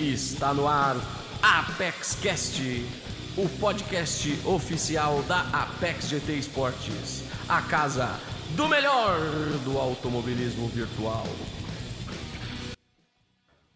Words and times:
Está 0.00 0.54
no 0.54 0.66
ar 0.66 0.96
Apex 1.42 2.18
Cast, 2.22 2.62
o 3.36 3.46
podcast 3.60 4.30
oficial 4.48 5.22
da 5.24 5.42
Apex 5.52 6.08
GT 6.08 6.38
Esportes, 6.38 7.28
a 7.46 7.60
casa 7.60 8.08
do 8.56 8.66
melhor 8.66 9.18
do 9.62 9.76
automobilismo 9.76 10.68
virtual. 10.68 11.24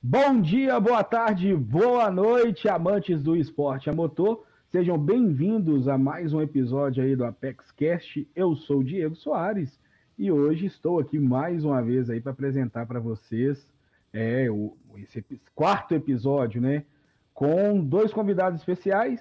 Bom 0.02 0.40
dia, 0.40 0.80
boa 0.80 1.04
tarde, 1.04 1.54
boa 1.54 2.10
noite, 2.10 2.70
amantes 2.70 3.22
do 3.22 3.36
esporte 3.36 3.90
a 3.90 3.92
motor. 3.92 4.46
Sejam 4.70 4.96
bem-vindos 4.96 5.88
a 5.88 5.98
mais 5.98 6.32
um 6.32 6.40
episódio 6.40 7.04
aí 7.04 7.14
do 7.14 7.26
Apex 7.26 7.70
Cast. 7.70 8.26
Eu 8.34 8.56
sou 8.56 8.78
o 8.78 8.84
Diego 8.84 9.14
Soares 9.14 9.78
e 10.18 10.32
hoje 10.32 10.64
estou 10.64 10.98
aqui 11.00 11.18
mais 11.18 11.66
uma 11.66 11.82
vez 11.82 12.08
aí 12.08 12.18
para 12.18 12.32
apresentar 12.32 12.86
para 12.86 12.98
vocês 12.98 13.74
é, 14.14 14.48
o, 14.48 14.74
esse 15.02 15.24
quarto 15.54 15.94
episódio, 15.94 16.60
né? 16.60 16.84
Com 17.32 17.80
dois 17.80 18.12
convidados 18.12 18.60
especiais, 18.60 19.20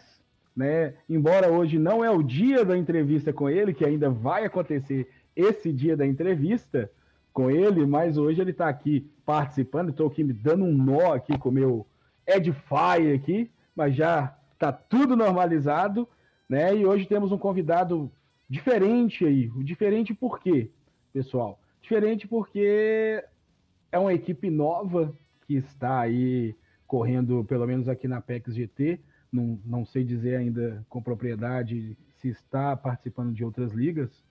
né? 0.55 0.93
Embora 1.09 1.51
hoje 1.51 1.79
não 1.79 2.03
é 2.03 2.09
o 2.09 2.21
dia 2.21 2.63
da 2.63 2.77
entrevista 2.77 3.33
com 3.33 3.49
ele, 3.49 3.73
que 3.73 3.85
ainda 3.85 4.09
vai 4.09 4.45
acontecer 4.45 5.09
esse 5.35 5.71
dia 5.73 5.97
da 5.97 6.05
entrevista 6.05 6.89
com 7.31 7.49
ele, 7.49 7.85
mas 7.85 8.17
hoje 8.17 8.39
ele 8.39 8.51
está 8.51 8.69
aqui 8.69 9.09
participando. 9.25 9.89
Estou 9.89 10.07
aqui 10.07 10.23
me 10.23 10.33
dando 10.33 10.63
um 10.63 10.73
nó 10.73 11.13
aqui 11.13 11.37
com 11.37 11.49
o 11.49 11.51
meu 11.51 11.87
Edify 12.27 13.13
aqui, 13.13 13.49
mas 13.75 13.95
já 13.95 14.35
está 14.53 14.71
tudo 14.71 15.15
normalizado, 15.15 16.07
né? 16.47 16.75
E 16.75 16.85
hoje 16.85 17.07
temos 17.07 17.31
um 17.31 17.37
convidado 17.37 18.11
diferente 18.47 19.25
aí. 19.25 19.49
Diferente 19.63 20.13
por 20.13 20.39
quê, 20.39 20.69
pessoal? 21.11 21.59
Diferente 21.81 22.27
porque 22.27 23.23
é 23.91 23.99
uma 23.99 24.13
equipe 24.13 24.49
nova 24.49 25.13
que 25.45 25.55
está 25.55 25.99
aí 25.99 26.55
correndo, 26.87 27.43
pelo 27.45 27.65
menos 27.65 27.87
aqui 27.87 28.07
na 28.07 28.21
PEX 28.21 28.55
GT. 28.55 28.99
Não, 29.31 29.59
não 29.65 29.85
sei 29.85 30.03
dizer 30.03 30.35
ainda 30.35 30.85
com 30.89 31.01
propriedade 31.01 31.97
se 32.11 32.29
está 32.29 32.75
participando 32.75 33.33
de 33.33 33.43
outras 33.43 33.71
ligas. 33.71 34.23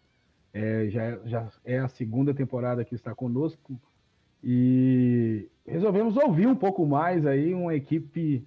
É, 0.54 0.88
já, 0.90 1.18
já 1.24 1.48
é 1.64 1.78
a 1.78 1.88
segunda 1.88 2.32
temporada 2.32 2.84
que 2.84 2.94
está 2.94 3.14
conosco. 3.14 3.80
E 4.44 5.48
resolvemos 5.66 6.16
ouvir 6.16 6.46
um 6.46 6.54
pouco 6.54 6.86
mais 6.86 7.24
aí 7.26 7.54
uma 7.54 7.74
equipe, 7.74 8.44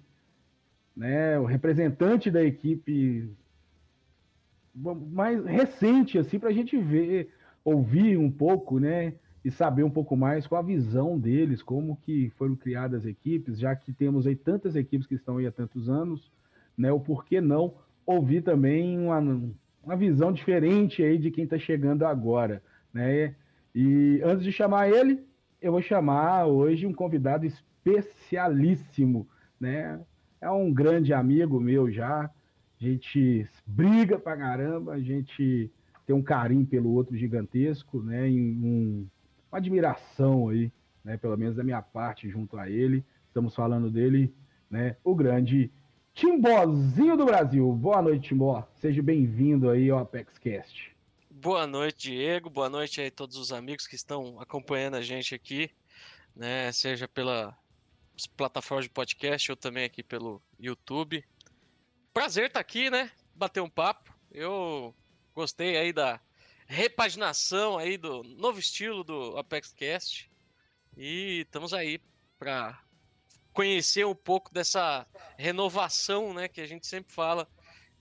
né, 0.94 1.38
o 1.38 1.44
representante 1.44 2.30
da 2.30 2.42
equipe 2.44 3.30
mais 4.74 5.42
recente, 5.44 6.18
assim, 6.18 6.38
para 6.38 6.50
a 6.50 6.52
gente 6.52 6.76
ver, 6.76 7.32
ouvir 7.64 8.18
um 8.18 8.30
pouco, 8.30 8.78
né, 8.78 9.14
e 9.46 9.50
saber 9.52 9.84
um 9.84 9.90
pouco 9.90 10.16
mais 10.16 10.44
com 10.44 10.56
a 10.56 10.60
visão 10.60 11.16
deles, 11.16 11.62
como 11.62 11.96
que 12.02 12.30
foram 12.30 12.56
criadas 12.56 13.02
as 13.02 13.06
equipes, 13.06 13.60
já 13.60 13.76
que 13.76 13.92
temos 13.92 14.26
aí 14.26 14.34
tantas 14.34 14.74
equipes 14.74 15.06
que 15.06 15.14
estão 15.14 15.36
aí 15.36 15.46
há 15.46 15.52
tantos 15.52 15.88
anos, 15.88 16.32
né? 16.76 16.90
O 16.90 16.98
porquê 16.98 17.40
não 17.40 17.74
ouvir 18.04 18.42
também 18.42 18.98
uma, 18.98 19.20
uma 19.84 19.96
visão 19.96 20.32
diferente 20.32 21.00
aí 21.00 21.16
de 21.16 21.30
quem 21.30 21.44
está 21.44 21.56
chegando 21.56 22.04
agora, 22.04 22.60
né? 22.92 23.36
E 23.72 24.20
antes 24.24 24.42
de 24.42 24.50
chamar 24.50 24.90
ele, 24.90 25.24
eu 25.62 25.70
vou 25.70 25.80
chamar 25.80 26.46
hoje 26.46 26.84
um 26.84 26.92
convidado 26.92 27.46
especialíssimo, 27.46 29.28
né? 29.60 30.00
É 30.40 30.50
um 30.50 30.74
grande 30.74 31.12
amigo 31.12 31.60
meu 31.60 31.88
já. 31.88 32.24
A 32.24 32.84
gente 32.84 33.48
briga 33.64 34.18
pra 34.18 34.36
caramba, 34.36 34.94
a 34.94 34.98
gente 34.98 35.70
tem 36.04 36.16
um 36.16 36.22
carinho 36.22 36.66
pelo 36.66 36.90
outro 36.90 37.16
gigantesco, 37.16 38.02
né? 38.02 38.28
Em 38.28 38.40
um 38.40 39.06
uma 39.50 39.58
admiração 39.58 40.48
aí, 40.48 40.72
né, 41.04 41.16
pelo 41.16 41.36
menos 41.36 41.56
da 41.56 41.64
minha 41.64 41.82
parte, 41.82 42.28
junto 42.28 42.56
a 42.56 42.68
ele. 42.68 43.04
Estamos 43.28 43.54
falando 43.54 43.90
dele, 43.90 44.34
né, 44.70 44.96
o 45.04 45.14
grande 45.14 45.70
Timbozinho 46.14 47.16
do 47.16 47.26
Brasil. 47.26 47.70
Boa 47.72 48.00
noite, 48.00 48.28
Timbó. 48.28 48.66
Seja 48.74 49.02
bem-vindo 49.02 49.68
aí 49.68 49.90
ao 49.90 49.98
ApexCast. 49.98 50.96
Boa 51.30 51.66
noite, 51.66 52.10
Diego. 52.10 52.48
Boa 52.48 52.70
noite 52.70 53.00
aí 53.00 53.08
a 53.08 53.10
todos 53.10 53.36
os 53.36 53.52
amigos 53.52 53.86
que 53.86 53.94
estão 53.94 54.40
acompanhando 54.40 54.94
a 54.96 55.02
gente 55.02 55.34
aqui, 55.34 55.70
né, 56.34 56.72
seja 56.72 57.06
pela 57.06 57.56
plataforma 58.36 58.82
de 58.82 58.88
podcast 58.88 59.52
ou 59.52 59.56
também 59.56 59.84
aqui 59.84 60.02
pelo 60.02 60.40
YouTube. 60.58 61.22
Prazer 62.14 62.46
estar 62.46 62.60
aqui, 62.60 62.88
né? 62.88 63.10
Bater 63.34 63.60
um 63.60 63.68
papo. 63.68 64.10
Eu 64.32 64.94
gostei 65.34 65.76
aí 65.76 65.92
da, 65.92 66.18
repaginação 66.66 67.78
aí 67.78 67.96
do 67.96 68.22
novo 68.22 68.58
estilo 68.58 69.04
do 69.04 69.36
Apex 69.38 69.72
Cast. 69.72 70.30
E 70.96 71.40
estamos 71.40 71.72
aí 71.72 72.00
para 72.38 72.82
conhecer 73.52 74.04
um 74.04 74.14
pouco 74.14 74.52
dessa 74.52 75.06
renovação, 75.38 76.34
né, 76.34 76.48
que 76.48 76.60
a 76.60 76.66
gente 76.66 76.86
sempre 76.86 77.12
fala 77.12 77.48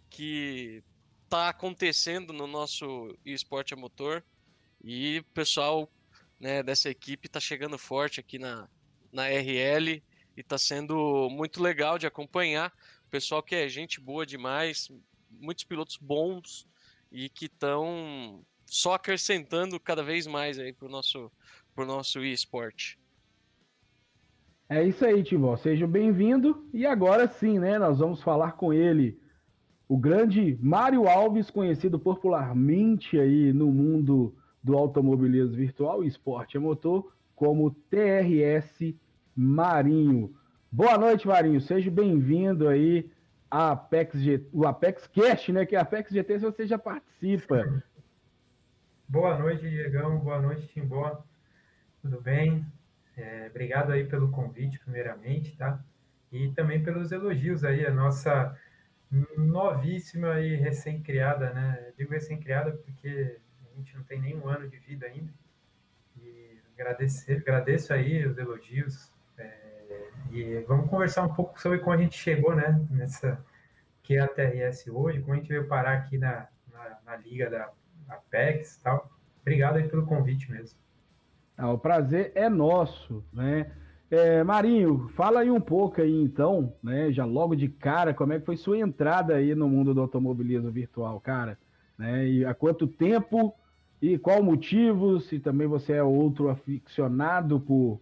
que 0.09 0.83
está 1.23 1.49
acontecendo 1.49 2.33
no 2.33 2.47
nosso 2.47 3.17
esporte 3.25 3.73
a 3.73 3.77
motor. 3.77 4.23
E 4.83 5.19
o 5.19 5.23
pessoal 5.33 5.89
né, 6.39 6.61
dessa 6.61 6.89
equipe 6.89 7.27
está 7.27 7.39
chegando 7.39 7.77
forte 7.77 8.19
aqui 8.19 8.37
na, 8.37 8.67
na 9.11 9.27
RL 9.27 10.03
e 10.35 10.41
está 10.41 10.57
sendo 10.57 11.29
muito 11.29 11.61
legal 11.61 11.97
de 11.97 12.07
acompanhar. 12.07 12.73
O 13.07 13.09
pessoal 13.09 13.41
que 13.41 13.55
é 13.55 13.67
gente 13.69 13.99
boa 13.99 14.25
demais, 14.25 14.89
muitos 15.29 15.63
pilotos 15.63 15.97
bons 15.97 16.67
e 17.11 17.29
que 17.29 17.45
estão 17.45 18.45
só 18.75 18.95
acrescentando 18.95 19.79
cada 19.79 20.03
vez 20.03 20.27
mais 20.27 20.59
aí 20.59 20.73
pro 20.73 20.89
nosso, 20.89 21.31
pro 21.73 21.85
nosso 21.85 22.19
eSport. 22.25 22.97
É 24.67 24.83
isso 24.83 25.05
aí, 25.05 25.23
Timó. 25.23 25.55
Seja 25.55 25.87
bem-vindo. 25.87 26.67
E 26.73 26.85
agora 26.85 27.25
sim, 27.25 27.57
né? 27.57 27.79
Nós 27.79 27.99
vamos 27.99 28.21
falar 28.21 28.51
com 28.53 28.73
ele, 28.73 29.17
o 29.87 29.97
grande 29.97 30.59
Mário 30.61 31.07
Alves, 31.07 31.49
conhecido 31.49 31.97
popularmente 31.97 33.17
aí 33.17 33.53
no 33.53 33.67
mundo 33.71 34.35
do 34.61 34.75
automobilismo 34.75 35.55
virtual 35.55 36.03
e 36.03 36.07
esporte 36.07 36.57
a 36.57 36.59
motor, 36.59 37.15
como 37.33 37.71
TRS 37.89 38.93
Marinho. 39.33 40.35
Boa 40.69 40.97
noite, 40.97 41.25
Marinho. 41.25 41.61
Seja 41.61 41.89
bem-vindo 41.89 42.67
aí 42.67 43.09
a 43.49 43.71
Apex 43.71 44.15
o 44.51 44.67
Apex 44.67 45.07
Cast, 45.07 45.53
né? 45.53 45.65
Que 45.65 45.77
a 45.77 45.81
Apex 45.81 46.11
GT 46.11 46.39
você 46.39 46.67
já 46.67 46.77
participa. 46.77 47.81
Boa 49.07 49.37
noite, 49.37 49.69
Diegão. 49.69 50.17
Boa 50.17 50.41
noite, 50.41 50.67
Timbó. 50.67 51.23
Tudo 52.01 52.19
bem? 52.19 52.65
É, 53.15 53.45
obrigado 53.51 53.91
aí 53.91 54.03
pelo 54.03 54.31
convite, 54.31 54.79
primeiramente, 54.79 55.55
tá? 55.55 55.79
E 56.31 56.49
também 56.53 56.83
pelos 56.83 57.11
elogios 57.11 57.63
aí, 57.63 57.85
a 57.85 57.91
nossa 57.91 58.57
novíssima 59.37 60.39
e 60.41 60.55
recém-criada, 60.55 61.53
né? 61.53 61.93
digo 61.95 62.11
recém-criada 62.13 62.71
porque 62.71 63.37
a 63.71 63.77
gente 63.77 63.95
não 63.95 64.03
tem 64.03 64.19
nenhum 64.19 64.49
ano 64.49 64.67
de 64.67 64.77
vida 64.79 65.05
ainda. 65.05 65.31
E 66.19 66.59
agradecer, 66.73 67.37
agradeço 67.37 67.93
aí 67.93 68.25
os 68.25 68.39
elogios. 68.39 69.13
É, 69.37 70.09
e 70.31 70.65
vamos 70.67 70.89
conversar 70.89 71.21
um 71.21 71.33
pouco 71.33 71.61
sobre 71.61 71.77
como 71.77 71.93
a 71.93 71.97
gente 71.97 72.17
chegou, 72.17 72.55
né? 72.55 72.83
Nessa 72.89 73.39
que 74.01 74.15
é 74.15 74.19
a 74.19 74.27
TRS 74.27 74.87
hoje, 74.87 75.21
como 75.21 75.33
a 75.33 75.37
gente 75.37 75.49
veio 75.49 75.67
parar 75.67 75.93
aqui 75.93 76.17
na, 76.17 76.47
na, 76.73 76.99
na 77.05 77.15
liga 77.17 77.49
da 77.51 77.71
Apex 78.09 78.75
e 78.75 78.83
tal. 78.83 79.09
Obrigado 79.41 79.77
aí 79.77 79.87
pelo 79.87 80.05
convite 80.05 80.51
mesmo. 80.51 80.77
Ah, 81.57 81.71
o 81.71 81.77
prazer 81.77 82.31
é 82.35 82.49
nosso, 82.49 83.23
né? 83.31 83.71
É, 84.09 84.43
Marinho, 84.43 85.09
fala 85.15 85.39
aí 85.39 85.49
um 85.49 85.61
pouco 85.61 86.01
aí 86.01 86.21
então, 86.21 86.73
né? 86.81 87.11
Já 87.11 87.25
logo 87.25 87.55
de 87.55 87.67
cara, 87.67 88.13
como 88.13 88.33
é 88.33 88.39
que 88.39 88.45
foi 88.45 88.57
sua 88.57 88.77
entrada 88.77 89.35
aí 89.35 89.55
no 89.55 89.67
mundo 89.67 89.93
do 89.93 90.01
automobilismo 90.01 90.69
virtual, 90.71 91.19
cara? 91.19 91.57
Né? 91.97 92.27
E 92.27 92.45
há 92.45 92.53
quanto 92.53 92.87
tempo 92.87 93.53
e 94.01 94.17
qual 94.17 94.43
motivo? 94.43 95.19
Se 95.19 95.39
também 95.39 95.67
você 95.67 95.93
é 95.93 96.03
outro 96.03 96.49
aficionado 96.49 97.59
por 97.59 97.99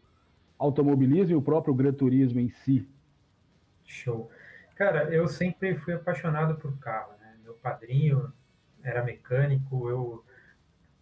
automobilismo 0.57 1.33
e 1.33 1.35
o 1.35 1.41
próprio 1.41 1.73
Gran 1.73 1.93
Turismo 1.93 2.39
em 2.39 2.49
si. 2.49 2.87
Show. 3.85 4.29
Cara, 4.75 5.13
eu 5.13 5.27
sempre 5.27 5.75
fui 5.75 5.93
apaixonado 5.93 6.55
por 6.55 6.77
carro, 6.79 7.13
né? 7.19 7.35
Meu 7.43 7.53
padrinho 7.53 8.31
era 8.83 9.03
mecânico, 9.03 9.89
eu 9.89 10.23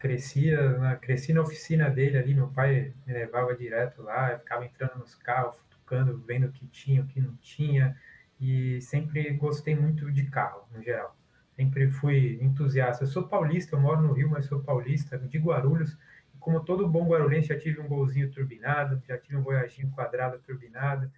crescia 0.02 0.80
na, 0.80 0.96
cresci 0.96 1.32
na 1.32 1.42
oficina 1.42 1.90
dele 1.90 2.18
ali, 2.18 2.34
meu 2.34 2.48
pai 2.48 2.94
me 3.06 3.14
levava 3.14 3.56
direto 3.56 4.02
lá, 4.02 4.32
eu 4.32 4.40
ficava 4.40 4.66
entrando 4.66 4.98
nos 4.98 5.14
carros, 5.14 5.58
tocando, 5.70 6.18
vendo 6.26 6.48
o 6.48 6.52
que 6.52 6.66
tinha, 6.68 7.02
o 7.02 7.08
que 7.08 7.22
não 7.22 7.36
tinha, 7.36 7.96
e 8.40 8.82
sempre 8.82 9.32
gostei 9.34 9.76
muito 9.76 10.12
de 10.12 10.26
carro, 10.26 10.68
no 10.74 10.82
geral. 10.82 11.16
Sempre 11.56 11.92
fui 11.92 12.40
entusiasta. 12.42 13.04
Eu 13.04 13.08
sou 13.08 13.28
paulista, 13.28 13.76
eu 13.76 13.80
moro 13.80 14.02
no 14.02 14.14
Rio, 14.14 14.30
mas 14.30 14.46
sou 14.46 14.64
paulista, 14.64 15.20
de 15.20 15.38
Guarulhos, 15.38 15.96
e 16.34 16.38
como 16.40 16.62
todo 16.62 16.88
bom 16.88 17.08
guarulhense, 17.08 17.50
já 17.50 17.60
tive 17.60 17.80
um 17.80 17.88
golzinho 17.88 18.32
turbinado, 18.32 19.02
já 19.08 19.18
tive 19.18 19.38
um 19.38 19.44
voyaginho 19.44 19.92
quadrado 19.92 20.40
turbinado, 20.40 21.12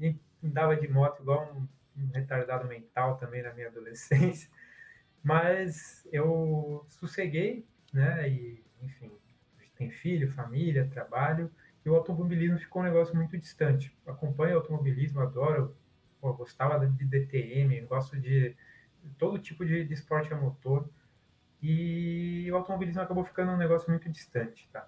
e 0.00 0.16
andava 0.42 0.74
de 0.74 0.88
moto 0.88 1.22
igual 1.22 1.54
um, 1.54 2.02
um 2.02 2.08
retardado 2.12 2.66
mental 2.66 3.16
também 3.16 3.42
na 3.42 3.54
minha 3.54 3.68
adolescência. 3.68 4.50
Mas 5.24 6.06
eu 6.12 6.84
sosseguei, 6.86 7.66
né? 7.92 8.28
E, 8.28 8.62
enfim, 8.82 9.10
tem 9.74 9.90
filho, 9.90 10.30
família, 10.30 10.86
trabalho, 10.92 11.50
e 11.84 11.88
o 11.88 11.94
automobilismo 11.94 12.58
ficou 12.58 12.82
um 12.82 12.84
negócio 12.84 13.16
muito 13.16 13.36
distante. 13.38 13.96
Acompanho 14.06 14.54
o 14.54 14.58
automobilismo, 14.58 15.20
adoro, 15.20 15.74
gostava 16.20 16.86
de 16.86 17.04
DTM, 17.06 17.80
gosto 17.86 18.20
de 18.20 18.54
todo 19.18 19.38
tipo 19.38 19.64
de, 19.64 19.84
de 19.84 19.94
esporte 19.94 20.32
a 20.32 20.36
motor, 20.36 20.88
e 21.62 22.46
o 22.52 22.56
automobilismo 22.56 23.00
acabou 23.00 23.24
ficando 23.24 23.52
um 23.52 23.56
negócio 23.56 23.88
muito 23.90 24.08
distante, 24.10 24.68
tá? 24.70 24.86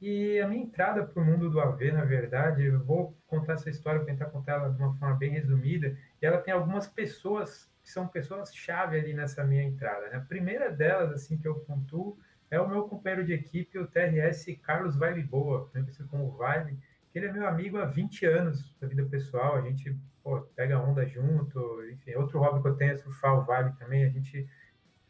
E 0.00 0.38
a 0.40 0.48
minha 0.48 0.62
entrada 0.62 1.04
para 1.04 1.22
o 1.22 1.24
mundo 1.24 1.50
do 1.50 1.60
AV, 1.60 1.92
na 1.92 2.04
verdade, 2.04 2.64
eu 2.64 2.82
vou 2.84 3.16
contar 3.26 3.54
essa 3.54 3.68
história, 3.68 3.98
vou 3.98 4.06
tentar 4.06 4.26
contar 4.26 4.52
ela 4.52 4.70
de 4.70 4.78
uma 4.78 4.94
forma 4.96 5.16
bem 5.16 5.30
resumida, 5.30 5.96
e 6.20 6.26
ela 6.26 6.38
tem 6.38 6.52
algumas 6.52 6.86
pessoas 6.86 7.69
que 7.90 7.94
são 7.94 8.06
pessoas-chave 8.06 8.96
ali 8.96 9.12
nessa 9.12 9.42
minha 9.42 9.64
entrada. 9.64 10.08
Né? 10.08 10.16
A 10.16 10.20
primeira 10.20 10.70
delas, 10.70 11.12
assim, 11.12 11.36
que 11.36 11.48
eu 11.48 11.56
pontuo, 11.56 12.16
é 12.48 12.60
o 12.60 12.68
meu 12.68 12.84
companheiro 12.84 13.26
de 13.26 13.32
equipe, 13.32 13.78
o 13.78 13.86
TRS 13.86 14.46
Carlos 14.62 14.96
Vibe 14.96 15.24
Boa, 15.24 15.68
conhecido 15.68 16.08
como 16.08 16.30
Vibe, 16.30 16.78
que 17.12 17.18
ele 17.18 17.26
é 17.26 17.32
meu 17.32 17.46
amigo 17.48 17.78
há 17.78 17.84
20 17.84 18.26
anos 18.26 18.74
da 18.80 18.86
vida 18.86 19.04
pessoal, 19.04 19.56
a 19.56 19.62
gente 19.62 19.96
pô, 20.22 20.40
pega 20.54 20.80
onda 20.80 21.04
junto, 21.04 21.84
enfim, 21.90 22.14
outro 22.14 22.38
hobby 22.38 22.62
que 22.62 22.68
eu 22.68 22.76
tenho 22.76 22.92
é 22.92 22.96
surfar 22.96 23.38
o 23.38 23.44
Vibe 23.44 23.76
também, 23.78 24.04
a 24.04 24.08
gente 24.08 24.48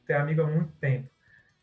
tem 0.07 0.17
amigo 0.17 0.43
há 0.43 0.47
muito 0.47 0.73
tempo. 0.81 1.09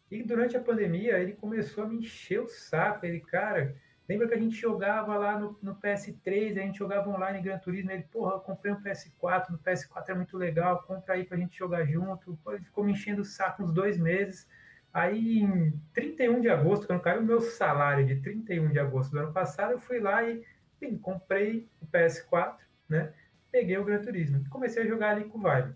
E 0.09 0.23
durante 0.23 0.55
a 0.55 0.61
pandemia, 0.61 1.19
ele 1.19 1.33
começou 1.33 1.83
a 1.83 1.87
me 1.87 1.97
encher 1.97 2.41
o 2.41 2.47
saco. 2.47 3.05
Ele, 3.05 3.19
cara, 3.19 3.75
lembra 4.07 4.27
que 4.27 4.33
a 4.33 4.39
gente 4.39 4.55
jogava 4.55 5.15
lá 5.17 5.39
no, 5.39 5.57
no 5.61 5.75
PS3, 5.75 6.57
a 6.57 6.61
gente 6.61 6.79
jogava 6.79 7.09
online 7.09 7.41
Gran 7.41 7.59
Turismo. 7.59 7.91
Ele, 7.91 8.03
porra, 8.03 8.33
eu 8.33 8.39
comprei 8.39 8.71
um 8.71 8.81
PS4, 8.81 9.49
no 9.49 9.59
PS4 9.59 10.09
é 10.09 10.13
muito 10.13 10.37
legal, 10.37 10.83
compra 10.83 11.15
aí 11.15 11.23
pra 11.23 11.37
gente 11.37 11.57
jogar 11.57 11.85
junto. 11.85 12.37
Ele 12.47 12.63
ficou 12.63 12.83
me 12.83 12.93
enchendo 12.93 13.21
o 13.21 13.25
saco 13.25 13.63
uns 13.63 13.71
dois 13.71 13.97
meses. 13.97 14.47
Aí, 14.93 15.39
em 15.39 15.79
31 15.93 16.41
de 16.41 16.49
agosto, 16.49 16.87
quando 16.87 17.01
caiu 17.01 17.21
o 17.21 17.25
meu 17.25 17.41
salário 17.41 18.05
de 18.05 18.15
31 18.15 18.69
de 18.69 18.79
agosto 18.79 19.11
do 19.11 19.19
ano 19.19 19.33
passado, 19.33 19.73
eu 19.73 19.79
fui 19.79 19.99
lá 19.99 20.23
e 20.23 20.43
bem, 20.79 20.97
comprei 20.97 21.69
o 21.81 21.85
PS4, 21.87 22.57
né? 22.89 23.13
Peguei 23.51 23.77
o 23.77 23.83
Gran 23.83 24.01
Turismo. 24.01 24.43
Comecei 24.49 24.83
a 24.83 24.87
jogar 24.87 25.11
ali 25.11 25.25
com 25.25 25.37
o 25.37 25.41
Vibe. 25.41 25.75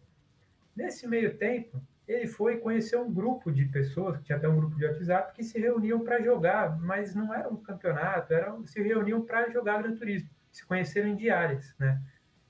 Nesse 0.76 1.08
meio 1.08 1.38
tempo, 1.38 1.82
ele 2.12 2.28
foi 2.28 2.58
conhecer 2.58 2.98
um 2.98 3.12
grupo 3.12 3.52
de 3.52 3.66
pessoas, 3.66 4.18
que 4.18 4.24
tinha 4.24 4.38
até 4.38 4.48
um 4.48 4.56
grupo 4.56 4.76
de 4.76 4.86
WhatsApp, 4.86 5.34
que 5.34 5.44
se 5.44 5.60
reuniam 5.60 6.04
para 6.04 6.22
jogar, 6.22 6.78
mas 6.80 7.16
não 7.16 7.34
era 7.34 7.50
um 7.50 7.58
campeonato, 7.58 8.34
era, 8.34 8.56
se 8.66 8.82
reuniam 8.82 9.22
para 9.22 9.50
jogar 9.50 9.82
Gran 9.82 9.96
Turismo, 9.96 10.30
se 10.52 10.66
conheceram 10.66 11.10
em 11.10 11.16
diárias, 11.16 11.74
né? 11.80 12.02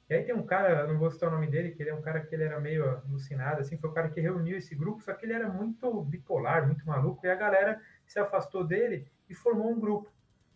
E 0.09 0.13
aí 0.13 0.23
tem 0.23 0.35
um 0.35 0.45
cara, 0.45 0.85
não 0.87 0.97
vou 0.97 1.09
citar 1.09 1.29
o 1.29 1.31
nome 1.31 1.47
dele, 1.47 1.71
que 1.71 1.81
ele 1.81 1.89
é 1.89 1.93
um 1.93 2.01
cara 2.01 2.19
que 2.19 2.35
ele 2.35 2.43
era 2.43 2.59
meio 2.59 2.85
alucinado, 3.05 3.61
assim, 3.61 3.77
foi 3.77 3.89
o 3.89 3.93
cara 3.93 4.09
que 4.09 4.19
reuniu 4.19 4.57
esse 4.57 4.75
grupo, 4.75 5.01
só 5.01 5.13
que 5.13 5.25
ele 5.25 5.33
era 5.33 5.47
muito 5.47 6.03
bipolar, 6.03 6.65
muito 6.65 6.85
maluco, 6.85 7.25
e 7.25 7.29
a 7.29 7.35
galera 7.35 7.79
se 8.05 8.19
afastou 8.19 8.65
dele 8.65 9.07
e 9.29 9.33
formou 9.33 9.71
um 9.71 9.79
grupo. 9.79 10.11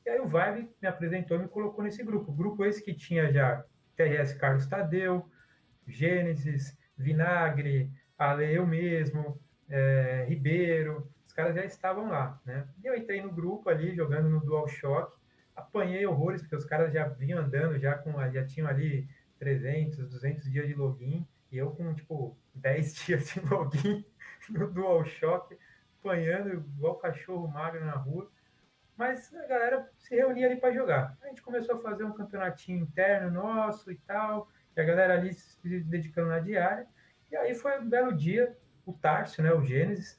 E 0.05 0.09
aí 0.09 0.19
o 0.19 0.27
Vibe 0.27 0.69
me 0.81 0.87
apresentou 0.87 1.37
e 1.37 1.43
me 1.43 1.47
colocou 1.47 1.83
nesse 1.83 2.03
grupo. 2.03 2.31
O 2.31 2.35
grupo 2.35 2.65
esse 2.65 2.83
que 2.83 2.93
tinha 2.93 3.31
já 3.31 3.63
TRS 3.95 4.33
Carlos 4.33 4.67
Tadeu, 4.67 5.25
Gênesis, 5.87 6.77
Vinagre, 6.97 7.89
Ale, 8.17 8.53
eu 8.53 8.65
mesmo, 8.65 9.39
é, 9.69 10.25
Ribeiro, 10.27 11.11
os 11.23 11.33
caras 11.33 11.55
já 11.55 11.65
estavam 11.65 12.09
lá, 12.09 12.39
né? 12.45 12.67
E 12.83 12.87
eu 12.87 12.95
entrei 12.95 13.21
no 13.21 13.31
grupo 13.31 13.69
ali, 13.69 13.95
jogando 13.95 14.29
no 14.29 14.39
DualShock, 14.39 15.17
apanhei 15.55 16.05
horrores, 16.05 16.41
porque 16.41 16.55
os 16.55 16.65
caras 16.65 16.93
já 16.93 17.07
vinham 17.07 17.39
andando, 17.39 17.79
já, 17.79 17.97
com, 17.97 18.11
já 18.31 18.45
tinham 18.45 18.67
ali 18.67 19.07
300, 19.39 20.09
200 20.09 20.51
dias 20.51 20.67
de 20.67 20.73
login, 20.73 21.27
e 21.51 21.57
eu 21.57 21.71
com, 21.71 21.93
tipo, 21.93 22.37
10 22.53 22.95
dias 23.05 23.25
de 23.27 23.39
login 23.41 24.05
no 24.49 24.71
DualShock, 24.71 25.57
apanhando 25.99 26.53
igual 26.53 26.97
cachorro 26.97 27.47
magro 27.47 27.83
na 27.83 27.95
rua. 27.95 28.29
Mas 28.95 29.33
a 29.33 29.45
galera 29.47 29.89
se 29.97 30.15
reunia 30.15 30.47
ali 30.47 30.55
para 30.55 30.71
jogar. 30.73 31.17
A 31.21 31.27
gente 31.27 31.41
começou 31.41 31.75
a 31.75 31.81
fazer 31.81 32.05
um 32.05 32.13
campeonatinho 32.13 32.79
interno 32.79 33.29
nosso 33.29 33.91
e 33.91 33.97
tal, 33.97 34.47
e 34.75 34.79
a 34.79 34.83
galera 34.85 35.15
ali 35.15 35.33
se 35.33 35.81
dedicando 35.81 36.29
na 36.29 36.39
diária. 36.39 36.87
E 37.35 37.37
aí 37.37 37.53
foi 37.53 37.77
um 37.81 37.89
belo 37.89 38.13
dia, 38.13 38.57
o 38.85 38.93
Tarso, 38.93 39.41
né, 39.43 39.51
o 39.51 39.61
Gênesis, 39.61 40.17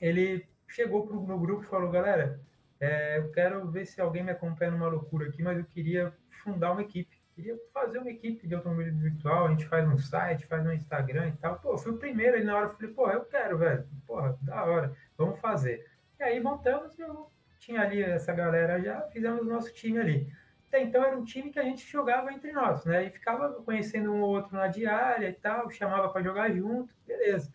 ele 0.00 0.46
chegou 0.68 1.04
pro, 1.04 1.20
no 1.20 1.36
grupo 1.36 1.64
e 1.64 1.66
falou, 1.66 1.90
galera, 1.90 2.40
é, 2.78 3.18
eu 3.18 3.32
quero 3.32 3.68
ver 3.68 3.84
se 3.86 4.00
alguém 4.00 4.22
me 4.22 4.30
acompanha 4.30 4.70
numa 4.70 4.86
loucura 4.86 5.26
aqui, 5.26 5.42
mas 5.42 5.58
eu 5.58 5.64
queria 5.64 6.14
fundar 6.30 6.70
uma 6.70 6.82
equipe. 6.82 7.20
Queria 7.34 7.58
fazer 7.74 7.98
uma 7.98 8.10
equipe 8.10 8.46
de 8.46 8.54
automobilismo 8.54 9.00
virtual, 9.00 9.46
a 9.46 9.50
gente 9.50 9.66
faz 9.66 9.88
um 9.88 9.98
site, 9.98 10.46
faz 10.46 10.64
um 10.64 10.72
Instagram 10.72 11.26
e 11.26 11.32
tal. 11.32 11.58
Pô, 11.58 11.72
eu 11.72 11.78
fui 11.78 11.90
o 11.90 11.98
primeiro 11.98 12.36
ali 12.36 12.44
na 12.44 12.56
hora, 12.56 12.66
eu 12.66 12.70
falei, 12.70 12.94
pô, 12.94 13.10
eu 13.10 13.24
quero, 13.24 13.58
velho. 13.58 13.84
Porra, 14.06 14.38
da 14.42 14.64
hora, 14.64 14.96
vamos 15.16 15.40
fazer. 15.40 15.90
E 16.20 16.22
aí 16.22 16.38
montamos, 16.38 16.96
eu 17.00 17.32
tinha 17.58 17.80
ali 17.80 18.00
essa 18.00 18.32
galera 18.32 18.80
já, 18.80 19.02
fizemos 19.08 19.40
o 19.40 19.44
nosso 19.44 19.74
time 19.74 19.98
ali. 19.98 20.32
Até 20.68 20.82
então 20.82 21.02
era 21.02 21.16
um 21.16 21.24
time 21.24 21.50
que 21.50 21.58
a 21.58 21.64
gente 21.64 21.90
jogava 21.90 22.32
entre 22.32 22.52
nós, 22.52 22.84
né? 22.84 23.06
E 23.06 23.10
ficava 23.10 23.50
conhecendo 23.62 24.12
um 24.12 24.20
ou 24.20 24.28
outro 24.28 24.54
na 24.54 24.68
diária 24.68 25.28
e 25.28 25.32
tal, 25.32 25.70
chamava 25.70 26.10
para 26.10 26.22
jogar 26.22 26.50
junto, 26.50 26.94
beleza. 27.06 27.52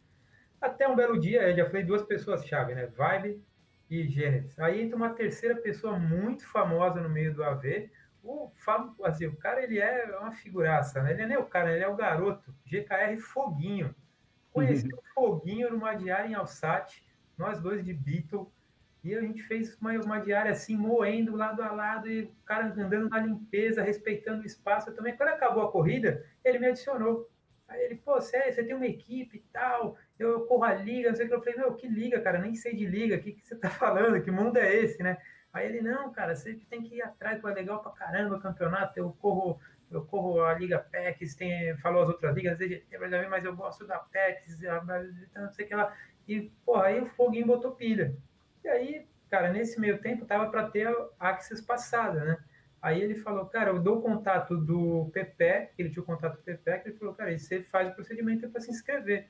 Até 0.60 0.88
um 0.88 0.96
belo 0.96 1.20
dia, 1.20 1.50
eu 1.50 1.56
já 1.56 1.66
falei 1.66 1.84
duas 1.84 2.02
pessoas-chave, 2.04 2.74
né? 2.74 2.88
Vibe 2.88 3.44
e 3.90 4.08
Gênesis. 4.08 4.58
Aí 4.60 4.82
entra 4.82 4.96
uma 4.96 5.14
terceira 5.14 5.56
pessoa 5.56 6.00
muito 6.00 6.48
famosa 6.48 7.02
no 7.02 7.10
meio 7.10 7.34
do 7.34 7.44
AV, 7.44 7.92
o 8.24 8.50
Fábio, 8.56 8.96
assim, 9.04 9.28
o 9.28 9.36
cara 9.36 9.62
ele 9.62 9.80
é 9.80 10.18
uma 10.18 10.32
figuraça, 10.32 11.04
né? 11.04 11.12
Ele 11.12 11.26
não 11.26 11.36
é 11.36 11.40
o 11.40 11.46
cara, 11.46 11.74
ele 11.74 11.84
é 11.84 11.88
o 11.88 11.96
garoto, 11.96 12.56
GKR 12.66 13.18
Foguinho. 13.20 13.94
Conheci 14.52 14.88
uhum. 14.88 14.98
o 14.98 15.14
Foguinho 15.14 15.70
numa 15.72 15.94
diária 15.94 16.30
em 16.30 16.34
Alsat, 16.34 17.06
nós 17.38 17.60
dois 17.60 17.84
de 17.84 17.94
Beatle, 17.94 18.50
e 19.04 19.14
a 19.14 19.22
gente 19.22 19.44
fez 19.44 19.76
uma, 19.82 19.92
uma 20.00 20.20
diária 20.20 20.52
assim, 20.52 20.78
moendo 20.78 21.36
lado 21.36 21.62
a 21.62 21.72
lado, 21.72 22.10
e 22.10 22.24
o 22.24 22.46
cara 22.46 22.68
andando 22.68 23.10
na 23.10 23.20
limpeza, 23.20 23.84
respeitando 23.84 24.44
o 24.44 24.46
espaço. 24.46 24.90
Eu 24.90 24.96
também, 24.96 25.16
quando 25.18 25.30
acabou 25.30 25.64
a 25.64 25.72
corrida, 25.72 26.26
ele 26.44 26.60
me 26.60 26.68
adicionou. 26.68 27.30
Aí 27.68 27.84
ele, 27.84 27.96
pô, 27.96 28.22
sério, 28.22 28.54
você 28.54 28.64
tem 28.64 28.76
uma 28.76 28.86
equipe 28.86 29.38
e 29.38 29.44
tal, 29.52 29.98
eu 30.18 30.46
corro 30.46 30.64
a 30.64 30.74
liga, 30.74 31.10
não 31.10 31.16
sei 31.16 31.26
o 31.26 31.30
que. 31.30 31.36
Eu 31.36 31.42
falei, 31.42 31.58
meu, 31.58 31.74
que 31.76 31.88
liga, 31.88 32.22
cara, 32.22 32.40
nem 32.40 32.56
sei 32.56 32.76
de 32.76 32.86
liga, 32.86 33.18
o 33.18 33.20
que, 33.20 33.34
que 33.34 33.46
você 33.46 33.56
tá 33.56 33.70
falando? 33.72 34.22
Que 34.22 34.32
mundo 34.32 34.58
é 34.58 34.74
esse, 34.74 35.04
né? 35.04 35.18
Aí 35.52 35.68
ele, 35.68 35.82
não, 35.82 36.12
cara, 36.12 36.36
você 36.36 36.54
tem 36.70 36.82
que 36.82 36.96
ir 36.96 37.02
atrás, 37.02 37.42
pô, 37.42 37.50
é 37.50 37.54
legal 37.54 37.82
pra 37.82 37.92
caramba 37.92 38.38
o 38.38 38.42
campeonato, 38.42 38.98
eu 38.98 39.12
corro, 39.20 39.60
eu 39.92 40.04
corro 40.06 40.42
a 40.44 40.54
Liga 40.54 40.80
PEX, 40.80 41.36
tem, 41.36 41.78
falou 41.78 42.04
as 42.04 42.10
outras 42.10 42.36
ligas, 42.36 42.58
mas 43.30 43.46
eu 43.46 43.56
gosto 43.56 43.86
da 43.86 44.00
PEX, 44.00 44.58
não 45.36 45.52
sei 45.52 45.66
o 45.66 45.68
que 45.68 45.76
lá. 45.76 45.96
E, 46.28 46.52
pô, 46.66 46.78
aí 46.78 47.02
o 47.02 47.06
Foguinho 47.06 47.46
botou 47.46 47.76
pilha. 47.76 48.16
E 48.64 48.68
aí, 48.68 49.08
cara, 49.30 49.52
nesse 49.52 49.80
meio 49.80 50.00
tempo 50.00 50.26
tava 50.26 50.50
para 50.50 50.70
ter 50.70 50.88
a 50.88 51.30
Axis 51.30 51.62
passada, 51.62 52.24
né? 52.24 52.38
Aí 52.82 53.02
ele 53.02 53.16
falou, 53.16 53.46
cara, 53.46 53.70
eu 53.70 53.80
dou 53.80 54.00
o 54.00 54.02
contato 54.02 54.58
do 54.58 55.10
Pepe, 55.14 55.70
ele 55.78 55.90
tinha 55.90 56.04
o 56.04 56.06
contato 56.06 56.36
do 56.36 56.44
Pepe, 56.44 56.84
que 56.84 56.90
ele 56.90 56.98
falou, 56.98 57.16
cara, 57.16 57.38
você 57.38 57.64
faz 57.64 57.90
o 57.90 57.96
procedimento 57.96 58.50
para 58.50 58.60
se 58.60 58.70
inscrever. 58.70 59.28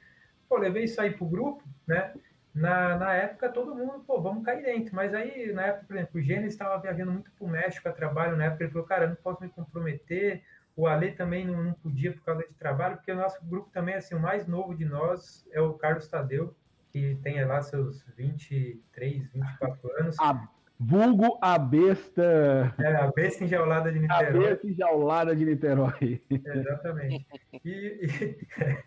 Pô, 0.49 0.57
levei 0.57 0.85
isso 0.85 0.99
aí 0.99 1.11
pro 1.11 1.27
grupo, 1.27 1.63
né? 1.85 2.13
Na, 2.53 2.97
na 2.97 3.13
época, 3.13 3.49
todo 3.49 3.75
mundo, 3.75 4.03
pô, 4.05 4.19
vamos 4.21 4.43
cair 4.43 4.63
dentro. 4.63 4.95
Mas 4.95 5.13
aí, 5.13 5.51
na 5.53 5.67
época, 5.67 5.85
por 5.87 5.95
exemplo, 5.95 6.19
o 6.19 6.23
Gênesis 6.23 6.53
estava 6.53 6.81
viajando 6.81 7.11
muito 7.11 7.31
pro 7.31 7.47
México 7.47 7.87
a 7.87 7.91
trabalho, 7.91 8.37
na 8.37 8.45
época 8.45 8.63
ele 8.63 8.71
falou, 8.71 8.87
cara, 8.87 9.05
eu 9.05 9.09
não 9.09 9.15
posso 9.17 9.41
me 9.43 9.49
comprometer. 9.49 10.43
O 10.75 10.87
Ale 10.87 11.11
também 11.11 11.45
não, 11.45 11.63
não 11.63 11.73
podia 11.73 12.11
por 12.11 12.23
causa 12.23 12.47
de 12.47 12.53
trabalho, 12.55 12.95
porque 12.95 13.11
o 13.11 13.15
nosso 13.15 13.43
grupo 13.45 13.69
também, 13.71 13.93
assim, 13.93 14.15
o 14.15 14.19
mais 14.19 14.47
novo 14.47 14.75
de 14.75 14.85
nós 14.85 15.47
é 15.51 15.61
o 15.61 15.73
Carlos 15.73 16.07
Tadeu, 16.07 16.55
que 16.93 17.17
tenha 17.23 17.45
lá 17.47 17.61
seus 17.63 18.05
23, 18.15 19.27
24 19.33 19.99
anos. 19.99 20.15
A, 20.19 20.47
vulgo 20.79 21.39
a 21.41 21.57
besta. 21.57 22.75
É, 22.79 22.95
a 22.95 23.11
besta 23.11 23.43
enjaulada 23.43 23.91
de 23.91 23.99
Niterói. 23.99 24.27
A 24.27 24.31
besta 24.31 24.67
enjaulada 24.67 25.35
de 25.35 25.43
Niterói. 25.43 26.21
É, 26.29 26.57
exatamente. 26.57 27.25
E, 27.65 27.99
e, 28.05 28.37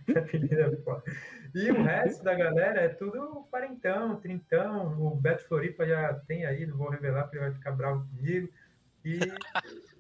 e, 1.67 1.71
o 1.73 1.83
resto 1.83 2.23
da 2.23 2.35
galera 2.35 2.83
é 2.83 2.89
tudo 2.91 3.45
quarentão, 3.51 4.21
trintão. 4.21 4.97
O 5.01 5.17
Beto 5.17 5.45
Floripa 5.49 5.85
já 5.85 6.15
tem 6.29 6.47
aí, 6.47 6.65
não 6.65 6.77
vou 6.77 6.91
revelar 6.91 7.25
porque 7.25 7.39
ele 7.39 7.47
vai 7.47 7.55
ficar 7.55 7.73
bravo 7.73 8.07
comigo. 8.09 8.49
E, 9.05 9.19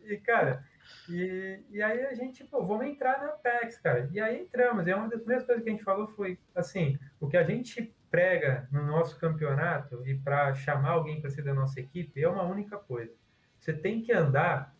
e 0.04 0.16
cara. 0.18 0.64
E, 1.08 1.60
e 1.70 1.82
aí 1.82 2.04
a 2.06 2.14
gente, 2.14 2.44
pô, 2.44 2.64
vamos 2.64 2.86
entrar 2.86 3.20
na 3.20 3.28
PEX, 3.28 3.78
cara. 3.78 4.08
E 4.12 4.20
aí 4.20 4.42
entramos. 4.42 4.86
E 4.86 4.92
uma 4.92 5.08
das 5.08 5.20
primeiras 5.20 5.46
coisas 5.46 5.62
que 5.62 5.70
a 5.70 5.72
gente 5.72 5.84
falou 5.84 6.08
foi 6.08 6.38
assim: 6.54 6.98
o 7.20 7.28
que 7.28 7.36
a 7.36 7.44
gente 7.44 7.94
prega 8.10 8.68
no 8.72 8.84
nosso 8.86 9.18
campeonato 9.18 10.06
e 10.06 10.16
para 10.18 10.54
chamar 10.54 10.90
alguém 10.90 11.20
para 11.20 11.30
ser 11.30 11.42
da 11.42 11.54
nossa 11.54 11.80
equipe 11.80 12.22
é 12.22 12.28
uma 12.28 12.42
única 12.42 12.78
coisa. 12.78 13.12
Você 13.58 13.72
tem 13.72 14.02
que 14.02 14.12
andar 14.12 14.74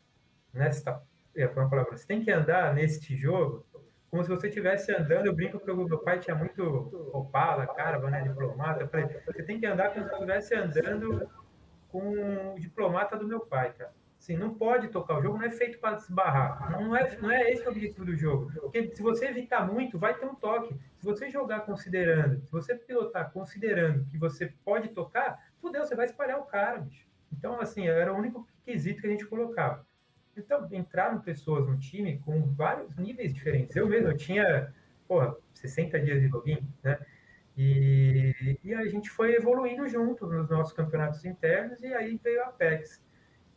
nesta, 0.52 1.02
é, 1.34 1.46
uma 1.46 1.68
palavra, 1.68 1.96
você 1.96 2.06
tem 2.06 2.22
que 2.22 2.30
andar 2.30 2.74
neste 2.74 3.16
jogo 3.16 3.64
como 4.10 4.22
se 4.22 4.30
você 4.30 4.48
estivesse 4.48 4.92
andando. 4.92 5.26
Eu 5.26 5.34
brinco 5.34 5.58
porque 5.58 5.72
meu 5.72 5.98
pai 5.98 6.18
tinha 6.18 6.36
muito 6.36 6.62
Opala, 7.12 7.66
cara, 7.66 7.98
né, 8.10 8.22
diplomata. 8.22 8.82
Eu 8.82 8.88
falei, 8.88 9.06
você 9.26 9.42
tem 9.42 9.60
que 9.60 9.66
andar 9.66 9.92
como 9.92 10.06
se 10.06 10.12
estivesse 10.12 10.54
andando 10.54 11.28
com 11.88 12.54
o 12.54 12.60
diplomata 12.60 13.16
do 13.16 13.26
meu 13.26 13.40
pai, 13.40 13.72
cara. 13.72 13.92
Assim, 14.26 14.36
não 14.36 14.52
pode 14.54 14.88
tocar. 14.88 15.18
O 15.18 15.22
jogo 15.22 15.38
não 15.38 15.44
é 15.44 15.50
feito 15.50 15.78
para 15.78 15.94
desbarrar. 15.94 16.72
Não 16.72 16.96
é, 16.96 17.16
não 17.18 17.30
é 17.30 17.52
esse 17.52 17.64
o 17.64 17.70
objetivo 17.70 18.04
do 18.04 18.16
jogo. 18.16 18.52
Porque 18.60 18.90
se 18.92 19.00
você 19.00 19.26
evitar 19.26 19.64
muito, 19.64 20.00
vai 20.00 20.18
ter 20.18 20.26
um 20.26 20.34
toque. 20.34 20.74
Se 20.96 21.04
você 21.04 21.30
jogar 21.30 21.60
considerando, 21.60 22.44
se 22.44 22.50
você 22.50 22.74
pilotar 22.74 23.30
considerando 23.30 24.04
que 24.06 24.18
você 24.18 24.52
pode 24.64 24.88
tocar, 24.88 25.38
fudeu, 25.60 25.86
você 25.86 25.94
vai 25.94 26.06
espalhar 26.06 26.40
o 26.40 26.44
cara, 26.44 26.80
bicho. 26.80 27.06
Então, 27.32 27.60
assim, 27.60 27.86
era 27.86 28.12
o 28.12 28.16
único 28.16 28.44
quesito 28.64 29.00
que 29.00 29.06
a 29.06 29.10
gente 29.10 29.24
colocava. 29.26 29.86
Então, 30.36 30.66
entraram 30.72 31.20
pessoas 31.20 31.64
no 31.68 31.78
time 31.78 32.18
com 32.18 32.52
vários 32.52 32.96
níveis 32.96 33.32
diferentes. 33.32 33.76
Eu 33.76 33.86
mesmo, 33.86 34.08
eu 34.08 34.16
tinha, 34.16 34.74
porra, 35.06 35.36
60 35.54 36.00
dias 36.00 36.20
de 36.20 36.26
login, 36.26 36.68
né? 36.82 36.98
E, 37.56 38.58
e 38.64 38.74
a 38.74 38.86
gente 38.88 39.08
foi 39.08 39.36
evoluindo 39.36 39.86
junto 39.88 40.26
nos 40.26 40.50
nossos 40.50 40.72
campeonatos 40.72 41.24
internos 41.24 41.80
e 41.80 41.94
aí 41.94 42.20
veio 42.22 42.42
a 42.42 42.48
Apex. 42.48 43.05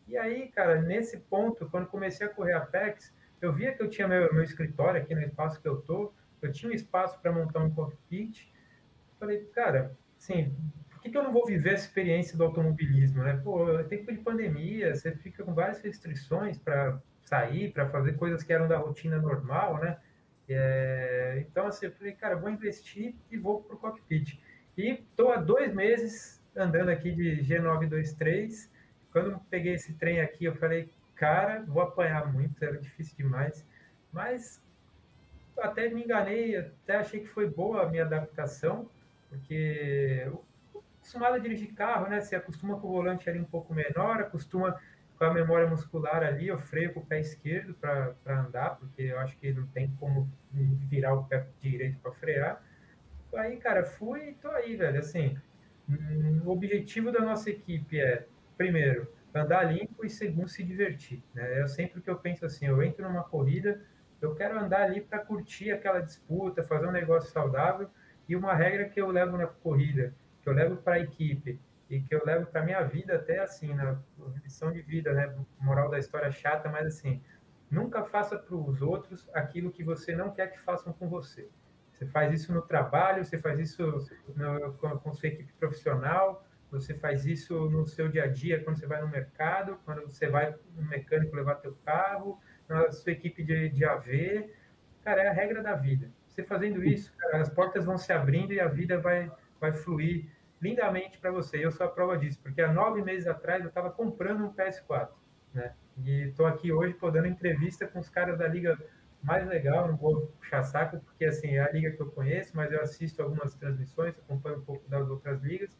E 0.10 0.18
aí, 0.18 0.48
cara, 0.48 0.82
nesse 0.82 1.18
ponto, 1.18 1.70
quando 1.70 1.86
comecei 1.86 2.26
a 2.26 2.30
correr 2.30 2.54
a 2.54 2.58
Apex, 2.58 3.14
eu 3.40 3.54
via 3.54 3.72
que 3.74 3.84
eu 3.84 3.88
tinha 3.88 4.08
meu, 4.08 4.34
meu 4.34 4.44
escritório 4.44 5.00
aqui 5.00 5.14
no 5.14 5.22
espaço 5.22 5.62
que 5.62 5.68
eu 5.68 5.82
tô, 5.84 6.12
eu 6.42 6.52
tinha 6.52 6.72
um 6.72 6.74
espaço 6.74 7.22
para 7.22 7.32
montar 7.32 7.60
um 7.60 7.70
cockpit. 7.70 8.52
Falei, 9.20 9.46
cara, 9.54 9.96
assim, 10.18 10.52
por 10.90 11.00
que, 11.00 11.12
que 11.12 11.18
eu 11.18 11.22
não 11.22 11.32
vou 11.32 11.46
viver 11.46 11.70
a 11.70 11.74
experiência 11.74 12.36
do 12.36 12.44
automobilismo, 12.44 13.22
né? 13.22 13.40
Pô, 13.44 13.80
é 13.80 13.84
tempo 13.84 14.12
de 14.12 14.18
pandemia, 14.18 14.96
você 14.96 15.12
fica 15.12 15.44
com 15.44 15.54
várias 15.54 15.80
restrições 15.80 16.58
para 16.58 17.00
sair, 17.22 17.72
para 17.72 17.88
fazer 17.88 18.14
coisas 18.14 18.42
que 18.42 18.52
eram 18.52 18.68
da 18.68 18.80
rotina 18.80 19.20
normal, 19.20 19.78
né? 19.78 20.00
É, 20.48 21.46
então, 21.48 21.68
assim, 21.68 21.86
eu 21.86 21.92
falei, 21.92 22.14
cara, 22.14 22.36
vou 22.36 22.50
investir 22.50 23.14
e 23.30 23.38
vou 23.38 23.62
para 23.62 23.76
o 23.76 23.80
cockpit. 23.80 24.42
E 24.76 24.90
estou 24.90 25.32
há 25.32 25.38
dois 25.38 25.72
meses 25.72 26.42
andando 26.56 26.90
aqui 26.90 27.12
de 27.12 27.44
G923. 27.44 28.79
Quando 29.12 29.40
peguei 29.50 29.74
esse 29.74 29.94
trem 29.94 30.22
aqui, 30.22 30.46
eu 30.46 30.56
falei, 30.56 30.90
cara, 31.16 31.64
vou 31.68 31.82
apanhar 31.82 32.32
muito, 32.32 32.64
era 32.64 32.78
difícil 32.78 33.16
demais. 33.18 33.66
Mas 34.12 34.62
até 35.58 35.90
me 35.90 36.04
enganei, 36.04 36.58
até 36.58 36.98
achei 36.98 37.20
que 37.20 37.28
foi 37.28 37.50
boa 37.50 37.84
a 37.84 37.90
minha 37.90 38.04
adaptação, 38.04 38.90
porque 39.30 40.28
acostumado 41.00 41.36
a 41.36 41.40
dirigir 41.40 41.74
carro, 41.74 42.08
né? 42.08 42.22
Você 42.22 42.36
acostuma 42.36 42.80
com 42.80 42.88
o 42.88 42.92
volante 42.92 43.30
ali 43.30 43.40
um 43.40 43.46
pouco 43.46 43.74
menor, 43.74 44.22
acostuma 44.22 44.80
com 45.18 45.26
a 45.26 45.34
memória 45.34 45.68
muscular 45.68 46.24
ali, 46.24 46.48
eu 46.48 46.58
freio 46.58 46.94
com 46.94 47.02
o 47.02 47.06
pé 47.06 47.20
esquerdo 47.20 47.74
para 47.74 48.16
andar, 48.28 48.78
porque 48.78 49.02
eu 49.02 49.20
acho 49.20 49.38
que 49.38 49.52
não 49.52 49.68
tem 49.68 49.92
como 50.00 50.30
virar 50.90 51.14
o 51.14 51.26
pé 51.26 51.46
direito 51.60 52.00
para 52.00 52.12
frear. 52.14 52.64
Aí, 53.36 53.58
cara, 53.58 53.84
fui 53.84 54.30
e 54.30 54.34
tô 54.36 54.50
aí, 54.50 54.76
velho. 54.76 55.00
Assim, 55.00 55.38
o 56.46 56.50
objetivo 56.50 57.12
da 57.12 57.20
nossa 57.20 57.50
equipe 57.50 58.00
é, 58.00 58.26
primeiro, 58.60 59.08
andar 59.34 59.64
limpo 59.64 60.06
e 60.06 60.10
segundo, 60.10 60.50
se 60.50 60.62
divertir. 60.64 61.24
Né? 61.34 61.62
Eu 61.62 61.68
sempre 61.70 62.02
que 62.02 62.10
eu 62.10 62.18
penso 62.18 62.46
assim, 62.46 62.68
eu 62.68 62.84
entro 62.84 63.08
numa 63.08 63.24
corrida, 63.24 63.82
eu 64.22 64.36
quero 64.36 64.60
andar 64.60 64.82
ali 64.82 65.00
para 65.00 65.20
curtir 65.20 65.72
aquela 65.72 66.02
disputa, 66.02 66.62
fazer 66.62 66.86
um 66.86 66.92
negócio 66.92 67.32
saudável. 67.32 67.90
E 68.28 68.36
uma 68.36 68.54
regra 68.54 68.90
que 68.90 69.02
eu 69.02 69.10
levo 69.10 69.38
na 69.38 69.48
corrida 69.48 70.14
que 70.42 70.50
eu 70.50 70.54
levo 70.54 70.78
para 70.78 70.96
a 70.96 71.00
equipe 71.00 71.60
e 71.90 72.00
que 72.02 72.14
eu 72.14 72.24
levo 72.26 72.46
para 72.48 72.64
minha 72.64 72.82
vida 72.84 73.16
até 73.16 73.40
assim, 73.40 73.74
na 73.74 73.98
lição 74.44 74.72
de 74.72 74.82
vida, 74.82 75.14
né? 75.14 75.36
Moral 75.60 75.90
da 75.90 75.98
história 75.98 76.32
chata, 76.32 76.70
mas 76.70 76.86
assim, 76.88 77.22
nunca 77.70 78.04
faça 78.04 78.38
para 78.38 78.56
os 78.56 78.82
outros 78.82 79.28
aquilo 79.34 79.72
que 79.72 79.84
você 79.84 80.16
não 80.16 80.32
quer 80.32 80.52
que 80.52 80.60
façam 80.60 80.94
com 80.94 81.10
você. 81.10 81.50
Você 81.94 82.06
faz 82.06 82.34
isso 82.34 82.54
no 82.54 82.62
trabalho, 82.62 83.26
você 83.26 83.38
faz 83.40 83.60
isso 83.60 84.06
no, 84.36 84.74
com, 84.74 84.98
com 85.00 85.14
sua 85.14 85.30
equipe 85.30 85.52
profissional, 85.54 86.46
você 86.72 86.94
faz 86.94 87.26
isso 87.26 87.70
no 87.70 87.86
seu 87.86 88.08
dia 88.10 88.24
a 88.26 88.28
dia, 88.28 88.64
quando 88.64 88.78
você 88.78 88.86
vai 88.86 89.02
no 89.02 89.08
mercado, 89.08 89.80
quando 89.86 90.04
você 90.04 90.28
vai 90.28 90.56
no 90.76 90.84
mecânico 90.84 91.36
levar 91.36 91.56
teu 91.56 91.76
carro, 91.86 92.40
na 92.68 92.92
sua 92.92 93.12
equipe 93.12 93.44
de, 93.44 93.70
de 93.70 93.84
AV. 93.84 94.50
Cara, 95.04 95.24
é 95.24 95.28
a 95.28 95.34
regra 95.34 95.64
da 95.64 95.76
vida. 95.76 96.12
Você 96.28 96.44
fazendo 96.44 96.84
isso, 96.84 97.12
cara, 97.18 97.42
as 97.42 97.50
portas 97.50 97.86
vão 97.86 97.98
se 97.98 98.14
abrindo 98.14 98.54
e 98.54 98.60
a 98.60 98.68
vida 98.68 99.00
vai, 99.00 99.32
vai 99.60 99.74
fluir 99.74 100.30
lindamente 100.62 101.18
para 101.18 101.32
você. 101.32 101.64
Eu 101.64 101.72
sou 101.72 101.86
a 101.86 101.90
prova 101.90 102.18
disso, 102.18 102.40
porque 102.42 102.62
há 102.62 102.72
nove 102.72 103.02
meses 103.02 103.28
atrás 103.28 103.62
eu 103.62 103.70
estava 103.70 103.90
comprando 103.90 104.46
um 104.46 104.54
PS4, 104.54 105.10
né? 105.54 105.74
E 105.98 106.30
estou 106.30 106.46
aqui 106.46 106.72
hoje 106.72 106.94
pô, 106.94 107.12
dando 107.12 107.28
entrevista 107.28 107.88
com 107.88 108.00
os 108.00 108.10
caras 108.10 108.38
da 108.38 108.48
liga 108.48 108.78
mais 109.22 109.46
legal, 109.48 109.88
não 109.88 109.98
vou 109.98 110.28
puxar 110.40 110.64
saco, 110.64 111.00
porque 111.00 111.26
assim, 111.26 111.56
é 111.56 111.60
a 111.60 111.72
liga 111.72 111.92
que 111.92 112.02
eu 112.02 112.10
conheço, 112.12 112.56
mas 112.56 112.72
eu 112.72 112.82
assisto 112.82 113.22
algumas 113.22 113.54
transmissões, 113.54 114.18
acompanho 114.18 114.60
um 114.60 114.62
pouco 114.62 114.88
das 114.90 115.10
outras 115.10 115.42
ligas, 115.42 115.78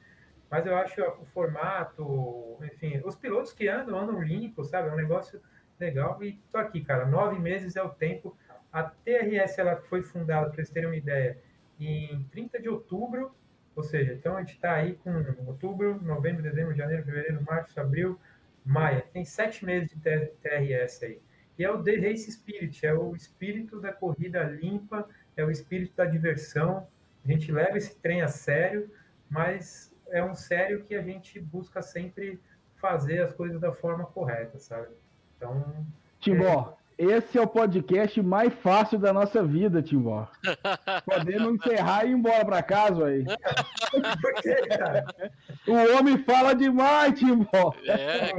mas 0.50 0.66
eu 0.66 0.76
acho 0.76 1.02
o 1.02 1.26
formato, 1.26 2.58
enfim, 2.64 3.02
os 3.06 3.16
pilotos 3.16 3.54
que 3.54 3.68
andam, 3.68 3.98
andam 4.00 4.22
limpo, 4.22 4.64
sabe? 4.64 4.90
É 4.90 4.92
um 4.92 4.96
negócio 4.96 5.42
legal. 5.80 6.22
E 6.24 6.42
tô 6.52 6.58
aqui, 6.58 6.82
cara, 6.82 7.06
nove 7.06 7.40
meses 7.40 7.76
é 7.76 7.84
o 7.84 7.90
tempo. 7.90 8.36
A 8.72 8.84
TRS 8.84 9.58
ela 9.58 9.78
foi 9.78 10.02
fundada, 10.02 10.48
para 10.48 10.56
vocês 10.56 10.70
terem 10.70 10.90
uma 10.90 10.96
ideia, 10.96 11.38
em 11.80 12.24
30 12.32 12.62
de 12.62 12.70
outubro 12.70 13.34
ou 13.80 13.84
seja, 13.84 14.12
então 14.12 14.36
a 14.36 14.42
gente 14.42 14.56
está 14.56 14.74
aí 14.74 14.96
com 14.96 15.10
outubro, 15.48 16.04
novembro, 16.04 16.44
dezembro, 16.44 16.76
janeiro, 16.76 17.02
fevereiro, 17.06 17.42
março, 17.46 17.80
abril, 17.80 18.20
maio. 18.66 19.02
Tem 19.14 19.24
sete 19.24 19.64
meses 19.64 19.90
de 19.90 19.96
TRS 20.42 21.02
aí. 21.02 21.22
E 21.58 21.64
é 21.64 21.72
o 21.72 21.82
The 21.82 21.96
Race 21.96 22.30
Spirit, 22.30 22.86
é 22.86 22.94
o 22.94 23.16
espírito 23.16 23.80
da 23.80 23.94
corrida 23.94 24.44
limpa, 24.44 25.08
é 25.38 25.46
o 25.46 25.50
espírito 25.50 25.96
da 25.96 26.04
diversão. 26.04 26.90
A 27.24 27.32
gente 27.32 27.54
leva 27.54 27.78
esse 27.78 27.96
trem 28.02 28.22
a 28.22 28.28
sério, 28.28 28.92
mas 29.30 29.96
é 30.12 30.24
um 30.24 30.36
sério 30.36 30.84
que 30.84 30.96
a 30.96 31.02
gente 31.02 31.40
busca 31.40 31.82
sempre 31.82 32.40
fazer 32.76 33.22
as 33.22 33.34
coisas 33.34 33.60
da 33.60 33.72
forma 33.72 34.06
correta, 34.06 34.60
sabe? 34.60 34.90
Então. 35.36 35.86
Timbó, 36.20 36.78
esse 37.00 37.38
é 37.38 37.42
o 37.42 37.48
podcast 37.48 38.22
mais 38.22 38.54
fácil 38.56 39.00
da 39.00 39.14
nossa 39.14 39.42
vida, 39.42 39.82
Timbó. 39.82 40.28
Podemos 41.06 41.56
encerrar 41.56 42.04
e 42.04 42.10
ir 42.10 42.14
embora 42.14 42.44
para 42.44 42.62
casa 42.62 43.06
aí. 43.06 43.24
o 45.66 45.98
homem 45.98 46.18
fala 46.26 46.54
demais, 46.54 47.18
Timbó. 47.18 47.74
É. 47.88 48.34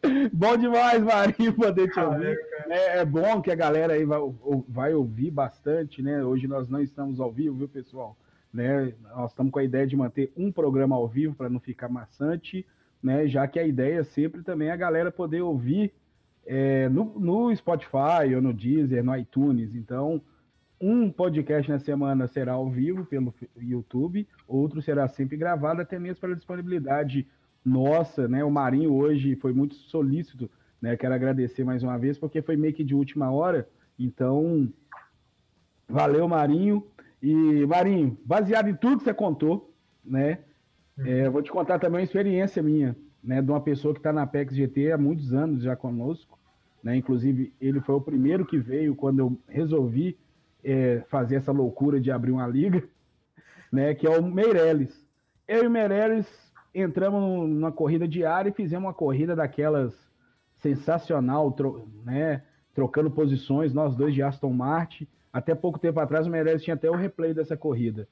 bom 0.32 0.56
demais, 0.56 1.02
Marinho, 1.02 1.52
poder 1.52 1.90
te 1.90 2.00
ouvir. 2.00 2.34
É, 2.70 3.00
é, 3.00 3.04
bom 3.04 3.42
que 3.42 3.50
a 3.50 3.54
galera 3.54 3.92
aí 3.92 4.06
vai, 4.06 4.20
vai 4.66 4.94
ouvir 4.94 5.30
bastante, 5.30 6.00
né? 6.00 6.24
Hoje 6.24 6.48
nós 6.48 6.66
não 6.66 6.80
estamos 6.80 7.20
ao 7.20 7.30
vivo, 7.30 7.56
viu, 7.56 7.68
pessoal? 7.68 8.16
Né? 8.52 8.94
Nós 9.14 9.30
estamos 9.30 9.52
com 9.52 9.58
a 9.58 9.64
ideia 9.64 9.86
de 9.86 9.96
manter 9.96 10.32
um 10.36 10.50
programa 10.50 10.96
ao 10.96 11.06
vivo 11.06 11.34
para 11.34 11.48
não 11.48 11.60
ficar 11.60 11.88
maçante, 11.88 12.66
né? 13.02 13.28
Já 13.28 13.46
que 13.46 13.58
a 13.58 13.66
ideia 13.66 14.02
sempre 14.04 14.42
também 14.42 14.68
é 14.68 14.72
a 14.72 14.76
galera 14.76 15.10
poder 15.10 15.42
ouvir 15.42 15.92
é, 16.46 16.88
no, 16.88 17.18
no, 17.18 17.54
Spotify 17.54 18.34
ou 18.34 18.42
no 18.42 18.52
Deezer, 18.52 19.04
no 19.04 19.14
iTunes. 19.16 19.74
Então, 19.74 20.20
um 20.80 21.10
podcast 21.10 21.70
na 21.70 21.78
semana 21.78 22.26
será 22.26 22.52
ao 22.52 22.70
vivo 22.70 23.04
pelo 23.04 23.34
YouTube, 23.56 24.26
outro 24.46 24.80
será 24.80 25.06
sempre 25.08 25.36
gravado, 25.36 25.82
até 25.82 25.98
mesmo 25.98 26.20
pela 26.20 26.34
disponibilidade 26.34 27.26
nossa, 27.64 28.26
né? 28.26 28.42
O 28.42 28.50
Marinho 28.50 28.94
hoje 28.94 29.36
foi 29.36 29.52
muito 29.52 29.74
solícito, 29.74 30.50
né? 30.80 30.96
Quero 30.96 31.14
agradecer 31.14 31.64
mais 31.64 31.82
uma 31.82 31.98
vez, 31.98 32.18
porque 32.18 32.40
foi 32.40 32.56
meio 32.56 32.72
que 32.72 32.84
de 32.84 32.94
última 32.94 33.30
hora. 33.30 33.68
Então, 33.98 34.72
valeu, 35.88 36.26
Marinho. 36.26 36.86
E, 37.22 37.66
Marinho, 37.66 38.18
baseado 38.24 38.68
em 38.68 38.74
tudo 38.74 38.98
que 38.98 39.04
você 39.04 39.14
contou, 39.14 39.74
né? 40.04 40.38
É, 40.98 41.28
vou 41.28 41.42
te 41.42 41.50
contar 41.50 41.78
também 41.78 42.00
uma 42.00 42.04
experiência 42.04 42.62
minha, 42.62 42.96
né? 43.22 43.40
De 43.40 43.50
uma 43.50 43.60
pessoa 43.60 43.94
que 43.94 44.00
está 44.00 44.12
na 44.12 44.22
Apex 44.22 44.54
GT 44.54 44.92
há 44.92 44.98
muitos 44.98 45.32
anos 45.32 45.62
já 45.62 45.76
conosco. 45.76 46.38
Né? 46.82 46.96
Inclusive, 46.96 47.52
ele 47.60 47.80
foi 47.80 47.94
o 47.94 48.00
primeiro 48.00 48.44
que 48.44 48.58
veio 48.58 48.94
quando 48.94 49.18
eu 49.18 49.38
resolvi 49.48 50.16
é, 50.62 51.02
fazer 51.08 51.36
essa 51.36 51.52
loucura 51.52 52.00
de 52.00 52.10
abrir 52.10 52.32
uma 52.32 52.46
liga, 52.46 52.82
né? 53.70 53.94
que 53.94 54.06
é 54.06 54.10
o 54.10 54.22
Meirelles. 54.22 55.06
Eu 55.46 55.64
e 55.64 55.66
o 55.66 55.70
Meirelles 55.70 56.52
entramos 56.74 57.48
numa 57.48 57.72
corrida 57.72 58.06
diária 58.06 58.50
e 58.50 58.54
fizemos 58.54 58.86
uma 58.86 58.94
corrida 58.94 59.34
daquelas 59.34 59.94
sensacional, 60.56 61.52
tro 61.52 61.88
né? 62.04 62.42
trocando 62.74 63.10
posições, 63.10 63.74
nós 63.74 63.96
dois 63.96 64.14
de 64.14 64.22
Aston 64.22 64.52
Martin. 64.52 65.06
Até 65.32 65.54
pouco 65.54 65.78
tempo 65.78 66.00
atrás, 66.00 66.26
o 66.26 66.30
Meirelles 66.30 66.62
tinha 66.62 66.74
até 66.74 66.90
o 66.90 66.96
replay 66.96 67.34
dessa 67.34 67.56
corrida. 67.56 68.08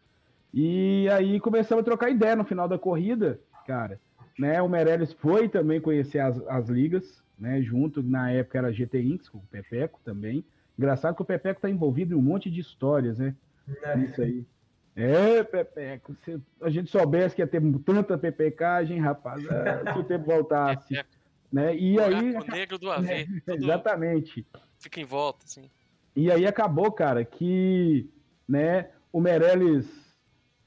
E 0.53 1.09
aí 1.11 1.41
começamos 1.41 1.83
a 1.83 1.85
trocar 1.85 2.11
ideia 2.11 2.37
no 2.37 2.45
final 2.45 2.69
da 2.69 2.79
corrida, 2.79 3.41
cara. 3.67 4.01
Né, 4.39 4.61
o 4.61 4.69
Meirelles 4.69 5.13
foi 5.15 5.49
também 5.49 5.81
conhecer 5.81 6.19
as, 6.19 6.39
as 6.47 6.69
ligas, 6.69 7.23
né? 7.39 7.63
Junto, 7.63 8.03
na 8.03 8.31
época 8.31 8.59
era 8.59 8.73
GT 8.73 9.03
Inks, 9.03 9.29
com 9.31 9.39
o 9.39 9.47
Pepeco 9.51 9.99
também. 10.05 10.45
Engraçado 10.79 11.15
que 11.17 11.23
o 11.23 11.27
Pepeco 11.27 11.59
está 11.59 11.71
envolvido 11.71 12.15
em 12.15 12.19
um 12.19 12.23
monte 12.23 12.51
de 12.51 12.61
histórias, 12.61 13.19
né? 13.19 13.35
É. 13.83 13.99
Isso 13.99 14.21
aí. 14.21 14.47
É, 14.95 15.43
Pepeco, 15.43 16.15
se 16.17 16.41
a 16.61 16.71
gente 16.71 16.91
soubesse 16.91 17.35
que 17.35 17.43
ia 17.43 17.47
ter 17.47 17.63
tanta 17.85 18.17
pepecagem, 18.17 18.99
rapaz, 18.99 19.45
é, 19.47 19.93
se 19.93 19.99
o 19.99 20.05
tempo 20.05 20.25
voltasse. 20.25 20.95
né? 21.53 21.77
E 21.77 22.01
aí. 22.01 22.35
O 22.35 22.45
negro 22.45 22.79
do 22.79 22.91
AV. 22.91 23.09
É, 23.09 23.27
exatamente. 23.55 24.47
Fica 24.79 25.01
em 25.01 25.05
volta, 25.05 25.45
assim. 25.45 25.71
E 26.17 26.33
aí 26.33 26.47
acabou, 26.47 26.91
cara, 26.91 27.25
que 27.25 28.11
né, 28.49 28.89
o 29.13 29.21
Meirelles. 29.21 30.07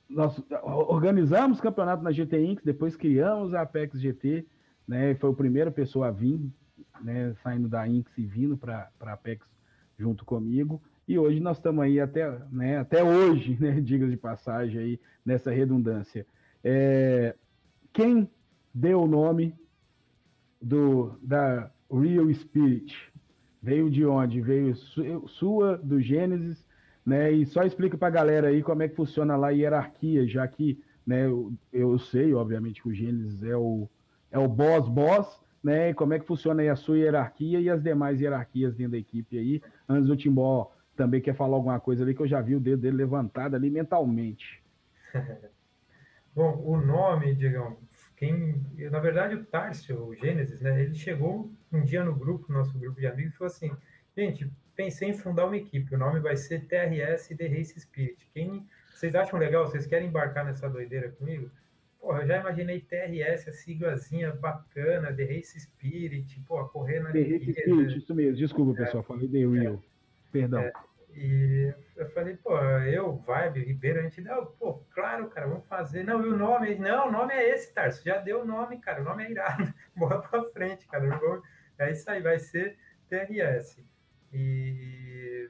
Nós 0.07 0.41
organizamos 0.63 1.59
o 1.59 1.61
campeonato 1.61 2.03
na 2.03 2.11
GT 2.11 2.43
Inks, 2.43 2.63
depois 2.63 2.95
criamos 2.95 3.53
a 3.53 3.61
Apex 3.61 3.99
GT, 3.99 4.43
né? 4.87 5.13
Foi 5.15 5.29
a 5.29 5.35
primeira 5.35 5.69
pessoa 5.69 6.07
a 6.07 6.11
vir 6.11 6.39
né, 7.01 7.33
saindo 7.43 7.67
da 7.67 7.87
Inx 7.87 8.17
e 8.17 8.25
vindo 8.25 8.57
para 8.57 8.89
a 8.99 9.13
Apex 9.13 9.45
junto 9.97 10.25
comigo. 10.25 10.81
E 11.07 11.17
hoje 11.17 11.39
nós 11.39 11.57
estamos 11.57 11.83
aí 11.83 11.99
até, 11.99 12.29
né, 12.51 12.77
até 12.77 13.03
hoje, 13.03 13.57
né, 13.59 13.79
de 13.81 14.17
passagem 14.17 14.79
aí, 14.79 14.99
nessa 15.25 15.51
redundância. 15.51 16.25
É, 16.63 17.35
quem 17.93 18.29
deu 18.73 19.03
o 19.03 19.07
nome 19.07 19.55
do 20.61 21.17
da 21.21 21.71
Real 21.91 22.31
Spirit? 22.33 23.08
Veio 23.61 23.89
de 23.89 24.05
onde? 24.05 24.41
Veio 24.41 24.75
sua, 25.27 25.77
do 25.77 26.01
Gênesis, 26.01 26.65
né? 27.05 27.31
E 27.31 27.45
só 27.45 27.63
explica 27.63 27.97
para 27.97 28.07
a 28.07 28.11
galera 28.11 28.47
aí 28.47 28.63
como 28.63 28.83
é 28.83 28.87
que 28.87 28.95
funciona 28.95 29.35
lá 29.35 29.47
a 29.47 29.51
hierarquia, 29.51 30.27
já 30.27 30.47
que 30.47 30.81
né, 31.05 31.25
eu, 31.25 31.51
eu 31.73 31.97
sei, 31.97 32.33
obviamente, 32.33 32.81
que 32.81 32.87
o 32.87 32.93
Gênesis 32.93 33.43
é 33.43 33.55
o, 33.55 33.89
é 34.31 34.37
o 34.37 34.47
boss 34.47 34.87
boss, 34.87 35.41
né? 35.63 35.93
Como 35.93 36.13
é 36.13 36.19
que 36.19 36.25
funciona 36.25 36.61
aí 36.61 36.69
a 36.69 36.75
sua 36.75 36.97
hierarquia 36.97 37.59
e 37.59 37.69
as 37.69 37.81
demais 37.81 38.21
hierarquias 38.21 38.75
dentro 38.75 38.93
da 38.93 38.97
equipe 38.97 39.37
aí. 39.37 39.61
Antes 39.87 40.07
do 40.07 40.15
Timbó 40.15 40.71
também 40.95 41.21
quer 41.21 41.35
falar 41.35 41.55
alguma 41.55 41.79
coisa 41.79 42.03
ali, 42.03 42.13
que 42.13 42.21
eu 42.21 42.27
já 42.27 42.41
vi 42.41 42.55
o 42.55 42.59
dedo 42.59 42.81
dele 42.81 42.97
levantado 42.97 43.55
ali 43.55 43.69
mentalmente. 43.69 44.61
Bom, 46.35 46.61
o 46.63 46.77
nome, 46.79 47.35
Diegão, 47.35 47.77
quem, 48.19 48.61
na 48.91 48.99
verdade, 48.99 49.33
o 49.33 49.45
Tárcio, 49.45 50.05
o 50.05 50.13
Gênesis, 50.13 50.59
né? 50.59 50.83
Ele 50.83 50.93
chegou 50.93 51.49
um 51.71 51.81
dia 51.81 52.03
no 52.03 52.13
grupo, 52.13 52.51
nosso 52.51 52.77
grupo 52.77 52.99
de 52.99 53.07
amigos, 53.07 53.33
e 53.33 53.37
falou 53.37 53.51
assim: 53.51 53.71
gente, 54.15 54.51
pensei 54.75 55.09
em 55.09 55.13
fundar 55.13 55.45
uma 55.45 55.55
equipe, 55.55 55.95
o 55.95 55.97
nome 55.97 56.19
vai 56.19 56.35
ser 56.35 56.65
TRS 56.65 57.29
The 57.29 57.47
Race 57.47 57.79
Spirit. 57.79 58.29
Quem 58.33 58.67
vocês 58.93 59.15
acham 59.15 59.39
legal? 59.39 59.65
Vocês 59.65 59.87
querem 59.87 60.09
embarcar 60.09 60.43
nessa 60.43 60.69
doideira 60.69 61.09
comigo? 61.11 61.49
Porra, 62.01 62.23
eu 62.23 62.27
já 62.27 62.41
imaginei 62.41 62.81
TRS, 62.81 63.47
a 63.47 63.53
siglazinha 63.53 64.33
bacana, 64.33 65.13
The 65.13 65.23
Race 65.23 65.57
Spirit, 65.57 66.43
pô, 66.45 66.61
correr 66.65 66.99
na 66.99 67.11
The 67.11 67.21
Race 67.21 67.53
Spirit, 67.53 67.97
isso 67.99 68.13
mesmo. 68.13 68.35
Desculpa, 68.35 68.81
é, 68.81 68.83
pessoal, 68.83 69.03
falei 69.03 69.29
The 69.29 69.47
Real. 69.47 69.75
É, 69.75 69.79
Perdão. 70.29 70.59
É, 70.59 70.73
e 71.19 71.73
eu 71.97 72.09
falei, 72.11 72.37
pô, 72.37 72.57
eu, 72.57 73.17
Vibe, 73.17 73.65
Ribeiro, 73.65 73.99
a 73.99 74.03
gente 74.03 74.21
dá, 74.21 74.35
pô, 74.37 74.85
claro, 74.91 75.29
cara, 75.29 75.47
vamos 75.47 75.67
fazer. 75.67 76.03
Não, 76.03 76.25
e 76.25 76.29
o 76.29 76.37
nome? 76.37 76.75
Não, 76.75 77.09
o 77.09 77.11
nome 77.11 77.33
é 77.33 77.49
esse, 77.49 77.73
Tarso. 77.73 78.03
Já 78.05 78.19
deu 78.19 78.41
o 78.41 78.45
nome, 78.45 78.79
cara, 78.79 79.01
o 79.01 79.03
nome 79.03 79.25
é 79.25 79.31
irado. 79.31 79.73
Bora 79.95 80.19
pra 80.19 80.43
frente, 80.43 80.87
cara. 80.87 81.19
É 81.77 81.91
isso 81.91 82.09
aí, 82.09 82.21
vai 82.21 82.39
ser 82.39 82.77
TRS. 83.09 83.83
E 84.31 85.49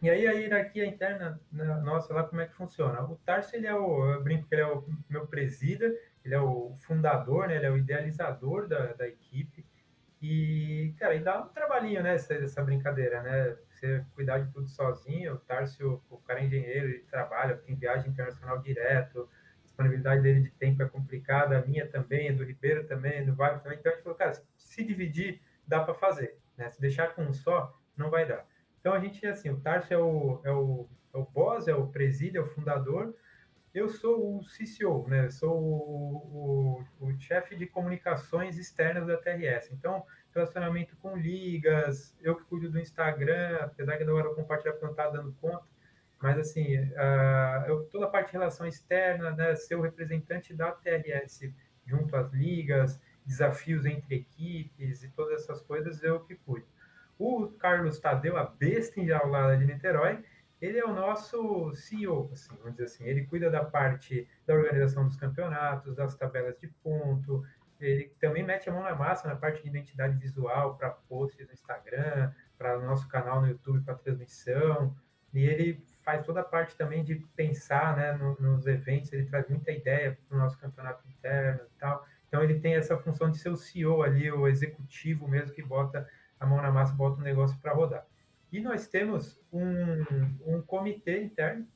e 0.00 0.08
aí 0.08 0.28
a 0.28 0.32
hierarquia 0.32 0.86
interna 0.86 1.40
nossa 1.50 2.14
lá, 2.14 2.22
como 2.22 2.40
é 2.40 2.46
que 2.46 2.54
funciona? 2.54 3.02
O 3.02 3.16
Tarso, 3.16 3.56
ele 3.56 3.66
é 3.66 3.74
o, 3.74 4.12
eu 4.12 4.22
brinco 4.22 4.48
que 4.48 4.54
ele 4.54 4.62
é 4.62 4.66
o 4.66 4.84
meu 5.08 5.26
presida, 5.26 5.92
ele 6.24 6.34
é 6.34 6.40
o 6.40 6.72
fundador, 6.86 7.48
né? 7.48 7.56
Ele 7.56 7.66
é 7.66 7.70
o 7.70 7.76
idealizador 7.76 8.68
da, 8.68 8.92
da 8.92 9.08
equipe. 9.08 9.66
E, 10.22 10.94
cara, 10.98 11.14
e 11.16 11.20
dá 11.20 11.42
um 11.42 11.48
trabalhinho, 11.48 12.02
né, 12.02 12.14
essa, 12.14 12.34
essa 12.34 12.62
brincadeira, 12.62 13.22
né? 13.22 13.56
Você 13.78 14.04
cuidar 14.14 14.38
de 14.38 14.52
tudo 14.52 14.66
sozinho, 14.66 15.34
o 15.34 15.38
Tarso, 15.38 16.02
o 16.10 16.16
cara 16.18 16.40
é 16.40 16.46
engenheiro, 16.46 16.88
ele 16.88 17.04
trabalha, 17.08 17.56
tem 17.56 17.76
viagem 17.76 18.10
internacional 18.10 18.58
direto, 18.60 19.28
a 19.62 19.64
disponibilidade 19.66 20.20
dele 20.20 20.40
de 20.40 20.50
tempo 20.50 20.82
é 20.82 20.88
complicada, 20.88 21.56
a 21.56 21.64
minha 21.64 21.86
também, 21.86 22.34
do 22.34 22.42
Ribeiro 22.42 22.84
também, 22.88 23.24
do 23.24 23.36
Wagner 23.36 23.62
também. 23.62 23.78
Então 23.78 23.92
a 23.92 23.94
gente 23.94 24.02
falou, 24.02 24.18
cara, 24.18 24.32
se 24.56 24.84
dividir, 24.84 25.40
dá 25.64 25.80
para 25.80 25.94
fazer, 25.94 26.36
né? 26.56 26.68
Se 26.70 26.80
deixar 26.80 27.14
com 27.14 27.22
um 27.22 27.32
só, 27.32 27.72
não 27.96 28.10
vai 28.10 28.26
dar. 28.26 28.44
Então 28.80 28.92
a 28.92 28.98
gente, 28.98 29.24
assim, 29.24 29.50
o 29.50 29.60
Tarso 29.60 29.94
é 29.94 29.98
o, 29.98 30.40
é 30.42 30.50
o, 30.50 30.88
é 31.14 31.18
o 31.18 31.24
boss, 31.24 31.68
é 31.68 31.74
o 31.74 31.86
presídio, 31.86 32.40
é 32.40 32.44
o 32.44 32.48
fundador. 32.48 33.14
Eu 33.72 33.88
sou 33.88 34.38
o 34.38 34.40
CCO, 34.40 35.06
né? 35.06 35.30
Sou 35.30 35.54
o, 35.56 36.84
o, 37.00 37.06
o 37.06 37.20
chefe 37.20 37.54
de 37.54 37.66
comunicações 37.66 38.58
externas 38.58 39.06
da 39.06 39.16
TRS. 39.16 39.70
Então, 39.70 40.04
relacionamento 40.34 40.96
com 40.96 41.16
ligas, 41.16 42.16
eu 42.20 42.36
que 42.36 42.44
cuido 42.44 42.70
do 42.70 42.78
Instagram, 42.78 43.58
apesar 43.60 43.96
que 43.96 44.02
agora 44.02 44.26
eu 44.26 44.34
compartilhar 44.34 44.72
porque 44.72 44.84
não 44.84 44.92
está 44.92 45.08
dando 45.08 45.32
conta, 45.40 45.64
mas 46.20 46.38
assim, 46.38 46.78
uh, 46.78 47.66
eu, 47.66 47.84
toda 47.90 48.06
a 48.06 48.08
parte 48.08 48.28
de 48.28 48.32
relação 48.32 48.66
externa, 48.66 49.30
né, 49.30 49.54
ser 49.54 49.76
o 49.76 49.80
representante 49.80 50.52
da 50.52 50.72
TRS 50.72 51.52
junto 51.86 52.16
às 52.16 52.32
ligas, 52.32 53.00
desafios 53.24 53.86
entre 53.86 54.16
equipes 54.16 55.02
e 55.02 55.08
todas 55.10 55.42
essas 55.42 55.60
coisas, 55.60 56.02
eu 56.02 56.20
que 56.20 56.34
cuido. 56.34 56.66
O 57.18 57.48
Carlos 57.48 57.98
Tadeu, 57.98 58.36
a 58.36 58.44
besta 58.44 59.00
enjaulada 59.00 59.56
de 59.56 59.64
Niterói, 59.64 60.22
ele 60.60 60.78
é 60.78 60.84
o 60.84 60.92
nosso 60.92 61.72
CEO, 61.74 62.30
assim, 62.32 62.54
vamos 62.56 62.72
dizer 62.72 62.84
assim. 62.84 63.04
Ele 63.04 63.24
cuida 63.24 63.48
da 63.48 63.64
parte 63.64 64.28
da 64.46 64.54
organização 64.54 65.04
dos 65.04 65.16
campeonatos, 65.16 65.94
das 65.94 66.16
tabelas 66.16 66.58
de 66.58 66.68
ponto. 66.82 67.44
Ele 67.80 68.12
também 68.20 68.42
mete 68.42 68.68
a 68.68 68.72
mão 68.72 68.82
na 68.82 68.94
massa 68.94 69.28
na 69.28 69.36
parte 69.36 69.62
de 69.62 69.68
identidade 69.68 70.16
visual 70.16 70.76
para 70.76 70.90
posts 70.90 71.46
no 71.46 71.52
Instagram, 71.52 72.32
para 72.56 72.78
o 72.78 72.82
nosso 72.82 73.06
canal 73.08 73.40
no 73.40 73.48
YouTube 73.48 73.80
para 73.82 73.94
transmissão. 73.94 74.94
E 75.32 75.44
ele 75.44 75.84
faz 76.02 76.24
toda 76.24 76.40
a 76.40 76.44
parte 76.44 76.76
também 76.76 77.04
de 77.04 77.16
pensar 77.36 77.96
né, 77.96 78.12
nos 78.40 78.66
eventos. 78.66 79.12
Ele 79.12 79.26
traz 79.26 79.48
muita 79.48 79.70
ideia 79.70 80.18
para 80.28 80.36
o 80.36 80.40
nosso 80.40 80.58
campeonato 80.58 81.06
interno 81.08 81.60
e 81.64 81.78
tal. 81.78 82.04
Então 82.26 82.42
ele 82.42 82.58
tem 82.60 82.74
essa 82.74 82.96
função 82.98 83.30
de 83.30 83.38
ser 83.38 83.50
o 83.50 83.56
CEO 83.56 84.02
ali, 84.02 84.30
o 84.30 84.46
executivo 84.48 85.28
mesmo 85.28 85.54
que 85.54 85.62
bota 85.62 86.08
a 86.38 86.46
mão 86.46 86.60
na 86.60 86.70
massa, 86.70 86.94
bota 86.94 87.20
o 87.20 87.24
negócio 87.24 87.58
para 87.60 87.72
rodar. 87.72 88.06
E 88.50 88.60
nós 88.60 88.86
temos 88.86 89.38
um, 89.52 90.04
um 90.46 90.62
comitê 90.62 91.22
interno, 91.22 91.66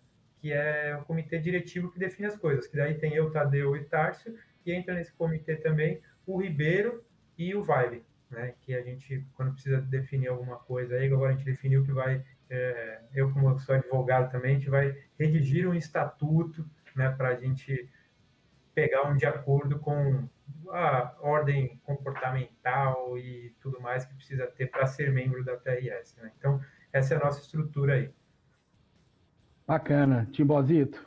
que 0.40 0.52
é 0.52 0.96
o 1.00 1.04
comitê 1.04 1.38
diretivo 1.38 1.90
que 1.90 1.98
define 1.98 2.26
as 2.26 2.36
coisas, 2.36 2.66
que 2.66 2.76
daí 2.76 2.94
tem 2.94 3.14
eu, 3.14 3.30
Tadeu 3.30 3.76
e 3.76 3.84
Tárcio, 3.84 4.34
e 4.64 4.72
entra 4.72 4.94
nesse 4.94 5.12
comitê 5.12 5.57
também 5.57 6.01
o 6.27 6.40
Ribeiro 6.40 7.05
e 7.37 7.55
o 7.55 7.62
Vibe, 7.62 8.05
né? 8.31 8.55
Que 8.61 8.75
a 8.75 8.83
gente, 8.83 9.27
quando 9.35 9.53
precisa 9.53 9.81
definir 9.81 10.29
alguma 10.29 10.57
coisa 10.57 10.96
aí, 10.96 11.07
agora 11.07 11.31
a 11.31 11.37
gente 11.37 11.44
definiu 11.44 11.85
que 11.85 11.92
vai, 11.92 12.25
é, 12.48 13.01
eu 13.14 13.33
como 13.33 13.59
sou 13.59 13.75
advogado 13.75 14.31
também, 14.31 14.53
a 14.53 14.59
gente 14.59 14.70
vai 14.70 14.96
redigir 15.18 15.68
um 15.68 15.75
estatuto, 15.75 16.68
né? 16.94 17.11
Para 17.11 17.29
a 17.29 17.37
gente 17.37 17.88
pegar 18.75 19.09
um 19.09 19.16
de 19.16 19.27
acordo 19.27 19.79
com 19.79 20.29
a 20.70 21.14
ordem 21.20 21.81
comportamental 21.85 23.18
e 23.18 23.55
tudo 23.61 23.81
mais 23.81 24.05
que 24.05 24.14
precisa 24.14 24.46
ter 24.46 24.70
para 24.70 24.87
ser 24.87 25.12
membro 25.12 25.44
da 25.44 25.57
TRS. 25.57 26.16
Né? 26.16 26.31
Então, 26.38 26.61
essa 26.92 27.14
é 27.14 27.16
a 27.16 27.20
nossa 27.20 27.40
estrutura 27.40 27.94
aí. 27.94 28.11
Bacana. 29.66 30.29
Timbozito, 30.33 30.98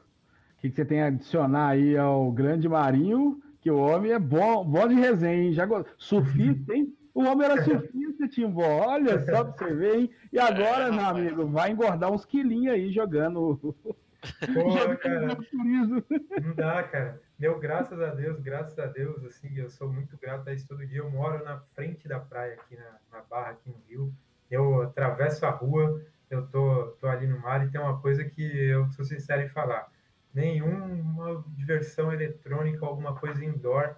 o 0.57 0.61
que, 0.61 0.69
que, 0.69 0.75
você 0.75 0.85
tem 0.85 1.01
a 1.01 1.07
adicionar 1.07 1.69
aí 1.69 1.97
ao 1.97 2.31
grande 2.31 2.67
Marinho? 2.69 3.41
Que 3.65 3.71
o 3.71 3.79
homem 3.79 4.11
é 4.11 4.19
bom, 4.19 4.63
bom 4.63 4.87
de 4.87 4.93
resenha, 4.93 5.45
hein? 5.45 5.51
Já 5.51 5.67
Surfista, 5.97 6.71
hein? 6.71 6.95
O 7.15 7.23
homem 7.23 7.49
era 7.49 7.63
surfista, 7.63 8.27
Timbó. 8.27 8.61
Olha 8.61 9.19
só 9.25 9.43
pra 9.43 9.67
você 9.67 9.73
ver, 9.73 9.95
hein? 9.95 10.11
E 10.31 10.37
agora, 10.37 10.89
é, 10.89 10.91
meu 10.91 11.03
amigo, 11.03 11.47
vai 11.47 11.71
engordar 11.71 12.11
uns 12.11 12.25
quilinhos 12.25 12.75
aí 12.75 12.91
jogando. 12.91 13.57
Pô, 13.57 13.73
cara. 15.01 15.35
Não 16.43 16.53
dá, 16.53 16.83
cara. 16.83 17.19
Meu, 17.39 17.57
graças 17.57 17.99
a 17.99 18.13
Deus, 18.13 18.39
graças 18.39 18.77
a 18.77 18.85
Deus, 18.85 19.25
assim, 19.25 19.57
eu 19.57 19.67
sou 19.71 19.91
muito 19.91 20.15
grato 20.15 20.47
a 20.47 20.53
isso 20.53 20.67
todo 20.67 20.85
dia. 20.85 20.99
Eu 20.99 21.09
moro 21.09 21.43
na 21.43 21.57
frente 21.73 22.07
da 22.07 22.19
praia 22.19 22.53
aqui 22.53 22.75
na, 22.75 22.99
na 23.11 23.23
Barra, 23.23 23.49
aqui 23.49 23.67
no 23.67 23.81
Rio. 23.89 24.13
Eu 24.51 24.83
atravesso 24.83 25.43
a 25.43 25.49
rua, 25.49 25.99
eu 26.29 26.45
tô, 26.45 26.95
tô 27.01 27.07
ali 27.07 27.25
no 27.25 27.39
mar 27.39 27.65
e 27.65 27.71
tem 27.71 27.81
uma 27.81 27.99
coisa 27.99 28.23
que 28.23 28.43
eu 28.43 28.87
sou 28.91 29.03
sincero 29.03 29.41
em 29.41 29.49
falar. 29.49 29.91
Nenhuma 30.35 31.43
diversão 31.55 32.11
eletrônica, 32.11 32.85
alguma 32.85 33.15
coisa 33.15 33.43
indoor 33.43 33.95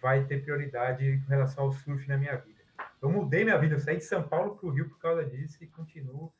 vai 0.00 0.24
ter 0.24 0.42
prioridade 0.42 1.20
com 1.22 1.30
relação 1.30 1.64
ao 1.64 1.72
surf 1.72 2.08
na 2.08 2.16
minha 2.16 2.36
vida. 2.36 2.62
Eu 3.02 3.10
mudei 3.10 3.44
minha 3.44 3.58
vida, 3.58 3.74
eu 3.74 3.78
saí 3.78 3.98
de 3.98 4.04
São 4.04 4.26
Paulo 4.26 4.56
para 4.56 4.66
o 4.66 4.70
Rio 4.70 4.88
por 4.88 4.98
causa 4.98 5.22
disso 5.24 5.62
e 5.62 5.66
continuo, 5.66 6.32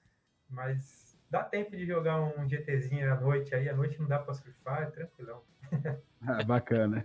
mas 0.49 1.15
dá 1.29 1.43
tempo 1.43 1.77
de 1.77 1.85
jogar 1.85 2.21
um 2.21 2.49
GTzinho 2.49 3.13
à 3.13 3.21
noite 3.21 3.55
aí, 3.55 3.69
à 3.69 3.77
noite 3.77 4.01
não 4.01 4.09
dá 4.09 4.19
para 4.19 4.33
surfar, 4.33 4.83
é 4.83 4.87
tranquilão. 4.87 5.43
Ah, 6.27 6.43
bacana. 6.43 7.05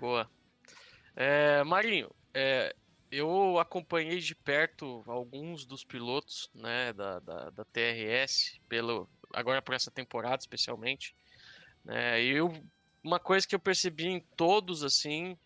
Boa. 0.00 0.28
É, 1.14 1.62
Marinho, 1.62 2.10
é, 2.34 2.74
eu 3.08 3.56
acompanhei 3.56 4.18
de 4.18 4.34
perto 4.34 5.04
alguns 5.06 5.64
dos 5.64 5.84
pilotos 5.84 6.50
né, 6.52 6.92
da, 6.92 7.20
da, 7.20 7.50
da, 7.50 7.64
TRS, 7.66 8.58
pelo, 8.68 9.08
agora 9.32 9.62
por 9.62 9.76
essa 9.76 9.92
temporada 9.92 10.38
especialmente. 10.40 11.14
Né, 11.84 12.22
e 12.22 12.30
eu, 12.30 12.52
uma 13.02 13.18
coisa 13.18 13.46
que 13.46 13.54
eu 13.54 13.60
percebi 13.60 14.06
em 14.06 14.20
todos, 14.36 14.82
assim, 14.82 15.36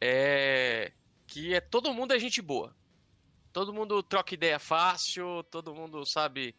é 0.00 0.92
que 1.26 1.54
é 1.54 1.60
todo 1.60 1.92
mundo 1.92 2.14
é 2.14 2.18
gente 2.18 2.40
boa. 2.40 2.74
Todo 3.52 3.72
mundo 3.72 4.02
troca 4.02 4.34
ideia 4.34 4.58
fácil, 4.58 5.42
todo 5.44 5.74
mundo 5.74 6.04
sabe 6.04 6.54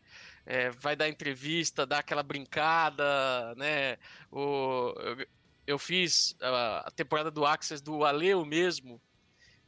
é, 0.45 0.69
vai 0.71 0.95
dar 0.95 1.10
entrevista, 1.10 1.86
dar 1.86 1.99
aquela 1.99 2.23
brincada, 2.23 3.53
né? 3.56 3.97
O, 4.32 4.93
eu, 4.97 5.27
eu 5.67 5.80
fiz 5.80 6.36
a, 6.41 6.88
a, 6.88 6.91
temporada 6.91 7.30
do 7.30 7.45
Access 7.45 7.84
do 7.84 8.03
Aleu 8.03 8.43
mesmo, 8.45 8.99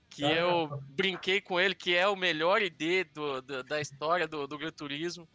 que 0.10 0.24
ah, 0.24 0.34
eu 0.34 0.84
brinquei 0.88 1.40
com 1.40 1.60
ele, 1.60 1.76
que 1.76 1.94
é 1.94 2.08
o 2.08 2.16
melhor 2.16 2.62
ID 2.62 3.08
do, 3.14 3.42
do 3.42 3.64
da 3.64 3.80
história 3.80 4.28
do, 4.28 4.48
do 4.48 4.58
Gran 4.58 4.72
Turismo. 4.72 5.28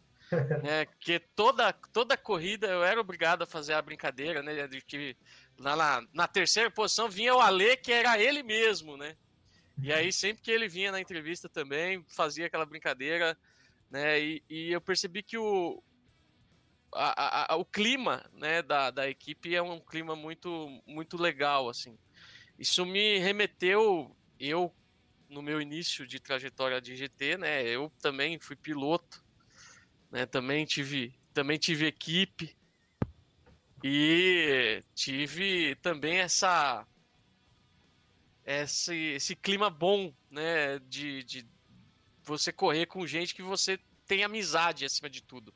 Né, 0.63 0.85
que 0.99 1.19
toda, 1.19 1.71
toda 1.73 2.17
corrida 2.17 2.67
eu 2.67 2.83
era 2.83 2.99
obrigado 2.99 3.43
a 3.43 3.47
fazer 3.47 3.73
a 3.73 3.81
brincadeira, 3.81 4.41
né? 4.41 4.67
De 4.67 4.81
que 4.81 5.15
na, 5.57 5.75
na, 5.75 6.07
na 6.13 6.27
terceira 6.27 6.71
posição 6.71 7.09
vinha 7.09 7.35
o 7.35 7.39
Ale, 7.39 7.77
que 7.77 7.91
era 7.91 8.19
ele 8.19 8.43
mesmo, 8.43 8.97
né? 8.97 9.15
E 9.81 9.91
aí, 9.91 10.11
sempre 10.11 10.41
que 10.41 10.51
ele 10.51 10.69
vinha 10.69 10.91
na 10.91 11.01
entrevista 11.01 11.49
também, 11.49 12.03
fazia 12.07 12.45
aquela 12.45 12.65
brincadeira 12.65 13.37
né? 13.89 14.19
E, 14.19 14.43
e 14.49 14.71
eu 14.71 14.81
percebi 14.81 15.23
que 15.23 15.37
o, 15.37 15.81
a, 16.93 17.53
a, 17.53 17.55
o 17.55 17.65
clima 17.65 18.29
né, 18.33 18.61
da, 18.61 18.91
da 18.91 19.09
equipe 19.09 19.55
é 19.55 19.61
um 19.61 19.79
clima 19.79 20.15
muito, 20.15 20.81
muito 20.85 21.17
legal, 21.17 21.69
assim. 21.69 21.97
Isso 22.57 22.85
me 22.85 23.19
remeteu, 23.19 24.15
eu 24.39 24.73
no 25.29 25.41
meu 25.41 25.59
início 25.59 26.05
de 26.05 26.19
trajetória 26.19 26.79
de 26.79 26.95
GT, 26.95 27.37
né? 27.37 27.63
Eu 27.63 27.91
também 28.01 28.39
fui 28.39 28.55
piloto, 28.55 29.23
né? 30.15 30.25
Também 30.25 30.65
tive, 30.65 31.13
também 31.33 31.59
tive 31.59 31.85
equipe 31.85 32.55
e 33.83 34.81
tive 34.95 35.75
também 35.81 36.19
essa 36.19 36.87
esse, 38.45 38.95
esse 38.95 39.35
clima 39.35 39.69
bom, 39.69 40.13
né? 40.31 40.79
De, 40.79 41.21
de 41.25 41.45
você 42.23 42.53
correr 42.53 42.85
com 42.85 43.05
gente 43.05 43.35
que 43.35 43.41
você 43.41 43.77
tem 44.07 44.23
amizade 44.23 44.85
acima 44.85 45.09
de 45.09 45.21
tudo, 45.21 45.53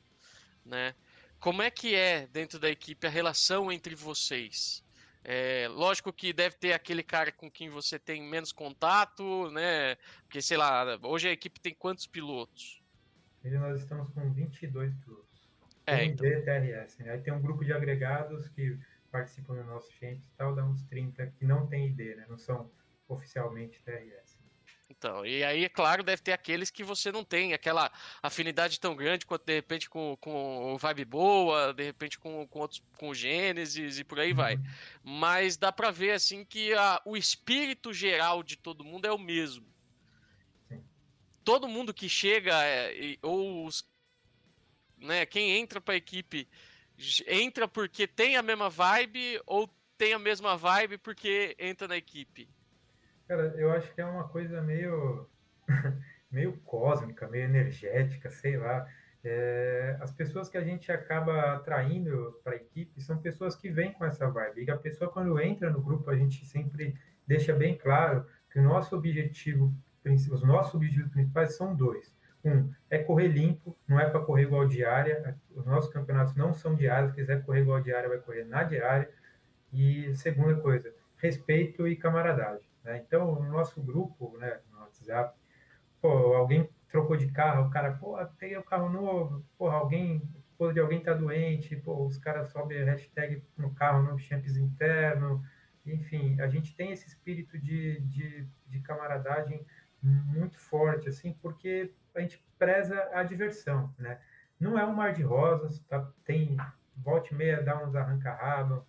né? 0.62 0.94
Como 1.38 1.62
é 1.62 1.70
que 1.70 1.94
é 1.94 2.26
dentro 2.26 2.58
da 2.58 2.68
equipe 2.68 3.06
a 3.06 3.10
relação 3.10 3.72
entre 3.72 3.94
vocês? 3.94 4.84
É, 5.24 5.68
lógico 5.68 6.12
que 6.12 6.34
deve 6.34 6.56
ter 6.56 6.74
aquele 6.74 7.02
cara 7.02 7.32
com 7.32 7.50
quem 7.50 7.70
você 7.70 7.98
tem 7.98 8.22
menos 8.22 8.52
contato, 8.52 9.50
né? 9.52 9.96
Porque, 10.24 10.42
sei 10.42 10.58
lá, 10.58 10.98
hoje 11.02 11.28
a 11.28 11.32
equipe 11.32 11.58
tem 11.58 11.72
quantos 11.72 12.06
pilotos? 12.06 12.79
Hoje 13.44 13.58
nós 13.58 13.80
estamos 13.80 14.10
com 14.10 14.30
22 14.32 14.94
pilotos. 14.96 15.50
É, 15.86 16.04
então... 16.04 16.26
TRS, 16.26 16.98
né? 16.98 17.12
Aí 17.12 17.20
tem 17.20 17.32
um 17.32 17.40
grupo 17.40 17.64
de 17.64 17.72
agregados 17.72 18.48
que 18.48 18.78
participam 19.10 19.54
do 19.54 19.64
nosso 19.64 19.90
champs 19.92 20.28
e 20.28 20.36
tal, 20.36 20.54
dá 20.54 20.64
uns 20.64 20.84
30 20.84 21.26
que 21.38 21.44
não 21.44 21.66
tem 21.66 21.88
ID, 21.88 22.16
né? 22.16 22.26
Não 22.28 22.38
são 22.38 22.70
oficialmente 23.08 23.82
TRS. 23.82 24.38
Então, 24.90 25.24
e 25.24 25.42
aí, 25.44 25.64
é 25.64 25.68
claro, 25.68 26.02
deve 26.02 26.20
ter 26.20 26.32
aqueles 26.32 26.68
que 26.68 26.82
você 26.82 27.12
não 27.12 27.24
tem 27.24 27.54
aquela 27.54 27.90
afinidade 28.20 28.78
tão 28.78 28.96
grande 28.96 29.24
quanto 29.24 29.46
de 29.46 29.54
repente 29.54 29.88
com, 29.88 30.16
com 30.20 30.74
o 30.74 30.78
Vibe 30.78 31.04
Boa, 31.04 31.72
de 31.72 31.84
repente 31.84 32.18
com, 32.18 32.46
com 32.48 32.58
outros 32.58 32.82
com 32.98 33.08
o 33.08 33.14
Gênesis 33.14 34.00
e 34.00 34.04
por 34.04 34.18
aí 34.18 34.30
uhum. 34.30 34.36
vai. 34.36 34.60
Mas 35.02 35.56
dá 35.56 35.70
pra 35.70 35.92
ver 35.92 36.12
assim 36.12 36.44
que 36.44 36.74
a, 36.74 37.00
o 37.04 37.16
espírito 37.16 37.92
geral 37.92 38.42
de 38.42 38.56
todo 38.56 38.84
mundo 38.84 39.06
é 39.06 39.12
o 39.12 39.18
mesmo. 39.18 39.69
Todo 41.44 41.68
mundo 41.68 41.94
que 41.94 42.08
chega, 42.08 42.52
é, 42.64 43.16
ou 43.22 43.66
os, 43.66 43.88
né, 44.98 45.24
quem 45.26 45.58
entra 45.58 45.80
pra 45.80 45.96
equipe 45.96 46.48
entra 47.26 47.66
porque 47.66 48.06
tem 48.06 48.36
a 48.36 48.42
mesma 48.42 48.68
vibe 48.68 49.40
ou 49.46 49.68
tem 49.96 50.12
a 50.12 50.18
mesma 50.18 50.56
vibe 50.56 50.98
porque 50.98 51.56
entra 51.58 51.88
na 51.88 51.96
equipe. 51.96 52.48
Cara, 53.26 53.54
eu 53.56 53.70
acho 53.72 53.92
que 53.94 54.00
é 54.00 54.04
uma 54.04 54.28
coisa 54.28 54.60
meio, 54.60 55.28
meio 56.30 56.56
cósmica, 56.60 57.28
meio 57.28 57.44
energética, 57.44 58.30
sei 58.30 58.56
lá. 58.56 58.86
É, 59.22 59.98
as 60.00 60.10
pessoas 60.10 60.48
que 60.48 60.56
a 60.56 60.64
gente 60.64 60.90
acaba 60.90 61.54
atraindo 61.54 62.40
para 62.42 62.54
a 62.54 62.56
equipe 62.56 63.00
são 63.02 63.18
pessoas 63.18 63.54
que 63.54 63.70
vêm 63.70 63.92
com 63.92 64.04
essa 64.04 64.28
vibe. 64.28 64.64
E 64.64 64.70
a 64.70 64.76
pessoa, 64.76 65.10
quando 65.10 65.38
entra 65.40 65.70
no 65.70 65.80
grupo, 65.80 66.10
a 66.10 66.16
gente 66.16 66.44
sempre 66.46 66.96
deixa 67.26 67.54
bem 67.54 67.76
claro 67.76 68.26
que 68.50 68.58
o 68.58 68.62
nosso 68.62 68.96
objetivo, 68.96 69.72
os 70.04 70.42
nossos 70.42 70.74
objetivos 70.74 71.10
principais 71.10 71.56
são 71.56 71.74
dois. 71.74 72.14
Um, 72.44 72.72
é 72.88 72.98
correr 72.98 73.28
limpo, 73.28 73.76
não 73.86 74.00
é 74.00 74.08
para 74.08 74.20
correr 74.20 74.44
igual 74.44 74.66
diária. 74.66 75.38
Os 75.54 75.66
nossos 75.66 75.92
campeonatos 75.92 76.34
não 76.34 76.54
são 76.54 76.74
diários. 76.74 77.10
Se 77.10 77.16
quiser 77.16 77.44
correr 77.44 77.60
igual 77.60 77.80
diária, 77.80 78.08
vai 78.08 78.18
correr 78.18 78.44
na 78.44 78.62
diária. 78.62 79.10
E 79.72 80.14
segunda 80.14 80.56
coisa, 80.56 80.92
respeito 81.16 81.86
e 81.86 81.96
camaradagem. 81.96 82.66
Né? 82.82 83.02
Então, 83.06 83.34
no 83.40 83.50
nosso 83.50 83.80
grupo, 83.82 84.36
né, 84.38 84.60
no 84.72 84.80
WhatsApp, 84.80 85.38
pô, 86.00 86.08
alguém 86.34 86.68
trocou 86.88 87.16
de 87.16 87.30
carro, 87.30 87.68
o 87.68 87.70
cara, 87.70 87.92
pô, 87.92 88.16
peguei 88.38 88.56
o 88.56 88.64
carro 88.64 88.88
novo, 88.88 89.44
porra, 89.56 89.76
alguém, 89.76 90.22
pô, 90.58 90.72
de 90.72 90.80
alguém 90.80 91.00
tá 91.00 91.12
doente, 91.12 91.76
pô, 91.76 92.04
os 92.04 92.18
caras 92.18 92.50
sobem 92.50 92.82
hashtag 92.84 93.42
no 93.56 93.72
carro, 93.74 94.02
no 94.02 94.18
champs 94.18 94.56
interno, 94.56 95.42
enfim, 95.86 96.40
a 96.40 96.48
gente 96.48 96.74
tem 96.74 96.90
esse 96.90 97.06
espírito 97.06 97.58
de, 97.58 98.00
de, 98.00 98.48
de 98.66 98.80
camaradagem 98.80 99.64
muito 100.02 100.58
forte, 100.58 101.08
assim, 101.08 101.32
porque 101.42 101.92
a 102.14 102.20
gente 102.20 102.44
preza 102.58 103.08
a 103.12 103.22
diversão, 103.22 103.92
né? 103.98 104.18
Não 104.58 104.78
é 104.78 104.84
um 104.84 104.92
mar 104.92 105.12
de 105.12 105.22
rosas, 105.22 105.78
tá? 105.80 106.10
Tem 106.24 106.56
volte 106.96 107.32
e 107.32 107.36
meia, 107.36 107.62
dá 107.62 107.82
uns 107.82 107.94
arranca-rabo, 107.94 108.86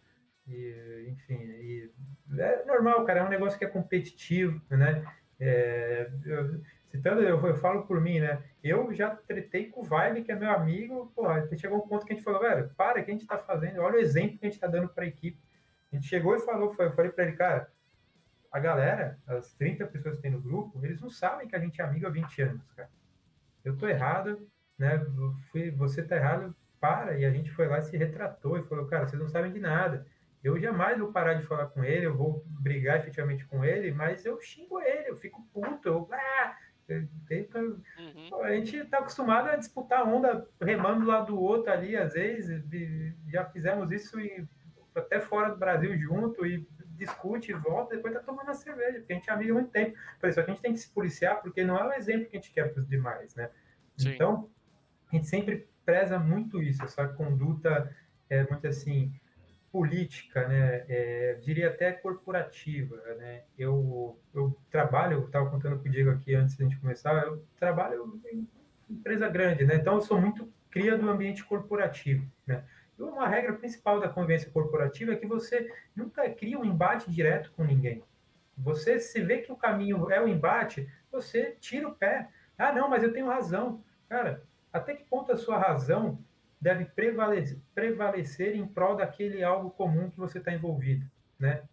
e, 0.48 1.08
enfim, 1.10 1.36
e 1.36 1.92
é 2.38 2.66
normal, 2.66 3.06
cara, 3.06 3.22
é 3.22 3.24
um 3.24 3.30
negócio 3.30 3.58
que 3.58 3.66
é 3.66 3.70
competitivo, 3.70 4.62
né? 4.70 5.06
É, 5.40 6.12
eu, 6.26 6.62
citando, 6.90 7.22
eu, 7.22 7.40
eu, 7.46 7.58
falo 7.58 7.84
por 7.84 8.02
mim, 8.02 8.20
né? 8.20 8.44
Eu 8.64 8.94
já 8.94 9.10
tretei 9.10 9.70
com 9.70 9.82
o 9.82 9.84
Vibe, 9.84 10.24
que 10.24 10.32
é 10.32 10.36
meu 10.36 10.52
amigo, 10.52 11.12
porra, 11.16 11.48
chegou 11.58 11.78
um 11.78 11.88
ponto 11.88 12.06
que 12.06 12.14
a 12.14 12.16
gente 12.16 12.24
falou, 12.24 12.42
velho, 12.42 12.70
para, 12.76 13.02
que 13.02 13.10
a 13.10 13.14
gente 13.14 13.26
tá 13.26 13.38
fazendo? 13.38 13.80
Olha 13.80 13.96
o 13.96 14.02
exemplo 14.02 14.38
que 14.38 14.46
a 14.46 14.50
gente 14.50 14.60
tá 14.60 14.68
dando 14.68 14.90
pra 14.90 15.06
equipe. 15.06 15.40
A 15.92 15.96
gente 15.96 16.08
chegou 16.08 16.36
e 16.36 16.40
falou, 16.40 16.74
eu 16.80 16.92
falei 16.92 17.12
pra 17.12 17.26
ele, 17.26 17.36
cara, 17.36 17.72
a 18.52 18.60
galera, 18.60 19.18
as 19.26 19.54
30 19.54 19.88
pessoas 19.88 20.18
que 20.18 20.24
tem 20.24 20.32
no 20.32 20.42
grupo, 20.42 20.84
eles 20.84 21.00
não 21.02 21.10
sabem 21.10 21.48
que 21.48 21.56
a 21.56 21.60
gente 21.60 21.80
é 21.82 21.84
amigo 21.84 22.08
há 22.08 22.10
20 22.10 22.42
anos, 22.42 22.72
cara. 22.74 22.90
Eu 23.64 23.78
tô 23.78 23.88
errado, 23.88 24.48
né? 24.78 25.06
Fui, 25.52 25.72
você 25.72 26.04
tá 26.04 26.16
errado, 26.16 26.56
para. 26.80 27.18
E 27.18 27.26
a 27.26 27.32
gente 27.32 27.52
foi 27.52 27.68
lá 27.68 27.80
e 27.80 27.84
se 27.84 27.96
retratou 27.96 28.58
e 28.58 28.64
falou, 28.64 28.88
cara, 28.88 29.06
vocês 29.06 29.22
não 29.22 29.30
sabem 29.30 29.52
de 29.52 29.60
nada 29.60 30.06
eu 30.44 30.60
jamais 30.60 30.98
vou 30.98 31.12
parar 31.12 31.36
de 31.36 31.44
falar 31.44 31.68
com 31.68 31.84
ele, 31.84 32.06
eu 32.06 32.16
vou 32.16 32.44
brigar 32.48 33.00
efetivamente 33.00 33.46
com 33.46 33.64
ele, 33.64 33.92
mas 33.92 34.26
eu 34.26 34.42
xingo 34.42 34.82
ele, 34.82 35.10
eu 35.10 35.16
fico 35.16 35.46
puto, 35.54 35.88
eu, 35.88 36.10
ah, 36.12 36.58
uhum. 36.90 38.44
a 38.44 38.52
gente 38.56 38.78
está 38.78 38.98
acostumado 38.98 39.50
a 39.50 39.56
disputar 39.56 40.08
onda 40.08 40.48
remando 40.60 41.06
lá 41.06 41.22
do 41.22 41.40
outro 41.40 41.72
ali, 41.72 41.96
às 41.96 42.14
vezes, 42.14 42.64
já 43.28 43.46
fizemos 43.46 43.92
isso 43.92 44.20
e, 44.20 44.48
até 44.96 45.22
fora 45.22 45.50
do 45.50 45.58
Brasil 45.58 45.98
junto 45.98 46.46
e 46.46 46.68
discute 47.06 47.52
e 47.52 47.56
volta, 47.56 47.96
depois 47.96 48.14
tá 48.14 48.20
tomando 48.20 48.50
a 48.50 48.54
cerveja, 48.54 49.00
porque 49.00 49.14
a 49.14 49.16
gente 49.16 49.30
é 49.30 49.34
amigo 49.34 49.52
há 49.52 49.56
muito 49.56 49.72
tempo. 49.72 49.98
Por 50.20 50.30
isso, 50.30 50.40
a 50.40 50.44
gente 50.44 50.62
tem 50.62 50.74
que 50.74 50.80
se 50.80 50.90
policiar, 50.90 51.42
porque 51.42 51.64
não 51.64 51.78
é 51.78 51.88
o 51.88 51.94
exemplo 51.94 52.28
que 52.28 52.38
a 52.38 52.40
gente 52.40 52.54
quer 52.54 52.72
para 52.72 52.80
os 52.80 52.88
demais, 52.88 53.36
né? 53.36 53.50
Sim. 53.98 54.14
Então, 54.14 54.50
a 55.12 55.16
gente 55.16 55.28
sempre 55.28 55.68
preza 55.86 56.18
muito 56.20 56.62
isso, 56.62 56.84
essa 56.84 57.08
conduta 57.08 57.94
é 58.30 58.48
muito 58.50 58.66
assim, 58.68 59.14
política, 59.72 60.48
né, 60.48 60.86
é, 60.88 61.40
diria 61.42 61.70
até 61.70 61.92
corporativa, 61.92 62.98
né, 63.16 63.44
eu, 63.58 64.20
eu 64.34 64.58
trabalho, 64.70 65.14
eu 65.14 65.26
estava 65.26 65.50
contando 65.50 65.80
com 65.80 65.88
o 65.88 65.92
Diego 65.92 66.12
aqui 66.12 66.36
antes 66.36 66.58
da 66.58 66.66
gente 66.66 66.78
começar, 66.78 67.14
eu 67.26 67.44
trabalho 67.58 68.22
em 68.32 68.48
empresa 68.90 69.30
grande, 69.30 69.66
né, 69.66 69.76
então 69.76 69.96
eu 69.96 70.02
sou 70.02 70.20
muito 70.20 70.52
cria 70.70 70.98
do 70.98 71.10
ambiente 71.10 71.44
corporativo, 71.44 72.26
né, 72.46 72.64
uma 73.10 73.28
regra 73.28 73.54
principal 73.54 74.00
da 74.00 74.10
convivência 74.10 74.50
corporativa 74.52 75.14
é 75.14 75.16
que 75.16 75.26
você 75.26 75.72
nunca 75.96 76.30
cria 76.30 76.60
um 76.60 76.66
embate 76.66 77.10
direto 77.12 77.52
com 77.54 77.64
ninguém, 77.64 78.04
você 78.58 79.00
se 79.00 79.22
vê 79.22 79.40
que 79.40 79.52
o 79.52 79.56
caminho 79.56 80.12
é 80.12 80.22
o 80.22 80.28
embate, 80.28 80.88
você 81.12 81.56
tira 81.60 81.88
o 81.88 81.96
pé, 81.96 82.30
ah 82.58 82.72
não, 82.72 82.90
mas 82.90 83.04
eu 83.04 83.12
tenho 83.12 83.28
razão, 83.28 83.84
cara, 84.08 84.44
até 84.72 84.94
que 84.94 85.04
ponto 85.04 85.32
a 85.32 85.38
sua 85.38 85.58
razão 85.58 86.24
deve 86.60 86.86
prevalecer, 86.86 87.58
prevalecer 87.74 88.56
em 88.56 88.68
prol 88.68 88.96
daquele 88.96 89.44
algo 89.44 89.72
comum 89.72 90.12
que 90.12 90.20
você 90.20 90.38
está 90.38 90.54
envolvido, 90.54 91.06
né? 91.40 91.64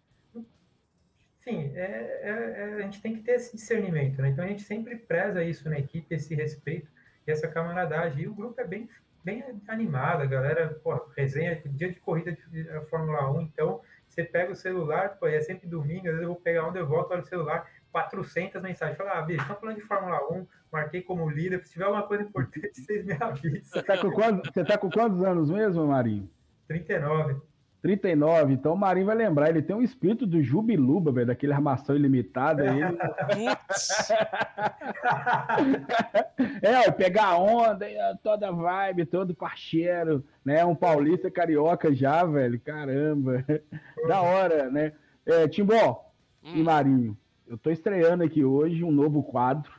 Enfim, 1.39 1.71
é, 1.75 2.19
é, 2.21 2.29
é, 2.29 2.73
a 2.75 2.81
gente 2.81 3.01
tem 3.01 3.15
que 3.15 3.21
ter 3.21 3.33
esse 3.33 3.55
discernimento, 3.55 4.21
né? 4.21 4.29
Então 4.29 4.43
a 4.43 4.47
gente 4.47 4.63
sempre 4.63 4.95
preza 4.95 5.43
isso 5.43 5.69
na 5.69 5.79
equipe, 5.79 6.13
esse 6.13 6.35
respeito 6.35 6.91
e 7.25 7.31
essa 7.31 7.47
camaradagem. 7.47 8.23
E 8.23 8.27
o 8.27 8.33
grupo 8.33 8.59
é 8.59 8.65
bem, 8.65 8.89
bem 9.23 9.43
animado, 9.67 10.21
a 10.21 10.25
galera, 10.25 10.79
pô, 10.83 10.95
resenha, 11.15 11.61
dia 11.65 11.91
de 11.91 11.99
corrida 11.99 12.31
de 12.31 12.63
Fórmula 12.89 13.31
1, 13.31 13.41
então 13.41 13.81
você 14.07 14.23
pega 14.23 14.51
o 14.51 14.55
celular, 14.55 15.17
pô, 15.19 15.27
é 15.27 15.39
sempre 15.41 15.67
domingo, 15.67 16.07
às 16.07 16.13
vezes 16.13 16.21
eu 16.21 16.29
vou 16.29 16.41
pegar 16.41 16.67
onde 16.67 16.79
eu 16.79 16.87
volto, 16.87 17.11
olho 17.11 17.21
o 17.21 17.25
celular, 17.25 17.69
400 17.91 18.61
mensagens. 18.61 18.97
Fala, 18.97 19.13
ah, 19.13 19.21
bicho, 19.21 19.41
estão 19.41 19.55
falando 19.55 19.75
de 19.75 19.81
Fórmula 19.81 20.19
1, 20.31 20.47
marquei 20.71 21.01
como 21.01 21.29
líder. 21.29 21.65
Se 21.65 21.73
tiver 21.73 21.85
alguma 21.85 22.03
coisa 22.03 22.23
importante, 22.23 22.71
vocês 22.81 23.05
me 23.05 23.13
avisam. 23.13 23.61
Você 23.63 23.83
tá 23.83 23.97
com 23.97 24.11
quantos, 24.11 24.51
você 24.51 24.63
tá 24.63 24.77
com 24.77 24.89
quantos 24.89 25.23
anos 25.23 25.49
mesmo, 25.49 25.87
Marinho? 25.87 26.29
39. 26.67 27.41
39, 27.81 28.53
então 28.53 28.73
o 28.73 28.77
Marinho 28.77 29.05
vai 29.05 29.15
lembrar, 29.15 29.49
ele 29.49 29.61
tem 29.61 29.73
um 29.73 29.81
espírito 29.81 30.27
do 30.27 30.43
Jubiluba, 30.43 31.13
velho, 31.13 31.27
daquele 31.27 31.53
armação 31.53 31.95
ilimitada 31.95 32.69
aí. 32.69 32.81
é, 36.61 36.91
pegar 36.91 37.37
onda, 37.37 37.85
toda 38.21 38.51
vibe, 38.51 39.05
todo 39.05 39.33
parceiro, 39.33 40.25
né? 40.43 40.65
Um 40.65 40.75
paulista 40.75 41.31
carioca 41.31 41.93
já, 41.93 42.25
velho, 42.25 42.59
caramba. 42.59 43.45
Da 44.07 44.21
hora, 44.21 44.69
né? 44.69 44.93
É, 45.25 45.47
Timbó 45.47 46.11
hum. 46.43 46.55
e 46.55 46.63
Marinho, 46.63 47.17
eu 47.47 47.55
estou 47.55 47.71
estreando 47.71 48.23
aqui 48.23 48.43
hoje 48.43 48.83
um 48.83 48.91
novo 48.91 49.23
quadro 49.23 49.71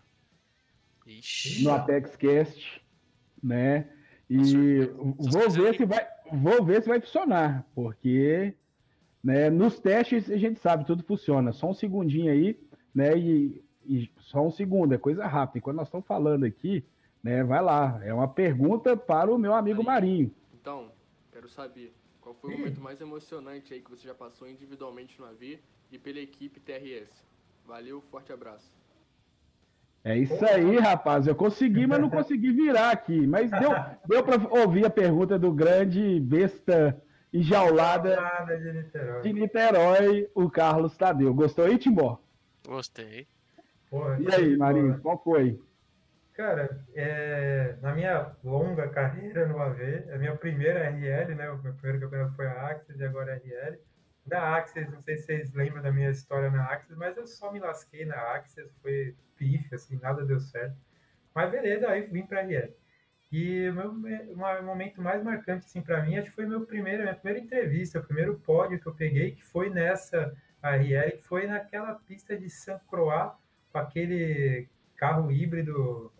Ixi. 1.06 1.64
no 1.64 1.72
Apex 1.72 2.16
Cast, 2.16 2.82
né? 3.42 3.88
E 4.28 4.86
vou 5.18 5.50
ver 5.50 5.74
se 5.74 5.84
vai, 5.84 6.06
vou 6.32 6.64
ver 6.64 6.82
se 6.82 6.88
vai 6.88 7.00
funcionar, 7.00 7.66
porque 7.74 8.54
né, 9.22 9.50
nos 9.50 9.78
testes 9.78 10.30
a 10.30 10.36
gente 10.36 10.58
sabe 10.58 10.86
tudo 10.86 11.02
funciona. 11.02 11.52
Só 11.52 11.70
um 11.70 11.74
segundinho 11.74 12.32
aí, 12.32 12.58
né? 12.94 13.16
E, 13.16 13.62
e 13.84 14.10
só 14.18 14.44
um 14.46 14.50
segundo, 14.50 14.94
é 14.94 14.98
coisa 14.98 15.26
rápida. 15.26 15.58
E 15.58 15.60
quando 15.60 15.76
nós 15.76 15.88
estamos 15.88 16.06
falando 16.06 16.44
aqui, 16.44 16.84
né? 17.22 17.44
Vai 17.44 17.62
lá, 17.62 18.00
é 18.02 18.12
uma 18.12 18.28
pergunta 18.28 18.96
para 18.96 19.32
o 19.32 19.38
meu 19.38 19.54
amigo 19.54 19.84
Marinho. 19.84 20.34
Então, 20.54 20.90
quero 21.32 21.48
saber 21.48 21.94
qual 22.20 22.34
foi 22.34 22.54
o 22.54 22.58
momento 22.58 22.80
mais 22.80 23.00
emocionante 23.00 23.74
aí 23.74 23.80
que 23.80 23.90
você 23.90 24.08
já 24.08 24.14
passou 24.14 24.48
individualmente 24.48 25.18
no 25.20 25.26
AV 25.26 25.58
e 25.92 25.98
pela 25.98 26.18
equipe 26.18 26.60
TRS. 26.60 27.26
Valeu, 27.66 28.00
forte 28.10 28.32
abraço. 28.32 28.79
É 30.02 30.16
isso 30.16 30.44
aí, 30.44 30.78
rapaz. 30.78 31.26
Eu 31.26 31.34
consegui, 31.34 31.86
mas 31.86 32.00
não 32.00 32.08
consegui 32.08 32.52
virar 32.52 32.90
aqui. 32.90 33.26
Mas 33.26 33.50
deu, 33.50 33.70
deu 34.06 34.24
para 34.24 34.36
ouvir 34.62 34.86
a 34.86 34.90
pergunta 34.90 35.38
do 35.38 35.52
grande 35.52 36.18
besta 36.20 37.00
enjaulada 37.32 38.16
de 38.58 38.72
Niterói. 38.72 39.22
de 39.22 39.32
Niterói, 39.32 40.30
o 40.34 40.50
Carlos 40.50 40.96
Tadeu. 40.96 41.34
Gostou 41.34 41.66
aí, 41.66 41.76
Timbó? 41.78 42.18
Gostei. 42.66 43.26
Porra, 43.90 44.18
E 44.20 44.24
que 44.24 44.34
aí, 44.34 44.56
boa. 44.56 44.58
Marinho, 44.58 45.00
qual 45.00 45.22
foi? 45.22 45.60
Cara, 46.32 46.80
é, 46.94 47.74
na 47.82 47.94
minha 47.94 48.32
longa 48.42 48.88
carreira 48.88 49.46
no 49.46 49.58
AV, 49.58 50.04
a 50.14 50.16
minha 50.16 50.34
primeira 50.36 50.88
RL, 50.88 51.34
né? 51.34 51.50
O 51.50 51.58
meu 51.58 51.74
primeiro 51.74 52.00
campeonato 52.00 52.34
foi 52.34 52.46
a 52.46 52.68
Axis 52.68 52.98
e 52.98 53.04
agora 53.04 53.32
a 53.32 53.36
RL. 53.36 53.78
Da 54.26 54.54
Axis, 54.56 54.88
não 54.90 55.00
sei 55.00 55.16
se 55.16 55.24
vocês 55.24 55.52
lembram 55.54 55.82
da 55.82 55.90
minha 55.90 56.10
história 56.10 56.50
na 56.50 56.64
Axis, 56.66 56.96
mas 56.96 57.16
eu 57.16 57.26
só 57.26 57.50
me 57.52 57.58
lasquei 57.58 58.04
na 58.04 58.16
Axis, 58.34 58.70
foi 58.82 59.16
pife, 59.36 59.74
assim, 59.74 59.98
nada 60.00 60.24
deu 60.24 60.38
certo. 60.38 60.76
Mas 61.34 61.50
beleza, 61.50 61.88
aí 61.88 62.02
vim 62.02 62.26
pra 62.26 62.42
RL. 62.42 62.72
E 63.32 63.68
o 63.68 63.74
meu 63.74 63.92
me- 63.92 64.32
uma- 64.34 64.60
momento 64.60 65.00
mais 65.00 65.22
marcante, 65.22 65.64
assim, 65.64 65.80
para 65.80 66.02
mim, 66.02 66.18
acho 66.18 66.28
que 66.30 66.34
foi 66.36 66.46
meu 66.46 66.66
primeiro, 66.66 67.02
minha 67.02 67.14
primeira 67.14 67.38
entrevista, 67.44 67.98
o 68.00 68.04
primeiro 68.04 68.38
pódio 68.40 68.80
que 68.80 68.86
eu 68.86 68.94
peguei, 68.94 69.32
que 69.32 69.42
foi 69.44 69.70
nessa 69.70 70.34
RL, 70.62 71.12
que 71.12 71.22
foi 71.22 71.46
naquela 71.46 71.94
pista 71.94 72.36
de 72.36 72.50
Saint 72.50 72.80
Croix, 72.88 73.32
com 73.72 73.78
aquele 73.78 74.68
carro 74.96 75.30
híbrido, 75.32 76.12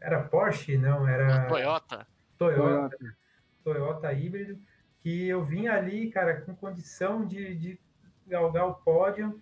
era 0.00 0.22
Porsche? 0.22 0.78
Não, 0.78 1.06
era 1.06 1.46
Toyota. 1.46 2.06
Toyota, 2.38 2.96
Toyota 3.64 4.12
híbrido, 4.12 4.58
que 5.00 5.28
eu 5.28 5.44
vim 5.44 5.68
ali, 5.68 6.10
cara, 6.10 6.40
com 6.40 6.54
condição 6.54 7.24
de, 7.26 7.54
de 7.54 7.80
galgar 8.26 8.66
o 8.66 8.74
pódio, 8.74 9.40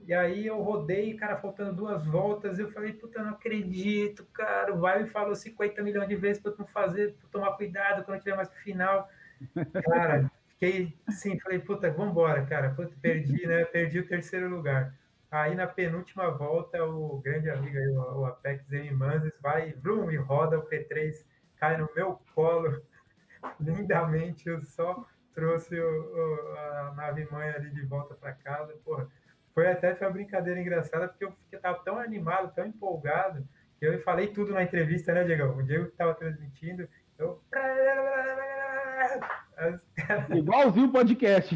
e 0.00 0.14
aí 0.14 0.46
eu 0.46 0.60
rodei, 0.62 1.14
cara, 1.14 1.36
faltando 1.36 1.74
duas 1.74 2.06
voltas, 2.06 2.58
eu 2.58 2.70
falei, 2.70 2.92
puta, 2.92 3.22
não 3.22 3.30
acredito, 3.30 4.24
cara, 4.26 4.72
o 4.74 4.78
Vai 4.78 5.02
me 5.02 5.08
falou 5.08 5.34
50 5.34 5.82
milhões 5.82 6.08
de 6.08 6.14
vezes 6.16 6.40
para 6.40 6.52
eu 6.52 6.58
não 6.58 6.66
fazer, 6.66 7.14
pra 7.14 7.26
eu 7.26 7.30
tomar 7.30 7.56
cuidado 7.56 8.04
quando 8.04 8.20
tiver 8.20 8.36
mais 8.36 8.48
pro 8.48 8.58
final. 8.60 9.08
Cara, 9.84 10.30
fiquei 10.48 10.96
assim, 11.06 11.38
falei, 11.38 11.60
puta, 11.60 11.90
vambora, 11.92 12.44
cara, 12.44 12.70
puta, 12.74 12.92
perdi, 13.00 13.46
né, 13.46 13.64
perdi 13.64 14.00
o 14.00 14.08
terceiro 14.08 14.48
lugar. 14.48 14.94
Aí 15.30 15.54
na 15.54 15.66
penúltima 15.66 16.30
volta, 16.30 16.84
o 16.84 17.20
grande 17.20 17.50
amigo 17.50 17.76
aí, 17.76 17.88
o 17.88 18.20
o 18.20 18.26
Apex 18.26 18.70
M. 18.72 18.90
Manzes, 18.92 19.32
vai, 19.40 19.72
vrum, 19.74 20.10
e 20.10 20.16
roda 20.16 20.58
o 20.58 20.68
P3, 20.68 21.24
cai 21.56 21.76
no 21.76 21.88
meu 21.94 22.20
colo, 22.34 22.82
lindamente, 23.60 24.48
eu 24.48 24.60
só 24.62 25.06
trouxe 25.34 25.78
o- 25.78 25.84
o- 25.84 26.56
a 26.56 26.94
nave 26.96 27.26
mãe 27.30 27.48
ali 27.50 27.70
de 27.70 27.84
volta 27.86 28.14
para 28.14 28.32
casa, 28.32 28.74
porra. 28.84 29.06
Foi 29.54 29.70
até 29.70 29.96
uma 30.00 30.10
brincadeira 30.10 30.60
engraçada, 30.60 31.08
porque 31.08 31.24
eu 31.24 31.32
fiquei, 31.32 31.58
tava 31.58 31.78
tão 31.84 31.98
animado, 31.98 32.54
tão 32.54 32.66
empolgado, 32.66 33.46
que 33.78 33.86
eu 33.86 33.98
falei 34.00 34.28
tudo 34.28 34.52
na 34.52 34.62
entrevista, 34.62 35.12
né, 35.12 35.24
Diego? 35.24 35.58
O 35.58 35.62
Diego 35.62 35.86
que 35.86 35.92
estava 35.92 36.14
transmitindo, 36.14 36.88
eu... 37.18 37.42
Igualzinho 40.34 40.88
o 40.88 40.92
podcast. 40.92 41.54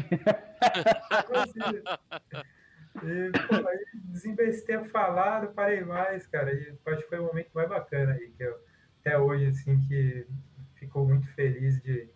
E, 3.03 3.31
pô, 3.47 3.67
aí 3.67 3.85
desembestei 3.95 4.75
a 4.75 4.83
falar, 4.85 5.43
não 5.43 5.53
parei 5.53 5.83
mais, 5.83 6.27
cara. 6.27 6.53
E 6.53 6.77
acho 6.85 7.01
que 7.03 7.09
foi 7.09 7.19
o 7.19 7.23
momento 7.25 7.49
mais 7.53 7.67
bacana 7.67 8.13
aí, 8.13 8.31
que 8.37 8.43
eu, 8.43 8.55
até 8.99 9.17
hoje, 9.17 9.47
assim, 9.47 9.79
que 9.87 10.27
ficou 10.83 11.07
muito 11.07 11.27
feliz 11.33 11.81
de, 11.81 12.07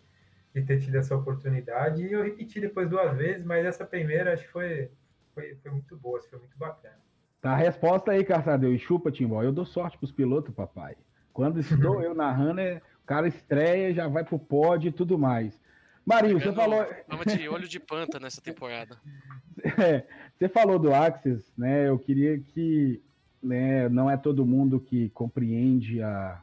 de 0.54 0.62
ter 0.62 0.80
tido 0.80 0.96
essa 0.96 1.16
oportunidade. 1.16 2.02
E 2.02 2.12
eu 2.12 2.22
repeti 2.22 2.60
depois 2.60 2.88
duas 2.88 3.16
vezes, 3.16 3.44
mas 3.44 3.64
essa 3.64 3.84
primeira 3.84 4.32
acho 4.32 4.44
que 4.44 4.50
foi, 4.50 4.90
foi, 5.34 5.54
foi 5.56 5.70
muito 5.70 5.96
boa, 5.96 6.18
assim, 6.18 6.28
foi 6.28 6.38
muito 6.38 6.56
bacana. 6.58 6.98
Tá 7.40 7.52
a 7.52 7.56
resposta 7.56 8.12
aí, 8.12 8.24
Carçadeu. 8.24 8.74
E 8.74 8.78
chupa, 8.78 9.10
Timbó. 9.10 9.42
Eu 9.42 9.52
dou 9.52 9.64
sorte 9.64 9.96
pros 9.96 10.12
pilotos, 10.12 10.54
papai. 10.54 10.96
Quando 11.32 11.60
estou 11.60 12.00
eu 12.02 12.14
narrando, 12.14 12.60
é- 12.60 12.82
o 13.02 13.06
cara 13.08 13.26
estreia, 13.26 13.94
já 13.94 14.06
vai 14.06 14.22
pro 14.22 14.38
pódio 14.38 14.88
e 14.88 14.92
tudo 14.92 15.18
mais. 15.18 15.58
Marinho, 16.04 16.40
você 16.40 16.52
falou, 16.52 16.86
Fama 17.06 17.24
de 17.24 17.48
olho 17.48 17.68
de 17.68 17.78
panta 17.78 18.18
nessa 18.18 18.40
temporada. 18.40 18.98
é, 19.78 20.04
você 20.34 20.48
falou 20.48 20.78
do 20.78 20.92
Axis, 20.92 21.52
né? 21.56 21.88
Eu 21.88 21.98
queria 21.98 22.38
que 22.38 23.02
né, 23.42 23.88
não 23.88 24.10
é 24.10 24.16
todo 24.16 24.46
mundo 24.46 24.80
que 24.80 25.10
compreende 25.10 26.02
a, 26.02 26.42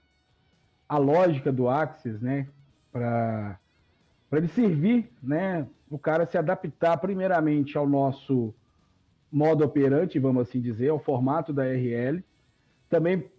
a 0.88 0.98
lógica 0.98 1.52
do 1.52 1.68
Axis, 1.68 2.22
né? 2.22 2.48
Para 2.92 3.60
ele 4.32 4.48
servir, 4.48 5.12
né? 5.22 5.68
O 5.90 5.98
cara 5.98 6.26
se 6.26 6.38
adaptar 6.38 6.98
primeiramente 6.98 7.78
ao 7.78 7.88
nosso 7.88 8.54
modo 9.32 9.64
operante, 9.64 10.20
vamos 10.20 10.44
assim 10.44 10.62
dizer, 10.62 10.90
ao 10.90 11.00
formato 11.00 11.52
da 11.52 11.64
RL. 11.64 12.24
Também 12.90 13.30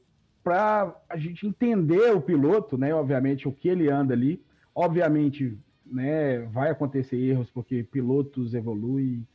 para 0.42 0.94
a 1.08 1.16
gente 1.16 1.46
entender 1.46 2.14
o 2.14 2.20
piloto, 2.20 2.78
né? 2.78 2.94
Obviamente, 2.94 3.48
o 3.48 3.52
que 3.52 3.68
ele 3.68 3.90
anda 3.90 4.14
ali. 4.14 4.40
Obviamente, 4.74 5.58
né, 5.84 6.40
vai 6.40 6.70
acontecer 6.70 7.16
erros, 7.16 7.50
porque 7.50 7.82
pilotos 7.82 8.54
evoluem, 8.54 9.26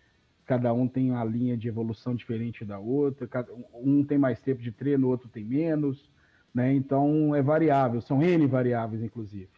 cada 0.45 0.73
um 0.73 0.87
tem 0.87 1.11
uma 1.11 1.23
linha 1.23 1.55
de 1.55 1.67
evolução 1.67 2.13
diferente 2.13 2.65
da 2.65 2.77
outra, 2.77 3.27
cada, 3.27 3.51
um 3.73 4.03
tem 4.03 4.17
mais 4.17 4.41
tempo 4.41 4.61
de 4.61 4.71
treino, 4.71 5.07
o 5.07 5.09
outro 5.09 5.29
tem 5.29 5.43
menos, 5.43 6.09
né? 6.53 6.73
Então 6.73 7.35
é 7.35 7.41
variável, 7.41 8.01
são 8.01 8.21
N 8.21 8.45
variáveis, 8.47 9.01
inclusive. 9.01 9.49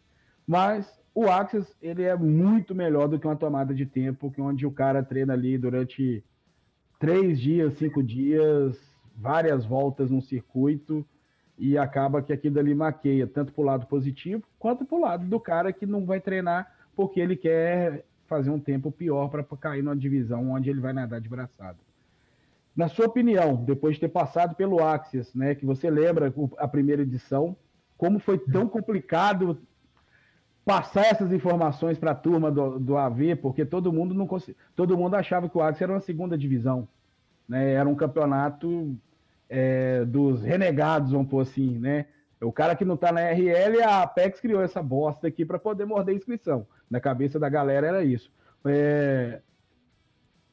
Mas 0.45 0.99
o 1.15 1.29
Axis 1.29 1.75
ele 1.81 2.03
é 2.03 2.15
muito 2.15 2.73
melhor 2.73 3.07
do 3.07 3.19
que 3.19 3.27
uma 3.27 3.35
tomada 3.35 3.73
de 3.73 3.85
tempo, 3.85 4.31
que 4.31 4.41
onde 4.41 4.65
o 4.65 4.71
cara 4.71 5.03
treina 5.03 5.33
ali 5.33 5.57
durante 5.57 6.23
três 6.99 7.39
dias, 7.39 7.73
cinco 7.75 8.01
dias, 8.01 8.77
várias 9.15 9.65
voltas 9.65 10.09
no 10.09 10.21
circuito 10.21 11.05
e 11.57 11.77
acaba 11.77 12.21
que 12.21 12.33
aquilo 12.33 12.59
ali 12.59 12.73
maqueia 12.73 13.27
tanto 13.27 13.53
para 13.53 13.61
o 13.61 13.65
lado 13.65 13.85
positivo 13.85 14.43
quanto 14.57 14.85
para 14.85 14.97
o 14.97 15.01
lado 15.01 15.25
do 15.25 15.39
cara 15.39 15.71
que 15.71 15.85
não 15.85 16.05
vai 16.05 16.19
treinar 16.19 16.71
porque 16.95 17.19
ele 17.19 17.35
quer 17.35 18.05
fazer 18.25 18.49
um 18.49 18.59
tempo 18.59 18.91
pior 18.91 19.27
para 19.29 19.43
cair 19.43 19.83
numa 19.83 19.95
divisão 19.95 20.51
onde 20.51 20.69
ele 20.69 20.79
vai 20.79 20.93
nadar 20.93 21.21
de 21.21 21.29
braçada. 21.29 21.77
Na 22.75 22.87
sua 22.87 23.05
opinião, 23.05 23.55
depois 23.55 23.95
de 23.95 24.01
ter 24.01 24.09
passado 24.09 24.55
pelo 24.55 24.83
Axis, 24.83 25.33
né, 25.35 25.53
que 25.53 25.65
você 25.65 25.89
lembra 25.89 26.33
a 26.57 26.67
primeira 26.67 27.03
edição, 27.03 27.55
como 27.97 28.19
foi 28.19 28.37
tão 28.37 28.67
complicado 28.67 29.59
passar 30.65 31.05
essas 31.05 31.31
informações 31.31 31.97
para 31.97 32.11
a 32.11 32.15
turma 32.15 32.51
do, 32.51 32.79
do 32.79 32.97
AV, 32.97 33.35
porque 33.41 33.65
todo 33.65 33.93
mundo 33.93 34.13
não 34.13 34.25
consegui, 34.25 34.57
todo 34.75 34.97
mundo 34.97 35.15
achava 35.15 35.47
que 35.47 35.57
o 35.57 35.61
Axis 35.61 35.83
era 35.83 35.91
uma 35.91 35.99
segunda 35.99 36.37
divisão, 36.37 36.87
né, 37.47 37.73
era 37.73 37.87
um 37.87 37.95
campeonato 37.95 38.97
é, 39.47 40.03
dos 40.05 40.41
renegados, 40.41 41.11
vamos 41.11 41.29
pôr 41.29 41.41
assim, 41.41 41.77
né? 41.77 42.07
O 42.41 42.51
cara 42.51 42.75
que 42.75 42.83
não 42.83 42.97
tá 42.97 43.11
na 43.11 43.21
RL, 43.21 43.81
a 43.83 44.01
Apex 44.01 44.39
criou 44.39 44.61
essa 44.61 44.81
bosta 44.83 45.27
aqui 45.27 45.45
para 45.45 45.57
poder 45.57 45.85
morder 45.85 46.13
a 46.13 46.17
inscrição. 46.17 46.67
Na 46.89 46.99
cabeça 46.99 47.39
da 47.39 47.47
galera 47.47 47.87
era 47.87 48.03
isso. 48.03 48.31
É... 48.65 49.39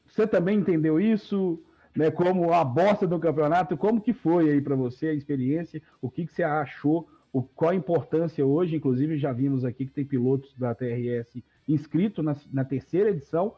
Você 0.07 0.25
também 0.25 0.59
entendeu 0.59 0.99
isso? 0.99 1.61
Né, 1.95 2.09
como 2.09 2.53
a 2.53 2.63
bosta 2.63 3.05
do 3.05 3.19
campeonato, 3.19 3.75
como 3.75 3.99
que 3.99 4.13
foi 4.13 4.49
aí 4.49 4.61
para 4.61 4.75
você 4.75 5.07
a 5.07 5.13
experiência? 5.13 5.81
O 6.01 6.09
que, 6.09 6.25
que 6.25 6.33
você 6.33 6.43
achou? 6.43 7.09
O, 7.33 7.43
qual 7.43 7.71
a 7.71 7.75
importância 7.75 8.45
hoje? 8.45 8.75
Inclusive, 8.75 9.17
já 9.17 9.33
vimos 9.33 9.65
aqui 9.65 9.85
que 9.85 9.91
tem 9.91 10.05
pilotos 10.05 10.53
da 10.57 10.73
TRS 10.73 11.41
inscritos 11.67 12.23
na, 12.23 12.35
na 12.51 12.65
terceira 12.65 13.09
edição, 13.09 13.55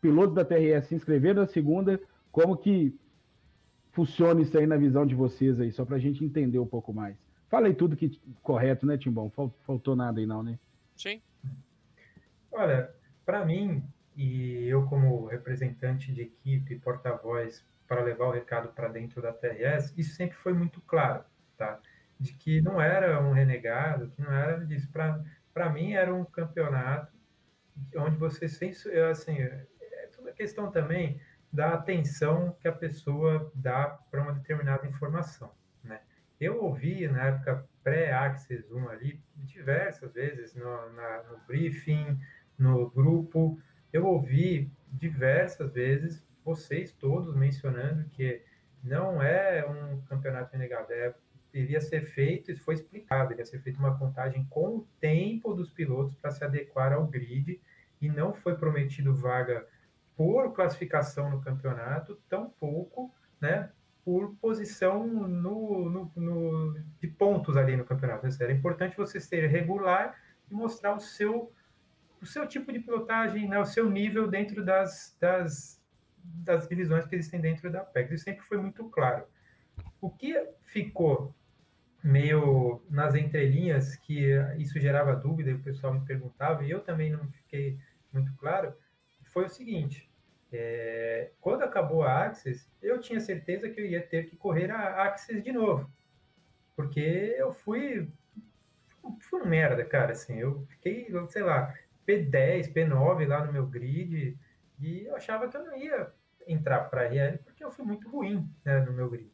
pilotos 0.00 0.34
da 0.34 0.44
TRS 0.44 0.86
se 0.86 0.94
inscreveram 0.94 1.42
na 1.42 1.46
segunda. 1.46 2.00
Como 2.30 2.56
que 2.56 2.94
funciona 3.90 4.40
isso 4.40 4.56
aí 4.56 4.66
na 4.66 4.76
visão 4.76 5.04
de 5.04 5.14
vocês 5.14 5.60
aí, 5.60 5.70
só 5.70 5.84
para 5.84 5.96
a 5.96 6.00
gente 6.00 6.24
entender 6.24 6.58
um 6.58 6.66
pouco 6.66 6.92
mais? 6.92 7.16
Falei 7.48 7.74
tudo 7.74 7.96
que 7.96 8.18
correto, 8.42 8.86
né, 8.86 8.96
Timbão? 8.96 9.30
Faltou 9.66 9.94
nada 9.94 10.20
aí 10.20 10.26
não, 10.26 10.42
né? 10.42 10.58
Sim. 10.96 11.20
Olha, 12.50 12.90
para 13.26 13.44
mim, 13.44 13.82
e 14.16 14.66
eu 14.68 14.86
como 14.86 15.26
representante 15.26 16.12
de 16.12 16.22
equipe, 16.22 16.78
porta-voz 16.78 17.66
para 17.86 18.02
levar 18.02 18.26
o 18.26 18.30
recado 18.30 18.68
para 18.68 18.88
dentro 18.88 19.20
da 19.20 19.32
TRS, 19.32 19.92
isso 19.96 20.14
sempre 20.14 20.36
foi 20.36 20.52
muito 20.52 20.80
claro, 20.82 21.24
tá? 21.56 21.80
De 22.18 22.32
que 22.32 22.60
não 22.60 22.80
era 22.80 23.20
um 23.20 23.32
renegado, 23.32 24.08
que 24.10 24.22
não 24.22 24.32
era 24.32 24.64
disso. 24.64 24.90
Para 24.92 25.70
mim, 25.70 25.92
era 25.92 26.14
um 26.14 26.24
campeonato 26.24 27.12
onde 27.96 28.16
você, 28.16 28.46
assim, 29.10 29.40
é 29.40 29.66
toda 30.14 30.32
questão 30.32 30.70
também 30.70 31.20
da 31.52 31.74
atenção 31.74 32.56
que 32.60 32.66
a 32.66 32.72
pessoa 32.72 33.50
dá 33.54 33.98
para 34.10 34.22
uma 34.22 34.32
determinada 34.32 34.86
informação, 34.86 35.52
né? 35.84 36.00
Eu 36.40 36.62
ouvi 36.62 37.06
na 37.08 37.26
época 37.26 37.68
pré-Axis 37.84 38.70
1 38.70 38.88
ali, 38.88 39.20
diversas 39.36 40.12
vezes 40.14 40.54
no, 40.54 40.92
na, 40.92 41.22
no 41.24 41.38
briefing, 41.46 42.18
no 42.58 42.90
grupo, 42.90 43.60
eu 43.92 44.06
ouvi 44.06 44.70
diversas 44.90 45.72
vezes 45.72 46.24
vocês 46.44 46.92
todos 46.92 47.34
mencionando 47.34 48.04
que 48.10 48.42
não 48.82 49.22
é 49.22 49.64
um 49.66 50.00
campeonato 50.02 50.52
renegado, 50.52 50.92
é, 50.92 51.14
iria 51.54 51.80
ser 51.80 52.02
feito, 52.02 52.50
isso 52.50 52.62
foi 52.62 52.74
explicado, 52.74 53.32
iria 53.32 53.44
ser 53.44 53.60
feita 53.60 53.78
uma 53.78 53.96
contagem 53.96 54.44
com 54.50 54.78
o 54.78 54.88
tempo 55.00 55.54
dos 55.54 55.70
pilotos 55.70 56.14
para 56.14 56.30
se 56.30 56.42
adequar 56.42 56.92
ao 56.92 57.06
grid 57.06 57.60
e 58.00 58.08
não 58.08 58.34
foi 58.34 58.56
prometido 58.56 59.14
vaga 59.14 59.66
por 60.16 60.52
classificação 60.52 61.30
no 61.30 61.40
campeonato, 61.40 62.18
tampouco, 62.28 63.12
né, 63.40 63.70
por 64.04 64.34
posição 64.36 65.06
no, 65.06 65.88
no, 65.88 66.12
no, 66.16 66.80
de 67.00 67.06
pontos 67.06 67.56
ali 67.56 67.76
no 67.76 67.84
campeonato. 67.84 68.26
Era 68.40 68.52
importante 68.52 68.96
você 68.96 69.20
ser 69.20 69.46
regular 69.46 70.16
e 70.50 70.54
mostrar 70.54 70.94
o 70.94 71.00
seu, 71.00 71.52
o 72.22 72.26
seu 72.26 72.46
tipo 72.46 72.72
de 72.72 72.78
pilotagem, 72.78 73.48
né, 73.48 73.58
o 73.58 73.66
seu 73.66 73.90
nível 73.90 74.28
dentro 74.28 74.64
das, 74.64 75.16
das, 75.20 75.82
das 76.22 76.68
divisões 76.68 77.04
que 77.04 77.16
existem 77.16 77.40
dentro 77.40 77.70
da 77.70 77.80
PEC. 77.80 78.14
Isso 78.14 78.24
sempre 78.24 78.44
foi 78.44 78.58
muito 78.58 78.84
claro. 78.88 79.26
O 80.00 80.08
que 80.08 80.34
ficou 80.62 81.34
meio 82.02 82.82
nas 82.88 83.14
entrelinhas, 83.14 83.96
que 83.96 84.30
isso 84.58 84.78
gerava 84.80 85.14
dúvida 85.14 85.50
e 85.50 85.54
o 85.54 85.62
pessoal 85.62 85.94
me 85.94 86.04
perguntava, 86.06 86.64
e 86.64 86.70
eu 86.70 86.80
também 86.80 87.10
não 87.10 87.28
fiquei 87.30 87.78
muito 88.12 88.32
claro, 88.34 88.74
foi 89.24 89.46
o 89.46 89.50
seguinte: 89.50 90.08
é, 90.52 91.30
quando 91.40 91.62
acabou 91.62 92.02
a 92.02 92.24
Axis, 92.26 92.68
eu 92.82 93.00
tinha 93.00 93.20
certeza 93.20 93.68
que 93.70 93.80
eu 93.80 93.86
ia 93.86 94.02
ter 94.02 94.28
que 94.28 94.36
correr 94.36 94.70
a 94.70 95.04
Axis 95.04 95.42
de 95.42 95.50
novo. 95.50 95.90
Porque 96.76 97.34
eu 97.38 97.52
fui. 97.52 98.08
Fui 99.20 99.40
uma 99.40 99.48
merda, 99.48 99.84
cara. 99.84 100.12
Assim, 100.12 100.38
eu 100.38 100.64
fiquei, 100.68 101.08
sei 101.28 101.42
lá, 101.42 101.74
P10, 102.06 102.72
P9 102.72 103.26
lá 103.26 103.44
no 103.44 103.52
meu 103.52 103.66
grid. 103.66 104.36
E 104.80 105.06
eu 105.06 105.16
achava 105.16 105.48
que 105.48 105.56
eu 105.56 105.64
não 105.64 105.76
ia 105.76 106.12
entrar 106.46 106.80
para 106.90 107.02
a 107.02 107.04
RL 107.04 107.38
porque 107.38 107.64
eu 107.64 107.70
fui 107.70 107.84
muito 107.84 108.08
ruim 108.08 108.48
né, 108.64 108.80
no 108.80 108.92
meu 108.92 109.08
grid. 109.08 109.30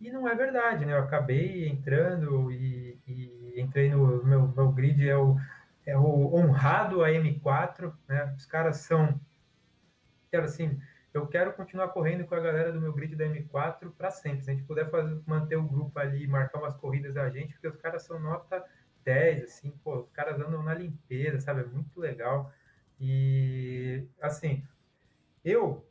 E 0.00 0.10
não 0.10 0.26
é 0.26 0.34
verdade, 0.34 0.86
né? 0.86 0.94
Eu 0.94 1.02
acabei 1.02 1.68
entrando 1.68 2.50
e, 2.50 2.98
e 3.06 3.60
entrei 3.60 3.90
no 3.90 4.24
meu, 4.24 4.48
meu 4.48 4.72
grid, 4.72 5.06
é 5.06 5.16
o, 5.16 5.36
é 5.84 5.96
o 5.98 6.34
honrado 6.34 7.00
AM4, 7.00 7.92
né? 8.08 8.34
Os 8.36 8.46
caras 8.46 8.78
são 8.78 9.20
quero 10.30 10.44
assim, 10.44 10.80
eu 11.12 11.26
quero 11.26 11.52
continuar 11.52 11.88
correndo 11.88 12.24
com 12.24 12.34
a 12.34 12.40
galera 12.40 12.72
do 12.72 12.80
meu 12.80 12.92
grid 12.92 13.16
da 13.16 13.26
M4 13.26 13.92
para 13.96 14.10
sempre. 14.10 14.42
Se 14.42 14.50
a 14.50 14.54
gente 14.54 14.64
puder 14.64 14.88
fazer, 14.90 15.20
manter 15.26 15.56
o 15.56 15.68
grupo 15.68 15.98
ali, 15.98 16.26
marcar 16.26 16.60
umas 16.60 16.76
corridas 16.76 17.14
da 17.14 17.28
gente, 17.28 17.52
porque 17.54 17.68
os 17.68 17.76
caras 17.76 18.04
são 18.04 18.18
nota 18.20 18.64
10, 19.10 19.42
assim, 19.42 19.72
pô, 19.82 19.98
os 19.98 20.10
caras 20.10 20.40
andam 20.40 20.62
na 20.62 20.72
limpeza, 20.72 21.40
sabe? 21.40 21.62
É 21.62 21.64
muito 21.64 21.98
legal. 21.98 22.52
E, 23.00 24.06
assim, 24.20 24.62
eu, 25.44 25.84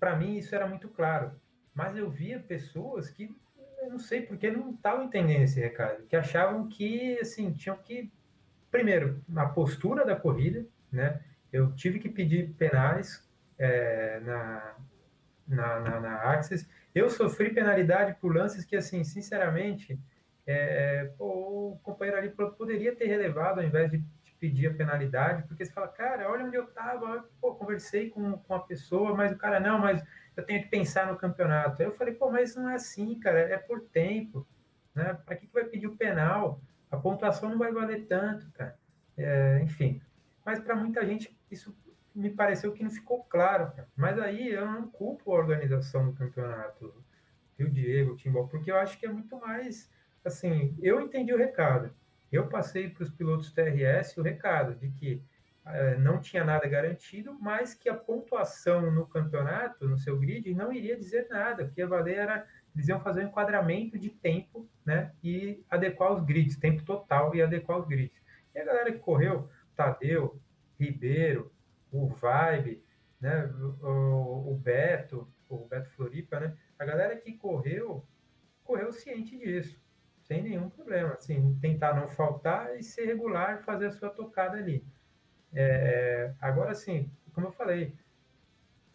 para 0.00 0.16
mim, 0.16 0.38
isso 0.38 0.54
era 0.54 0.66
muito 0.66 0.88
claro. 0.88 1.32
Mas 1.74 1.96
eu 1.96 2.08
via 2.08 2.40
pessoas 2.40 3.10
que, 3.10 3.36
eu 3.82 3.90
não 3.90 3.98
sei 3.98 4.22
porque 4.22 4.50
não 4.50 4.70
estavam 4.70 5.04
entendendo 5.04 5.42
esse 5.42 5.60
recado, 5.60 6.06
que 6.06 6.16
achavam 6.16 6.66
que, 6.68 7.18
assim, 7.18 7.52
tinham 7.52 7.76
que, 7.76 8.10
primeiro, 8.70 9.22
a 9.36 9.46
postura 9.46 10.06
da 10.06 10.16
corrida, 10.16 10.64
né? 10.90 11.20
Eu 11.52 11.72
tive 11.72 11.98
que 11.98 12.08
pedir 12.08 12.54
penais 12.54 13.28
é, 13.58 14.20
na, 14.20 14.76
na, 15.46 15.80
na, 15.80 16.00
na 16.00 16.16
Axis. 16.32 16.66
Eu 16.94 17.10
sofri 17.10 17.52
penalidade 17.52 18.16
por 18.18 18.34
lances 18.34 18.64
que, 18.64 18.76
assim, 18.76 19.04
sinceramente, 19.04 19.98
é, 20.46 21.12
pô, 21.16 21.72
o 21.72 21.78
companheiro 21.82 22.18
ali 22.18 22.30
poderia 22.30 22.94
ter 22.94 23.06
relevado 23.06 23.60
ao 23.60 23.66
invés 23.66 23.90
de, 23.90 24.04
pedir 24.44 24.66
a 24.66 24.74
penalidade, 24.74 25.44
porque 25.48 25.64
você 25.64 25.72
fala, 25.72 25.88
cara, 25.88 26.30
olha 26.30 26.44
onde 26.44 26.54
eu 26.54 26.64
estava, 26.64 27.26
pô, 27.40 27.54
conversei 27.54 28.10
com, 28.10 28.36
com 28.36 28.54
a 28.54 28.60
pessoa, 28.60 29.14
mas 29.14 29.32
o 29.32 29.38
cara, 29.38 29.58
não, 29.58 29.78
mas 29.78 30.04
eu 30.36 30.44
tenho 30.44 30.62
que 30.62 30.68
pensar 30.68 31.06
no 31.06 31.16
campeonato. 31.16 31.80
Aí 31.80 31.88
eu 31.88 31.92
falei, 31.92 32.12
pô, 32.12 32.30
mas 32.30 32.54
não 32.54 32.68
é 32.68 32.74
assim, 32.74 33.18
cara, 33.18 33.38
é 33.38 33.56
por 33.56 33.80
tempo, 33.80 34.46
né? 34.94 35.18
Para 35.24 35.36
que, 35.36 35.46
que 35.46 35.52
vai 35.54 35.64
pedir 35.64 35.86
o 35.86 35.96
penal? 35.96 36.60
A 36.90 36.96
pontuação 36.98 37.48
não 37.48 37.58
vai 37.58 37.72
valer 37.72 38.06
tanto, 38.06 38.50
cara. 38.52 38.76
É, 39.16 39.60
enfim, 39.62 40.02
mas 40.44 40.60
para 40.60 40.76
muita 40.76 41.06
gente 41.06 41.34
isso 41.50 41.74
me 42.14 42.28
pareceu 42.28 42.72
que 42.72 42.84
não 42.84 42.90
ficou 42.90 43.24
claro. 43.24 43.70
Cara. 43.70 43.88
Mas 43.96 44.18
aí 44.18 44.52
eu 44.52 44.66
não 44.66 44.88
culpo 44.90 45.32
a 45.32 45.38
organização 45.38 46.04
do 46.04 46.12
campeonato, 46.12 46.94
viu, 47.56 47.70
Diego, 47.70 48.14
Timbal, 48.16 48.46
porque 48.48 48.70
eu 48.70 48.76
acho 48.76 48.98
que 48.98 49.06
é 49.06 49.10
muito 49.10 49.38
mais 49.40 49.90
assim. 50.28 50.76
Eu 50.82 51.00
entendi 51.00 51.32
o 51.32 51.38
recado. 51.38 51.94
Eu 52.30 52.48
passei 52.48 52.88
para 52.88 53.04
os 53.04 53.10
pilotos 53.10 53.52
TRS 53.52 54.16
o 54.16 54.22
recado 54.22 54.74
de 54.74 54.90
que 54.90 55.22
é, 55.66 55.96
não 55.96 56.20
tinha 56.20 56.44
nada 56.44 56.66
garantido, 56.68 57.36
mas 57.40 57.74
que 57.74 57.88
a 57.88 57.94
pontuação 57.94 58.90
no 58.90 59.06
campeonato, 59.06 59.88
no 59.88 59.96
seu 59.96 60.18
grid, 60.18 60.52
não 60.54 60.72
iria 60.72 60.96
dizer 60.96 61.26
nada, 61.30 61.64
porque 61.64 61.82
a 61.82 61.86
valer 61.86 62.18
era 62.18 62.46
eles 62.74 62.88
iam 62.88 63.00
fazer 63.00 63.24
um 63.24 63.28
enquadramento 63.28 63.96
de 63.98 64.10
tempo, 64.10 64.68
né, 64.84 65.12
e 65.22 65.64
adequar 65.70 66.12
os 66.12 66.24
grids, 66.24 66.56
tempo 66.56 66.82
total 66.82 67.34
e 67.34 67.40
adequar 67.40 67.78
os 67.78 67.86
grids. 67.86 68.20
E 68.52 68.58
a 68.58 68.64
galera 68.64 68.92
que 68.92 68.98
correu, 68.98 69.48
Tadeu, 69.76 70.40
Ribeiro, 70.78 71.52
o 71.92 72.08
Vibe, 72.08 72.82
né, 73.20 73.46
o, 73.80 74.52
o 74.52 74.56
Beto, 74.56 75.28
o 75.48 75.58
Beto 75.66 75.88
Floripa, 75.90 76.40
né, 76.40 76.56
a 76.76 76.84
galera 76.84 77.16
que 77.16 77.32
correu, 77.34 78.04
correu 78.64 78.92
ciente 78.92 79.38
disso, 79.38 79.80
sem 80.24 80.42
nenhum 80.42 80.68
problema, 80.70 81.14
assim, 81.14 81.56
tentar 81.60 81.94
não 81.94 82.08
faltar 82.08 82.76
e 82.78 82.82
ser 82.82 83.04
regular, 83.06 83.62
fazer 83.62 83.86
a 83.86 83.92
sua 83.92 84.10
tocada 84.10 84.56
ali. 84.56 84.84
É, 85.52 86.32
agora, 86.40 86.74
sim, 86.74 87.10
como 87.32 87.46
eu 87.46 87.52
falei, 87.52 87.94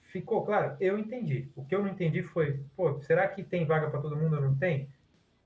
ficou 0.02 0.44
claro? 0.44 0.76
Eu 0.80 0.98
entendi. 0.98 1.52
O 1.56 1.63
que 1.63 1.74
eu 1.74 1.82
não 1.82 1.89
entendi 1.89 2.24
foi, 2.24 2.63
pô, 2.76 3.00
será 3.02 3.28
que 3.28 3.44
tem 3.44 3.65
vaga 3.65 3.89
para 3.89 4.02
todo 4.02 4.18
mundo 4.18 4.36
ou 4.36 4.42
não 4.42 4.56
tem? 4.56 4.89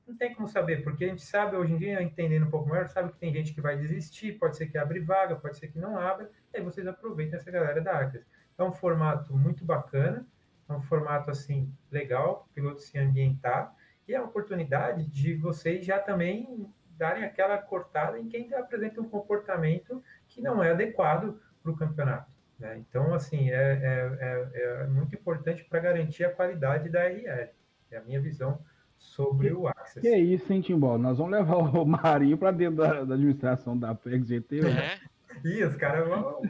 Não 0.07 0.15
tem 0.15 0.33
como 0.33 0.47
saber, 0.47 0.83
porque 0.83 1.05
a 1.05 1.07
gente 1.07 1.21
sabe 1.21 1.55
hoje 1.55 1.73
em 1.73 1.77
dia, 1.77 2.01
entendendo 2.01 2.45
um 2.45 2.49
pouco 2.49 2.69
melhor, 2.69 2.87
sabe 2.87 3.11
que 3.11 3.17
tem 3.17 3.33
gente 3.33 3.53
que 3.53 3.61
vai 3.61 3.77
desistir, 3.77 4.33
pode 4.33 4.57
ser 4.57 4.67
que 4.67 4.77
abre 4.77 4.99
vaga, 4.99 5.35
pode 5.35 5.57
ser 5.57 5.67
que 5.67 5.79
não 5.79 5.97
abra, 5.97 6.29
e 6.53 6.57
aí 6.57 6.63
vocês 6.63 6.85
aproveitem 6.87 7.35
essa 7.35 7.51
galera 7.51 7.81
da 7.81 7.99
Acres. 7.99 8.25
É 8.57 8.63
um 8.63 8.71
formato 8.71 9.35
muito 9.35 9.63
bacana, 9.65 10.25
é 10.67 10.73
um 10.73 10.81
formato 10.81 11.29
assim 11.29 11.73
legal, 11.91 12.35
para 12.35 12.51
o 12.51 12.53
piloto 12.53 12.81
se 12.81 12.97
ambientar, 12.97 13.73
e 14.07 14.13
é 14.13 14.17
a 14.17 14.23
oportunidade 14.23 15.05
de 15.07 15.35
vocês 15.35 15.85
já 15.85 15.99
também 15.99 16.67
darem 16.97 17.23
aquela 17.23 17.57
cortada 17.57 18.19
em 18.19 18.27
quem 18.27 18.53
apresenta 18.53 19.01
um 19.01 19.09
comportamento 19.09 20.03
que 20.27 20.41
não 20.41 20.63
é 20.63 20.71
adequado 20.71 21.39
para 21.61 21.71
o 21.71 21.75
campeonato. 21.75 22.31
Né? 22.59 22.77
Então, 22.77 23.13
assim, 23.13 23.49
é, 23.49 23.53
é, 23.53 24.17
é, 24.19 24.83
é 24.83 24.87
muito 24.87 25.15
importante 25.15 25.63
para 25.63 25.79
garantir 25.79 26.23
a 26.23 26.31
qualidade 26.31 26.89
da 26.89 27.07
RL. 27.07 27.49
É 27.91 27.97
a 27.97 28.01
minha 28.01 28.21
visão 28.21 28.59
sobre 28.97 29.51
o 29.51 29.67
Access. 29.67 30.01
Que 30.01 30.07
é 30.07 30.19
isso, 30.19 30.51
hein, 30.51 30.61
Timbó? 30.61 30.97
Nós 30.97 31.17
vamos 31.17 31.33
levar 31.33 31.57
o 31.57 31.85
Marinho 31.85 32.37
para 32.37 32.51
dentro 32.51 32.77
da, 32.77 33.03
da, 33.03 33.15
administração 33.15 33.77
da 33.77 33.93
PXGT. 33.93 34.61
É. 34.67 34.99
Ih, 35.43 35.63
os 35.63 35.75
caras 35.75 36.07
vão. 36.07 36.41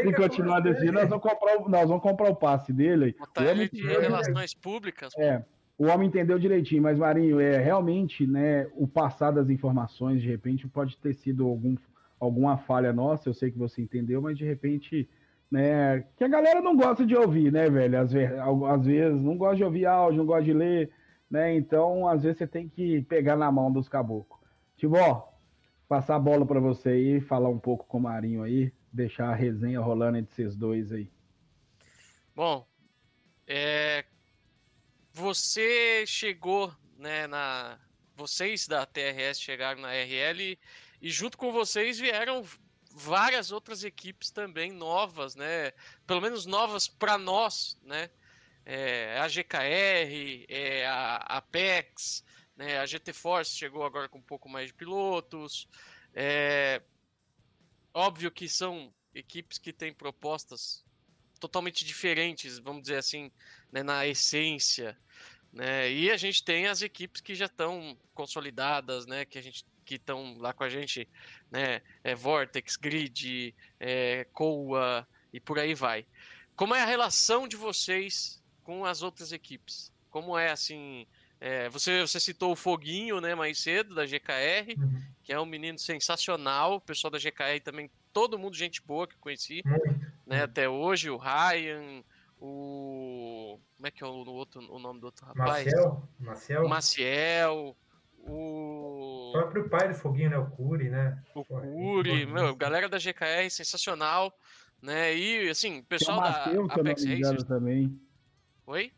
Se 0.00 0.12
continuar 0.12 0.60
desse 0.60 0.80
jeito, 0.80 0.94
nós 0.94 1.08
vamos 1.08 1.22
comprar 1.22 1.58
o, 1.58 1.68
nós 1.68 1.88
vamos 1.88 2.02
comprar 2.02 2.30
o 2.30 2.36
passe 2.36 2.72
dele. 2.72 3.14
Botar 3.18 3.44
ele 3.44 3.68
de 3.68 3.82
relações 3.82 4.54
públicas. 4.54 5.12
É. 5.18 5.44
O 5.78 5.86
homem 5.86 6.08
entendeu 6.08 6.38
direitinho, 6.40 6.82
mas 6.82 6.98
Marinho, 6.98 7.38
é 7.38 7.56
realmente, 7.56 8.26
né, 8.26 8.68
o 8.74 8.88
passar 8.88 9.30
das 9.30 9.48
informações, 9.48 10.20
de 10.20 10.28
repente, 10.28 10.66
pode 10.66 10.98
ter 10.98 11.14
sido 11.14 11.46
algum, 11.46 11.76
alguma 12.18 12.58
falha 12.58 12.92
nossa, 12.92 13.28
eu 13.28 13.34
sei 13.34 13.52
que 13.52 13.58
você 13.58 13.80
entendeu, 13.80 14.20
mas 14.20 14.36
de 14.36 14.44
repente, 14.44 15.08
né, 15.48 16.04
que 16.16 16.24
a 16.24 16.28
galera 16.28 16.60
não 16.60 16.76
gosta 16.76 17.06
de 17.06 17.14
ouvir, 17.14 17.52
né, 17.52 17.70
velho? 17.70 17.96
Às 17.96 18.12
vezes, 18.12 18.36
às 18.36 18.84
vezes 18.84 19.22
não 19.22 19.36
gosta 19.36 19.56
de 19.56 19.64
ouvir 19.64 19.86
áudio, 19.86 20.18
não 20.18 20.26
gosta 20.26 20.44
de 20.44 20.52
ler, 20.52 20.90
né? 21.30 21.54
Então, 21.54 22.08
às 22.08 22.24
vezes 22.24 22.38
você 22.38 22.46
tem 22.46 22.68
que 22.68 23.02
pegar 23.02 23.36
na 23.36 23.50
mão 23.52 23.70
dos 23.70 23.88
caboclos. 23.88 24.40
Tibó, 24.76 25.32
passar 25.88 26.16
a 26.16 26.20
bola 26.20 26.44
para 26.44 26.58
você 26.58 26.88
aí, 26.90 27.20
falar 27.20 27.50
um 27.50 27.58
pouco 27.58 27.86
com 27.86 27.98
o 27.98 28.02
Marinho 28.02 28.42
aí, 28.42 28.72
deixar 28.92 29.28
a 29.28 29.34
resenha 29.34 29.80
rolando 29.80 30.18
entre 30.18 30.34
vocês 30.34 30.56
dois 30.56 30.90
aí. 30.90 31.08
Bom, 32.34 32.66
é... 33.46 34.04
você 35.18 36.04
chegou, 36.06 36.74
né, 36.96 37.26
na 37.26 37.78
vocês 38.14 38.66
da 38.66 38.84
TRS 38.84 39.40
chegaram 39.40 39.80
na 39.80 39.92
RL 39.92 40.58
e 41.00 41.10
junto 41.10 41.38
com 41.38 41.52
vocês 41.52 41.98
vieram 42.00 42.44
várias 42.90 43.52
outras 43.52 43.84
equipes 43.84 44.30
também 44.30 44.72
novas, 44.72 45.36
né? 45.36 45.72
Pelo 46.04 46.20
menos 46.20 46.44
novas 46.44 46.88
para 46.88 47.16
nós, 47.16 47.78
né? 47.82 48.10
é, 48.68 49.18
a 49.18 49.26
GKR, 49.26 50.44
é, 50.46 50.86
a 50.86 51.16
Apex, 51.38 52.22
né, 52.54 52.78
a 52.78 52.84
GT 52.84 53.14
Force 53.14 53.56
chegou 53.56 53.82
agora 53.82 54.10
com 54.10 54.18
um 54.18 54.22
pouco 54.22 54.46
mais 54.46 54.66
de 54.66 54.74
pilotos. 54.74 55.66
É, 56.12 56.82
óbvio 57.94 58.30
que 58.30 58.46
são 58.46 58.92
equipes 59.14 59.56
que 59.56 59.72
têm 59.72 59.90
propostas 59.90 60.84
totalmente 61.40 61.82
diferentes, 61.82 62.58
vamos 62.58 62.82
dizer 62.82 62.96
assim, 62.96 63.32
né, 63.72 63.82
na 63.82 64.06
essência. 64.06 64.96
Né? 65.52 65.90
E 65.90 66.10
a 66.10 66.16
gente 66.16 66.44
tem 66.44 66.66
as 66.66 66.82
equipes 66.82 67.20
que 67.20 67.34
já 67.34 67.46
estão 67.46 67.96
consolidadas, 68.14 69.06
né, 69.06 69.24
que 69.24 69.38
a 69.38 69.42
gente 69.42 69.64
que 69.84 69.94
estão 69.94 70.36
lá 70.36 70.52
com 70.52 70.64
a 70.64 70.68
gente, 70.68 71.08
né, 71.50 71.80
é 72.04 72.14
Vortex, 72.14 72.76
Grid, 72.76 73.54
é, 73.80 74.26
Coa 74.34 75.08
e 75.32 75.40
por 75.40 75.58
aí 75.58 75.74
vai. 75.74 76.04
Como 76.54 76.74
é 76.74 76.82
a 76.82 76.84
relação 76.84 77.48
de 77.48 77.56
vocês 77.56 78.42
com 78.62 78.84
as 78.84 79.02
outras 79.02 79.32
equipes? 79.32 79.90
Como 80.10 80.36
é 80.36 80.50
assim? 80.50 81.06
É, 81.40 81.70
você, 81.70 82.02
você 82.02 82.20
citou 82.20 82.52
o 82.52 82.56
Foguinho, 82.56 83.18
né, 83.18 83.34
mais 83.34 83.60
cedo, 83.60 83.94
da 83.94 84.04
GKR, 84.04 84.76
uhum. 84.76 85.02
que 85.22 85.32
é 85.32 85.40
um 85.40 85.46
menino 85.46 85.78
sensacional. 85.78 86.74
O 86.74 86.80
pessoal 86.80 87.10
da 87.10 87.18
GKR 87.18 87.60
também, 87.64 87.90
todo 88.12 88.38
mundo 88.38 88.56
gente 88.56 88.82
boa 88.82 89.06
que 89.06 89.16
conheci, 89.16 89.62
né, 90.26 90.42
até 90.42 90.68
hoje. 90.68 91.08
O 91.08 91.16
Ryan, 91.16 92.04
o, 92.40 93.58
Como 93.76 93.86
é 93.86 93.90
que 93.90 94.02
é 94.02 94.06
o, 94.06 94.10
outro, 94.10 94.60
o 94.72 94.78
nome 94.78 95.00
do 95.00 95.04
outro 95.04 95.26
rapaz? 95.26 95.64
Maciel, 95.64 96.08
Maciel. 96.18 96.68
Maciel. 96.68 97.76
O 98.18 99.30
O, 99.30 99.32
próprio 99.32 99.68
pai 99.68 99.88
do 99.88 99.94
Foguinho, 99.94 100.30
né? 100.30 100.38
O 100.38 100.50
Curi, 100.50 100.90
né? 100.90 101.22
o 101.34 101.44
Curi, 101.44 102.26
meu, 102.26 102.54
galera 102.54 102.88
da 102.88 102.98
GKR, 102.98 103.48
sensacional. 103.50 104.36
Né? 104.82 105.16
E 105.16 105.48
assim, 105.48 105.68
o 105.68 105.72
Tem 105.72 105.80
o 105.80 105.84
pessoal 105.84 106.20
da 106.20 106.30
Matheus, 106.30 106.46
se 106.46 106.56
eu 106.56 106.84
não 106.84 106.90
Apex 106.90 107.04
me 107.04 107.16
engano, 107.16 107.44
também. 107.44 108.00
Oi? 108.66 108.92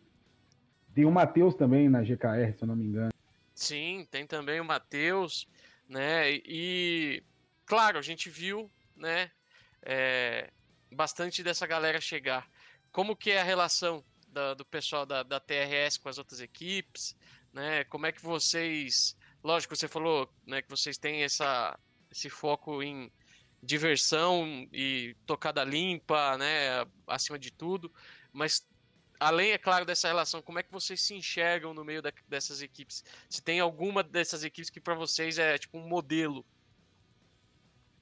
Tem 0.95 1.05
o 1.05 1.11
Matheus 1.11 1.55
também 1.55 1.89
na 1.89 2.03
GKR, 2.03 2.57
se 2.57 2.63
eu 2.63 2.69
não 2.69 2.77
me 2.77 2.85
engano. 2.85 3.13
Sim, 3.55 4.07
tem 4.11 4.27
também 4.27 4.61
o 4.61 4.65
Matheus, 4.65 5.47
né? 5.89 6.31
E 6.31 7.23
claro, 7.65 7.99
a 7.99 8.03
gente 8.03 8.29
viu, 8.29 8.71
né? 8.97 9.31
é, 9.83 10.51
bastante 10.91 11.43
dessa 11.43 11.67
galera 11.67 12.01
chegar. 12.01 12.49
Como 12.93 13.17
que 13.17 13.31
é 13.31 13.41
a 13.41 13.45
relação 13.45 14.05
da- 14.29 14.55
do 14.55 14.65
pessoal 14.65 15.05
da, 15.07 15.23
da 15.23 15.41
TRS 15.41 15.99
com 15.99 16.09
as 16.09 16.19
outras 16.19 16.41
equipes, 16.41 17.17
né? 17.53 17.85
Como 17.85 18.07
é 18.07 18.13
que 18.13 18.23
vocês, 18.23 19.17
lógico, 19.43 19.77
você 19.77 19.89
falou, 19.89 20.33
né, 20.47 20.63
que 20.63 20.71
vocês 20.71 20.97
têm 20.99 21.23
essa, 21.23 21.79
esse 22.11 22.31
foco 22.31 22.83
em 22.83 23.11
diversão 23.63 24.67
e 24.73 25.15
tocada 25.27 25.63
limpa, 25.65 26.39
né, 26.39 26.87
acima 27.07 27.39
de 27.39 27.51
tudo, 27.51 27.93
mas 28.33 28.67
além, 29.19 29.51
é 29.51 29.59
claro, 29.59 29.85
dessa 29.85 30.09
relação, 30.09 30.41
como 30.41 30.59
é 30.59 30.63
que 30.63 30.73
vocês 30.73 31.03
se 31.03 31.15
enxergam 31.15 31.75
no 31.75 31.85
meio 31.85 32.01
da- 32.01 32.13
dessas 32.27 32.63
equipes? 32.63 33.05
Se 33.29 33.43
tem 33.43 33.61
alguma 33.61 34.03
dessas 34.03 34.43
equipes 34.45 34.71
que 34.71 34.81
para 34.81 34.95
vocês 34.95 35.39
é 35.39 35.59
tipo 35.59 35.77
um 35.77 35.87
modelo? 35.87 36.45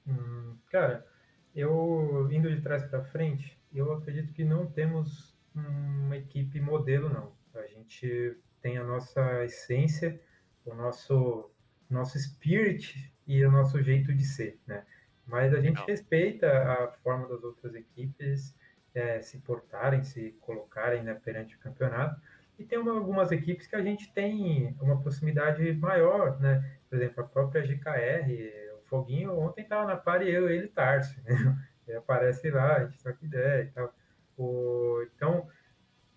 Hum, 0.07 0.57
cara, 0.71 1.05
eu 1.53 2.29
indo 2.31 2.49
de 2.55 2.61
trás 2.61 2.83
para 2.89 3.03
frente, 3.03 3.58
eu 3.73 3.91
acredito 3.93 4.33
que 4.33 4.43
não 4.43 4.65
temos 4.69 5.37
uma 5.53 6.17
equipe 6.17 6.59
modelo, 6.59 7.09
não. 7.09 7.33
A 7.53 7.65
gente 7.67 8.37
tem 8.61 8.77
a 8.77 8.83
nossa 8.83 9.43
essência, 9.43 10.19
o 10.65 10.73
nosso 10.73 11.51
nosso 11.89 12.19
spirit 12.19 13.11
e 13.25 13.43
o 13.43 13.51
nosso 13.51 13.81
jeito 13.81 14.13
de 14.13 14.23
ser, 14.23 14.59
né? 14.67 14.85
Mas 15.25 15.53
a 15.53 15.59
gente 15.59 15.83
respeita 15.87 16.47
a 16.47 16.91
forma 17.03 17.27
das 17.27 17.43
outras 17.43 17.73
equipes 17.73 18.55
eh, 18.93 19.21
se 19.21 19.39
portarem, 19.39 20.03
se 20.03 20.31
colocarem 20.41 21.03
né, 21.03 21.15
perante 21.15 21.55
o 21.55 21.59
campeonato. 21.59 22.19
E 22.57 22.65
tem 22.65 22.77
uma- 22.77 22.91
algumas 22.93 23.31
equipes 23.31 23.65
que 23.67 23.75
a 23.75 23.81
gente 23.81 24.11
tem 24.13 24.75
uma 24.81 25.01
proximidade 25.01 25.71
maior, 25.73 26.39
né? 26.39 26.77
Por 26.89 26.97
exemplo, 26.97 27.23
a 27.23 27.27
própria 27.27 27.63
GKR, 27.63 28.77
o 28.79 28.81
Foguinho 28.87 29.33
ontem 29.39 29.61
estava 29.63 29.85
na 29.87 29.95
pare 29.97 30.29
eu, 30.29 30.49
ele 30.49 30.65
e 30.65 30.69
Tarso, 30.69 31.19
né? 31.25 31.68
Ele 31.89 31.97
aparece 31.97 32.49
lá, 32.51 32.77
a 32.77 32.85
gente 32.85 33.01
troca 33.01 33.25
ideia 33.25 33.63
e 33.63 33.67
tal. 33.71 33.93
O, 34.37 35.03
então, 35.15 35.47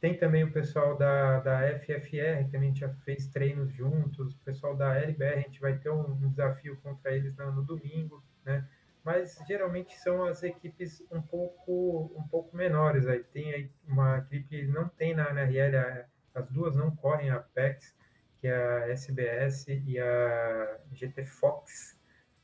tem 0.01 0.17
também 0.19 0.45
o 0.45 0.53
pessoal 0.53 0.97
da, 0.97 1.41
da 1.41 1.79
FFR, 1.79 2.51
que 2.51 2.57
a 2.57 2.61
gente 2.61 2.81
já 2.81 2.89
fez 3.05 3.27
treinos 3.29 3.73
juntos, 3.73 4.35
o 4.35 4.39
pessoal 4.41 4.77
da 4.77 4.97
LBR, 4.97 5.35
a 5.35 5.41
gente 5.41 5.61
vai 5.61 5.79
ter 5.79 5.91
um, 5.91 6.13
um 6.13 6.29
desafio 6.29 6.77
contra 6.83 7.13
eles 7.13 7.35
no, 7.37 7.53
no 7.53 7.63
domingo, 7.63 8.23
né? 8.45 8.69
Mas 9.05 9.37
geralmente 9.49 9.99
são 9.99 10.25
as 10.25 10.43
equipes 10.43 11.03
um 11.11 11.21
pouco, 11.21 12.13
um 12.17 12.23
pouco 12.29 12.57
menores. 12.57 13.07
Aí 13.07 13.25
tem 13.25 13.53
aí 13.53 13.71
uma 13.87 14.19
equipe, 14.19 14.67
não 14.67 14.89
tem 14.89 15.15
na 15.15 15.31
NRL, 15.31 16.05
as 16.35 16.49
duas 16.51 16.77
não 16.77 16.95
correm 16.95 17.31
a 17.31 17.37
Apex, 17.37 17.95
que 18.41 18.47
é 18.47 18.55
a 18.55 18.89
SBS 18.91 19.67
e 19.69 19.99
a 19.99 20.79
GT 20.93 21.25
Fox. 21.27 21.97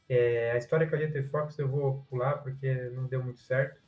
É, 0.09 0.53
a 0.53 0.57
história 0.57 0.87
com 0.89 0.97
a 0.97 0.99
GT 0.99 1.25
Fox 1.25 1.59
eu 1.59 1.69
vou 1.69 2.03
pular 2.09 2.39
porque 2.39 2.91
não 2.91 3.07
deu 3.07 3.23
muito 3.23 3.41
certo. 3.41 3.81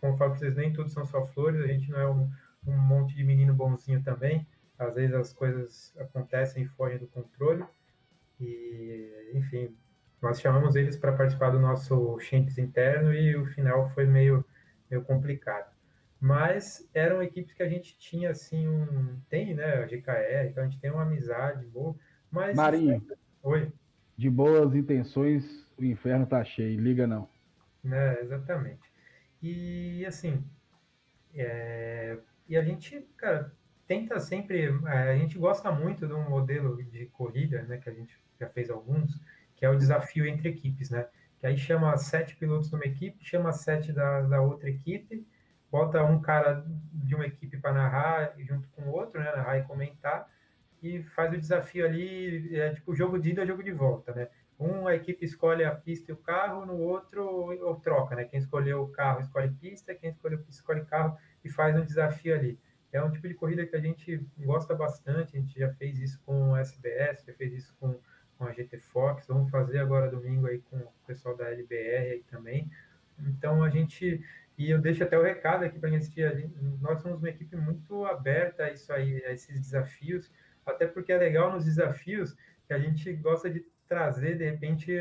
Como 0.00 0.14
eu 0.14 0.16
falo 0.16 0.30
para 0.30 0.38
vocês, 0.38 0.54
nem 0.54 0.72
tudo 0.72 0.88
são 0.88 1.04
só 1.04 1.24
flores, 1.26 1.60
a 1.60 1.66
gente 1.66 1.90
não 1.90 2.00
é 2.00 2.08
um, 2.08 2.30
um 2.66 2.76
monte 2.76 3.16
de 3.16 3.24
menino 3.24 3.52
bonzinho 3.52 4.02
também. 4.02 4.46
Às 4.78 4.94
vezes 4.94 5.14
as 5.14 5.32
coisas 5.32 5.94
acontecem 5.98 6.62
e 6.62 6.68
fogem 6.68 6.98
do 6.98 7.08
controle. 7.08 7.64
E, 8.40 9.32
enfim, 9.34 9.74
nós 10.20 10.40
chamamos 10.40 10.76
eles 10.76 10.96
para 10.96 11.12
participar 11.12 11.50
do 11.50 11.58
nosso 11.58 12.18
Shanks 12.20 12.58
interno 12.58 13.12
e 13.12 13.34
o 13.36 13.46
final 13.46 13.88
foi 13.90 14.06
meio, 14.06 14.44
meio 14.90 15.02
complicado. 15.02 15.74
Mas 16.20 16.88
eram 16.94 17.22
equipes 17.22 17.52
que 17.52 17.62
a 17.62 17.68
gente 17.68 17.98
tinha, 17.98 18.30
assim, 18.30 18.68
um... 18.68 19.20
Tem, 19.28 19.54
né, 19.54 19.82
a 19.82 19.86
GKR, 19.86 20.48
então 20.48 20.62
a 20.62 20.66
gente 20.66 20.80
tem 20.80 20.90
uma 20.90 21.02
amizade 21.02 21.66
boa, 21.66 21.94
mas... 22.30 22.56
Marinho, 22.56 23.04
Oi. 23.42 23.72
De 24.16 24.30
boas 24.30 24.74
intenções, 24.74 25.66
o 25.76 25.84
inferno 25.84 26.26
tá 26.26 26.44
cheio. 26.44 26.80
Liga 26.80 27.06
não. 27.06 27.28
né? 27.84 28.20
Exatamente. 28.20 28.90
E 29.42 30.04
assim, 30.06 30.42
é, 31.34 32.18
e 32.48 32.56
a 32.56 32.62
gente, 32.62 33.06
cara, 33.16 33.52
tenta 33.86 34.18
sempre, 34.18 34.74
é, 34.86 35.10
a 35.10 35.16
gente 35.16 35.38
gosta 35.38 35.70
muito 35.70 36.06
de 36.06 36.12
um 36.12 36.28
modelo 36.28 36.82
de 36.82 37.06
corrida, 37.06 37.62
né, 37.62 37.76
que 37.78 37.88
a 37.88 37.92
gente 37.92 38.18
já 38.40 38.48
fez 38.48 38.70
alguns, 38.70 39.20
que 39.54 39.64
é 39.64 39.70
o 39.70 39.76
desafio 39.76 40.26
entre 40.26 40.48
equipes, 40.48 40.90
né? 40.90 41.06
Que 41.38 41.46
aí 41.46 41.56
chama 41.56 41.96
sete 41.96 42.36
pilotos 42.36 42.68
de 42.68 42.74
uma 42.74 42.84
equipe, 42.84 43.24
chama 43.24 43.52
sete 43.52 43.92
da, 43.92 44.22
da 44.22 44.40
outra 44.40 44.68
equipe, 44.68 45.26
bota 45.70 46.02
um 46.04 46.20
cara 46.20 46.64
de 46.92 47.14
uma 47.14 47.26
equipe 47.26 47.56
para 47.58 47.72
narrar 47.72 48.34
junto 48.38 48.68
com 48.70 48.82
o 48.82 48.92
outro, 48.92 49.20
né, 49.20 49.30
narrar 49.34 49.58
e 49.58 49.62
comentar, 49.62 50.28
e 50.82 51.02
faz 51.02 51.32
o 51.32 51.38
desafio 51.38 51.84
ali, 51.84 52.54
é 52.56 52.72
tipo 52.74 52.94
jogo 52.94 53.18
de 53.18 53.30
ida, 53.30 53.46
jogo 53.46 53.62
de 53.62 53.72
volta, 53.72 54.12
né? 54.14 54.28
Um, 54.58 54.86
a 54.86 54.94
equipe 54.94 55.24
escolhe 55.24 55.64
a 55.64 55.74
pista 55.74 56.10
e 56.10 56.14
o 56.14 56.16
carro, 56.16 56.64
no 56.64 56.78
outro, 56.78 57.22
ou 57.24 57.76
troca, 57.76 58.14
né? 58.16 58.24
Quem 58.24 58.38
escolheu 58.38 58.82
o 58.82 58.88
carro 58.88 59.20
escolhe 59.20 59.50
pista, 59.50 59.94
quem 59.94 60.10
escolheu 60.10 60.38
pista 60.38 60.60
escolhe 60.62 60.84
carro 60.84 61.16
e 61.44 61.50
faz 61.50 61.76
um 61.76 61.84
desafio 61.84 62.34
ali. 62.34 62.58
É 62.92 63.02
um 63.02 63.10
tipo 63.10 63.28
de 63.28 63.34
corrida 63.34 63.66
que 63.66 63.76
a 63.76 63.80
gente 63.80 64.26
gosta 64.38 64.74
bastante, 64.74 65.36
a 65.36 65.40
gente 65.40 65.58
já 65.58 65.72
fez 65.74 65.98
isso 65.98 66.20
com 66.24 66.52
o 66.52 66.56
SBS, 66.56 67.24
já 67.26 67.34
fez 67.34 67.52
isso 67.52 67.74
com, 67.78 67.98
com 68.38 68.44
a 68.44 68.52
GT 68.52 68.78
Fox, 68.78 69.26
vamos 69.26 69.50
fazer 69.50 69.78
agora 69.78 70.10
domingo 70.10 70.46
aí 70.46 70.60
com 70.60 70.78
o 70.78 70.92
pessoal 71.06 71.36
da 71.36 71.50
LBR 71.50 72.12
aí 72.12 72.22
também. 72.30 72.70
Então 73.18 73.62
a 73.62 73.68
gente, 73.68 74.24
e 74.56 74.70
eu 74.70 74.78
deixo 74.78 75.02
até 75.02 75.18
o 75.18 75.22
recado 75.22 75.64
aqui 75.64 75.78
para 75.78 75.88
a 75.88 75.92
gente, 75.92 76.22
a 76.22 76.34
gente- 76.34 76.56
nós 76.80 77.00
somos 77.02 77.18
uma 77.18 77.28
equipe 77.28 77.56
muito 77.56 78.04
aberta 78.06 78.64
a 78.64 78.72
isso 78.72 78.92
aí, 78.92 79.22
a 79.24 79.32
esses 79.32 79.58
desafios, 79.60 80.30
até 80.66 80.86
porque 80.86 81.12
é 81.12 81.18
legal 81.18 81.52
nos 81.52 81.64
desafios 81.64 82.36
que 82.66 82.74
a 82.74 82.78
gente 82.78 83.12
gosta 83.14 83.48
de 83.48 83.64
trazer, 83.88 84.36
de 84.36 84.50
repente, 84.50 84.92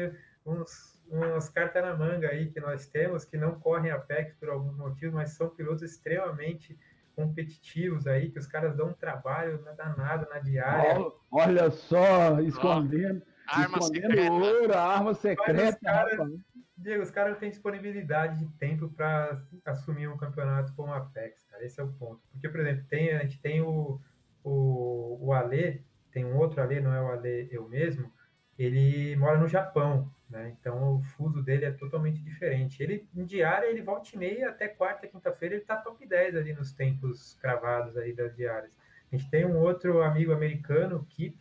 uns, 0.45 1.01
umas 1.09 1.49
cartas 1.49 1.84
na 1.84 1.95
manga 1.95 2.30
aí 2.30 2.49
que 2.51 2.59
nós 2.59 2.86
temos, 2.88 3.26
que 3.26 3.38
não 3.38 3.59
correm 3.59 3.91
a 3.91 3.97
PEC 3.97 4.36
por 4.39 4.49
alguns 4.49 4.78
motivos, 4.78 5.16
mas 5.16 5.32
são 5.32 5.49
pilotos 5.49 5.82
extremamente 5.82 6.78
competitivos 7.16 8.05
aí, 8.07 8.30
que 8.30 8.38
os 8.38 8.45
caras 8.45 8.76
dão 8.76 8.89
um 8.89 8.93
trabalho 8.93 9.61
na 9.63 9.72
danada 9.72 10.28
na 10.30 10.39
diária. 10.39 10.99
Olha, 10.99 11.11
olha 11.32 11.72
só, 11.72 12.39
escondendo, 12.41 13.24
Arma 13.47 13.78
escondendo 13.78 14.07
secreta. 14.09 14.32
ouro, 14.32 14.74
arma 14.78 15.13
secreta, 15.13 15.91
rapaz. 15.91 16.32
Diego, 16.78 17.01
os 17.01 17.09
caras 17.09 17.34
não 17.34 17.39
têm 17.39 17.49
disponibilidade 17.49 18.38
de 18.38 18.47
tempo 18.57 18.89
para 18.89 19.41
assumir 19.63 20.09
um 20.09 20.18
campeonato 20.18 20.74
como 20.76 20.91
a 20.91 20.97
Apex, 20.97 21.45
cara. 21.45 21.66
Esse 21.66 21.80
é 21.80 21.84
o 21.84 21.88
ponto. 21.93 22.22
Porque, 22.32 22.49
por 22.49 22.59
exemplo, 22.59 22.86
tem, 22.89 23.13
a 23.13 23.20
gente 23.20 23.39
tem 23.39 23.61
o, 23.61 23.99
o, 24.45 25.17
o 25.19 25.33
Ale, 25.33 25.83
tem 26.11 26.23
um 26.23 26.37
outro 26.37 26.61
Ale, 26.61 26.79
não 26.79 26.93
é 26.93 27.01
o 27.01 27.09
Ale 27.09 27.49
eu 27.51 27.67
mesmo, 27.67 28.11
ele 28.57 29.15
mora 29.17 29.37
no 29.37 29.47
Japão, 29.47 30.09
né? 30.29 30.55
Então 30.57 30.95
o 30.95 31.01
fuso 31.01 31.41
dele 31.41 31.65
é 31.65 31.71
totalmente 31.71 32.23
diferente. 32.23 32.81
Ele, 32.81 33.07
em 33.13 33.25
diária, 33.25 33.67
ele 33.67 33.81
volta 33.81 34.09
e 34.13 34.17
meia 34.17 34.49
até 34.49 34.67
quarta, 34.67 35.07
quinta-feira, 35.07 35.55
ele 35.55 35.65
tá 35.65 35.75
top 35.75 36.05
10 36.05 36.35
ali 36.35 36.53
nos 36.53 36.71
tempos 36.71 37.37
cravados 37.41 37.97
aí 37.97 38.13
das 38.13 38.35
diárias. 38.35 38.71
A 39.11 39.15
gente 39.15 39.29
tem 39.29 39.45
um 39.45 39.57
outro 39.57 40.01
amigo 40.01 40.31
americano, 40.31 41.05
Kip, 41.09 41.37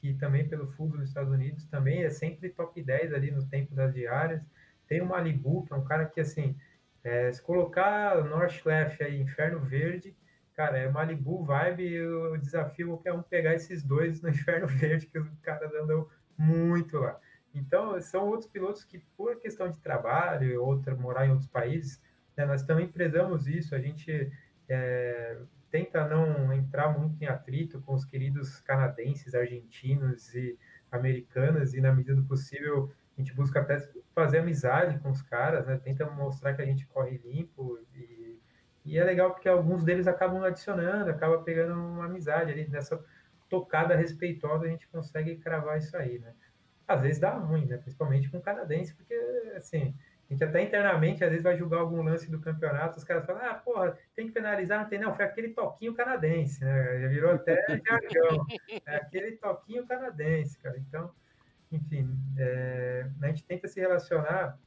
que 0.00 0.14
também 0.14 0.46
pelo 0.46 0.66
fuso 0.72 0.96
nos 0.96 1.08
Estados 1.08 1.32
Unidos 1.32 1.64
também 1.66 2.02
é 2.02 2.10
sempre 2.10 2.50
top 2.50 2.82
10 2.82 3.14
ali 3.14 3.30
no 3.30 3.46
tempo 3.46 3.74
das 3.74 3.94
diárias. 3.94 4.42
Tem 4.88 5.00
o 5.00 5.06
Malibu, 5.06 5.64
que 5.64 5.72
é 5.72 5.76
um 5.76 5.84
cara 5.84 6.04
que, 6.04 6.20
assim, 6.20 6.56
é, 7.04 7.32
se 7.32 7.40
colocar 7.40 8.22
North 8.24 8.64
Left 8.64 9.02
aí, 9.02 9.20
Inferno 9.20 9.60
Verde, 9.60 10.14
cara, 10.54 10.78
é 10.78 10.88
Malibu 10.90 11.44
vibe, 11.44 12.00
o 12.06 12.36
desafio 12.36 12.88
qualquer 12.88 13.12
um 13.12 13.22
pegar 13.22 13.54
esses 13.54 13.82
dois 13.82 14.20
no 14.20 14.28
Inferno 14.30 14.66
Verde, 14.66 15.06
que 15.06 15.18
os 15.18 15.28
caras 15.40 15.72
andam 15.74 16.08
muito 16.36 16.98
lá. 16.98 17.18
Então, 17.54 18.00
são 18.00 18.28
outros 18.28 18.48
pilotos 18.48 18.84
que, 18.84 18.98
por 19.16 19.36
questão 19.36 19.68
de 19.68 19.78
trabalho, 19.78 20.62
outra 20.62 20.94
morar 20.94 21.26
em 21.26 21.30
outros 21.30 21.48
países, 21.48 22.00
né, 22.36 22.46
nós 22.46 22.62
também 22.62 22.88
prezamos 22.88 23.46
isso, 23.46 23.74
a 23.74 23.78
gente 23.78 24.32
é, 24.68 25.38
tenta 25.70 26.06
não 26.06 26.52
entrar 26.52 26.96
muito 26.98 27.22
em 27.22 27.26
atrito 27.26 27.80
com 27.82 27.94
os 27.94 28.04
queridos 28.04 28.60
canadenses, 28.60 29.34
argentinos 29.34 30.34
e 30.34 30.58
americanos, 30.90 31.74
e 31.74 31.80
na 31.80 31.92
medida 31.92 32.14
do 32.14 32.24
possível 32.24 32.92
a 33.16 33.20
gente 33.20 33.34
busca 33.34 33.60
até 33.60 33.78
fazer 34.14 34.38
amizade 34.38 34.98
com 35.00 35.10
os 35.10 35.22
caras, 35.22 35.66
né? 35.66 35.76
Tenta 35.76 36.08
mostrar 36.10 36.54
que 36.54 36.62
a 36.62 36.66
gente 36.66 36.86
corre 36.86 37.18
limpo 37.18 37.78
e, 37.94 38.11
e 38.84 38.98
é 38.98 39.04
legal 39.04 39.30
porque 39.30 39.48
alguns 39.48 39.84
deles 39.84 40.06
acabam 40.06 40.42
adicionando, 40.42 41.10
acaba 41.10 41.38
pegando 41.42 41.74
uma 41.74 42.06
amizade 42.06 42.52
ali 42.52 42.68
nessa 42.68 43.02
tocada 43.48 43.94
respeitosa 43.94 44.64
a 44.64 44.68
gente 44.68 44.88
consegue 44.88 45.36
cravar 45.36 45.78
isso 45.78 45.96
aí, 45.96 46.18
né? 46.18 46.32
Às 46.88 47.02
vezes 47.02 47.18
dá 47.20 47.32
ruim, 47.32 47.66
né? 47.66 47.76
Principalmente 47.76 48.30
com 48.30 48.40
canadense, 48.40 48.94
porque 48.94 49.14
assim 49.56 49.94
a 50.32 50.32
A 50.32 50.32
gente 50.32 50.44
até 50.44 50.62
internamente, 50.62 51.22
às 51.22 51.30
vezes, 51.30 51.44
vai 51.44 51.56
julgar 51.56 51.80
algum 51.80 52.02
lance 52.02 52.30
do 52.30 52.40
campeonato, 52.40 52.96
os 52.96 53.04
caras 53.04 53.26
falam, 53.26 53.42
ah, 53.44 53.54
porra, 53.54 53.98
tem 54.16 54.26
que 54.26 54.32
penalizar, 54.32 54.80
não 54.80 54.88
tem, 54.88 54.98
não, 54.98 55.14
foi 55.14 55.26
aquele 55.26 55.50
toquinho 55.50 55.94
canadense, 55.94 56.64
né? 56.64 57.00
Já 57.02 57.08
virou 57.08 57.32
até 57.32 57.54
jargão. 57.86 58.46
É 58.86 58.96
aquele 58.96 59.32
toquinho 59.32 59.86
canadense, 59.86 60.58
cara. 60.58 60.78
Então, 60.78 61.12
enfim, 61.70 62.08
é, 62.38 63.06
a 63.20 63.26
gente 63.26 63.44
tenta 63.44 63.68
se 63.68 63.78
relacionar 63.78 64.58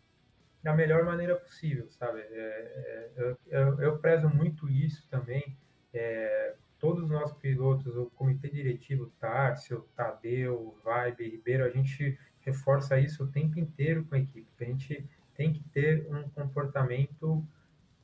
da 0.66 0.74
melhor 0.74 1.06
maneira 1.06 1.36
possível, 1.36 1.88
sabe? 1.92 2.22
É, 2.22 3.12
é, 3.16 3.36
eu, 3.52 3.80
eu, 3.80 4.00
prezo 4.00 4.28
muito 4.28 4.68
isso 4.68 5.08
também. 5.12 5.56
É, 5.94 6.56
todos 6.80 7.04
os 7.04 7.10
nossos 7.12 7.38
pilotos, 7.38 7.96
o 7.96 8.08
comitê 8.16 8.50
diretivo, 8.50 9.14
Tárcio, 9.20 9.88
Tadeu, 9.96 10.76
Vibe, 10.84 11.30
Ribeiro, 11.30 11.66
a 11.66 11.70
gente 11.70 12.18
reforça 12.40 13.00
isso 13.00 13.26
o 13.26 13.28
tempo 13.28 13.60
inteiro 13.60 14.06
com 14.06 14.16
a 14.16 14.18
equipe. 14.18 14.48
A 14.60 14.64
gente 14.64 15.08
tem 15.36 15.54
que 15.54 15.64
ter 15.66 16.08
um 16.12 16.28
comportamento 16.30 17.46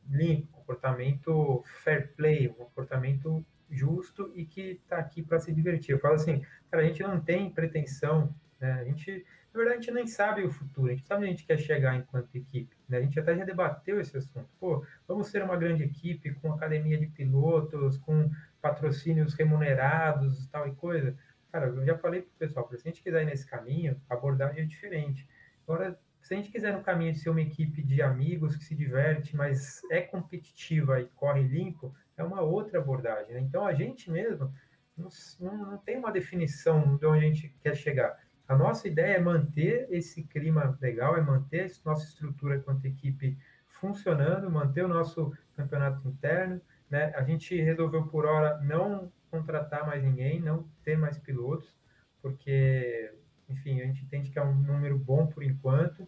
limpo, 0.08 0.52
comportamento 0.52 1.64
fair 1.84 2.14
play, 2.14 2.48
um 2.48 2.54
comportamento 2.54 3.44
justo 3.72 4.32
e 4.36 4.46
que 4.46 4.80
está 4.84 4.98
aqui 4.98 5.24
para 5.24 5.40
se 5.40 5.52
divertir. 5.52 5.96
Eu 5.96 6.00
falo 6.00 6.14
assim, 6.14 6.46
cara, 6.70 6.84
a 6.84 6.86
gente 6.86 7.02
não 7.02 7.20
tem 7.20 7.50
pretensão, 7.50 8.32
né? 8.60 8.74
A 8.74 8.84
gente, 8.84 9.26
na 9.54 9.58
verdade, 9.58 9.80
a 9.80 9.82
gente 9.82 9.92
nem 9.92 10.08
sabe 10.08 10.44
o 10.44 10.50
futuro, 10.50 10.88
a 10.88 10.96
gente 10.96 11.06
sabe 11.06 11.24
onde 11.24 11.28
a 11.28 11.36
gente 11.36 11.46
quer 11.46 11.58
chegar 11.58 11.96
enquanto 11.96 12.34
equipe, 12.36 12.74
né? 12.88 13.00
A 13.00 13.02
gente 13.02 13.20
até 13.20 13.36
já 13.36 13.44
debateu 13.44 14.00
esse 14.00 14.16
assunto. 14.16 14.48
Pô, 14.60 14.86
vamos 15.06 15.28
ser 15.28 15.44
uma 15.44 15.58
grande 15.58 15.84
equipe 15.84 16.34
com 16.36 16.54
academia 16.54 16.98
de 16.98 17.08
pilotos, 17.08 17.98
com 17.98 18.32
patrocínios 18.62 19.34
remunerados, 19.34 20.48
tal 20.48 20.68
e 20.68 20.76
coisa. 20.76 21.18
Cara, 21.52 21.68
eu 21.68 21.86
já 21.86 21.98
falei 21.98 22.22
para 22.22 22.30
o 22.30 22.40
pessoal, 22.40 22.70
se 22.70 22.76
a 22.76 22.90
gente 22.90 23.04
quiser 23.04 23.24
ir 23.24 23.26
nesse 23.26 23.46
caminho, 23.46 24.00
a 24.10 24.14
abordagem 24.14 24.64
é 24.64 24.66
diferente. 24.66 25.28
Agora, 25.68 26.00
se 26.22 26.34
a 26.34 26.38
gente 26.38 26.50
quiser 26.50 26.74
no 26.74 26.82
caminho 26.82 27.12
de 27.12 27.20
ser 27.20 27.30
uma 27.30 27.42
equipe 27.42 27.82
de 27.82 28.02
amigos 28.02 28.56
que 28.56 28.64
se 28.64 28.74
diverte, 28.74 29.36
mas 29.36 29.82
é 29.92 30.00
competitiva 30.00 31.02
e 31.02 31.08
corre 31.08 31.44
limpo, 31.44 31.94
é 32.16 32.24
uma 32.24 32.42
outra 32.42 32.80
abordagem. 32.80 33.34
Né? 33.34 33.42
Então 33.42 33.66
a 33.66 33.74
gente 33.74 34.10
mesmo 34.10 34.54
não, 34.96 35.10
não, 35.40 35.72
não, 35.72 35.78
tem 35.80 35.98
uma 35.98 36.12
definição 36.12 36.96
de 36.96 37.06
onde 37.06 37.26
a 37.26 37.28
gente 37.28 37.50
quer 37.62 37.76
chegar. 37.76 38.18
A 38.52 38.56
nossa 38.58 38.86
ideia 38.86 39.16
é 39.16 39.20
manter 39.22 39.88
esse 39.90 40.24
clima 40.24 40.78
legal, 40.82 41.16
é 41.16 41.22
manter 41.22 41.72
a 41.72 41.90
nossa 41.90 42.04
estrutura 42.04 42.60
quanto 42.60 42.86
equipe 42.86 43.38
funcionando, 43.70 44.52
manter 44.52 44.84
o 44.84 44.90
nosso 44.90 45.32
campeonato 45.56 46.06
interno. 46.06 46.60
Né? 46.90 47.14
A 47.16 47.24
gente 47.24 47.56
resolveu 47.62 48.08
por 48.08 48.26
hora 48.26 48.60
não 48.62 49.10
contratar 49.30 49.88
mais 49.88 50.04
ninguém, 50.04 50.42
não 50.42 50.68
ter 50.84 50.98
mais 50.98 51.18
pilotos, 51.18 51.74
porque 52.22 53.14
enfim, 53.48 53.80
a 53.80 53.86
gente 53.86 54.04
entende 54.04 54.30
que 54.30 54.38
é 54.38 54.44
um 54.44 54.54
número 54.54 54.98
bom 54.98 55.28
por 55.28 55.44
enquanto, 55.44 56.06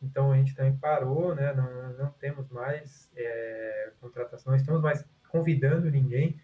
então 0.00 0.30
a 0.30 0.36
gente 0.36 0.54
também 0.54 0.76
parou, 0.76 1.34
né? 1.34 1.52
Não, 1.52 1.92
não 1.94 2.10
temos 2.12 2.48
mais 2.50 3.10
é, 3.16 3.92
contratação, 4.00 4.52
não 4.52 4.56
estamos 4.56 4.80
mais 4.80 5.04
convidando 5.28 5.90
ninguém 5.90 6.40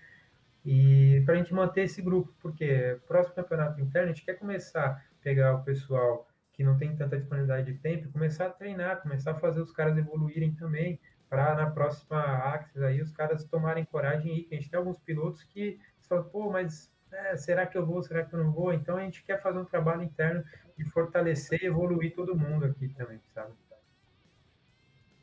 e 0.64 1.22
para 1.24 1.34
a 1.34 1.36
gente 1.36 1.54
manter 1.54 1.82
esse 1.82 2.02
grupo, 2.02 2.34
porque 2.40 2.98
próximo 3.06 3.36
campeonato 3.36 3.80
interno 3.80 4.10
a 4.10 4.12
gente 4.12 4.24
quer 4.24 4.34
começar 4.34 5.06
pegar 5.26 5.56
o 5.56 5.64
pessoal 5.64 6.24
que 6.52 6.62
não 6.62 6.78
tem 6.78 6.94
tanta 6.94 7.18
disponibilidade 7.18 7.72
de 7.72 7.78
tempo, 7.80 8.12
começar 8.12 8.46
a 8.46 8.50
treinar, 8.50 9.02
começar 9.02 9.32
a 9.32 9.40
fazer 9.40 9.60
os 9.60 9.72
caras 9.72 9.98
evoluírem 9.98 10.54
também, 10.54 11.00
para 11.28 11.52
na 11.56 11.68
próxima 11.68 12.20
Axis 12.20 12.80
aí 12.80 13.02
os 13.02 13.10
caras 13.10 13.44
tomarem 13.44 13.84
coragem 13.84 14.32
e 14.32 14.40
ir. 14.42 14.48
A 14.52 14.54
gente 14.54 14.70
tem 14.70 14.78
alguns 14.78 15.00
pilotos 15.00 15.42
que 15.42 15.80
falam, 16.02 16.28
pô, 16.28 16.48
mas 16.48 16.92
é, 17.10 17.36
será 17.36 17.66
que 17.66 17.76
eu 17.76 17.84
vou, 17.84 18.00
será 18.04 18.24
que 18.24 18.36
eu 18.36 18.44
não 18.44 18.52
vou? 18.52 18.72
Então 18.72 18.96
a 18.96 19.00
gente 19.00 19.24
quer 19.24 19.42
fazer 19.42 19.58
um 19.58 19.64
trabalho 19.64 20.04
interno 20.04 20.44
de 20.78 20.84
fortalecer 20.84 21.60
e 21.60 21.66
evoluir 21.66 22.14
todo 22.14 22.38
mundo 22.38 22.64
aqui 22.64 22.88
também, 22.90 23.20
sabe? 23.34 23.52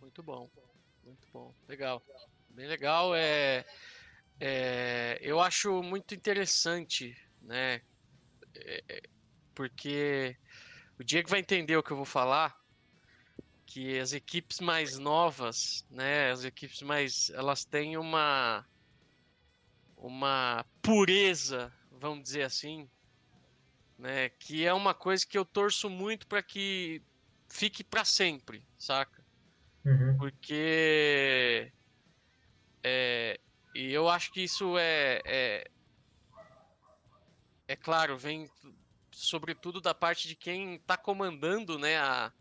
Muito 0.01 0.21
bom, 0.21 0.49
muito 1.05 1.25
bom, 1.31 1.53
legal, 1.65 2.03
bem 2.49 2.67
legal. 2.67 3.15
É, 3.15 3.63
é 4.37 5.17
eu 5.21 5.39
acho 5.39 5.81
muito 5.81 6.13
interessante, 6.13 7.15
né? 7.41 7.79
É, 8.55 8.83
é, 8.89 9.13
porque 9.53 10.37
o 10.99 11.03
Diego 11.03 11.29
vai 11.29 11.39
entender 11.39 11.77
o 11.77 11.83
que 11.83 11.91
eu 11.91 11.97
vou 11.97 12.05
falar, 12.05 12.55
que 13.65 13.97
as 13.99 14.13
equipes 14.13 14.59
mais 14.59 14.97
novas, 14.97 15.85
né, 15.89 16.31
as 16.31 16.43
equipes 16.43 16.81
mais, 16.81 17.29
elas 17.31 17.65
têm 17.65 17.97
uma 17.97 18.65
uma 19.97 20.65
pureza, 20.81 21.73
vamos 21.89 22.23
dizer 22.23 22.43
assim, 22.43 22.89
né? 23.97 24.27
Que 24.29 24.65
é 24.65 24.73
uma 24.73 24.93
coisa 24.93 25.25
que 25.25 25.37
eu 25.37 25.45
torço 25.45 25.89
muito 25.89 26.27
para 26.27 26.43
que 26.43 27.01
fique 27.49 27.85
para 27.85 28.03
sempre, 28.03 28.67
saca? 28.77 29.23
Uhum. 29.85 30.17
Porque 30.17 31.71
é, 32.83 33.39
e 33.73 33.93
eu 33.93 34.09
acho 34.09 34.31
que 34.33 34.41
isso 34.41 34.77
é, 34.77 35.21
é 35.25 35.67
é 37.65 37.75
claro, 37.77 38.17
vem 38.17 38.49
sobretudo 39.13 39.79
da 39.79 39.93
parte 39.93 40.27
de 40.27 40.35
quem 40.35 40.75
está 40.75 40.97
comandando, 40.97 41.79
né, 41.79 41.97
a, 41.97 42.31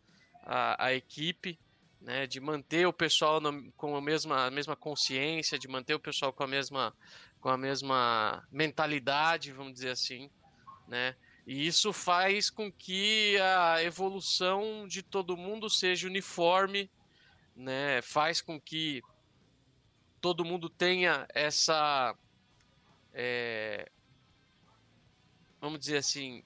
a, 0.43 0.87
a 0.87 0.95
equipe, 0.95 1.59
né, 2.01 2.27
de 2.27 2.41
manter 2.41 2.87
o 2.87 2.93
pessoal 2.93 3.41
no, 3.41 3.71
com 3.73 3.95
a 3.95 4.01
mesma, 4.01 4.47
a 4.47 4.51
mesma 4.51 4.75
consciência, 4.75 5.59
de 5.59 5.69
manter 5.69 5.95
o 5.95 6.01
pessoal 6.01 6.33
com 6.33 6.43
a 6.43 6.47
mesma 6.47 6.95
com 7.41 7.49
a 7.49 7.59
mesma 7.59 8.47
mentalidade, 8.53 9.51
vamos 9.51 9.73
dizer 9.75 9.91
assim, 9.91 10.31
né? 10.87 11.17
E 11.45 11.67
isso 11.67 11.93
faz 11.93 12.49
com 12.49 12.71
que 12.71 13.37
a 13.39 13.83
evolução 13.83 14.87
de 14.87 15.03
todo 15.03 15.37
mundo 15.37 15.69
seja 15.69 16.07
uniforme, 16.07 16.89
né? 17.57 18.01
Faz 18.01 18.41
com 18.41 18.61
que 18.61 19.03
todo 20.21 20.45
mundo 20.45 20.71
tenha 20.71 21.27
essa, 21.35 22.17
é, 23.13 23.91
vamos 25.61 25.81
dizer 25.81 25.97
assim, 25.97 26.45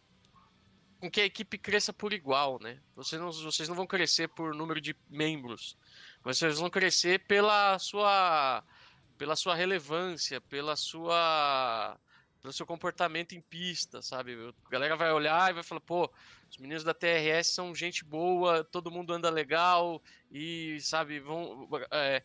com 1.00 1.10
que 1.10 1.20
a 1.20 1.24
equipe 1.24 1.58
cresça 1.58 1.92
por 1.92 2.12
igual, 2.12 2.58
né? 2.60 2.80
Vocês 2.94 3.20
não, 3.20 3.30
vocês 3.30 3.68
não 3.68 3.76
vão 3.76 3.86
crescer 3.86 4.28
por 4.28 4.54
número 4.54 4.80
de 4.80 4.96
membros, 5.08 5.76
vocês 6.22 6.58
vão 6.58 6.70
crescer 6.70 7.20
pela 7.26 7.78
sua 7.78 8.64
pela 9.18 9.34
sua 9.34 9.54
relevância, 9.54 10.40
pela 10.40 10.76
sua 10.76 11.98
pelo 12.40 12.52
seu 12.52 12.66
comportamento 12.66 13.34
em 13.34 13.40
pista, 13.40 14.00
sabe? 14.00 14.34
A 14.34 14.70
galera 14.70 14.96
vai 14.96 15.12
olhar 15.12 15.50
e 15.50 15.54
vai 15.54 15.62
falar, 15.62 15.80
pô, 15.80 16.10
os 16.48 16.56
meninos 16.58 16.84
da 16.84 16.94
TRS 16.94 17.48
são 17.48 17.74
gente 17.74 18.04
boa, 18.04 18.62
todo 18.62 18.90
mundo 18.90 19.12
anda 19.12 19.28
legal 19.28 20.00
e, 20.30 20.78
sabe, 20.80 21.18
vão 21.18 21.68
é, 21.90 22.22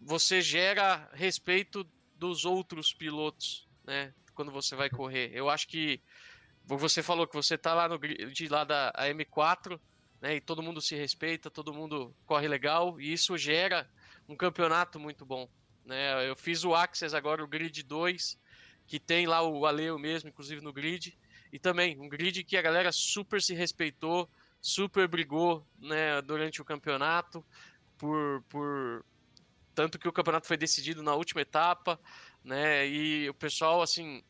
você 0.00 0.40
gera 0.40 1.08
respeito 1.12 1.86
dos 2.16 2.44
outros 2.44 2.92
pilotos, 2.92 3.68
né? 3.84 4.12
Quando 4.34 4.50
você 4.50 4.74
vai 4.74 4.88
correr. 4.88 5.30
Eu 5.34 5.50
acho 5.50 5.68
que 5.68 6.02
você 6.78 7.02
falou 7.02 7.26
que 7.26 7.34
você 7.34 7.56
tá 7.58 7.74
lá 7.74 7.88
no 7.88 7.98
grid 7.98 8.48
lá 8.48 8.64
da 8.64 8.92
M4, 8.98 9.80
né? 10.20 10.36
E 10.36 10.40
todo 10.40 10.62
mundo 10.62 10.80
se 10.80 10.94
respeita, 10.94 11.50
todo 11.50 11.72
mundo 11.72 12.14
corre 12.26 12.46
legal 12.46 13.00
e 13.00 13.12
isso 13.12 13.36
gera 13.38 13.88
um 14.28 14.36
campeonato 14.36 15.00
muito 15.00 15.24
bom. 15.24 15.48
Né? 15.84 16.28
Eu 16.28 16.36
fiz 16.36 16.64
o 16.64 16.74
Access 16.74 17.16
agora, 17.16 17.42
o 17.42 17.48
Grid 17.48 17.82
2, 17.82 18.38
que 18.86 19.00
tem 19.00 19.26
lá 19.26 19.42
o 19.42 19.66
Aleu 19.66 19.98
mesmo, 19.98 20.28
inclusive 20.28 20.60
no 20.60 20.72
grid. 20.72 21.18
E 21.52 21.58
também 21.58 21.98
um 22.00 22.08
grid 22.08 22.44
que 22.44 22.56
a 22.56 22.62
galera 22.62 22.92
super 22.92 23.42
se 23.42 23.54
respeitou, 23.54 24.28
super 24.60 25.08
brigou 25.08 25.66
né, 25.78 26.20
durante 26.22 26.62
o 26.62 26.64
campeonato, 26.64 27.44
por, 27.98 28.44
por 28.48 29.04
tanto 29.74 29.98
que 29.98 30.08
o 30.08 30.12
campeonato 30.12 30.46
foi 30.46 30.56
decidido 30.56 31.02
na 31.02 31.14
última 31.14 31.40
etapa, 31.40 31.98
né? 32.44 32.86
E 32.86 33.28
o 33.28 33.34
pessoal 33.34 33.82
assim 33.82 34.22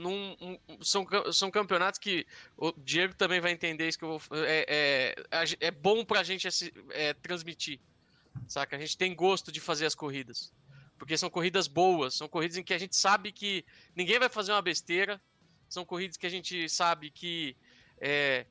num, 0.00 0.36
um, 0.40 0.58
são, 0.82 1.06
são 1.32 1.50
campeonatos 1.50 1.98
que 1.98 2.26
o 2.56 2.72
Diego 2.72 3.14
também 3.14 3.40
vai 3.40 3.52
entender 3.52 3.88
isso 3.88 3.98
que 3.98 4.04
eu 4.04 4.18
vou, 4.18 4.44
é, 4.44 5.14
é, 5.30 5.44
é 5.60 5.70
bom 5.70 6.04
pra 6.04 6.22
gente 6.22 6.48
é, 6.90 7.14
transmitir 7.14 7.80
saca? 8.46 8.76
A 8.76 8.78
gente 8.78 8.96
tem 8.96 9.14
gosto 9.14 9.50
de 9.52 9.60
fazer 9.60 9.86
as 9.86 9.94
corridas. 9.94 10.52
Porque 10.98 11.16
são 11.16 11.30
corridas 11.30 11.66
boas, 11.66 12.14
são 12.14 12.28
corridas 12.28 12.56
em 12.56 12.62
que 12.62 12.74
a 12.74 12.78
gente 12.78 12.94
sabe 12.94 13.32
que 13.32 13.64
ninguém 13.96 14.18
vai 14.18 14.28
fazer 14.28 14.52
uma 14.52 14.60
besteira, 14.60 15.20
são 15.68 15.84
corridas 15.84 16.16
que 16.16 16.26
a 16.26 16.30
gente 16.30 16.68
sabe 16.68 17.10
que 17.10 17.56
é, 17.98 18.44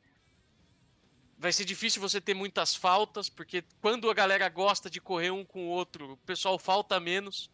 vai 1.38 1.54
ser 1.54 1.64
difícil 1.64 2.02
você 2.02 2.20
ter 2.20 2.34
muitas 2.34 2.74
faltas, 2.74 3.30
porque 3.30 3.64
quando 3.82 4.10
a 4.10 4.14
galera 4.14 4.50
gosta 4.50 4.90
de 4.90 5.00
correr 5.00 5.30
um 5.30 5.46
com 5.46 5.68
o 5.68 5.70
outro, 5.70 6.14
o 6.14 6.18
pessoal 6.18 6.58
falta 6.58 7.00
menos, 7.00 7.52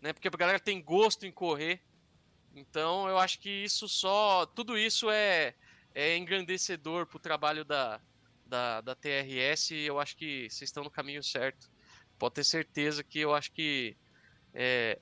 né? 0.00 0.12
Porque 0.12 0.28
a 0.28 0.30
galera 0.30 0.58
tem 0.58 0.82
gosto 0.82 1.26
em 1.26 1.32
correr. 1.32 1.82
Então 2.54 3.08
eu 3.08 3.18
acho 3.18 3.38
que 3.38 3.50
isso 3.50 3.88
só. 3.88 4.46
Tudo 4.46 4.76
isso 4.76 5.10
é, 5.10 5.54
é 5.94 6.16
engrandecedor 6.16 7.06
pro 7.06 7.18
trabalho 7.18 7.64
da, 7.64 8.00
da, 8.46 8.80
da 8.80 8.94
TRS, 8.94 9.70
eu 9.72 10.00
acho 10.00 10.16
que 10.16 10.50
vocês 10.50 10.68
estão 10.68 10.84
no 10.84 10.90
caminho 10.90 11.22
certo. 11.22 11.70
Pode 12.18 12.34
ter 12.34 12.44
certeza 12.44 13.02
que 13.02 13.20
eu 13.20 13.34
acho 13.34 13.52
que 13.52 13.96
é, 14.52 14.98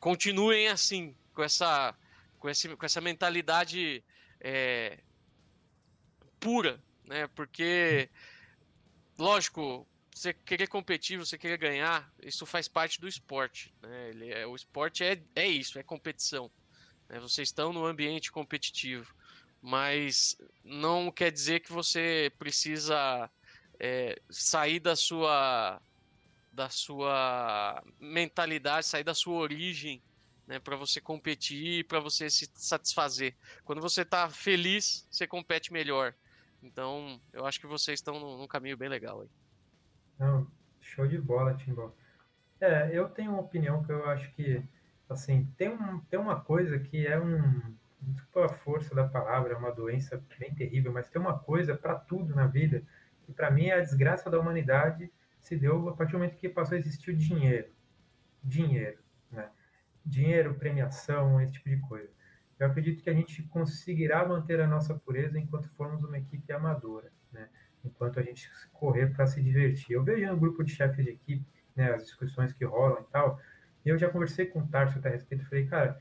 continuem 0.00 0.68
assim, 0.68 1.16
com 1.32 1.42
essa, 1.42 1.96
com 2.38 2.50
esse, 2.50 2.76
com 2.76 2.84
essa 2.84 3.00
mentalidade 3.00 4.04
é, 4.40 4.98
pura, 6.40 6.82
né? 7.04 7.28
Porque 7.28 8.10
lógico, 9.16 9.86
você 10.12 10.34
querer 10.34 10.66
competir, 10.66 11.18
você 11.18 11.38
querer 11.38 11.56
ganhar, 11.56 12.12
isso 12.20 12.44
faz 12.44 12.68
parte 12.68 13.00
do 13.00 13.08
esporte. 13.08 13.72
Né? 13.80 14.10
Ele 14.10 14.30
é, 14.32 14.46
o 14.46 14.54
esporte 14.54 15.04
é, 15.04 15.22
é 15.34 15.46
isso, 15.46 15.78
é 15.78 15.82
competição. 15.82 16.50
Né? 17.12 17.20
Vocês 17.20 17.48
estão 17.48 17.72
no 17.72 17.84
ambiente 17.84 18.32
competitivo, 18.32 19.14
mas 19.60 20.36
não 20.64 21.12
quer 21.12 21.30
dizer 21.30 21.60
que 21.60 21.70
você 21.70 22.32
precisa 22.38 23.30
é, 23.78 24.20
sair 24.30 24.80
da 24.80 24.96
sua 24.96 25.80
da 26.50 26.68
sua 26.68 27.82
mentalidade, 27.98 28.84
sair 28.84 29.04
da 29.04 29.14
sua 29.14 29.36
origem, 29.36 30.02
né, 30.46 30.58
para 30.58 30.76
você 30.76 31.00
competir, 31.00 31.86
para 31.86 31.98
você 31.98 32.28
se 32.28 32.46
satisfazer. 32.54 33.34
Quando 33.64 33.80
você 33.80 34.02
está 34.02 34.28
feliz, 34.28 35.06
você 35.10 35.26
compete 35.26 35.72
melhor. 35.72 36.14
Então, 36.62 37.18
eu 37.32 37.46
acho 37.46 37.58
que 37.58 37.66
vocês 37.66 38.00
estão 38.00 38.20
num 38.20 38.46
caminho 38.46 38.76
bem 38.76 38.90
legal 38.90 39.22
aí. 39.22 39.30
Não, 40.18 40.46
show 40.78 41.06
de 41.06 41.16
bola, 41.16 41.54
Timbal. 41.54 41.96
É, 42.60 42.90
eu 42.92 43.08
tenho 43.08 43.32
uma 43.32 43.40
opinião 43.40 43.82
que 43.82 43.90
eu 43.90 44.04
acho 44.10 44.30
que, 44.32 44.62
assim, 45.12 45.48
tem, 45.56 45.68
um, 45.68 46.00
tem 46.00 46.18
uma 46.18 46.40
coisa 46.40 46.78
que 46.78 47.06
é 47.06 47.20
um, 47.20 47.74
desculpa 48.00 48.46
a 48.46 48.48
força 48.48 48.94
da 48.94 49.06
palavra, 49.06 49.54
é 49.54 49.56
uma 49.56 49.70
doença 49.70 50.22
bem 50.38 50.54
terrível, 50.54 50.92
mas 50.92 51.08
tem 51.08 51.20
uma 51.20 51.38
coisa 51.38 51.76
para 51.76 51.94
tudo 51.94 52.34
na 52.34 52.46
vida, 52.46 52.82
que 53.24 53.32
para 53.32 53.50
mim 53.50 53.66
é 53.66 53.74
a 53.74 53.80
desgraça 53.80 54.28
da 54.30 54.38
humanidade 54.38 55.10
se 55.38 55.56
deu 55.56 55.88
a 55.88 55.96
partir 55.96 56.12
do 56.12 56.18
momento 56.18 56.36
que 56.36 56.48
passou 56.48 56.76
a 56.76 56.78
existir 56.78 57.10
o 57.10 57.16
dinheiro. 57.16 57.68
Dinheiro, 58.42 58.98
né? 59.30 59.50
Dinheiro, 60.04 60.54
premiação, 60.54 61.40
esse 61.40 61.52
tipo 61.52 61.68
de 61.68 61.78
coisa. 61.78 62.10
Eu 62.58 62.66
acredito 62.66 63.02
que 63.02 63.10
a 63.10 63.14
gente 63.14 63.42
conseguirá 63.44 64.26
manter 64.26 64.60
a 64.60 64.66
nossa 64.66 64.94
pureza 64.94 65.38
enquanto 65.38 65.68
formos 65.70 66.04
uma 66.04 66.18
equipe 66.18 66.52
amadora, 66.52 67.10
né? 67.32 67.48
enquanto 67.84 68.20
a 68.20 68.22
gente 68.22 68.48
correr 68.72 69.12
para 69.12 69.26
se 69.26 69.42
divertir. 69.42 69.94
Eu 69.94 70.04
vejo 70.04 70.26
no 70.26 70.36
grupo 70.36 70.62
de 70.62 70.72
chefes 70.72 71.04
de 71.04 71.10
equipe, 71.10 71.44
né, 71.74 71.92
as 71.92 72.04
discussões 72.04 72.52
que 72.52 72.64
rolam 72.64 73.00
e 73.00 73.12
tal, 73.12 73.40
e 73.84 73.88
eu 73.88 73.98
já 73.98 74.08
conversei 74.08 74.46
com 74.46 74.60
o 74.60 74.66
Tarso 74.66 75.00
a 75.04 75.08
respeito, 75.08 75.48
falei, 75.48 75.66
cara, 75.66 75.98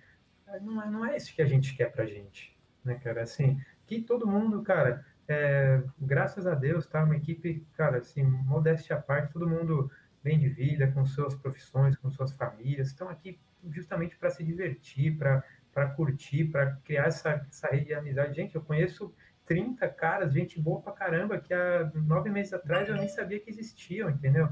não 0.62 0.82
é, 0.82 0.90
não 0.90 1.06
é 1.06 1.16
isso 1.16 1.34
que 1.34 1.42
a 1.42 1.46
gente 1.46 1.76
quer 1.76 1.92
pra 1.92 2.06
gente, 2.06 2.58
né, 2.84 2.96
cara, 2.96 3.24
assim, 3.24 3.60
que 3.86 4.02
todo 4.02 4.28
mundo, 4.28 4.62
cara, 4.62 5.06
é, 5.28 5.82
graças 6.00 6.46
a 6.46 6.54
Deus, 6.54 6.86
tá, 6.86 7.04
uma 7.04 7.16
equipe, 7.16 7.66
cara, 7.78 8.00
assim, 8.00 8.24
modéstia 8.24 8.96
à 8.96 9.02
parte, 9.02 9.32
todo 9.34 9.50
mundo 9.50 9.90
bem 10.24 10.40
de 10.40 10.50
vida, 10.50 10.92
com 10.92 11.06
suas 11.06 11.34
profissões, 11.36 11.96
com 11.96 12.10
suas 12.10 12.32
famílias, 12.34 12.88
estão 12.88 13.10
aqui 13.10 13.40
justamente 13.70 14.18
para 14.18 14.30
se 14.30 14.44
divertir, 14.44 15.18
para 15.18 15.88
curtir, 15.96 16.46
para 16.46 16.76
criar 16.84 17.06
essa, 17.06 17.46
essa 17.50 17.68
rede 17.68 17.86
de 17.86 17.94
amizade. 17.94 18.36
Gente, 18.36 18.56
eu 18.56 18.62
conheço 18.62 19.14
30 19.46 19.88
caras, 19.90 20.34
gente 20.34 20.60
boa 20.60 20.82
pra 20.82 20.94
caramba, 20.94 21.40
que 21.40 21.54
há 21.54 21.92
nove 21.96 22.30
meses 22.30 22.54
atrás 22.54 22.88
eu 22.88 22.96
nem 22.96 23.08
sabia 23.08 23.40
que 23.40 23.50
existiam, 23.50 24.10
entendeu? 24.10 24.50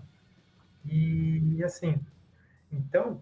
E, 0.86 1.56
e 1.58 1.64
assim, 1.64 2.00
então, 2.72 3.22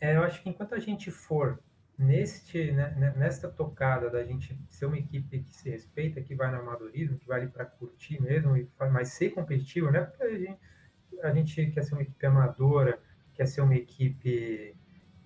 é, 0.00 0.16
eu 0.16 0.22
acho 0.22 0.42
que 0.42 0.48
enquanto 0.48 0.74
a 0.74 0.78
gente 0.78 1.10
for 1.10 1.58
neste, 1.98 2.72
né, 2.72 2.94
né 2.96 3.14
nesta 3.16 3.48
tocada 3.48 4.10
da 4.10 4.24
gente 4.24 4.58
ser 4.68 4.86
uma 4.86 4.98
equipe 4.98 5.40
que 5.44 5.54
se 5.54 5.70
respeita, 5.70 6.20
que 6.20 6.34
vai 6.34 6.50
no 6.50 6.58
amadorismo, 6.58 7.18
que 7.18 7.26
vai 7.26 7.46
para 7.46 7.64
curtir 7.64 8.20
mesmo, 8.20 8.52
mas 8.90 9.08
ser 9.10 9.30
competitivo, 9.30 9.90
né? 9.90 10.00
Porque 10.02 10.22
a 10.24 10.38
gente, 10.38 10.58
a 11.22 11.30
gente 11.32 11.66
quer 11.70 11.82
ser 11.84 11.94
uma 11.94 12.02
equipe 12.02 12.26
amadora, 12.26 12.98
quer 13.34 13.46
ser 13.46 13.60
uma 13.60 13.74
equipe 13.74 14.74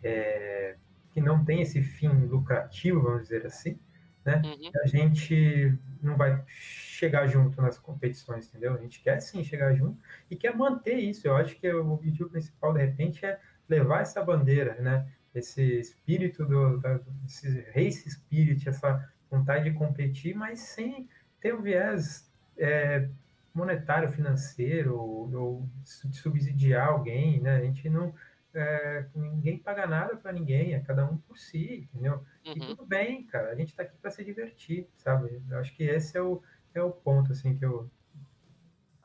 é, 0.03 0.77
que 1.11 1.21
não 1.21 1.45
tem 1.45 1.63
esse 1.63 1.83
fim 1.83 2.09
lucrativo, 2.09 3.03
vamos 3.03 3.23
dizer 3.23 3.47
assim, 3.47 3.79
né? 4.27 4.43
Uhum. 4.45 4.71
A 4.83 4.87
gente 4.87 5.79
não 6.03 6.17
vai 6.17 6.43
chegar 6.49 7.27
junto 7.29 7.63
nas 7.63 7.79
competições, 7.79 8.49
entendeu? 8.49 8.75
A 8.75 8.79
gente 8.79 9.01
quer 9.01 9.21
sim 9.21 9.45
chegar 9.45 9.73
junto 9.75 9.99
e 10.31 10.37
quer 10.37 10.55
manter 10.55 10.97
isso. 10.97 11.27
Eu 11.27 11.37
acho 11.37 11.57
que 11.57 11.73
o 11.73 11.93
objetivo 11.93 12.29
principal, 12.29 12.73
de 12.75 12.81
repente, 12.81 13.25
é 13.25 13.39
levar 13.69 14.03
essa 14.03 14.23
bandeira, 14.23 14.75
né? 14.81 15.07
Esse 15.35 15.63
espírito 15.79 16.45
do, 16.45 16.79
da, 16.79 16.99
esse 17.27 17.61
race 17.75 18.11
spirit, 18.11 18.69
essa 18.69 19.09
vontade 19.31 19.71
de 19.71 19.77
competir, 19.77 20.35
mas 20.35 20.61
sem 20.61 21.09
ter 21.41 21.55
um 21.55 21.63
viés 21.63 22.31
é, 22.59 23.09
monetário, 23.55 24.11
financeiro, 24.11 24.99
ou, 24.99 25.33
ou 25.35 25.69
subsidiar 25.85 26.89
alguém, 26.89 27.41
né? 27.41 27.57
A 27.57 27.61
gente 27.61 27.89
não 27.89 28.13
é, 28.57 29.07
ninguém 29.15 29.59
paga 29.59 29.87
nada 29.87 30.17
para 30.17 30.33
ninguém, 30.33 30.75
é 30.75 30.81
cada 30.81 31.05
um 31.05 31.19
por 31.19 31.37
si, 31.37 31.89
entendeu? 31.93 32.25
Uhum. 32.45 32.53
E 32.57 32.61
tudo 32.61 32.87
bem, 32.87 33.27
cara, 33.27 33.51
a 33.51 33.55
gente 33.55 33.69
está 33.69 33.83
aqui 33.83 33.97
para 33.99 34.11
se 34.11 34.25
divertir, 34.25 34.89
sabe? 34.97 35.43
Eu 35.49 35.59
acho 35.59 35.75
que 35.77 35.85
esse 35.85 36.17
é 36.17 36.23
o, 36.23 36.43
é 36.75 36.83
o 36.83 36.91
ponto, 36.91 37.33
assim, 37.33 37.57
que 37.57 37.65
eu 37.65 37.91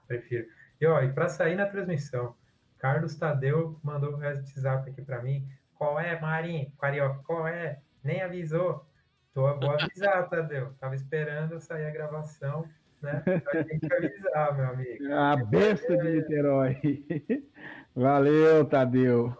prefiro. 0.07 0.47
E, 0.79 0.85
ó, 0.85 1.01
e 1.01 1.11
para 1.11 1.29
sair 1.29 1.55
na 1.55 1.65
transmissão, 1.65 2.35
Carlos 2.79 3.15
Tadeu 3.15 3.79
mandou 3.83 4.15
um 4.15 4.19
WhatsApp 4.19 4.89
aqui 4.89 5.01
para 5.01 5.21
mim, 5.21 5.47
qual 5.75 5.99
é, 5.99 6.19
Marinho? 6.19 6.71
Carioca, 6.79 7.21
qual 7.23 7.47
é? 7.47 7.79
Nem 8.03 8.21
avisou. 8.21 8.85
Tô, 9.33 9.41
vou 9.59 9.71
avisar, 9.71 10.27
Tadeu. 10.29 10.73
Tava 10.79 10.95
esperando 10.95 11.59
sair 11.59 11.85
a 11.85 11.91
gravação, 11.91 12.67
né? 13.01 13.23
Tem 13.67 13.79
que 13.79 13.93
avisar, 13.93 14.55
meu 14.55 14.65
amigo. 14.65 15.05
A 15.13 15.35
besta 15.35 15.97
de 15.97 16.11
Niterói. 16.11 16.79
Valeu, 17.95 18.65
Tadeu. 18.65 19.33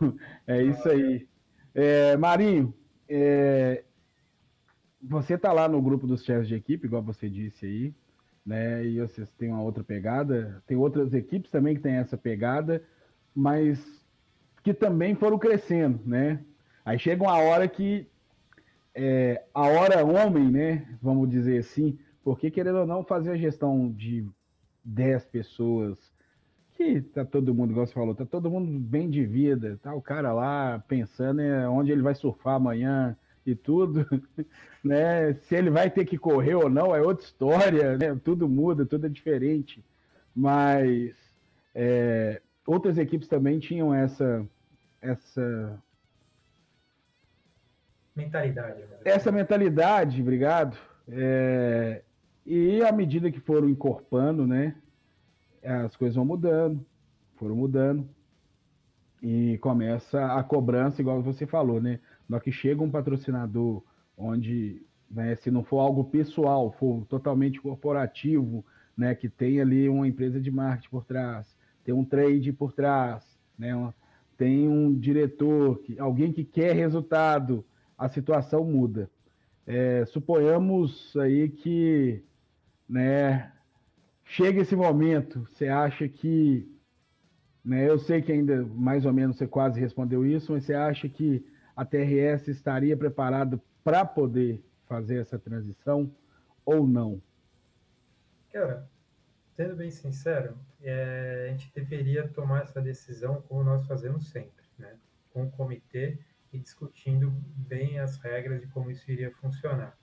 É 0.46 0.62
isso 0.62 0.88
aí. 0.90 1.28
É, 1.74 2.18
Marinho, 2.18 2.74
é, 3.08 3.84
você 5.02 5.38
tá 5.38 5.54
lá 5.54 5.68
no 5.68 5.82
grupo 5.82 6.06
dos 6.06 6.24
chefes 6.24 6.48
de 6.48 6.56
equipe, 6.56 6.86
igual 6.86 7.02
você 7.02 7.30
disse 7.30 7.66
aí, 7.66 7.96
né? 8.46 8.86
E 8.86 9.00
vocês 9.00 9.32
têm 9.34 9.50
uma 9.50 9.62
outra 9.62 9.84
pegada. 9.84 10.62
Tem 10.68 10.76
outras 10.76 11.14
equipes 11.14 11.50
também 11.50 11.76
que 11.76 11.82
têm 11.82 11.96
essa 11.96 12.18
pegada, 12.18 12.84
mas 13.34 14.06
que 14.64 14.74
também 14.74 15.16
foram 15.16 15.40
crescendo, 15.40 16.02
né? 16.06 16.44
Aí 16.84 17.00
chega 17.00 17.24
uma 17.24 17.38
hora 17.38 17.68
que 17.68 18.08
é, 18.94 19.44
a 19.54 19.62
hora 19.62 20.06
homem, 20.06 20.52
né? 20.52 20.98
Vamos 21.02 21.30
dizer 21.30 21.60
assim, 21.60 21.98
porque 22.24 22.52
querendo 22.52 22.80
ou 22.80 22.86
não 22.86 23.04
fazer 23.04 23.32
a 23.32 23.38
gestão 23.38 23.90
de 23.92 24.28
10 24.84 25.26
pessoas 25.26 26.11
que 26.82 27.02
tá 27.02 27.24
todo 27.24 27.54
mundo, 27.54 27.72
igual 27.72 27.86
você 27.86 27.94
falou, 27.94 28.16
tá 28.16 28.26
todo 28.26 28.50
mundo 28.50 28.80
bem 28.80 29.10
de 29.10 29.26
vida, 29.26 29.80
tá 29.82 29.94
o 29.94 30.02
cara 30.02 30.34
lá 30.34 30.84
pensando 30.88 31.42
em 31.42 31.66
onde 31.68 31.92
ele 31.92 32.02
vai 32.02 32.16
surfar 32.16 32.56
amanhã 32.56 33.16
e 33.46 33.56
tudo, 33.56 34.06
né? 34.84 35.34
Se 35.34 35.56
ele 35.56 35.70
vai 35.70 35.90
ter 35.90 36.06
que 36.06 36.18
correr 36.18 36.56
ou 36.56 36.70
não 36.70 36.96
é 36.96 37.02
outra 37.02 37.26
história, 37.26 37.98
né? 37.98 38.20
Tudo 38.24 38.50
muda, 38.50 38.86
tudo 38.86 39.06
é 39.06 39.10
diferente, 39.10 39.84
mas 40.36 41.16
é, 41.76 42.42
outras 42.66 42.98
equipes 42.98 43.28
também 43.28 43.60
tinham 43.60 43.94
essa 43.94 44.46
essa 45.02 45.82
mentalidade. 48.16 48.82
Né? 48.82 48.98
Essa 49.06 49.32
mentalidade, 49.32 50.22
obrigado. 50.22 50.78
É, 51.08 52.02
e 52.46 52.84
à 52.84 52.92
medida 52.92 53.32
que 53.32 53.40
foram 53.40 53.70
encorpando, 53.70 54.46
né? 54.46 54.76
As 55.64 55.96
coisas 55.96 56.16
vão 56.16 56.26
mudando, 56.26 56.86
foram 57.36 57.56
mudando, 57.56 58.08
e 59.22 59.58
começa 59.60 60.34
a 60.34 60.44
cobrança, 60.44 61.02
igual 61.02 61.22
você 61.22 61.46
falou, 61.46 61.80
né? 61.80 62.00
Na 62.28 62.40
que 62.40 62.52
chega 62.52 62.82
um 62.82 62.90
patrocinador 62.90 63.84
onde, 64.18 64.82
né, 65.10 65.36
se 65.36 65.52
não 65.52 65.64
for 65.64 65.80
algo 65.80 66.04
pessoal, 66.06 66.72
for 66.72 67.06
totalmente 67.06 67.60
corporativo, 67.62 68.66
né, 68.96 69.16
que 69.16 69.30
tem 69.30 69.60
ali 69.62 69.90
uma 69.90 70.08
empresa 70.08 70.40
de 70.40 70.52
marketing 70.52 70.90
por 70.90 71.06
trás, 71.06 71.56
tem 71.84 71.94
um 71.94 72.06
trade 72.06 72.52
por 72.54 72.74
trás, 72.74 73.26
né, 73.58 73.94
tem 74.38 74.68
um 74.68 74.94
diretor, 74.94 75.80
que, 75.80 76.00
alguém 76.00 76.32
que 76.32 76.44
quer 76.44 76.76
resultado, 76.76 77.66
a 77.98 78.10
situação 78.10 78.64
muda. 78.64 79.10
É, 79.66 80.06
suponhamos 80.06 81.16
aí 81.18 81.50
que, 81.50 82.24
né, 82.90 83.52
chega 84.32 84.62
esse 84.62 84.78
momento, 84.78 85.46
você 85.50 85.68
acha 85.68 86.08
que, 86.08 86.66
né, 87.64 87.90
eu 87.90 88.00
sei 88.00 88.22
que 88.22 88.32
ainda 88.32 88.66
mais 88.66 89.06
ou 89.06 89.12
menos 89.12 89.36
você 89.36 89.46
quase 89.46 89.78
respondeu 89.78 90.26
isso, 90.26 90.54
mas 90.54 90.64
você 90.64 90.74
acha 90.74 91.10
que 91.10 91.46
a 91.76 91.84
TRS 91.84 92.48
estaria 92.48 92.96
preparada 92.96 93.62
para 93.84 94.06
poder 94.06 94.64
fazer 94.86 95.18
essa 95.18 95.38
transição 95.38 96.16
ou 96.64 96.88
não? 96.88 97.22
Cara, 98.54 98.90
sendo 99.54 99.76
bem 99.76 99.92
sincero, 99.92 100.58
é, 100.82 101.48
a 101.50 101.52
gente 101.52 101.70
deveria 101.76 102.26
tomar 102.30 102.62
essa 102.62 102.82
decisão 102.82 103.42
como 103.42 103.66
nós 103.66 103.86
fazemos 103.86 104.30
sempre, 104.30 104.64
né? 104.78 104.96
com 105.34 105.44
o 105.44 105.52
comitê 105.52 106.18
e 106.54 106.60
discutindo 106.60 107.32
bem 107.68 108.00
as 108.00 108.18
regras 108.18 108.62
de 108.62 108.68
como 108.68 108.90
isso 108.90 109.12
iria 109.12 109.32
funcionar. 109.32 109.98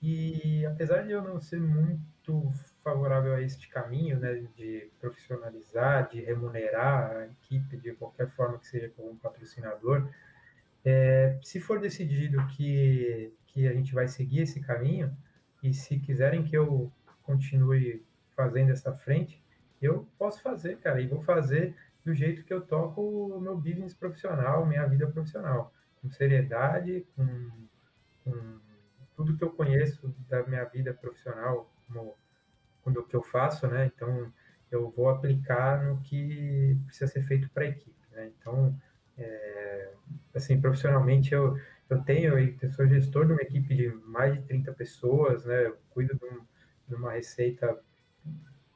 E 0.00 0.64
apesar 0.64 1.02
de 1.02 1.10
eu 1.10 1.22
não 1.22 1.38
ser 1.38 1.60
muito 1.60 2.52
favorável 2.86 3.34
a 3.34 3.42
este 3.42 3.68
caminho, 3.68 4.16
né, 4.16 4.46
de 4.54 4.88
profissionalizar, 5.00 6.08
de 6.08 6.20
remunerar 6.20 7.16
a 7.16 7.26
equipe 7.26 7.76
de 7.76 7.92
qualquer 7.94 8.30
forma 8.30 8.60
que 8.60 8.68
seja 8.68 8.88
como 8.90 9.10
um 9.10 9.16
patrocinador, 9.16 10.08
é, 10.84 11.36
se 11.42 11.58
for 11.58 11.80
decidido 11.80 12.46
que, 12.46 13.32
que 13.48 13.66
a 13.66 13.72
gente 13.72 13.92
vai 13.92 14.06
seguir 14.06 14.42
esse 14.42 14.60
caminho, 14.60 15.12
e 15.60 15.74
se 15.74 15.98
quiserem 15.98 16.44
que 16.44 16.56
eu 16.56 16.92
continue 17.24 18.04
fazendo 18.36 18.70
essa 18.70 18.94
frente, 18.94 19.42
eu 19.82 20.06
posso 20.16 20.40
fazer, 20.40 20.78
cara, 20.78 21.00
e 21.00 21.08
vou 21.08 21.20
fazer 21.22 21.74
do 22.04 22.14
jeito 22.14 22.44
que 22.44 22.54
eu 22.54 22.60
toco 22.60 23.00
o 23.00 23.40
meu 23.40 23.56
business 23.56 23.94
profissional, 23.94 24.64
minha 24.64 24.86
vida 24.86 25.08
profissional, 25.08 25.74
com 26.00 26.08
seriedade, 26.08 27.04
com, 27.16 27.50
com 28.22 28.60
tudo 29.16 29.36
que 29.36 29.42
eu 29.42 29.50
conheço 29.50 30.14
da 30.28 30.46
minha 30.46 30.64
vida 30.66 30.94
profissional, 30.94 31.68
como, 31.88 32.14
quando 32.86 33.02
que 33.02 33.16
eu 33.16 33.22
faço, 33.22 33.66
né? 33.66 33.90
Então, 33.92 34.32
eu 34.70 34.88
vou 34.90 35.08
aplicar 35.08 35.84
no 35.84 36.00
que 36.02 36.78
precisa 36.86 37.10
ser 37.10 37.24
feito 37.24 37.50
para 37.50 37.64
a 37.64 37.66
equipe, 37.66 37.96
né? 38.12 38.30
Então, 38.38 38.80
é, 39.18 39.90
assim, 40.32 40.60
profissionalmente 40.60 41.34
eu, 41.34 41.58
eu 41.90 42.00
tenho, 42.02 42.38
eu 42.38 42.70
sou 42.70 42.86
gestor 42.86 43.26
de 43.26 43.32
uma 43.32 43.42
equipe 43.42 43.74
de 43.74 43.88
mais 44.04 44.34
de 44.34 44.42
30 44.42 44.72
pessoas, 44.72 45.44
né? 45.44 45.66
Eu 45.66 45.76
cuido 45.90 46.14
de, 46.14 46.24
um, 46.26 46.40
de 46.86 46.94
uma 46.94 47.10
receita 47.10 47.76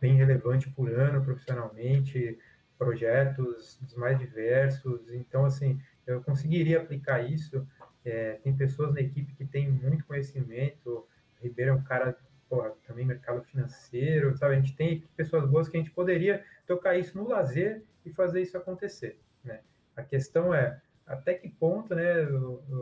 bem 0.01 0.17
relevante 0.17 0.69
por 0.71 0.91
ano 0.91 1.23
profissionalmente, 1.23 2.37
projetos 2.77 3.79
dos 3.81 3.95
mais 3.95 4.19
diversos. 4.19 5.13
Então, 5.13 5.45
assim, 5.45 5.81
eu 6.05 6.21
conseguiria 6.21 6.81
aplicar 6.81 7.21
isso. 7.21 7.65
É, 8.05 8.41
tem 8.43 8.57
pessoas 8.57 8.93
na 8.93 9.03
equipe 9.03 9.37
que 9.37 9.45
têm 9.45 9.71
muito 9.71 10.05
conhecimento. 10.05 11.07
O 11.41 11.45
Ribeiro 11.45 11.71
é 11.71 11.75
um 11.75 11.83
cara, 11.85 12.19
porra, 12.51 12.73
também 12.85 13.07
mercado 13.07 13.41
financeiro, 13.45 14.37
sabe? 14.37 14.57
A 14.57 14.61
gente 14.61 14.75
tem 14.75 15.05
pessoas 15.17 15.49
boas 15.49 15.69
que 15.69 15.77
a 15.77 15.81
gente 15.81 15.93
poderia 15.93 16.45
tocar 16.67 16.99
isso 16.99 17.17
no 17.17 17.29
lazer 17.29 17.85
e 18.05 18.11
fazer 18.11 18.43
isso 18.43 18.59
acontecer, 18.59 19.21
né? 19.45 19.61
A 19.97 20.03
questão 20.03 20.53
é 20.53 20.83
até 21.07 21.35
que 21.35 21.49
ponto, 21.49 21.95
né, 21.95 22.25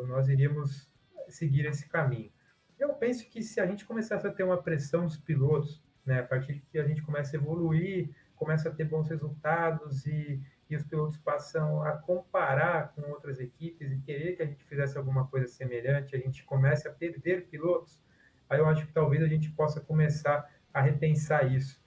nós 0.06 0.28
iríamos 0.28 0.90
seguir 1.28 1.66
esse 1.66 1.88
caminho. 1.88 2.32
Eu 2.78 2.94
penso 2.94 3.28
que 3.28 3.42
se 3.42 3.60
a 3.60 3.66
gente 3.66 3.84
começasse 3.84 4.26
a 4.26 4.32
ter 4.32 4.42
uma 4.42 4.62
pressão 4.62 5.04
dos 5.04 5.16
pilotos, 5.16 5.82
né, 6.04 6.20
a 6.20 6.22
partir 6.22 6.62
que 6.70 6.78
a 6.78 6.86
gente 6.86 7.02
começa 7.02 7.36
a 7.36 7.40
evoluir, 7.40 8.10
começa 8.36 8.68
a 8.68 8.72
ter 8.72 8.84
bons 8.84 9.08
resultados 9.08 10.06
e, 10.06 10.40
e 10.70 10.76
os 10.76 10.84
pilotos 10.84 11.18
passam 11.18 11.82
a 11.82 11.92
comparar 11.92 12.92
com 12.94 13.02
outras 13.10 13.40
equipes 13.40 13.92
e 13.92 13.98
querer 13.98 14.36
que 14.36 14.42
a 14.42 14.46
gente 14.46 14.64
fizesse 14.64 14.96
alguma 14.96 15.26
coisa 15.26 15.46
semelhante, 15.46 16.14
a 16.14 16.18
gente 16.18 16.44
comece 16.44 16.86
a 16.86 16.92
perder 16.92 17.46
pilotos, 17.48 18.00
aí 18.48 18.58
eu 18.58 18.66
acho 18.66 18.86
que 18.86 18.92
talvez 18.92 19.22
a 19.22 19.28
gente 19.28 19.50
possa 19.50 19.80
começar 19.80 20.48
a 20.72 20.80
repensar 20.80 21.50
isso. 21.50 21.80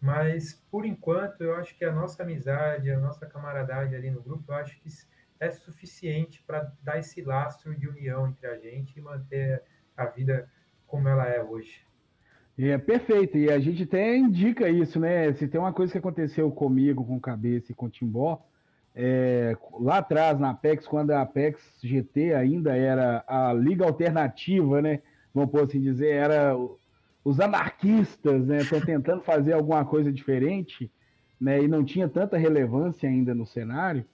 Mas, 0.00 0.54
por 0.70 0.84
enquanto, 0.84 1.40
eu 1.40 1.56
acho 1.56 1.76
que 1.76 1.84
a 1.84 1.92
nossa 1.92 2.22
amizade, 2.22 2.90
a 2.90 3.00
nossa 3.00 3.26
camaradagem 3.26 3.96
ali 3.96 4.10
no 4.10 4.22
grupo, 4.22 4.52
eu 4.52 4.56
acho 4.56 4.78
que 4.80 4.88
é 5.40 5.50
suficiente 5.50 6.42
para 6.46 6.72
dar 6.82 6.98
esse 6.98 7.20
lastro 7.22 7.74
de 7.74 7.88
união 7.88 8.28
entre 8.28 8.46
a 8.46 8.56
gente 8.56 8.96
e 8.96 9.02
manter 9.02 9.62
a 9.96 10.06
vida 10.06 10.48
como 10.86 11.08
ela 11.08 11.26
é 11.26 11.42
hoje. 11.42 11.82
É 12.56 12.76
perfeito, 12.76 13.38
e 13.38 13.50
a 13.50 13.58
gente 13.60 13.84
até 13.84 14.16
indica 14.16 14.68
isso, 14.68 14.98
né? 14.98 15.32
Se 15.34 15.46
tem 15.46 15.60
uma 15.60 15.72
coisa 15.72 15.92
que 15.92 15.98
aconteceu 15.98 16.50
comigo, 16.50 17.04
com 17.04 17.20
Cabeça 17.20 17.70
e 17.70 17.74
com 17.74 17.88
Timbó, 17.88 18.44
é, 18.96 19.56
lá 19.78 19.98
atrás 19.98 20.40
na 20.40 20.50
Apex, 20.50 20.84
quando 20.84 21.12
a 21.12 21.22
Apex 21.22 21.78
GT 21.80 22.34
ainda 22.34 22.76
era 22.76 23.24
a 23.28 23.52
liga 23.52 23.84
alternativa, 23.84 24.82
né? 24.82 25.00
Vamos 25.38 25.52
por 25.52 25.62
assim 25.62 25.80
dizer, 25.80 26.08
era 26.08 26.56
os 27.24 27.38
anarquistas, 27.40 28.46
né? 28.46 28.58
Estão 28.58 28.80
tentando 28.80 29.22
fazer 29.22 29.52
alguma 29.52 29.84
coisa 29.84 30.12
diferente, 30.12 30.90
né? 31.40 31.62
E 31.62 31.68
não 31.68 31.84
tinha 31.84 32.08
tanta 32.08 32.36
relevância 32.36 33.08
ainda 33.08 33.34
no 33.34 33.46
cenário. 33.46 34.04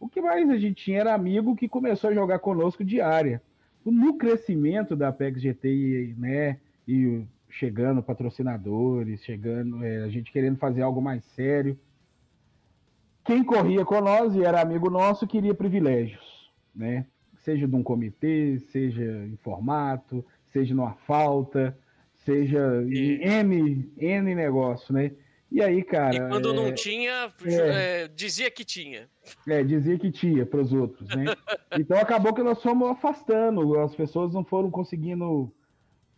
O 0.00 0.08
que 0.08 0.20
mais 0.20 0.48
a 0.48 0.56
gente 0.56 0.84
tinha 0.84 1.00
era 1.00 1.14
amigo 1.14 1.54
que 1.54 1.68
começou 1.68 2.10
a 2.10 2.14
jogar 2.14 2.38
conosco 2.38 2.84
diária. 2.84 3.42
No 3.84 4.16
crescimento 4.16 4.96
da 4.96 5.08
Apex 5.08 5.42
GT, 5.42 6.14
né? 6.16 6.58
E 6.88 7.22
chegando 7.50 8.02
patrocinadores, 8.02 9.22
chegando, 9.22 9.84
é, 9.84 10.04
a 10.04 10.08
gente 10.08 10.32
querendo 10.32 10.56
fazer 10.56 10.80
algo 10.80 11.02
mais 11.02 11.22
sério. 11.24 11.78
Quem 13.24 13.44
corria 13.44 13.84
com 13.84 14.00
nós 14.00 14.34
e 14.34 14.42
era 14.42 14.60
amigo 14.60 14.88
nosso 14.88 15.26
queria 15.26 15.54
privilégios, 15.54 16.50
né? 16.74 17.06
Seja 17.44 17.68
de 17.68 17.76
um 17.76 17.82
comitê, 17.82 18.58
seja 18.70 19.26
em 19.26 19.36
formato, 19.36 20.24
seja 20.52 20.74
numa 20.74 20.94
falta, 21.06 21.76
seja 22.24 22.82
em 22.86 23.22
N, 23.22 23.92
N 23.98 24.34
negócio, 24.34 24.92
né? 24.94 25.12
E 25.50 25.62
aí, 25.62 25.82
cara. 25.82 26.16
E 26.16 26.28
quando 26.30 26.50
é, 26.50 26.54
não 26.54 26.72
tinha, 26.72 27.30
é, 27.44 28.04
é, 28.04 28.08
dizia 28.08 28.50
que 28.50 28.64
tinha. 28.64 29.06
É, 29.46 29.62
dizia 29.62 29.98
que 29.98 30.10
tinha 30.10 30.46
para 30.46 30.60
os 30.60 30.72
outros, 30.72 31.06
né? 31.10 31.26
então 31.78 31.98
acabou 31.98 32.32
que 32.32 32.42
nós 32.42 32.62
fomos 32.62 32.88
afastando, 32.88 33.78
as 33.78 33.94
pessoas 33.94 34.32
não 34.32 34.42
foram 34.44 34.70
conseguindo 34.70 35.52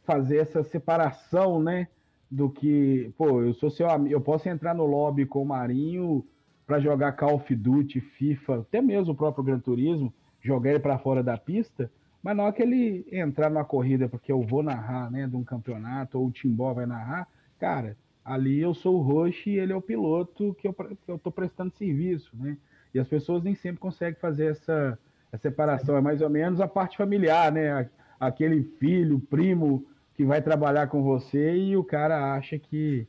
fazer 0.05 0.39
essa 0.39 0.63
separação, 0.63 1.61
né? 1.61 1.89
Do 2.31 2.49
que, 2.49 3.13
pô, 3.19 3.43
eu 3.43 3.53
sou 3.55 3.71
seu 3.71 3.91
amigo, 3.91 4.15
eu 4.15 4.21
posso 4.21 4.49
entrar 4.49 4.75
no 4.75 4.87
lobby 4.87 5.27
com 5.27 5.43
o 5.43 5.47
Marinho 5.47 6.25
para 6.67 6.81
jogar 6.81 7.13
Call 7.13 7.35
of 7.35 7.55
Duty, 7.55 8.01
FIFA, 8.01 8.61
até 8.61 8.81
mesmo 8.81 9.13
o 9.13 9.17
próprio 9.17 9.45
Gran 9.45 9.59
Turismo, 9.59 10.15
jogar 10.41 10.71
ele 10.71 10.79
para 10.79 10.99
fora 10.99 11.23
da 11.23 11.37
pista, 11.37 11.91
mas 12.25 12.35
não 12.35 12.47
é 12.47 12.53
que 12.53 12.63
ele 12.63 13.07
entrar 13.13 13.51
numa 13.51 13.67
corrida 13.67 14.09
porque 14.09 14.33
eu 14.33 14.41
vou 14.41 14.63
narrar, 14.63 15.11
né, 15.11 15.27
de 15.27 15.37
um 15.37 15.45
campeonato 15.45 16.19
ou 16.19 16.29
o 16.29 16.33
Timbó 16.33 16.73
vai 16.73 16.87
narrar, 16.87 17.29
cara, 17.61 17.99
ali 18.25 18.59
eu 18.59 18.73
sou 18.73 18.97
o 18.97 19.03
Roche 19.03 19.51
e 19.51 19.59
ele 19.59 19.75
é 19.75 19.77
o 19.77 19.83
piloto 19.83 20.55
que 20.55 20.67
eu, 20.67 20.73
que 20.73 20.97
eu 21.07 21.19
tô 21.19 21.31
prestando 21.31 21.75
serviço, 21.75 22.35
né? 22.35 22.57
E 22.95 22.99
as 22.99 23.07
pessoas 23.07 23.43
nem 23.43 23.55
sempre 23.55 23.79
conseguem 23.79 24.19
fazer 24.19 24.53
essa, 24.53 24.99
essa 25.31 25.43
separação, 25.43 25.99
é 25.99 26.01
mais 26.01 26.23
ou 26.23 26.31
menos 26.31 26.63
a 26.63 26.67
parte 26.67 26.97
familiar, 26.97 27.53
né? 27.53 27.91
Aquele 28.19 28.63
filho, 28.79 29.21
primo 29.21 29.85
que 30.15 30.25
vai 30.25 30.41
trabalhar 30.41 30.87
com 30.87 31.03
você 31.03 31.55
e 31.55 31.77
o 31.77 31.85
cara 31.85 32.33
acha 32.35 32.59
que 32.59 33.07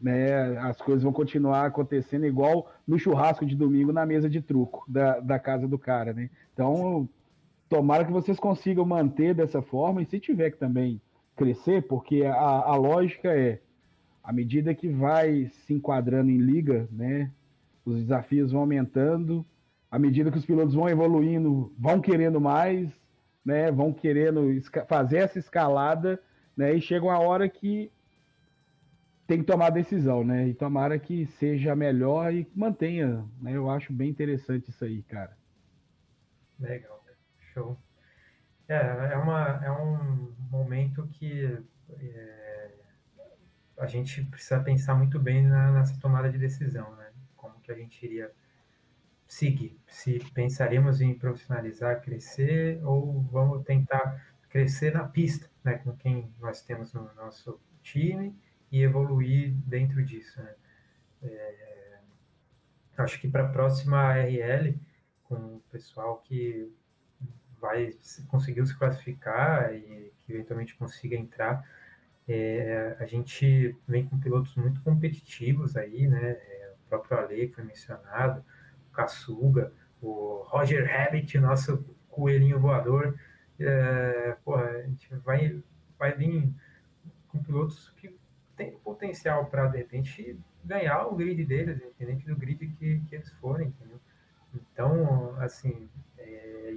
né, 0.00 0.56
as 0.58 0.80
coisas 0.80 1.02
vão 1.02 1.12
continuar 1.12 1.66
acontecendo 1.66 2.24
igual 2.24 2.72
no 2.86 2.98
churrasco 2.98 3.44
de 3.44 3.54
domingo 3.54 3.92
na 3.92 4.06
mesa 4.06 4.30
de 4.30 4.40
truco 4.40 4.84
da, 4.88 5.20
da 5.20 5.38
casa 5.38 5.68
do 5.68 5.78
cara, 5.78 6.14
né? 6.14 6.30
Então, 6.54 7.06
tomara 7.68 8.04
que 8.04 8.12
vocês 8.12 8.38
consigam 8.38 8.84
manter 8.84 9.34
dessa 9.34 9.60
forma 9.62 10.02
e 10.02 10.06
se 10.06 10.20
tiver 10.20 10.50
que 10.50 10.58
também 10.58 11.00
crescer, 11.34 11.82
porque 11.86 12.24
a, 12.24 12.34
a 12.34 12.76
lógica 12.76 13.28
é, 13.28 13.60
à 14.22 14.32
medida 14.32 14.74
que 14.74 14.88
vai 14.88 15.48
se 15.48 15.74
enquadrando 15.74 16.30
em 16.30 16.38
liga, 16.38 16.88
né, 16.90 17.30
os 17.84 18.00
desafios 18.00 18.52
vão 18.52 18.62
aumentando, 18.62 19.44
à 19.90 19.98
medida 19.98 20.30
que 20.30 20.38
os 20.38 20.46
pilotos 20.46 20.74
vão 20.74 20.88
evoluindo, 20.88 21.72
vão 21.78 22.00
querendo 22.00 22.40
mais, 22.40 22.90
né, 23.44 23.70
vão 23.70 23.92
querendo 23.92 24.42
fazer 24.88 25.18
essa 25.18 25.38
escalada 25.38 26.20
né? 26.56 26.74
E 26.74 26.80
chega 26.80 27.04
uma 27.04 27.18
hora 27.18 27.48
que 27.48 27.92
tem 29.26 29.40
que 29.40 29.44
tomar 29.44 29.70
decisão, 29.70 30.24
né? 30.24 30.48
E 30.48 30.54
tomara 30.54 30.98
que 30.98 31.26
seja 31.26 31.76
melhor 31.76 32.32
e 32.32 32.48
mantenha, 32.54 33.24
né? 33.40 33.52
Eu 33.52 33.68
acho 33.68 33.92
bem 33.92 34.08
interessante 34.08 34.70
isso 34.70 34.84
aí, 34.84 35.02
cara. 35.02 35.36
Legal, 36.58 36.95
show. 37.56 37.78
É, 38.68 39.12
é, 39.12 39.16
uma, 39.16 39.64
é 39.64 39.70
um 39.70 40.34
momento 40.50 41.06
que 41.08 41.58
é, 41.98 42.70
a 43.78 43.86
gente 43.86 44.22
precisa 44.24 44.60
pensar 44.60 44.94
muito 44.94 45.18
bem 45.18 45.42
na, 45.42 45.72
nessa 45.72 45.98
tomada 45.98 46.28
de 46.30 46.36
decisão, 46.36 46.94
né? 46.96 47.10
Como 47.34 47.58
que 47.60 47.72
a 47.72 47.74
gente 47.74 48.04
iria 48.04 48.30
seguir? 49.26 49.80
Se 49.86 50.18
pensaremos 50.34 51.00
em 51.00 51.14
profissionalizar, 51.14 52.02
crescer, 52.02 52.84
ou 52.84 53.22
vamos 53.22 53.64
tentar 53.64 54.34
crescer 54.50 54.92
na 54.92 55.04
pista, 55.04 55.48
né, 55.62 55.78
com 55.78 55.94
quem 55.96 56.32
nós 56.40 56.62
temos 56.62 56.92
no 56.92 57.12
nosso 57.14 57.60
time 57.82 58.34
e 58.70 58.82
evoluir 58.82 59.52
dentro 59.66 60.04
disso. 60.04 60.40
Né. 60.42 60.54
É, 61.22 61.98
acho 62.98 63.20
que 63.20 63.28
para 63.28 63.44
a 63.44 63.48
próxima 63.48 64.14
RL, 64.14 64.78
com 65.24 65.56
o 65.56 65.62
pessoal 65.70 66.18
que 66.18 66.72
vai 67.60 67.94
conseguiu 68.28 68.66
se 68.66 68.76
classificar 68.76 69.74
e 69.74 70.12
que 70.24 70.32
eventualmente 70.32 70.74
consiga 70.76 71.16
entrar, 71.16 71.64
é, 72.28 72.96
a 72.98 73.06
gente 73.06 73.76
vem 73.86 74.06
com 74.06 74.18
pilotos 74.18 74.54
muito 74.56 74.80
competitivos 74.82 75.76
aí, 75.76 76.06
né? 76.08 76.30
É, 76.30 76.72
o 76.74 76.88
próprio 76.88 77.18
Ale 77.18 77.48
que 77.48 77.54
foi 77.54 77.64
mencionado, 77.64 78.44
o 78.92 79.70
o 80.02 80.42
Roger 80.46 80.86
Rabbit, 80.86 81.38
nosso 81.38 81.84
coelhinho 82.10 82.60
voador, 82.60 83.18
é, 83.58 84.36
porra, 84.44 84.64
a 84.70 84.82
gente 84.82 85.14
vai, 85.16 85.62
vai 85.98 86.12
vir 86.12 86.52
com 87.28 87.42
pilotos 87.42 87.92
que 87.96 88.14
têm 88.56 88.72
potencial 88.78 89.46
para, 89.46 89.68
de 89.68 89.78
repente, 89.78 90.38
ganhar 90.64 91.06
o 91.06 91.14
grid 91.14 91.44
deles, 91.44 91.76
independente 91.76 92.26
do 92.26 92.36
grid 92.36 92.66
que, 92.66 93.00
que 93.00 93.14
eles 93.14 93.30
forem, 93.34 93.68
entendeu? 93.68 94.00
Então, 94.54 95.36
assim, 95.40 95.88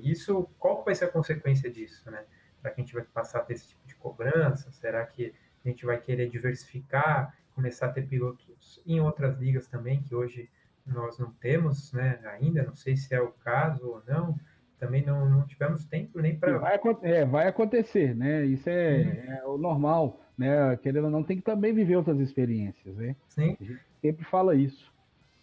isso, 0.04 0.50
qual 0.58 0.84
vai 0.84 0.96
ser 0.96 1.06
a 1.06 1.10
consequência 1.10 1.70
disso, 1.70 2.10
né? 2.10 2.24
Será 2.62 2.74
que 2.74 2.82
a 2.82 2.84
gente 2.84 2.94
vai 2.94 3.04
passar 3.04 3.40
a 3.40 3.42
ter 3.44 3.54
esse 3.54 3.70
tipo 3.70 3.88
de 3.88 3.96
cobrança? 3.96 4.72
Será 4.72 5.06
que 5.06 5.34
a 5.64 5.70
gente 5.70 5.86
vai 5.86 6.00
querer 6.00 6.30
diversificar, 6.30 7.36
começar 7.56 7.88
a 7.88 7.92
ter 7.92 8.08
pilotos 8.08 8.82
em 8.86 9.00
outras 9.00 9.38
ligas 9.38 9.68
também, 9.68 10.02
que 10.02 10.14
hoje 10.14 10.50
nós 10.86 11.18
não 11.20 11.32
temos, 11.32 11.94
né, 11.94 12.20
ainda, 12.26 12.64
não 12.64 12.76
sei 12.76 12.98
se 12.98 13.14
é 13.14 13.22
o 13.22 13.32
caso 13.32 13.88
ou 13.88 14.04
não, 14.08 14.40
também 14.80 15.06
não, 15.06 15.30
não 15.30 15.46
tivemos 15.46 15.86
tempo 15.86 16.20
nem 16.22 16.38
para. 16.38 16.58
Vai, 16.58 16.80
é, 17.04 17.26
vai 17.26 17.48
acontecer, 17.48 18.16
né? 18.16 18.46
Isso 18.46 18.70
é, 18.70 18.98
uhum. 18.98 19.34
é, 19.34 19.46
o 19.46 19.58
normal. 19.58 20.22
né? 20.38 20.78
Querendo 20.78 21.06
ou 21.06 21.12
não, 21.12 21.22
tem 21.22 21.38
que 21.38 21.44
também 21.44 21.74
viver 21.74 21.98
outras 21.98 22.20
experiências, 22.20 22.96
né? 22.96 23.16
Sim. 23.28 23.58
A 23.60 23.64
gente 23.64 23.82
sempre 24.02 24.24
fala 24.26 24.56
isso. 24.56 24.92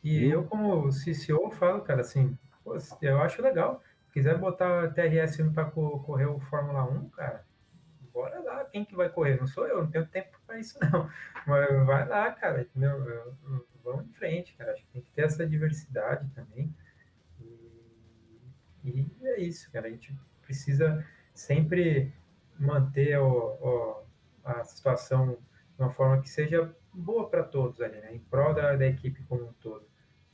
E 0.03 0.25
eu, 0.25 0.45
como 0.45 0.89
CCO, 0.89 1.51
falo, 1.51 1.83
cara, 1.83 2.01
assim, 2.01 2.37
eu 3.03 3.21
acho 3.21 3.43
legal. 3.43 3.83
Se 4.17 4.21
quiser 4.21 4.39
botar 4.39 4.95
TRS 4.95 5.37
para 5.53 5.67
correr 5.67 6.25
o 6.25 6.41
Fórmula 6.41 6.85
1, 6.85 7.11
cara, 7.11 7.45
bora 8.15 8.41
lá. 8.41 8.65
Quem 8.65 8.83
que 8.83 8.97
vai 8.97 9.11
correr? 9.11 9.39
Não 9.39 9.47
sou 9.47 9.67
eu, 9.67 9.83
não 9.83 9.91
tenho 9.91 10.07
tempo 10.07 10.41
para 10.47 10.59
isso, 10.59 10.79
não. 10.91 11.07
Mas 11.47 11.85
vai 11.85 12.09
lá, 12.09 12.31
cara, 12.31 12.63
entendeu? 12.63 13.37
Vamos 13.85 14.07
em 14.07 14.13
frente, 14.15 14.55
cara. 14.55 14.73
Acho 14.73 14.81
que 14.87 14.91
tem 14.91 15.03
que 15.03 15.11
ter 15.11 15.27
essa 15.27 15.47
diversidade 15.47 16.27
também. 16.31 16.75
E, 18.83 19.07
e 19.21 19.27
é 19.27 19.39
isso, 19.39 19.71
cara. 19.71 19.87
A 19.87 19.91
gente 19.91 20.19
precisa 20.41 21.07
sempre 21.35 22.11
manter 22.59 23.19
o, 23.19 23.29
o, 23.29 24.03
a 24.47 24.65
situação 24.65 25.37
de 25.77 25.83
uma 25.83 25.91
forma 25.91 26.23
que 26.23 26.31
seja 26.31 26.75
boa 26.91 27.29
para 27.29 27.45
todos 27.45 27.83
ali, 27.83 28.01
né? 28.01 28.15
Em 28.15 28.19
prol 28.19 28.55
da, 28.55 28.77
da 28.77 28.87
equipe 28.87 29.23
como 29.25 29.45
um 29.45 29.53
todo. 29.61 29.87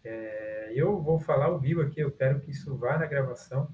É, 0.05 0.73
eu 0.75 1.01
vou 1.01 1.21
falar 1.21 1.47
ao 1.47 1.59
vivo 1.59 1.81
aqui, 1.81 2.01
eu 2.01 2.11
quero 2.11 2.41
que 2.41 2.51
isso 2.51 2.77
vá 2.77 2.99
na 2.99 3.07
gravação, 3.07 3.73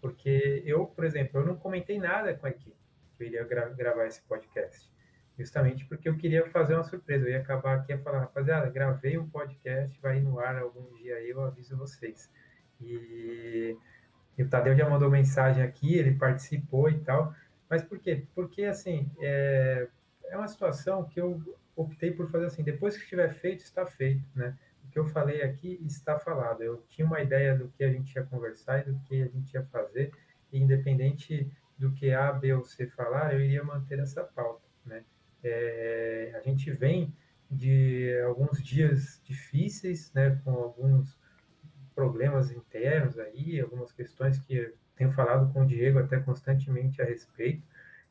porque 0.00 0.62
eu, 0.64 0.86
por 0.86 1.04
exemplo, 1.04 1.40
eu 1.40 1.46
não 1.46 1.56
comentei 1.56 1.98
nada 1.98 2.34
com 2.34 2.46
a 2.46 2.50
equipe 2.50 2.76
que 3.18 3.24
eu 3.24 3.26
iria 3.26 3.44
gra 3.44 3.68
gravar 3.70 4.06
esse 4.06 4.22
podcast, 4.22 4.88
justamente 5.36 5.84
porque 5.86 6.08
eu 6.08 6.16
queria 6.16 6.46
fazer 6.46 6.74
uma 6.74 6.84
surpresa. 6.84 7.26
Eu 7.26 7.32
ia 7.32 7.40
acabar 7.40 7.76
aqui 7.76 7.92
a 7.92 7.98
falar, 7.98 8.20
rapaziada, 8.20 8.70
gravei 8.70 9.18
um 9.18 9.28
podcast, 9.28 10.00
vai 10.00 10.20
no 10.20 10.38
ar 10.38 10.56
algum 10.56 10.94
dia 10.94 11.16
aí, 11.16 11.30
eu 11.30 11.42
aviso 11.42 11.76
vocês. 11.76 12.30
E, 12.80 13.76
e 14.36 14.42
o 14.42 14.48
Tadeu 14.48 14.76
já 14.76 14.88
mandou 14.88 15.10
mensagem 15.10 15.62
aqui, 15.62 15.96
ele 15.98 16.14
participou 16.14 16.88
e 16.88 17.00
tal. 17.00 17.34
Mas 17.68 17.82
por 17.82 17.98
quê? 17.98 18.24
Porque, 18.34 18.64
assim, 18.64 19.10
é, 19.20 19.88
é 20.26 20.36
uma 20.36 20.48
situação 20.48 21.04
que 21.04 21.20
eu 21.20 21.42
optei 21.74 22.12
por 22.12 22.30
fazer 22.30 22.46
assim, 22.46 22.62
depois 22.62 22.96
que 22.96 23.02
estiver 23.02 23.32
feito, 23.34 23.62
está 23.62 23.84
feito, 23.84 24.24
né? 24.34 24.56
O 24.88 24.90
que 24.90 24.98
eu 24.98 25.04
falei 25.06 25.42
aqui 25.42 25.78
está 25.84 26.18
falado. 26.18 26.62
Eu 26.62 26.82
tinha 26.88 27.06
uma 27.06 27.20
ideia 27.20 27.54
do 27.54 27.68
que 27.68 27.84
a 27.84 27.92
gente 27.92 28.14
ia 28.14 28.24
conversar 28.24 28.80
e 28.80 28.90
do 28.90 28.98
que 29.00 29.22
a 29.22 29.28
gente 29.28 29.52
ia 29.52 29.62
fazer, 29.64 30.10
e 30.50 30.58
independente 30.58 31.50
do 31.78 31.92
que 31.92 32.10
A, 32.12 32.32
B 32.32 32.54
ou 32.54 32.64
C 32.64 32.86
falar, 32.88 33.34
eu 33.34 33.40
iria 33.40 33.62
manter 33.62 33.98
essa 33.98 34.24
pauta, 34.24 34.64
né? 34.84 35.04
É, 35.44 36.32
a 36.34 36.40
gente 36.40 36.70
vem 36.72 37.14
de 37.50 38.18
alguns 38.26 38.62
dias 38.62 39.20
difíceis, 39.24 40.12
né, 40.12 40.40
com 40.44 40.50
alguns 40.50 41.18
problemas 41.94 42.50
internos 42.50 43.18
aí, 43.18 43.60
algumas 43.60 43.92
questões 43.92 44.38
que 44.38 44.74
tenho 44.96 45.12
falado 45.12 45.52
com 45.52 45.62
o 45.62 45.66
Diego 45.66 45.98
até 45.98 46.18
constantemente 46.18 47.00
a 47.00 47.04
respeito. 47.04 47.62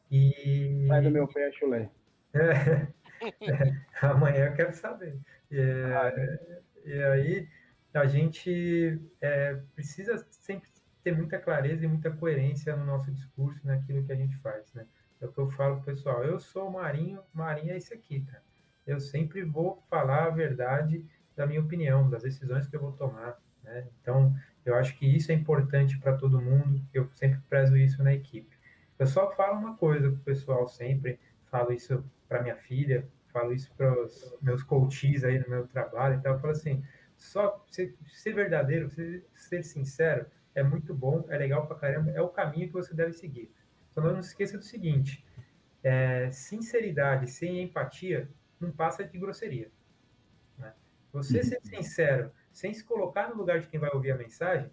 E... 0.10 0.86
Sai 0.88 1.02
do 1.02 1.12
meu 1.12 1.28
pé, 1.28 1.52
chulé. 1.52 1.90
É, 3.20 3.50
é, 3.50 4.06
amanhã 4.06 4.46
eu 4.46 4.54
quero 4.54 4.72
saber. 4.72 5.18
É, 5.50 6.60
e 6.88 7.04
aí 7.04 7.48
a 7.94 8.06
gente 8.06 9.00
é, 9.22 9.56
precisa 9.76 10.26
sempre 10.30 10.70
ter 11.04 11.16
muita 11.16 11.40
clareza 11.40 11.86
e 11.86 11.88
muita 11.88 12.12
coerência 12.12 12.76
no 12.76 12.86
nosso 12.86 13.12
discurso, 13.12 13.60
naquilo 13.66 14.04
que 14.04 14.12
a 14.12 14.16
gente 14.16 14.36
faz, 14.38 14.74
né? 14.74 14.86
É 15.20 15.26
o 15.26 15.32
que 15.32 15.40
eu 15.40 15.50
falo 15.50 15.78
pro 15.78 15.94
pessoal. 15.94 16.24
Eu 16.24 16.40
sou 16.40 16.70
Marinho, 16.70 17.22
Marinho 17.34 17.72
é 17.72 17.78
esse 17.78 17.94
aqui, 17.94 18.22
cara. 18.22 18.44
Eu 18.86 19.00
sempre 19.00 19.44
vou 19.44 19.84
falar 19.90 20.26
a 20.26 20.30
verdade 20.30 21.06
da 21.36 21.46
minha 21.46 21.62
opinião, 21.62 22.10
das 22.10 22.24
decisões 22.24 22.68
que 22.68 22.76
eu 22.76 22.82
vou 22.82 22.94
tomar, 22.94 23.38
né? 23.64 23.88
Então, 24.02 24.36
eu 24.66 24.76
acho 24.76 24.98
que 24.98 25.06
isso 25.06 25.32
é 25.32 25.36
importante 25.36 25.98
para 26.00 26.18
todo 26.18 26.42
mundo. 26.42 26.82
Eu 26.94 27.10
sempre 27.14 27.40
prezo 27.50 27.76
isso 27.78 28.04
na 28.04 28.14
equipe. 28.14 28.58
Eu 28.98 29.08
só 29.08 29.32
falo 29.32 29.60
uma 29.60 29.76
coisa 29.76 30.10
pro 30.10 30.20
pessoal 30.20 30.68
sempre, 30.68 31.20
falo 31.50 31.72
isso 31.72 32.04
para 32.28 32.42
minha 32.42 32.56
filha, 32.56 33.08
falo 33.38 33.54
isso 33.54 33.72
para 33.76 34.04
os 34.04 34.36
meus 34.42 34.64
coaches 34.64 35.24
aí 35.24 35.38
no 35.38 35.48
meu 35.48 35.68
trabalho 35.68 36.20
e 36.20 36.22
tal. 36.22 36.34
Eu 36.34 36.40
falo 36.40 36.54
assim, 36.54 36.84
só 37.16 37.64
ser, 37.70 37.96
ser 38.08 38.34
verdadeiro, 38.34 38.90
ser, 38.90 39.24
ser, 39.34 39.64
sincero, 39.64 40.26
é 40.56 40.64
muito 40.64 40.94
bom, 40.94 41.26
é 41.30 41.38
legal 41.38 41.68
pra 41.68 41.78
caramba, 41.78 42.12
é 42.12 42.22
o 42.22 42.30
caminho 42.30 42.68
que 42.68 42.74
você 42.74 42.94
deve 42.94 43.14
seguir. 43.14 43.52
Só 43.92 44.02
não 44.02 44.22
se 44.22 44.30
esqueça 44.30 44.58
do 44.58 44.64
seguinte, 44.64 45.26
é, 45.84 46.30
sinceridade 46.32 47.30
sem 47.30 47.62
empatia 47.62 48.30
não 48.60 48.72
passa 48.72 49.04
de 49.04 49.18
grosseria. 49.18 49.70
Né? 50.58 50.74
Você 51.14 51.44
ser 51.44 51.62
sincero, 51.62 52.32
sem 52.52 52.74
se 52.74 52.84
colocar 52.84 53.30
no 53.30 53.36
lugar 53.36 53.60
de 53.60 53.68
quem 53.68 53.80
vai 53.80 53.92
ouvir 53.94 54.12
a 54.12 54.18
mensagem, 54.18 54.72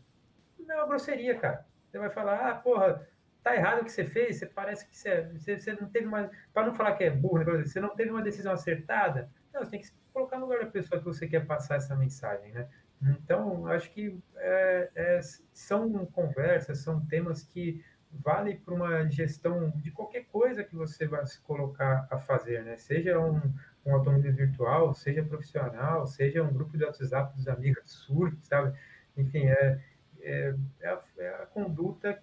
não 0.59 0.75
é 0.75 0.79
uma 0.79 0.89
grosseria, 0.89 1.39
cara. 1.39 1.67
Você 1.91 1.99
vai 1.99 2.09
falar, 2.09 2.49
ah, 2.49 2.55
porra, 2.55 3.07
tá 3.45 3.55
errado 3.55 3.83
o 3.83 3.85
que 3.85 3.93
você 3.93 4.05
fez, 4.05 4.39
você 4.39 4.47
parece 4.47 4.89
que 4.89 4.97
você, 4.97 5.23
você, 5.35 5.59
você 5.59 5.73
não 5.75 5.89
teve 5.89 6.07
uma. 6.07 6.31
Para 6.53 6.67
não 6.67 6.75
falar 6.75 6.95
que 6.95 7.05
é 7.05 7.11
burro, 7.11 7.39
né, 7.39 7.63
você 7.63 7.79
não 7.79 7.95
teve 7.95 8.11
uma 8.11 8.23
decisão 8.23 8.53
acertada. 8.53 9.31
Não, 9.53 9.63
você 9.63 9.71
tem 9.71 9.81
que 9.81 9.87
se 9.87 9.93
colocar 10.13 10.39
no 10.39 10.47
lugar 10.47 10.61
da 10.61 10.71
pessoa 10.71 10.99
que 10.99 11.05
você 11.05 11.29
quer 11.29 11.47
passar 11.47 11.77
essa 11.77 11.95
mensagem, 11.95 12.51
né? 12.53 12.67
Então, 13.03 13.67
acho 13.67 13.93
que 13.93 14.19
é, 14.37 14.91
é, 14.95 15.21
são 15.53 16.07
conversas, 16.07 16.79
são 16.79 17.05
temas 17.05 17.43
que 17.43 17.85
valem 18.11 18.57
para 18.57 18.73
uma 18.73 19.11
gestão 19.11 19.71
de 19.77 19.91
qualquer 19.91 20.25
coisa 20.27 20.65
que 20.65 20.75
você 20.75 21.07
vai 21.07 21.27
se 21.27 21.39
colocar 21.43 22.07
a 22.11 22.19
fazer, 22.19 22.65
né? 22.65 22.77
Seja 22.79 23.19
um, 23.19 23.41
um 23.85 23.95
automobilismo 23.95 24.39
virtual, 24.39 24.95
seja 24.95 25.23
profissional, 25.23 26.07
seja 26.07 26.43
um 26.43 26.53
grupo 26.53 26.79
de 26.79 26.85
WhatsApp 26.85 27.37
dos 27.37 27.47
amigos 27.47 27.83
surf, 27.93 28.37
sabe? 28.41 28.75
Enfim, 29.17 29.49
é, 29.49 29.81
é, 30.21 30.55
é, 30.81 30.89
a, 30.89 31.01
é 31.19 31.29
a 31.43 31.47
conduta 31.47 32.19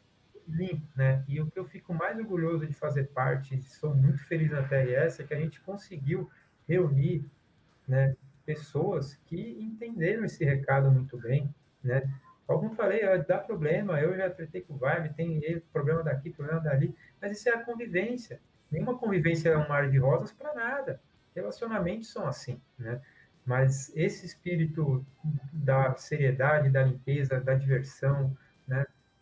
limpo, 0.47 0.85
né? 0.95 1.23
E 1.27 1.39
o 1.41 1.49
que 1.49 1.57
eu 1.57 1.65
fico 1.65 1.93
mais 1.93 2.17
orgulhoso 2.17 2.65
de 2.65 2.73
fazer 2.73 3.05
parte, 3.09 3.61
sou 3.63 3.95
muito 3.95 4.23
feliz 4.25 4.51
na 4.51 4.63
TRS, 4.63 5.19
é 5.19 5.23
que 5.23 5.33
a 5.33 5.39
gente 5.39 5.59
conseguiu 5.61 6.29
reunir, 6.67 7.25
né, 7.87 8.15
pessoas 8.45 9.15
que 9.25 9.57
entenderam 9.59 10.25
esse 10.25 10.43
recado 10.43 10.91
muito 10.91 11.17
bem, 11.17 11.53
né? 11.83 12.09
Como 12.47 12.71
falei, 12.71 13.01
dá 13.27 13.37
problema, 13.37 13.99
eu 14.01 14.15
já 14.15 14.29
tratei 14.29 14.61
com 14.61 14.73
o 14.73 14.77
Vibe, 14.77 15.13
tem 15.13 15.59
problema 15.71 16.03
daqui, 16.03 16.29
problema 16.29 16.59
dali, 16.59 16.93
mas 17.21 17.31
isso 17.31 17.47
é 17.47 17.53
a 17.53 17.63
convivência. 17.63 18.39
Nenhuma 18.69 18.97
convivência 18.97 19.49
é 19.49 19.57
um 19.57 19.67
mar 19.67 19.89
de 19.89 19.97
rosas 19.97 20.31
para 20.31 20.53
nada. 20.53 21.01
Relacionamentos 21.35 22.11
são 22.11 22.27
assim, 22.27 22.59
né? 22.77 23.01
Mas 23.45 23.91
esse 23.95 24.25
espírito 24.25 25.05
da 25.51 25.95
seriedade, 25.95 26.69
da 26.69 26.83
limpeza, 26.83 27.39
da 27.39 27.53
diversão? 27.53 28.35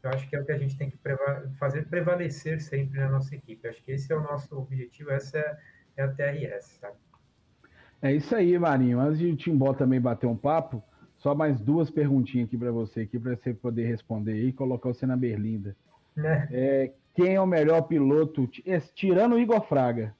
Eu 0.01 0.09
acho 0.11 0.29
que 0.29 0.35
é 0.35 0.41
o 0.41 0.45
que 0.45 0.51
a 0.51 0.57
gente 0.57 0.77
tem 0.77 0.89
que 0.89 0.97
preva 0.97 1.51
fazer 1.59 1.85
prevalecer 1.87 2.61
sempre 2.61 2.99
na 2.99 3.09
nossa 3.09 3.35
equipe. 3.35 3.59
Eu 3.63 3.71
acho 3.71 3.83
que 3.83 3.91
esse 3.91 4.11
é 4.11 4.15
o 4.15 4.21
nosso 4.21 4.57
objetivo, 4.57 5.11
essa 5.11 5.37
é, 5.37 5.57
é 5.97 6.03
a 6.03 6.07
TRS, 6.07 6.79
sabe? 6.79 6.95
É 8.01 8.13
isso 8.13 8.33
aí, 8.33 8.57
Marinho. 8.57 8.99
Antes 8.99 9.19
de 9.19 9.27
o 9.27 9.35
Timbó 9.35 9.73
também 9.73 9.99
bater 9.99 10.25
um 10.25 10.37
papo, 10.37 10.81
só 11.17 11.35
mais 11.35 11.59
duas 11.59 11.89
perguntinhas 11.89 12.47
aqui 12.47 12.57
para 12.57 12.71
você, 12.71 13.01
aqui 13.01 13.19
para 13.19 13.35
você 13.35 13.53
poder 13.53 13.85
responder 13.87 14.41
e 14.41 14.53
colocar 14.53 14.87
você 14.87 15.05
na 15.05 15.17
berlinda. 15.17 15.75
É. 16.17 16.47
É, 16.51 16.93
quem 17.13 17.35
é 17.35 17.41
o 17.41 17.45
melhor 17.45 17.81
piloto, 17.83 18.49
tirando 18.95 19.33
o 19.33 19.39
Igor 19.39 19.61
Fraga, 19.67 20.15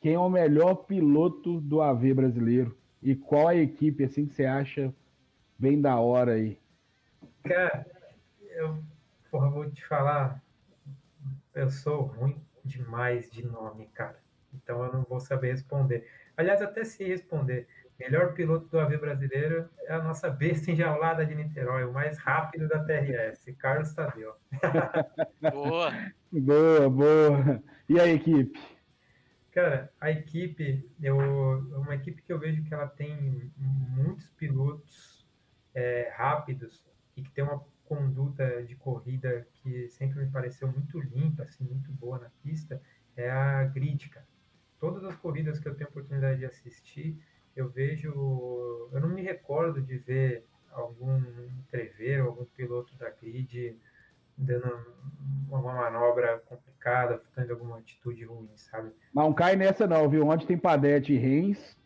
quem 0.00 0.14
é 0.14 0.18
o 0.18 0.28
melhor 0.28 0.74
piloto 0.74 1.60
do 1.60 1.80
AV 1.80 2.14
brasileiro 2.14 2.76
e 3.00 3.14
qual 3.14 3.48
a 3.48 3.54
equipe 3.54 4.02
assim 4.02 4.26
que 4.26 4.32
você 4.32 4.44
acha 4.44 4.92
bem 5.56 5.80
da 5.80 5.98
hora 5.98 6.32
aí? 6.32 6.58
Cara, 7.44 7.86
eu 8.56 8.82
porra, 9.30 9.50
vou 9.50 9.70
te 9.70 9.84
falar, 9.84 10.42
eu 11.54 11.68
sou 11.68 12.02
ruim 12.02 12.40
demais 12.64 13.30
de 13.30 13.46
nome, 13.46 13.86
cara. 13.88 14.18
Então 14.54 14.82
eu 14.82 14.92
não 14.92 15.02
vou 15.02 15.20
saber 15.20 15.52
responder. 15.52 16.08
Aliás, 16.36 16.62
até 16.62 16.84
se 16.84 17.04
responder, 17.04 17.68
melhor 17.98 18.32
piloto 18.32 18.66
do 18.68 18.78
AV 18.78 18.98
brasileiro 18.98 19.68
é 19.84 19.92
a 19.92 20.02
nossa 20.02 20.30
besta 20.30 20.70
enjaulada 20.70 21.24
de 21.24 21.34
Niterói, 21.34 21.84
o 21.84 21.92
mais 21.92 22.18
rápido 22.18 22.66
da 22.68 22.82
TRS, 22.82 23.52
Carlos 23.58 23.94
Tadeu. 23.94 24.34
boa! 25.52 25.92
boa, 26.32 26.90
boa. 26.90 27.62
E 27.88 28.00
a 28.00 28.06
equipe? 28.08 28.58
Cara, 29.52 29.90
a 30.00 30.10
equipe, 30.10 30.86
eu, 31.02 31.18
é 31.20 31.78
uma 31.78 31.94
equipe 31.94 32.22
que 32.22 32.32
eu 32.32 32.38
vejo 32.38 32.62
que 32.64 32.74
ela 32.74 32.88
tem 32.88 33.50
muitos 33.56 34.28
pilotos 34.30 35.26
é, 35.74 36.12
rápidos 36.14 36.84
e 37.16 37.22
que 37.22 37.30
tem 37.30 37.44
uma 37.44 37.62
conduta 37.86 38.62
de 38.64 38.74
corrida 38.76 39.46
que 39.54 39.88
sempre 39.88 40.24
me 40.24 40.30
pareceu 40.30 40.70
muito 40.70 41.00
limpa, 41.00 41.44
assim, 41.44 41.64
muito 41.64 41.90
boa 41.92 42.18
na 42.18 42.30
pista, 42.42 42.80
é 43.16 43.30
a 43.30 43.64
Grid, 43.64 44.08
cara 44.08 44.26
todas 44.78 45.04
as 45.04 45.16
corridas 45.16 45.58
que 45.58 45.68
eu 45.68 45.74
tenho 45.74 45.88
oportunidade 45.90 46.38
de 46.38 46.46
assistir, 46.46 47.18
eu 47.54 47.68
vejo, 47.68 48.10
eu 48.92 49.00
não 49.00 49.08
me 49.08 49.22
recordo 49.22 49.80
de 49.80 49.98
ver 49.98 50.44
algum 50.72 51.18
entreveiro, 51.60 52.26
algum 52.26 52.44
piloto 52.44 52.94
da 52.96 53.10
grid 53.10 53.78
dando 54.36 54.94
uma 55.48 55.60
manobra 55.60 56.38
complicada, 56.46 57.22
tendo 57.34 57.52
alguma 57.52 57.78
atitude 57.78 58.24
ruim, 58.24 58.50
sabe? 58.56 58.92
Não 59.14 59.32
cai 59.32 59.56
nessa 59.56 59.86
não, 59.86 60.08
viu? 60.10 60.26
Onde 60.26 60.46
tem 60.46 60.58
Padete 60.58 61.14
e 61.14 61.18
Reis, 61.18 61.76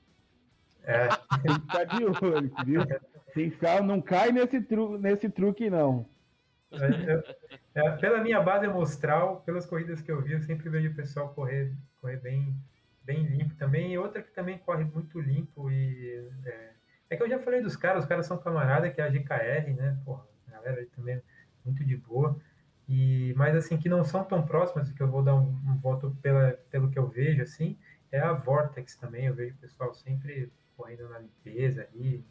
é. 0.83 1.07
tem 1.43 1.55
que 1.55 1.61
ficar 1.61 1.85
de 1.85 2.05
olho, 2.05 2.53
viu? 2.67 2.81
Tem 3.35 3.51
que 3.51 3.57
ficar, 3.57 3.83
não 3.83 4.01
cai 4.01 4.33
nesse, 4.33 4.61
tru, 4.61 4.99
nesse 4.99 5.29
truque, 5.29 5.71
não. 5.71 6.07
É, 6.73 7.25
é, 7.75 7.91
pela 7.97 8.23
minha 8.23 8.41
base 8.41 8.67
amostral, 8.67 9.41
pelas 9.41 9.67
corridas 9.67 10.01
que 10.01 10.11
eu 10.11 10.23
vi, 10.23 10.33
eu 10.33 10.41
sempre 10.41 10.69
vejo 10.69 10.91
o 10.91 10.95
pessoal 10.95 11.35
correr, 11.35 11.73
correr 12.01 12.19
bem 12.19 12.55
bem 13.03 13.25
limpo 13.25 13.55
também, 13.57 13.93
e 13.93 13.99
outra 13.99 14.23
que 14.23 14.31
também 14.31 14.59
corre 14.59 14.85
muito 14.85 15.19
limpo 15.19 15.71
e 15.71 16.31
é, 16.45 16.71
é 17.11 17.17
que 17.17 17.23
eu 17.23 17.29
já 17.29 17.39
falei 17.41 17.61
dos 17.61 17.75
caras, 17.75 18.05
os 18.05 18.09
caras 18.09 18.27
são 18.27 18.39
camarada, 18.39 18.89
que 18.89 19.01
é 19.01 19.05
a 19.05 19.11
GKR, 19.11 19.75
né? 19.75 19.99
Porra, 20.05 20.25
a 20.47 20.51
galera 20.53 20.87
também 20.95 21.17
é 21.17 21.23
muito 21.65 21.85
de 21.85 21.97
boa. 21.97 22.39
E, 22.89 23.35
mas 23.37 23.55
assim, 23.57 23.77
que 23.77 23.89
não 23.89 24.05
são 24.05 24.25
tão 24.25 24.47
próximas, 24.47 24.91
que 24.93 25.03
eu 25.03 25.09
vou 25.09 25.23
dar 25.23 25.35
um, 25.35 25.49
um 25.67 25.77
voto 25.79 26.17
pela, 26.23 26.53
pelo 26.71 26.89
que 26.89 26.99
eu 26.99 27.09
vejo, 27.09 27.43
assim, 27.43 27.77
é 28.13 28.21
a 28.21 28.33
Vortex 28.33 28.95
também. 28.97 29.27
Eu 29.27 29.35
vejo 29.35 29.55
o 29.55 29.59
pessoal 29.59 29.93
sempre 29.93 30.53
correndo 30.77 31.09
na 31.09 31.19
limpeza 31.19 31.89
ali, 31.93 32.25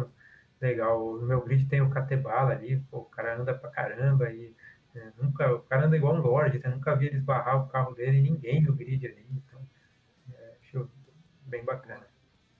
acho 0.00 0.10
legal. 0.60 1.16
No 1.16 1.26
meu 1.26 1.40
grid 1.42 1.66
tem 1.66 1.80
o 1.80 1.90
Catebala 1.90 2.52
ali, 2.52 2.78
pô, 2.90 2.98
o 2.98 3.04
cara 3.04 3.36
anda 3.36 3.54
pra 3.54 3.70
caramba 3.70 4.30
e 4.30 4.54
é, 4.94 5.12
nunca, 5.20 5.52
o 5.52 5.60
cara 5.60 5.86
anda 5.86 5.96
igual 5.96 6.14
um 6.14 6.20
Lorde, 6.20 6.58
né? 6.58 6.68
nunca 6.68 6.94
vi 6.94 7.06
ele 7.06 7.16
esbarrar 7.16 7.62
o 7.62 7.68
carro 7.68 7.94
dele 7.94 8.18
e 8.18 8.22
ninguém 8.22 8.62
no 8.62 8.74
grid 8.74 9.06
ali, 9.06 9.26
então 9.30 9.60
é, 10.32 10.56
acho 10.60 10.90
bem 11.46 11.64
bacana. 11.64 12.06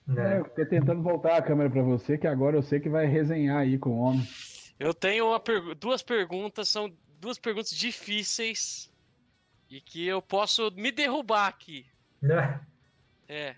Né? 0.07 0.35
É, 0.35 0.39
eu 0.39 0.45
tô 0.45 0.65
tentando 0.65 1.01
voltar 1.01 1.37
a 1.37 1.41
câmera 1.41 1.69
para 1.69 1.81
você, 1.81 2.17
que 2.17 2.27
agora 2.27 2.57
eu 2.57 2.61
sei 2.61 2.79
que 2.79 2.89
vai 2.89 3.05
resenhar 3.05 3.57
aí 3.57 3.77
com 3.77 3.91
o 3.91 3.99
homem. 3.99 4.27
Eu 4.79 4.93
tenho 4.93 5.39
pergu 5.39 5.75
duas 5.75 6.01
perguntas, 6.01 6.67
são 6.67 6.91
duas 7.19 7.37
perguntas 7.37 7.71
difíceis 7.71 8.91
e 9.69 9.79
que 9.79 10.05
eu 10.05 10.21
posso 10.21 10.71
me 10.71 10.91
derrubar 10.91 11.47
aqui. 11.47 11.85
É. 13.25 13.55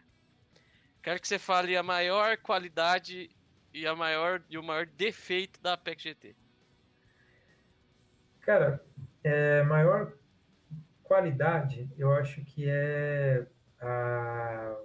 Quero 1.02 1.20
que 1.20 1.28
você 1.28 1.38
fale 1.38 1.76
a 1.76 1.84
maior 1.84 2.38
qualidade 2.38 3.35
e 3.76 3.86
a 3.86 3.96
maior 3.96 4.42
e 4.50 4.58
o 4.58 4.64
maior 4.64 4.86
defeito 4.86 5.62
da 5.62 5.74
Apex 5.74 6.02
GT. 6.02 6.36
Cara, 8.42 8.84
é, 9.24 9.64
maior 9.64 10.14
qualidade, 11.04 11.90
eu 11.98 12.14
acho 12.14 12.44
que 12.46 12.70
é 12.70 13.46
a, 13.80 14.76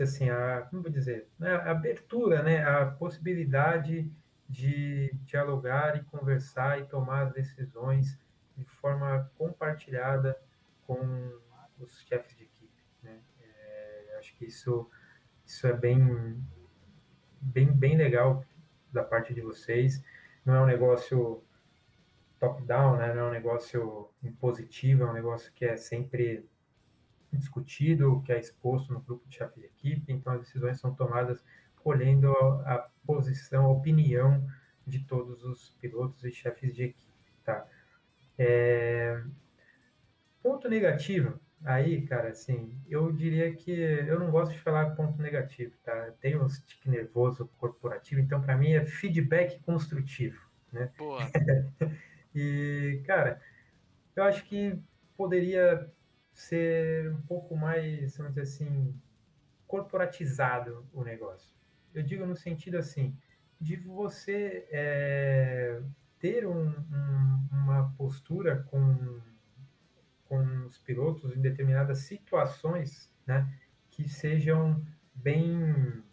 assim, 0.00 0.30
a, 0.30 0.62
como 0.70 0.82
vou 0.82 0.90
dizer, 0.90 1.28
né, 1.38 1.54
a 1.54 1.72
abertura, 1.72 2.42
né, 2.42 2.64
a 2.64 2.86
possibilidade 2.86 4.10
de 4.48 5.12
dialogar 5.24 5.96
e 5.96 6.04
conversar 6.04 6.80
e 6.80 6.84
tomar 6.84 7.32
decisões 7.32 8.18
de 8.56 8.64
forma 8.64 9.30
compartilhada 9.36 10.36
com 10.86 11.38
os 11.78 12.00
chefes 12.02 12.36
de 12.36 12.44
equipe. 12.44 12.82
Né? 13.02 13.20
É, 13.40 14.16
acho 14.18 14.34
que 14.36 14.46
isso, 14.46 14.90
isso 15.44 15.66
é 15.66 15.72
bem, 15.72 16.42
bem, 17.40 17.66
bem 17.66 17.96
legal 17.96 18.44
da 18.92 19.02
parte 19.02 19.32
de 19.32 19.40
vocês. 19.40 20.02
Não 20.44 20.54
é 20.54 20.60
um 20.60 20.66
negócio 20.66 21.42
top-down, 22.38 22.96
né? 22.96 23.14
não 23.14 23.22
é 23.22 23.28
um 23.28 23.32
negócio 23.32 24.08
impositivo, 24.22 25.04
é 25.04 25.10
um 25.10 25.12
negócio 25.12 25.52
que 25.52 25.64
é 25.64 25.76
sempre 25.76 26.44
discutido, 27.32 28.22
que 28.24 28.32
é 28.32 28.38
exposto 28.38 28.92
no 28.92 29.00
grupo 29.00 29.28
de 29.28 29.36
chefe 29.36 29.60
de 29.60 29.66
equipe, 29.66 30.12
então 30.12 30.32
as 30.32 30.40
decisões 30.40 30.80
são 30.80 30.94
tomadas 30.94 31.44
colhendo 31.76 32.32
a 32.64 32.88
posição, 33.06 33.66
a 33.66 33.70
opinião 33.70 34.44
de 34.86 35.00
todos 35.00 35.44
os 35.44 35.70
pilotos 35.80 36.24
e 36.24 36.32
chefes 36.32 36.74
de 36.74 36.84
equipe, 36.84 37.32
tá? 37.44 37.66
É... 38.38 39.22
Ponto 40.42 40.68
negativo, 40.68 41.38
aí, 41.64 42.02
cara, 42.06 42.30
assim, 42.30 42.78
eu 42.88 43.12
diria 43.12 43.52
que 43.54 43.70
eu 43.70 44.18
não 44.18 44.30
gosto 44.30 44.52
de 44.52 44.60
falar 44.60 44.94
ponto 44.96 45.20
negativo, 45.20 45.74
tá? 45.84 46.12
Tem 46.20 46.36
um 46.36 46.46
tique 46.46 46.88
nervoso 46.88 47.48
corporativo, 47.58 48.20
então 48.20 48.40
para 48.40 48.56
mim 48.56 48.72
é 48.72 48.84
feedback 48.84 49.60
construtivo, 49.60 50.40
né? 50.72 50.90
Boa. 50.96 51.20
e, 52.34 53.02
cara, 53.06 53.40
eu 54.16 54.24
acho 54.24 54.44
que 54.44 54.78
poderia 55.16 55.90
ser 56.32 57.10
um 57.12 57.20
pouco 57.22 57.56
mais, 57.56 58.16
vamos 58.16 58.34
dizer 58.34 58.42
assim, 58.42 58.94
corporatizado 59.66 60.86
o 60.92 61.04
negócio. 61.04 61.54
Eu 61.94 62.02
digo 62.02 62.24
no 62.24 62.36
sentido 62.36 62.78
assim, 62.78 63.16
de 63.60 63.76
você 63.76 64.66
é, 64.70 65.80
ter 66.18 66.46
um, 66.46 66.68
um, 66.68 67.48
uma 67.52 67.92
postura 67.96 68.64
com, 68.70 69.20
com 70.30 70.64
os 70.64 70.78
pilotos 70.78 71.36
em 71.36 71.40
determinadas 71.40 71.98
situações, 71.98 73.12
né, 73.26 73.52
que 73.90 74.08
sejam 74.08 74.80
bem 75.12 76.04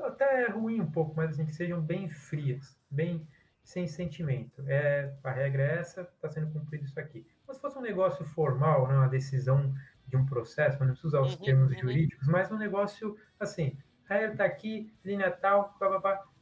até 0.00 0.44
é 0.44 0.50
ruim 0.50 0.80
um 0.80 0.90
pouco, 0.90 1.12
mas 1.16 1.30
assim, 1.30 1.44
que 1.44 1.52
sejam 1.52 1.80
bem 1.80 2.08
frias, 2.08 2.78
bem 2.88 3.26
sem 3.64 3.88
sentimento. 3.88 4.62
É, 4.68 5.12
a 5.24 5.30
regra 5.32 5.64
é 5.64 5.78
essa, 5.78 6.02
está 6.02 6.28
sendo 6.28 6.52
cumprido 6.52 6.84
isso 6.84 7.00
aqui. 7.00 7.26
Mas 7.48 7.56
se 7.56 7.62
fosse 7.62 7.76
um 7.76 7.82
negócio 7.82 8.24
formal, 8.26 8.86
né, 8.86 8.94
uma 8.94 9.08
decisão 9.08 9.74
de 10.06 10.16
um 10.16 10.24
processo, 10.24 10.78
não 10.78 10.92
precisa 10.92 11.08
usar 11.08 11.20
os 11.22 11.34
uhum, 11.34 11.44
termos 11.44 11.72
uhum. 11.72 11.78
jurídicos, 11.80 12.28
mas 12.28 12.50
um 12.52 12.56
negócio 12.56 13.18
assim, 13.40 13.76
a 14.08 14.14
regra 14.14 14.32
está 14.32 14.44
aqui, 14.44 14.94
linha 15.04 15.32
tal, 15.32 15.76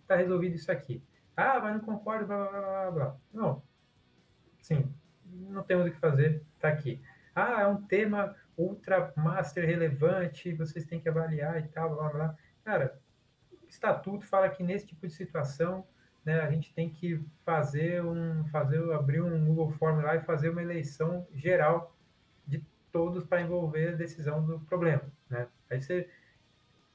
está 0.03 0.17
resolvido 0.17 0.55
isso 0.55 0.71
aqui. 0.71 1.03
Ah, 1.35 1.59
mas 1.61 1.73
não 1.73 1.81
concordo, 1.81 2.27
blá, 2.27 2.47
blá, 2.47 2.61
blá, 2.61 2.91
blá. 2.91 3.17
Não. 3.33 3.63
Sim, 4.61 4.93
não 5.25 5.63
temos 5.63 5.87
o 5.87 5.91
que 5.91 5.99
fazer, 5.99 6.43
está 6.65 6.69
aqui. 6.69 7.01
Ah, 7.35 7.63
é 7.63 7.67
um 7.67 7.83
tema 7.83 8.35
ultra 8.57 9.13
master 9.17 9.67
relevante, 9.67 10.55
vocês 10.55 10.87
têm 10.87 11.01
que 11.01 11.09
avaliar 11.09 11.61
e 11.61 11.69
tal, 11.69 11.95
blá, 11.95 12.09
blá. 12.09 12.37
Cara, 12.65 12.99
o 13.51 13.69
estatuto 13.69 14.25
fala 14.25 14.49
que 14.49 14.63
nesse 14.63 14.87
tipo 14.87 15.07
de 15.07 15.13
situação, 15.13 15.87
né, 16.25 16.41
a 16.41 16.51
gente 16.51 16.73
tem 16.73 16.89
que 16.89 17.23
fazer 17.45 18.03
um, 18.03 18.45
fazer, 18.47 18.93
abrir 18.93 19.21
um 19.21 19.45
Google 19.45 19.73
Form 19.73 20.01
lá 20.01 20.17
e 20.17 20.23
fazer 20.23 20.49
uma 20.49 20.63
eleição 20.63 21.27
geral 21.35 21.95
de 22.47 22.65
todos 22.91 23.25
para 23.25 23.43
envolver 23.43 23.89
a 23.89 23.97
decisão 23.97 24.45
do 24.45 24.61
problema, 24.61 25.03
né? 25.29 25.49
Aí 25.69 25.81
você 25.81 26.09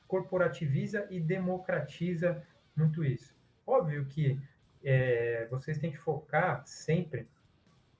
corporativiza 0.07 1.05
e 1.11 1.19
democratiza 1.19 2.41
muito 2.75 3.03
isso. 3.03 3.35
Óbvio 3.67 4.05
que 4.05 4.41
é, 4.83 5.47
vocês 5.51 5.77
têm 5.77 5.91
que 5.91 5.97
focar 5.97 6.65
sempre 6.65 7.27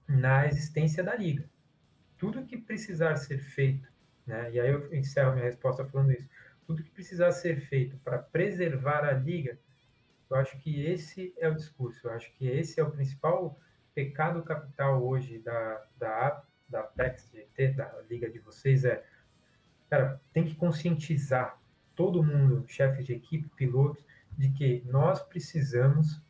na 0.08 0.48
existência 0.48 1.04
da 1.04 1.16
liga. 1.16 1.48
Tudo 2.20 2.46
que 2.46 2.58
precisar 2.58 3.16
ser 3.16 3.40
feito, 3.40 3.90
né, 4.28 4.52
e 4.52 4.60
aí 4.60 4.70
eu 4.70 4.94
encerro 4.94 5.34
minha 5.34 5.46
resposta 5.46 5.84
falando 5.86 6.12
isso, 6.12 6.30
tudo 6.68 6.84
que 6.84 6.92
precisar 6.92 7.32
ser 7.32 7.62
feito 7.62 7.98
para 8.04 8.20
preservar 8.20 9.04
a 9.04 9.12
liga, 9.12 9.58
eu 10.30 10.38
acho 10.38 10.60
que 10.60 10.86
esse 10.86 11.34
é 11.38 11.50
o 11.50 11.56
discurso, 11.56 12.08
eu 12.08 12.12
acho 12.12 12.32
que 12.34 12.48
esse 12.48 12.80
é 12.80 12.84
o 12.84 12.92
principal 12.92 13.60
pecado 13.96 14.44
capital 14.44 15.04
hoje 15.04 15.40
da, 15.40 15.84
da, 15.98 16.44
da 16.68 16.84
PEX, 16.84 17.32
da 17.76 18.02
liga 18.08 18.30
de 18.30 18.38
vocês, 18.38 18.86
é, 18.86 19.04
cara, 19.90 20.22
tem 20.32 20.46
que 20.46 20.54
conscientizar 20.54 21.60
todo 21.96 22.24
mundo, 22.24 22.64
chefes 22.68 23.06
de 23.06 23.14
equipe, 23.14 23.50
pilotos, 23.56 24.06
de 24.38 24.50
que 24.52 24.84
nós 24.86 25.22
precisamos 25.22 26.22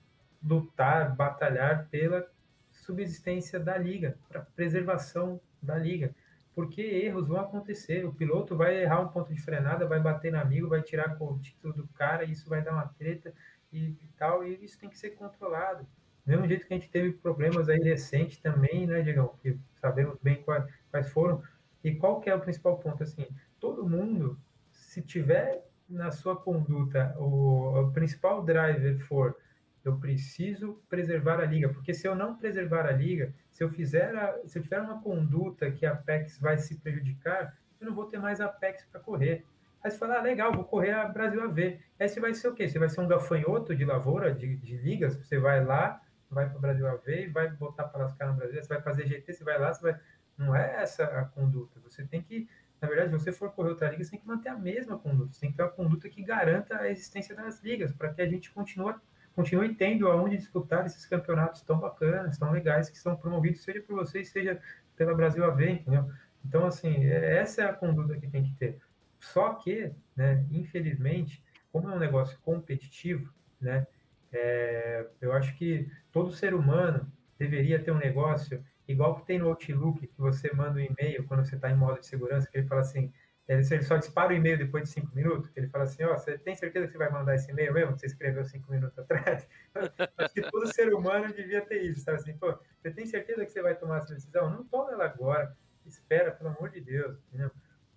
lutar, 0.41 1.15
batalhar 1.15 1.87
pela 1.89 2.25
subsistência 2.71 3.59
da 3.59 3.77
liga, 3.77 4.17
para 4.29 4.41
preservação 4.41 5.39
da 5.61 5.77
liga, 5.77 6.13
porque 6.55 6.81
erros 6.81 7.27
vão 7.27 7.39
acontecer. 7.39 8.05
O 8.05 8.13
piloto 8.13 8.55
vai 8.55 8.81
errar 8.81 9.01
um 9.01 9.09
ponto 9.09 9.33
de 9.33 9.41
frenada, 9.41 9.87
vai 9.87 9.99
bater 9.99 10.31
no 10.31 10.39
amigo, 10.39 10.69
vai 10.69 10.81
tirar 10.81 11.15
o 11.19 11.39
título 11.39 11.73
do 11.73 11.87
cara, 11.89 12.23
e 12.23 12.31
isso 12.31 12.49
vai 12.49 12.61
dar 12.61 12.73
uma 12.73 12.87
treta 12.87 13.33
e, 13.71 13.95
tal, 14.17 14.45
e 14.45 14.63
isso 14.63 14.79
tem 14.79 14.89
que 14.89 14.97
ser 14.97 15.11
controlado. 15.11 15.85
Do 16.25 16.31
mesmo 16.31 16.47
jeito 16.47 16.67
que 16.67 16.73
a 16.73 16.77
gente 16.77 16.89
teve 16.89 17.13
problemas 17.13 17.69
aí 17.69 17.79
recentes 17.79 18.37
também, 18.37 18.85
né, 18.85 19.01
Diegão, 19.01 19.35
que 19.41 19.57
sabemos 19.79 20.17
bem 20.21 20.41
quais, 20.43 20.65
quais 20.91 21.09
foram. 21.09 21.41
E 21.83 21.95
qual 21.95 22.19
que 22.19 22.29
é 22.29 22.35
o 22.35 22.41
principal 22.41 22.77
ponto? 22.77 23.03
Assim, 23.03 23.27
todo 23.59 23.87
mundo 23.87 24.37
se 24.71 25.01
tiver 25.01 25.63
na 25.87 26.11
sua 26.11 26.35
conduta 26.35 27.15
o, 27.17 27.79
o 27.79 27.91
principal 27.91 28.43
driver 28.43 28.99
for 28.99 29.35
eu 29.83 29.97
preciso 29.97 30.81
preservar 30.89 31.39
a 31.39 31.45
liga, 31.45 31.69
porque 31.69 31.93
se 31.93 32.07
eu 32.07 32.15
não 32.15 32.35
preservar 32.35 32.85
a 32.85 32.91
liga, 32.91 33.33
se 33.51 33.63
eu 33.63 33.69
fizer 33.69 34.15
a, 34.15 34.37
se 34.45 34.59
eu 34.59 34.63
tiver 34.63 34.81
uma 34.81 35.01
conduta 35.01 35.71
que 35.71 35.85
a 35.85 35.93
Apex 35.93 36.39
vai 36.39 36.57
se 36.57 36.75
prejudicar, 36.75 37.57
eu 37.79 37.87
não 37.87 37.93
vou 37.93 38.05
ter 38.05 38.19
mais 38.19 38.41
a 38.41 38.45
Apex 38.45 38.85
para 38.85 38.99
correr. 38.99 39.45
Aí 39.81 39.89
você 39.89 39.97
fala, 39.97 40.17
ah, 40.17 40.21
legal, 40.21 40.51
vou 40.51 40.65
correr 40.65 40.91
a 40.91 41.07
Brasil 41.07 41.41
AV. 41.41 41.79
Aí 41.99 42.09
você 42.09 42.19
vai 42.19 42.33
ser 42.33 42.49
o 42.49 42.53
quê? 42.53 42.67
Você 42.67 42.77
vai 42.77 42.89
ser 42.89 42.99
um 42.99 43.07
gafanhoto 43.07 43.73
de 43.73 43.85
lavoura, 43.85 44.33
de, 44.33 44.57
de 44.57 44.75
ligas? 44.75 45.15
Você 45.15 45.39
vai 45.39 45.63
lá, 45.63 46.01
vai 46.29 46.49
para 46.49 46.57
o 46.57 46.61
Brasil 46.61 46.85
AV 46.85 47.07
e 47.07 47.27
vai 47.27 47.49
botar 47.49 47.85
para 47.85 48.03
lascar 48.03 48.27
no 48.27 48.33
Brasil, 48.33 48.61
você 48.61 48.67
vai 48.67 48.81
fazer 48.81 49.07
GT, 49.07 49.33
você 49.33 49.43
vai 49.43 49.57
lá, 49.57 49.73
você 49.73 49.81
vai... 49.81 49.99
Não 50.37 50.55
é 50.55 50.81
essa 50.81 51.03
a 51.03 51.25
conduta. 51.25 51.79
Você 51.81 52.05
tem 52.05 52.21
que 52.21 52.47
na 52.81 52.87
verdade, 52.87 53.11
se 53.11 53.23
você 53.25 53.31
for 53.31 53.51
correr 53.51 53.69
outra 53.69 53.89
liga, 53.89 54.03
você 54.03 54.11
tem 54.11 54.19
que 54.19 54.27
manter 54.27 54.49
a 54.49 54.57
mesma 54.57 54.97
conduta. 54.97 55.33
Você 55.33 55.41
tem 55.41 55.51
que 55.51 55.57
ter 55.57 55.63
uma 55.63 55.71
conduta 55.71 56.07
que 56.07 56.23
garanta 56.23 56.77
a 56.77 56.89
existência 56.89 57.35
das 57.35 57.61
ligas, 57.61 57.91
para 57.91 58.13
que 58.13 58.21
a 58.21 58.27
gente 58.27 58.51
continue, 58.51 58.95
continue 59.39 59.73
tendo 59.73 60.09
aonde 60.09 60.35
disputar 60.35 60.85
esses 60.85 61.05
campeonatos 61.05 61.61
tão 61.61 61.79
bacanas, 61.79 62.37
tão 62.37 62.51
legais, 62.51 62.89
que 62.89 62.99
são 62.99 63.15
promovidos, 63.15 63.63
seja 63.63 63.81
por 63.81 63.95
vocês, 63.95 64.27
seja 64.27 64.59
pela 64.97 65.15
Brasil 65.15 65.45
AV, 65.45 65.61
entendeu? 65.61 66.11
Então, 66.45 66.65
assim, 66.65 67.05
é, 67.05 67.37
essa 67.37 67.61
é 67.61 67.65
a 67.65 67.73
conduta 67.73 68.19
que 68.19 68.27
tem 68.27 68.43
que 68.43 68.53
ter. 68.55 68.77
Só 69.17 69.53
que, 69.53 69.93
né, 70.13 70.45
infelizmente, 70.51 71.41
como 71.71 71.89
é 71.89 71.95
um 71.95 71.99
negócio 71.99 72.37
competitivo, 72.39 73.33
né, 73.61 73.87
é, 74.33 75.07
eu 75.21 75.31
acho 75.31 75.55
que 75.55 75.89
todo 76.11 76.33
ser 76.33 76.53
humano 76.53 77.09
deveria 77.37 77.81
ter 77.81 77.91
um 77.91 77.97
negócio 77.97 78.61
igual 78.89 79.15
que 79.15 79.25
tem 79.25 79.39
no 79.39 79.47
Outlook, 79.47 80.05
que 80.05 80.19
você 80.19 80.53
manda 80.53 80.79
um 80.79 80.83
e-mail 80.83 81.23
quando 81.25 81.45
você 81.45 81.55
está 81.55 81.71
em 81.71 81.77
modo 81.77 82.01
de 82.01 82.07
segurança, 82.07 82.49
que 82.51 82.57
ele 82.57 82.67
fala 82.67 82.81
assim, 82.81 83.09
ele, 83.49 83.61
ele 83.69 83.83
só 83.83 83.97
dispara 83.97 84.31
o 84.31 84.35
e-mail 84.35 84.59
depois 84.59 84.83
de 84.83 84.89
cinco 84.89 85.13
minutos, 85.15 85.49
que 85.49 85.59
ele 85.59 85.67
fala 85.69 85.83
assim, 85.85 86.03
ó, 86.03 86.13
oh, 86.13 86.17
você 86.17 86.37
tem 86.37 86.55
certeza 86.55 86.85
que 86.85 86.91
você 86.91 86.97
vai 86.99 87.09
mandar 87.09 87.33
esse 87.33 87.51
e-mail 87.51 87.73
mesmo, 87.73 87.93
que 87.93 88.01
você 88.01 88.05
escreveu 88.05 88.45
cinco 88.45 88.71
minutos 88.71 88.97
atrás? 88.99 89.47
Acho 90.17 90.33
que 90.35 90.41
todo 90.43 90.71
ser 90.71 90.93
humano 90.93 91.33
devia 91.33 91.61
ter 91.61 91.81
isso, 91.81 92.01
sabe 92.01 92.17
assim, 92.17 92.37
pô, 92.37 92.55
você 92.79 92.91
tem 92.91 93.07
certeza 93.07 93.43
que 93.43 93.51
você 93.51 93.61
vai 93.61 93.75
tomar 93.75 93.97
essa 93.97 94.13
decisão? 94.13 94.51
Não 94.51 94.63
toma 94.63 94.91
ela 94.91 95.05
agora, 95.05 95.57
espera, 95.83 96.31
pelo 96.31 96.51
amor 96.51 96.69
de 96.69 96.79
Deus, 96.79 97.17
entendeu? 97.27 97.49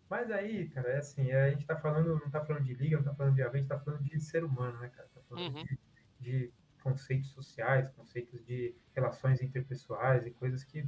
Mas 0.08 0.30
aí, 0.30 0.68
cara, 0.70 0.88
é 0.88 0.98
assim, 0.98 1.30
a 1.32 1.50
gente 1.50 1.66
tá 1.66 1.76
falando, 1.76 2.18
não 2.18 2.30
tá 2.30 2.42
falando 2.42 2.64
de 2.64 2.72
liga, 2.72 2.96
não 2.96 3.04
tá 3.04 3.14
falando 3.14 3.34
de 3.34 3.42
evento, 3.42 3.54
a 3.54 3.58
gente 3.58 3.68
tá 3.68 3.78
falando 3.78 4.02
de 4.02 4.20
ser 4.20 4.44
humano, 4.44 4.78
né, 4.80 4.88
cara? 4.88 5.08
Tá 5.14 5.20
falando 5.28 5.54
uhum. 5.54 5.64
de, 5.64 5.78
de 6.18 6.52
conceitos 6.82 7.30
sociais, 7.30 7.90
conceitos 7.90 8.42
de 8.44 8.74
relações 8.94 9.40
interpessoais 9.42 10.26
e 10.26 10.30
coisas 10.30 10.64
que 10.64 10.86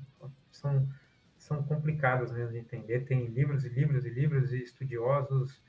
são, 0.50 0.88
são 1.44 1.62
complicadas 1.62 2.32
mesmo 2.32 2.52
de 2.52 2.58
entender. 2.58 3.04
Tem 3.04 3.26
livros 3.26 3.64
e 3.64 3.68
livros 3.68 4.06
e 4.06 4.10
livros 4.10 4.52
e 4.52 4.62
estudiosos, 4.62 5.60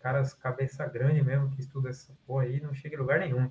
caras 0.00 0.32
cabeça 0.32 0.86
grande 0.86 1.22
mesmo 1.22 1.50
que 1.50 1.60
estudam 1.60 1.90
essa 1.90 2.16
porra 2.26 2.44
aí, 2.44 2.60
não 2.60 2.72
chega 2.72 2.96
em 2.96 2.98
lugar 2.98 3.20
nenhum. 3.20 3.50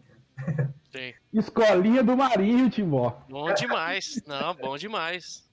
Sim. 0.91 1.13
Escolinha 1.31 2.03
do 2.03 2.17
Marinho, 2.17 2.69
Timbó. 2.69 3.23
Bom 3.29 3.53
demais. 3.53 4.21
Não, 4.25 4.55
bom 4.55 4.75
demais. 4.75 5.47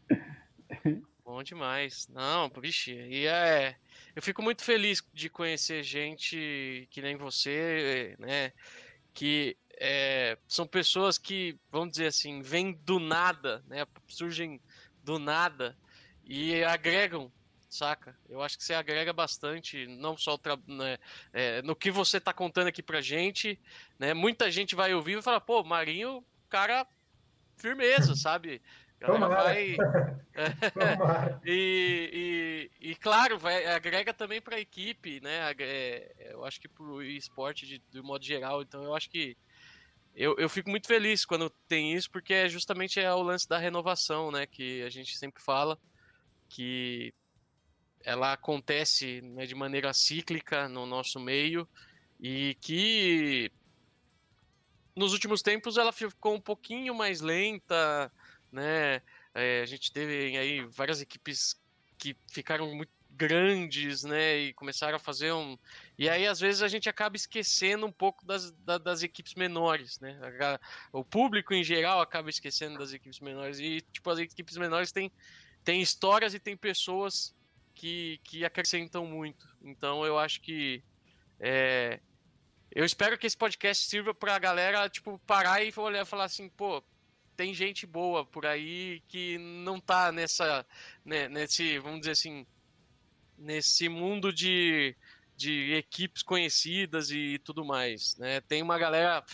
Bom 1.23 1.43
demais. 1.43 2.09
Não, 2.09 2.51
vixe, 2.59 2.93
e 2.93 3.27
é. 3.27 3.77
Eu 4.17 4.23
fico 4.23 4.43
muito 4.43 4.65
feliz 4.65 5.03
de 5.13 5.29
conhecer 5.29 5.83
gente 5.83 6.89
que 6.91 7.03
nem 7.03 7.17
você, 7.17 8.17
né? 8.19 8.53
Que 9.13 9.57
é, 9.79 10.39
são 10.49 10.67
pessoas 10.67 11.19
que, 11.19 11.59
vamos 11.71 11.93
dizer 11.93 12.07
assim, 12.07 12.41
vêm 12.41 12.73
do 12.73 12.99
nada, 12.99 13.63
né? 13.67 13.87
Surgem 14.07 14.59
do 15.03 15.19
nada 15.19 15.77
e 16.27 16.63
agregam, 16.65 17.31
saca? 17.69 18.17
Eu 18.29 18.43
acho 18.43 18.57
que 18.57 18.65
você 18.65 18.75
agrega 18.75 19.13
bastante, 19.13 19.87
não 19.87 20.17
só 20.17 20.39
né, 20.67 20.99
é, 21.33 21.63
no 21.63 21.77
que 21.77 21.91
você 21.91 22.19
está 22.19 22.33
contando 22.33 22.69
aqui 22.69 22.83
pra 22.83 23.01
gente, 23.01 23.59
né? 23.99 24.15
Muita 24.15 24.51
gente 24.51 24.75
vai 24.75 24.95
ouvir 24.95 25.13
e 25.13 25.15
vai 25.17 25.23
falar, 25.23 25.41
pô, 25.41 25.63
Marinho, 25.63 26.25
cara, 26.49 26.87
firmeza, 27.57 28.15
sabe? 28.15 28.63
Toma 29.01 29.29
vai... 29.29 29.77
e, 31.45 32.71
e, 32.81 32.91
e, 32.91 32.95
claro, 32.97 33.39
vai, 33.39 33.67
agrega 33.67 34.13
também 34.13 34.41
para 34.41 34.57
a 34.57 34.61
equipe, 34.61 35.21
né? 35.21 35.53
É, 35.59 36.31
eu 36.33 36.45
acho 36.45 36.61
que 36.61 36.69
para 36.69 36.85
o 36.85 37.03
esporte 37.03 37.67
de, 37.67 37.83
de 37.91 38.03
modo 38.03 38.25
geral. 38.25 38.63
Então 38.63 38.83
eu 38.83 38.95
acho 38.95 39.11
que 39.11 39.37
eu, 40.15 40.37
eu 40.39 40.49
fico 40.49 40.71
muito 40.71 40.87
feliz 40.87 41.25
quando 41.25 41.51
tem 41.69 41.93
isso, 41.95 42.11
porque 42.11 42.33
é 42.33 42.49
justamente 42.49 43.01
é 43.01 43.13
o 43.13 43.23
lance 43.23 43.49
da 43.49 43.59
renovação, 43.59 44.31
né? 44.31 44.47
Que 44.47 44.83
a 44.83 44.91
gente 44.91 45.17
sempre 45.17 45.43
fala 45.43 45.79
que 46.55 47.13
ela 48.05 48.33
acontece 48.33 49.21
né, 49.23 49.45
de 49.45 49.55
maneira 49.57 49.93
cíclica 49.93 50.69
no 50.69 50.87
nosso 50.87 51.19
meio 51.19 51.69
e 52.21 52.57
que 52.61 53.51
nos 54.95 55.13
últimos 55.13 55.43
tempos 55.43 55.77
ela 55.77 55.93
ficou 55.93 56.35
um 56.35 56.41
pouquinho 56.41 56.95
mais 56.95 57.21
lenta, 57.21 58.13
né? 58.53 59.03
É, 59.35 59.63
a 59.63 59.67
gente 59.67 59.91
teve 59.93 60.37
aí 60.37 60.65
várias 60.67 61.01
equipes 61.01 61.61
que 61.99 62.17
ficaram 62.31 62.73
muito 62.73 62.93
grandes, 63.11 64.03
né, 64.03 64.39
e 64.39 64.55
começaram 64.55 64.97
a 64.97 64.99
fazer 64.99 65.33
um. 65.33 65.57
E 65.97 66.09
aí, 66.09 66.27
às 66.27 66.41
vezes, 66.41 66.63
a 66.63 66.69
gente 66.69 66.89
acaba 66.89 67.17
esquecendo 67.17 67.87
um 67.87 67.93
pouco 67.93 68.25
das, 68.27 68.51
das, 68.53 68.81
das, 68.81 69.03
equipes 69.03 69.35
menores, 69.35 70.01
né? 70.01 70.19
O 70.93 71.05
público 71.05 71.55
em 71.55 71.63
geral 71.63 72.01
acaba 72.01 72.29
esquecendo 72.29 72.79
das 72.79 72.93
equipes 72.93 73.21
menores. 73.21 73.59
E, 73.61 73.81
tipo, 73.93 74.11
as 74.11 74.19
equipes 74.19 74.57
menores 74.57 74.91
têm, 74.91 75.13
têm 75.65 75.81
histórias 75.81 76.35
e 76.35 76.39
têm 76.39 76.57
pessoas 76.57 77.35
que, 77.75 78.21
que 78.23 78.45
acrescentam 78.45 79.07
muito. 79.07 79.49
Então, 79.63 80.05
eu 80.05 80.19
acho 80.19 80.41
que. 80.41 80.83
É, 81.41 82.01
eu 82.71 82.85
espero 82.85 83.19
que 83.19 83.27
esse 83.27 83.37
podcast 83.37 83.89
sirva 83.89 84.15
pra 84.15 84.39
galera, 84.39 84.89
tipo, 84.89 85.19
parar 85.27 85.63
e 85.63 85.73
olhar 85.77 86.03
e 86.03 86.07
falar 86.07 86.25
assim, 86.25 86.49
pô, 86.49 86.83
tem 87.37 87.55
gente 87.55 87.87
boa 87.87 88.25
por 88.25 88.47
aí 88.47 89.03
que 89.09 89.39
não 89.39 89.81
tá 89.81 90.11
nessa, 90.11 90.67
né, 91.05 91.29
nesse, 91.29 91.79
vamos 91.79 92.01
dizer 92.01 92.13
assim, 92.13 92.47
nesse 93.39 93.89
mundo 93.89 94.33
de, 94.33 94.97
de 95.37 95.75
equipes 95.75 96.23
conhecidas 96.23 97.11
e 97.11 97.39
tudo 97.39 97.65
mais, 97.65 98.17
né? 98.17 98.41
Tem 98.41 98.63
uma 98.63 98.79
galera 98.79 99.25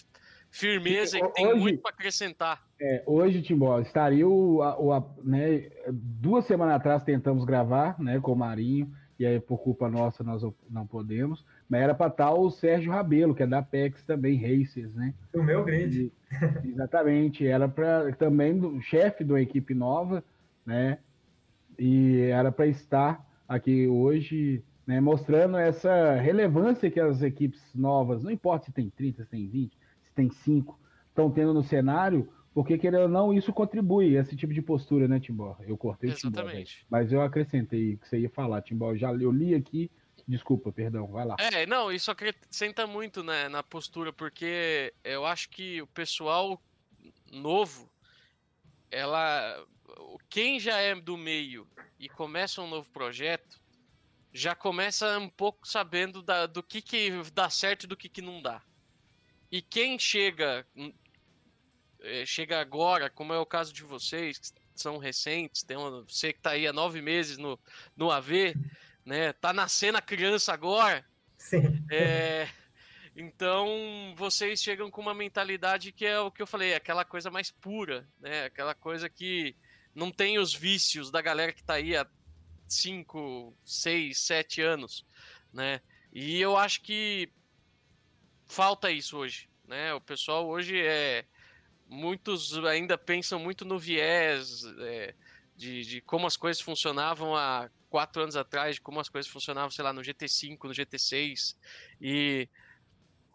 firmeza 0.51 1.19
e 1.19 1.23
que 1.23 1.35
tem 1.35 1.47
hoje, 1.47 1.61
muito 1.61 1.81
para 1.81 1.91
acrescentar. 1.91 2.63
É, 2.81 3.03
hoje, 3.07 3.43
Timbó, 3.43 3.79
estaria 3.81 4.27
o, 4.27 4.57
o 4.57 4.93
a, 4.93 5.05
né, 5.23 5.71
duas 5.91 6.45
semanas 6.45 6.75
atrás 6.75 7.03
tentamos 7.05 7.45
gravar, 7.45 7.99
né, 8.01 8.19
com 8.21 8.33
o 8.33 8.37
Marinho, 8.37 8.93
e 9.21 9.27
aí 9.27 9.39
por 9.39 9.59
culpa 9.59 9.89
nossa 9.89 10.25
nós 10.25 10.43
não 10.71 10.87
podemos, 10.87 11.45
mas 11.69 11.83
era 11.83 11.95
para 11.95 12.11
estar 12.11 12.33
o 12.33 12.51
Sérgio 12.51 12.91
Rabelo, 12.91 13.35
que 13.35 13.43
é 13.43 13.47
da 13.47 13.63
PEX 13.63 14.03
também, 14.03 14.39
Racers, 14.39 14.95
né? 14.95 15.13
O 15.35 15.43
meu 15.43 15.63
grande. 15.63 16.11
exatamente, 16.65 17.47
era 17.47 17.69
para 17.69 18.13
também 18.15 18.59
do 18.59 18.81
chefe 18.81 19.23
de 19.23 19.31
uma 19.31 19.41
equipe 19.41 19.75
nova, 19.75 20.25
né? 20.65 20.99
E 21.79 22.23
era 22.33 22.51
para 22.51 22.67
estar 22.67 23.27
aqui 23.47 23.87
hoje, 23.87 24.65
né, 24.87 25.01
mostrando 25.01 25.59
essa 25.59 26.15
relevância 26.15 26.91
que 26.91 26.99
as 26.99 27.21
equipes 27.21 27.63
novas, 27.75 28.23
não 28.23 28.31
importa 28.31 28.67
se 28.67 28.73
tem 28.73 28.89
30, 28.89 29.25
se 29.25 29.31
tem 29.31 29.47
20, 29.47 29.73
se 29.73 29.80
tem 30.21 30.31
5, 30.31 30.79
estão 31.09 31.31
tendo 31.31 31.55
no 31.55 31.63
cenário, 31.63 32.31
porque 32.53 32.77
querendo 32.77 33.03
ou 33.03 33.09
não, 33.09 33.33
isso 33.33 33.53
contribui, 33.53 34.17
esse 34.17 34.37
tipo 34.37 34.53
de 34.53 34.61
postura, 34.61 35.09
né, 35.09 35.19
Timbó? 35.19 35.57
Eu 35.61 35.79
cortei 35.79 36.11
Exatamente. 36.11 36.75
o 36.75 36.79
Timbó, 36.79 36.87
mas 36.91 37.13
eu 37.13 37.23
acrescentei 37.23 37.95
o 37.95 37.99
que 37.99 38.09
você 38.09 38.19
ia 38.21 38.31
falar, 38.31 38.61
Timbó. 38.63 38.95
Já 38.95 39.13
eu 39.13 39.31
li 39.31 39.55
aqui, 39.55 39.91
desculpa, 40.29 40.71
perdão, 40.73 41.07
vai 41.07 41.25
lá. 41.25 41.37
É, 41.39 41.65
não, 41.65 41.91
isso 41.91 42.11
acrescenta 42.11 42.87
muito 42.87 43.23
né, 43.23 43.49
na 43.49 43.63
postura, 43.63 44.13
porque 44.13 44.93
eu 45.03 45.25
acho 45.25 45.49
que 45.49 45.81
o 45.81 45.87
pessoal 45.87 46.61
novo, 47.33 47.91
ela. 48.91 49.65
Quem 50.29 50.61
já 50.61 50.79
é 50.79 50.95
do 50.95 51.17
meio 51.17 51.67
e 51.99 52.09
começa 52.09 52.63
um 52.63 52.69
novo 52.69 52.89
projeto, 52.91 53.61
já 54.33 54.55
começa 54.55 55.19
um 55.19 55.29
pouco 55.29 55.67
sabendo 55.67 56.23
da, 56.23 56.47
do 56.47 56.63
que, 56.63 56.81
que 56.81 57.11
dá 57.35 57.51
certo 57.51 57.85
e 57.85 57.87
do 57.87 57.97
que, 57.97 58.09
que 58.09 58.23
não 58.23 58.41
dá. 58.41 58.63
E 59.51 59.61
quem 59.61 59.99
chega 59.99 60.67
hum, 60.77 60.93
é, 62.03 62.25
chega 62.25 62.61
agora, 62.61 63.11
como 63.11 63.33
é 63.33 63.39
o 63.39 63.47
caso 63.47 63.73
de 63.73 63.83
vocês, 63.83 64.39
que 64.39 64.53
são 64.75 64.99
recentes, 64.99 65.63
tem 65.63 65.77
uma, 65.77 66.03
você 66.03 66.33
que 66.33 66.39
está 66.39 66.51
aí 66.51 66.67
há 66.67 66.73
nove 66.73 67.03
meses 67.03 67.37
no, 67.37 67.59
no 67.97 68.11
AV, 68.11 68.55
né? 69.05 69.33
Tá 69.35 69.53
nascendo 69.53 69.99
a 69.99 70.03
criança 70.03 70.53
agora. 70.53 71.05
Sim. 71.37 71.85
É, 71.91 72.49
então 73.15 74.15
vocês 74.17 74.63
chegam 74.63 74.91
com 74.91 75.01
uma 75.01 75.15
mentalidade 75.15 75.93
que 75.93 76.07
é 76.07 76.19
o 76.19 76.31
que 76.31 76.41
eu 76.43 76.47
falei, 76.47 76.75
aquela 76.75 77.05
coisa 77.05 77.31
mais 77.31 77.51
pura, 77.51 78.09
né? 78.19 78.45
Aquela 78.45 78.75
coisa 78.75 79.09
que 79.09 79.55
não 79.95 80.11
tem 80.11 80.39
os 80.39 80.55
vícios 80.55 81.11
da 81.11 81.21
galera 81.21 81.53
que 81.53 81.65
tá 81.65 81.75
aí 81.75 81.97
há 81.97 82.07
5, 82.69 83.55
6, 83.65 84.19
7 84.19 84.63
anos, 84.63 85.05
né? 85.53 85.81
E 86.13 86.41
eu 86.41 86.57
acho 86.57 86.81
que 86.83 87.31
falta 88.51 88.91
isso 88.91 89.17
hoje, 89.17 89.49
né? 89.67 89.95
O 89.95 90.01
pessoal 90.01 90.47
hoje 90.47 90.79
é 90.81 91.25
muitos 91.87 92.57
ainda 92.65 92.97
pensam 92.97 93.39
muito 93.39 93.65
no 93.65 93.79
viés 93.79 94.63
é, 94.79 95.15
de, 95.57 95.83
de 95.83 96.01
como 96.03 96.27
as 96.27 96.37
coisas 96.37 96.63
funcionavam 96.63 97.35
há 97.35 97.69
quatro 97.89 98.23
anos 98.23 98.37
atrás, 98.37 98.77
de 98.77 98.81
como 98.81 99.01
as 99.01 99.09
coisas 99.09 99.31
funcionavam, 99.31 99.71
sei 99.71 99.85
lá, 99.85 99.93
no 99.93 100.01
GT5, 100.01 100.59
no 100.65 100.71
GT6 100.71 101.57
e 102.01 102.49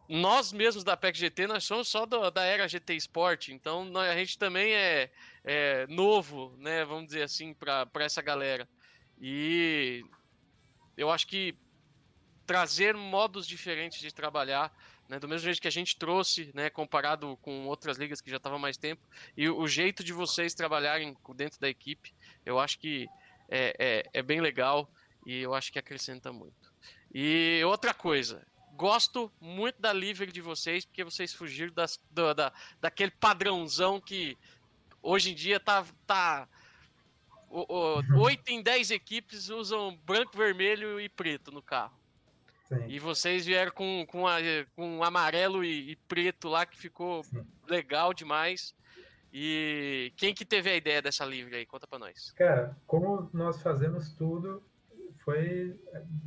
nós 0.07 0.53
mesmos 0.53 0.83
da 0.83 0.95
PEC 0.95 1.17
GT, 1.17 1.47
nós 1.47 1.63
somos 1.63 1.87
só 1.87 2.05
do, 2.05 2.29
da 2.29 2.43
era 2.43 2.67
GT 2.67 2.95
Sport, 2.95 3.49
então 3.49 3.83
nós, 3.85 4.09
a 4.09 4.15
gente 4.15 4.37
também 4.37 4.73
é, 4.73 5.11
é, 5.43 5.87
novo, 5.87 6.55
né, 6.59 6.85
vamos 6.85 7.07
dizer 7.07 7.23
assim, 7.23 7.53
para 7.53 7.89
essa 7.95 8.21
galera. 8.21 8.69
E 9.19 10.05
eu 10.95 11.09
acho 11.09 11.25
que 11.25 11.57
trazer 12.45 12.95
modos 12.95 13.47
diferentes 13.47 13.99
de 13.99 14.13
trabalhar, 14.13 14.71
né, 15.07 15.19
do 15.19 15.27
mesmo 15.27 15.45
jeito 15.45 15.61
que 15.61 15.67
a 15.67 15.71
gente 15.71 15.95
trouxe, 15.97 16.51
né, 16.53 16.69
comparado 16.69 17.37
com 17.41 17.67
outras 17.67 17.97
ligas 17.97 18.21
que 18.21 18.29
já 18.29 18.37
estavam 18.37 18.59
mais 18.59 18.77
tempo, 18.77 19.01
e 19.37 19.49
o 19.49 19.67
jeito 19.67 20.03
de 20.03 20.13
vocês 20.13 20.53
trabalharem 20.53 21.15
dentro 21.35 21.59
da 21.59 21.69
equipe, 21.69 22.13
eu 22.45 22.59
acho 22.59 22.79
que 22.79 23.07
é, 23.49 23.75
é, 23.77 24.09
é 24.19 24.21
bem 24.21 24.41
legal 24.41 24.89
e 25.25 25.41
eu 25.41 25.53
acho 25.53 25.71
que 25.71 25.79
acrescenta 25.79 26.31
muito. 26.31 26.73
E 27.13 27.61
outra 27.63 27.93
coisa, 27.93 28.45
Gosto 28.75 29.31
muito 29.39 29.81
da 29.81 29.93
livre 29.93 30.29
de 30.31 30.41
vocês, 30.41 30.83
porque 30.83 31.03
vocês 31.03 31.33
fugiram 31.33 31.73
das, 31.73 31.97
do, 32.11 32.33
da, 32.33 32.51
daquele 32.81 33.11
padrãozão 33.11 34.01
que 34.01 34.37
hoje 35.01 35.31
em 35.31 35.35
dia 35.35 35.59
tá. 35.61 35.85
tá 36.05 36.47
oito 38.17 38.49
em 38.49 38.61
10 38.61 38.91
equipes 38.91 39.47
usam 39.47 39.95
branco, 40.05 40.35
vermelho 40.35 40.99
e 40.99 41.07
preto 41.07 41.51
no 41.51 41.61
carro. 41.61 41.97
Sim. 42.67 42.85
E 42.87 42.99
vocês 42.99 43.45
vieram 43.45 43.71
com, 43.71 44.05
com, 44.07 44.27
a, 44.27 44.37
com 44.75 45.03
amarelo 45.03 45.63
e, 45.63 45.91
e, 45.91 45.95
preto 45.95 46.49
lá, 46.49 46.65
que 46.65 46.77
ficou 46.77 47.23
Sim. 47.23 47.45
legal 47.67 48.13
demais. 48.13 48.73
E 49.31 50.13
quem 50.15 50.33
que 50.33 50.45
teve 50.45 50.69
a 50.69 50.75
ideia 50.75 51.01
dessa 51.01 51.25
livre 51.25 51.55
aí? 51.55 51.65
Conta 51.65 51.85
pra 51.85 51.99
nós. 51.99 52.31
Cara, 52.31 52.75
como 52.87 53.29
nós 53.33 53.61
fazemos 53.61 54.13
tudo, 54.13 54.63
foi 55.23 55.79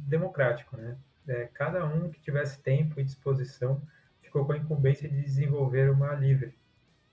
democrático, 0.06 0.76
né? 0.76 0.96
É, 1.26 1.48
cada 1.52 1.84
um 1.84 2.10
que 2.10 2.20
tivesse 2.20 2.60
tempo 2.60 3.00
e 3.00 3.04
disposição 3.04 3.82
ficou 4.22 4.44
com 4.44 4.52
a 4.52 4.56
incumbência 4.56 5.08
de 5.08 5.20
desenvolver 5.20 5.90
uma 5.90 6.12
livre. 6.14 6.54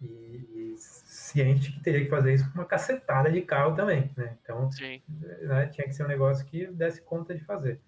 E, 0.01 0.05
e 0.05 0.75
ciente 0.77 1.71
que 1.71 1.79
teria 1.79 2.01
que 2.01 2.09
fazer 2.09 2.33
isso 2.33 2.45
com 2.51 2.59
uma 2.59 2.65
cacetada 2.65 3.31
de 3.31 3.41
carro 3.41 3.75
também, 3.75 4.11
né? 4.15 4.37
Então, 4.43 4.69
né, 4.99 5.67
tinha 5.67 5.87
que 5.87 5.93
ser 5.93 6.03
um 6.03 6.07
negócio 6.07 6.45
que 6.45 6.67
desse 6.67 7.01
conta 7.01 7.33
de 7.33 7.43
fazer. 7.43 7.79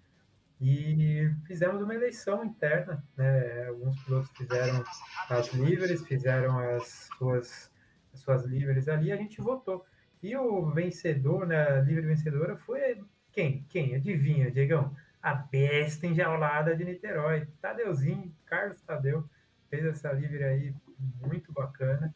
E 0.60 1.30
fizemos 1.46 1.80
uma 1.80 1.94
eleição 1.94 2.44
interna, 2.44 3.02
né? 3.16 3.68
Alguns 3.68 4.02
pilotos 4.02 4.30
fizeram 4.36 4.84
as 5.30 5.52
livres, 5.54 6.06
fizeram 6.06 6.58
as 6.58 7.08
suas, 7.16 7.70
as 8.12 8.20
suas 8.20 8.44
livres 8.44 8.88
ali, 8.88 9.12
a 9.12 9.16
gente 9.16 9.40
votou. 9.40 9.84
E 10.20 10.36
o 10.36 10.66
vencedor, 10.66 11.46
né, 11.46 11.78
a 11.78 11.80
livre 11.80 12.06
vencedora 12.06 12.56
foi 12.56 13.00
quem? 13.32 13.64
Quem? 13.68 13.94
Adivinha, 13.94 14.50
Diegão? 14.50 14.94
A 15.22 15.34
besta 15.34 16.06
enjaulada 16.06 16.74
de 16.74 16.84
Niterói. 16.84 17.46
Tadeuzinho, 17.60 18.34
Carlos 18.46 18.80
Tadeu, 18.80 19.24
fez 19.70 19.84
essa 19.84 20.12
livre 20.12 20.42
aí 20.42 20.74
muito 21.20 21.52
bacana. 21.52 22.12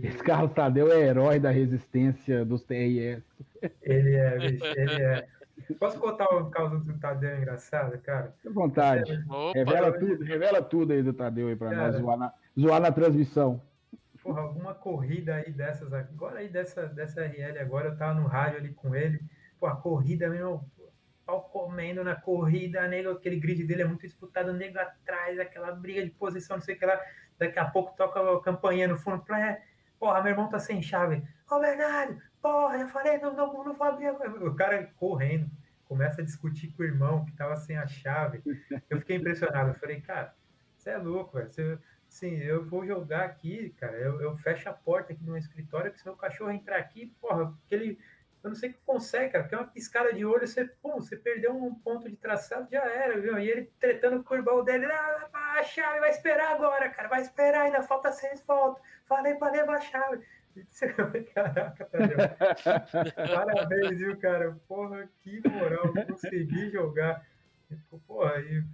Esse 0.00 0.22
Carlos 0.22 0.52
Tadeu 0.52 0.92
é 0.92 1.00
herói 1.00 1.40
da 1.40 1.50
resistência 1.50 2.44
dos 2.44 2.62
TRS. 2.62 3.24
Ele 3.82 4.14
é, 4.14 4.38
bicho, 4.38 4.64
ele 4.64 5.02
é. 5.02 5.26
Posso 5.78 5.98
contar 5.98 6.26
o 6.34 6.50
caso 6.50 6.78
do 6.78 6.98
Tadeu 6.98 7.36
engraçado, 7.36 7.98
cara? 7.98 8.32
Fique 8.36 8.48
à 8.48 8.52
vontade. 8.52 9.24
Opa, 9.28 9.52
revela 9.54 9.98
tudo, 9.98 10.24
revela 10.24 10.62
tudo 10.62 10.92
aí 10.92 11.02
do 11.02 11.12
Tadeu 11.12 11.48
aí 11.48 11.56
pra 11.56 11.70
cara, 11.70 11.92
nós 11.92 11.96
zoar 11.96 12.18
na, 12.18 12.32
zoar 12.58 12.80
na 12.80 12.92
transmissão. 12.92 13.62
Porra, 14.22 14.42
alguma 14.42 14.74
corrida 14.74 15.36
aí 15.36 15.50
dessas, 15.50 15.92
agora 15.92 16.40
aí 16.40 16.48
dessa, 16.48 16.86
dessa 16.86 17.22
RL 17.22 17.58
agora, 17.58 17.88
eu 17.88 17.96
tava 17.96 18.20
no 18.20 18.26
rádio 18.26 18.58
ali 18.58 18.74
com 18.74 18.94
ele, 18.94 19.20
pô, 19.58 19.66
a 19.66 19.76
corrida 19.76 20.28
mesmo, 20.28 20.70
pau 21.24 21.42
comendo 21.50 22.04
na 22.04 22.14
corrida, 22.14 22.86
nego, 22.86 23.10
aquele 23.10 23.40
grid 23.40 23.64
dele 23.64 23.82
é 23.82 23.86
muito 23.86 24.02
disputado, 24.02 24.52
nego 24.52 24.78
atrás, 24.78 25.38
aquela 25.38 25.72
briga 25.72 26.04
de 26.04 26.10
posição, 26.10 26.58
não 26.58 26.62
sei 26.62 26.74
o 26.74 26.78
que 26.78 26.84
lá, 26.84 27.00
daqui 27.38 27.58
a 27.58 27.64
pouco 27.64 27.96
toca 27.96 28.20
a 28.20 28.42
campainha 28.42 28.88
no 28.88 28.98
fundo, 28.98 29.24
é, 29.32 29.62
porra, 29.98 30.22
meu 30.22 30.32
irmão 30.32 30.50
tá 30.50 30.58
sem 30.58 30.82
chave, 30.82 31.22
ô 31.50 31.58
Bernardo, 31.58 32.20
porra, 32.40 32.78
eu 32.78 32.88
falei, 32.88 33.18
não, 33.18 33.34
não, 33.34 33.64
não 33.64 33.82
abrir, 33.82 34.10
o 34.10 34.54
cara 34.54 34.90
correndo, 34.96 35.50
começa 35.86 36.20
a 36.20 36.24
discutir 36.24 36.72
com 36.72 36.82
o 36.82 36.86
irmão 36.86 37.24
que 37.24 37.32
tava 37.32 37.56
sem 37.56 37.76
a 37.76 37.86
chave, 37.86 38.42
eu 38.88 38.98
fiquei 38.98 39.16
impressionado, 39.16 39.70
eu 39.70 39.74
falei, 39.74 40.00
cara, 40.00 40.34
você 40.76 40.90
é 40.90 40.98
louco, 40.98 41.36
velho, 41.36 41.50
você... 41.50 41.78
Sim, 42.08 42.38
eu 42.38 42.66
vou 42.66 42.84
jogar 42.84 43.24
aqui, 43.24 43.72
cara. 43.78 43.96
Eu, 43.96 44.20
eu 44.20 44.36
fecho 44.36 44.68
a 44.68 44.72
porta 44.72 45.12
aqui 45.12 45.22
no 45.22 45.36
escritório, 45.36 45.92
que 45.92 45.98
se 46.00 46.04
meu 46.04 46.16
cachorro 46.16 46.50
entrar 46.50 46.76
aqui, 46.76 47.14
porra, 47.20 47.54
aquele 47.64 48.00
eu 48.42 48.48
não 48.48 48.56
sei 48.56 48.70
o 48.70 48.72
que 48.72 48.78
consegue, 48.86 49.32
cara, 49.32 49.44
porque 49.44 49.54
é 49.54 49.58
uma 49.58 49.66
piscada 49.66 50.12
de 50.14 50.24
olho, 50.24 50.46
você, 50.46 50.64
pum, 50.64 50.94
você 50.94 51.14
perdeu 51.14 51.54
um 51.54 51.74
ponto 51.74 52.08
de 52.08 52.16
traçado, 52.16 52.66
já 52.70 52.82
era, 52.84 53.20
viu? 53.20 53.38
E 53.38 53.50
ele 53.50 53.70
tretando 53.78 54.24
com 54.24 54.32
o 54.32 54.36
irmão 54.36 54.64
dele, 54.64 54.86
ah, 54.86 55.28
a 55.58 55.62
chave, 55.62 56.00
vai 56.00 56.08
esperar 56.08 56.54
agora, 56.54 56.88
cara, 56.88 57.08
vai 57.08 57.20
esperar, 57.20 57.62
ainda 57.62 57.82
falta 57.82 58.10
seis 58.12 58.42
voltas. 58.46 58.82
Falei 59.04 59.34
para 59.34 59.52
levar 59.52 59.76
a 59.76 59.80
chave. 59.80 60.24
Caraca, 61.34 61.84
Tadeu. 61.86 62.18
Parabéns, 63.34 63.98
viu, 63.98 64.18
cara? 64.18 64.52
Porra, 64.66 65.08
que 65.22 65.40
moral, 65.48 65.92
consegui 66.06 66.70
jogar. 66.70 67.24
Porra, 68.06 68.40
e 68.40 68.64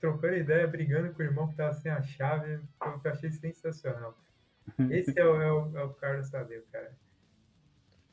trocando 0.00 0.34
ideia, 0.34 0.66
brigando 0.66 1.14
com 1.14 1.22
o 1.22 1.24
irmão 1.24 1.48
que 1.48 1.56
tava 1.56 1.72
sem 1.74 1.90
a 1.90 2.02
chave, 2.02 2.60
eu 2.80 3.10
achei 3.10 3.30
sensacional. 3.30 4.18
Esse 4.90 5.18
é 5.18 5.24
o, 5.24 5.40
é 5.40 5.52
o, 5.52 5.78
é 5.78 5.84
o 5.84 5.94
Carlos 5.94 6.30
Tadeu, 6.30 6.64
cara. 6.72 6.92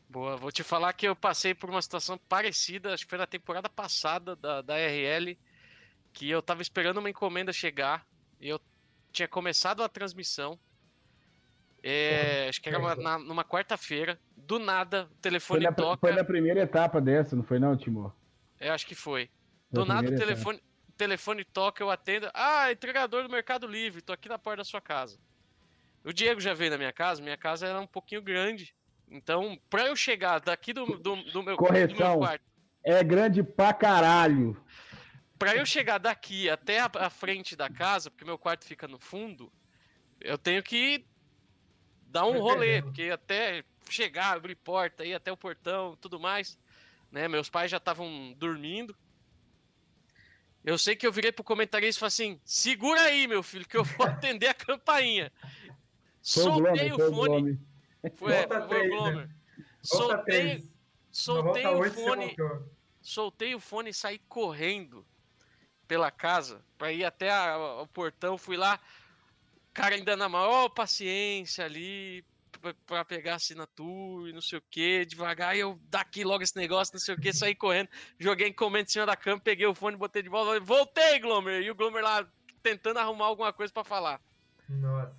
Boa, 0.07 0.35
vou 0.35 0.51
te 0.51 0.61
falar 0.61 0.91
que 0.93 1.07
eu 1.07 1.15
passei 1.15 1.53
por 1.53 1.69
uma 1.69 1.81
situação 1.81 2.17
parecida, 2.17 2.93
acho 2.93 3.05
que 3.05 3.09
foi 3.09 3.17
na 3.17 3.25
temporada 3.25 3.69
passada 3.69 4.35
da, 4.35 4.61
da 4.61 4.75
RL, 4.75 5.37
que 6.11 6.29
eu 6.29 6.41
tava 6.41 6.61
esperando 6.61 6.97
uma 6.97 7.09
encomenda 7.09 7.53
chegar, 7.53 8.05
e 8.39 8.49
eu 8.49 8.59
tinha 9.11 9.27
começado 9.27 9.81
a 9.81 9.89
transmissão, 9.89 10.59
é, 11.83 12.47
acho 12.49 12.61
que 12.61 12.69
era 12.69 12.79
uma, 12.79 12.95
na, 12.95 13.17
numa 13.17 13.43
quarta-feira, 13.43 14.19
do 14.35 14.59
nada, 14.59 15.07
o 15.11 15.15
telefone 15.15 15.61
foi 15.61 15.69
na, 15.69 15.75
toca... 15.75 15.99
Foi 15.99 16.15
na 16.15 16.23
primeira 16.23 16.61
etapa 16.61 17.01
dessa, 17.01 17.35
não 17.35 17.43
foi 17.43 17.59
não, 17.59 17.75
Timor? 17.75 18.13
É, 18.59 18.69
acho 18.69 18.85
que 18.85 18.95
foi. 18.95 19.29
Do 19.71 19.85
nada 19.85 20.07
o 20.07 20.15
telefone, 20.15 20.61
telefone 20.95 21.43
toca, 21.43 21.81
eu 21.81 21.89
atendo, 21.89 22.29
ah, 22.33 22.71
entregador 22.71 23.23
do 23.23 23.29
Mercado 23.29 23.65
Livre, 23.65 24.01
tô 24.01 24.13
aqui 24.13 24.29
na 24.29 24.37
porta 24.37 24.57
da 24.57 24.63
sua 24.63 24.81
casa. 24.81 25.17
O 26.03 26.11
Diego 26.11 26.39
já 26.41 26.53
veio 26.53 26.71
na 26.71 26.77
minha 26.77 26.91
casa, 26.91 27.21
minha 27.21 27.37
casa 27.37 27.67
era 27.67 27.79
um 27.79 27.87
pouquinho 27.87 28.21
grande, 28.21 28.75
então, 29.11 29.59
pra 29.69 29.87
eu 29.87 29.95
chegar 29.95 30.39
daqui 30.39 30.71
do, 30.71 30.85
do, 30.85 31.15
do, 31.15 31.43
meu, 31.43 31.57
Correção. 31.57 31.97
do 31.97 32.03
meu 32.03 32.17
quarto. 32.17 32.45
É 32.83 33.03
grande 33.03 33.43
pra 33.43 33.73
caralho. 33.73 34.57
Pra 35.37 35.55
eu 35.55 35.65
chegar 35.65 35.97
daqui 35.97 36.49
até 36.49 36.79
a, 36.79 36.89
a, 36.95 37.09
frente 37.09 37.55
da 37.55 37.69
casa, 37.69 38.09
porque 38.09 38.23
meu 38.23 38.37
quarto 38.37 38.63
fica 38.63 38.87
no 38.87 38.99
fundo, 38.99 39.51
eu 40.19 40.37
tenho 40.37 40.63
que 40.63 41.05
dar 42.11 42.25
um 42.25 42.39
rolê, 42.41 42.81
porque 42.81 43.03
até 43.03 43.63
chegar, 43.89 44.35
abrir 44.35 44.55
porta, 44.55 45.05
ir 45.05 45.13
até 45.13 45.31
o 45.31 45.37
portão, 45.37 45.97
tudo 45.99 46.19
mais, 46.19 46.57
né? 47.11 47.27
Meus 47.27 47.49
pais 47.49 47.71
já 47.71 47.77
estavam 47.77 48.33
dormindo. 48.37 48.95
Eu 50.63 50.77
sei 50.77 50.95
que 50.95 51.07
eu 51.07 51.11
virei 51.11 51.31
pro 51.31 51.43
comentarista 51.43 51.97
e 51.97 51.99
falei 51.99 52.07
assim: 52.07 52.41
segura 52.45 53.01
aí, 53.01 53.27
meu 53.27 53.41
filho, 53.41 53.67
que 53.67 53.77
eu 53.77 53.83
vou 53.83 54.05
atender 54.05 54.47
a 54.47 54.53
campainha. 54.53 55.31
Soltei 56.21 56.91
o 56.91 57.13
fone. 57.13 57.59
Foi, 58.15 58.33
Volta 58.33 58.67
foi 58.67 58.87
o 58.87 58.89
Glomer. 58.89 59.27
Né? 59.27 59.35
Soltei, 59.81 60.71
soltei 61.11 61.65
o 61.65 61.91
fone. 61.91 62.35
Soltei 63.01 63.55
o 63.55 63.59
fone 63.59 63.89
e 63.89 63.93
saí 63.93 64.19
correndo 64.29 65.05
pela 65.87 66.11
casa 66.11 66.63
para 66.77 66.91
ir 66.91 67.03
até 67.03 67.31
a, 67.31 67.81
o 67.81 67.87
portão. 67.87 68.37
Fui 68.37 68.55
lá, 68.55 68.79
cara 69.73 69.95
ainda 69.95 70.15
na 70.15 70.27
maior 70.29 70.69
paciência 70.69 71.65
ali 71.65 72.23
para 72.85 73.03
pegar 73.03 73.33
a 73.33 73.35
assinatura 73.37 74.29
e 74.29 74.33
não 74.33 74.41
sei 74.41 74.59
o 74.59 74.63
que, 74.69 75.05
devagar, 75.05 75.55
e 75.55 75.61
eu 75.61 75.79
daqui 75.89 76.23
logo 76.23 76.43
esse 76.43 76.55
negócio, 76.55 76.93
não 76.93 76.99
sei 76.99 77.15
o 77.15 77.19
que, 77.19 77.33
saí 77.33 77.55
correndo, 77.55 77.89
joguei 78.19 78.49
encomenda 78.49 78.87
em 78.87 78.91
cima 78.91 79.05
da 79.05 79.15
cama, 79.15 79.41
peguei 79.41 79.65
o 79.65 79.73
fone, 79.73 79.97
botei 79.97 80.21
de 80.21 80.29
volta, 80.29 80.59
voltei, 80.59 81.19
Glomer, 81.19 81.61
e 81.61 81.71
o 81.71 81.75
Glomer 81.75 82.03
lá 82.03 82.27
tentando 82.61 82.99
arrumar 82.99 83.25
alguma 83.25 83.51
coisa 83.51 83.73
para 83.73 83.83
falar. 83.83 84.21
Nossa. 84.69 85.15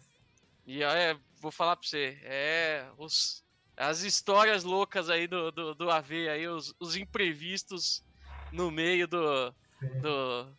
E 0.66 0.82
é, 0.82 1.16
vou 1.40 1.50
falar 1.50 1.76
pra 1.76 1.88
você, 1.88 2.18
é 2.22 2.86
os, 2.96 3.44
as 3.76 4.02
histórias 4.02 4.62
loucas 4.62 5.10
aí 5.10 5.26
do, 5.26 5.50
do, 5.50 5.74
do 5.74 5.90
AV, 5.90 6.28
aí, 6.28 6.46
os, 6.46 6.74
os 6.78 6.96
imprevistos 6.96 8.04
no 8.52 8.70
meio 8.70 9.08
do, 9.08 9.52
do, 10.00 10.56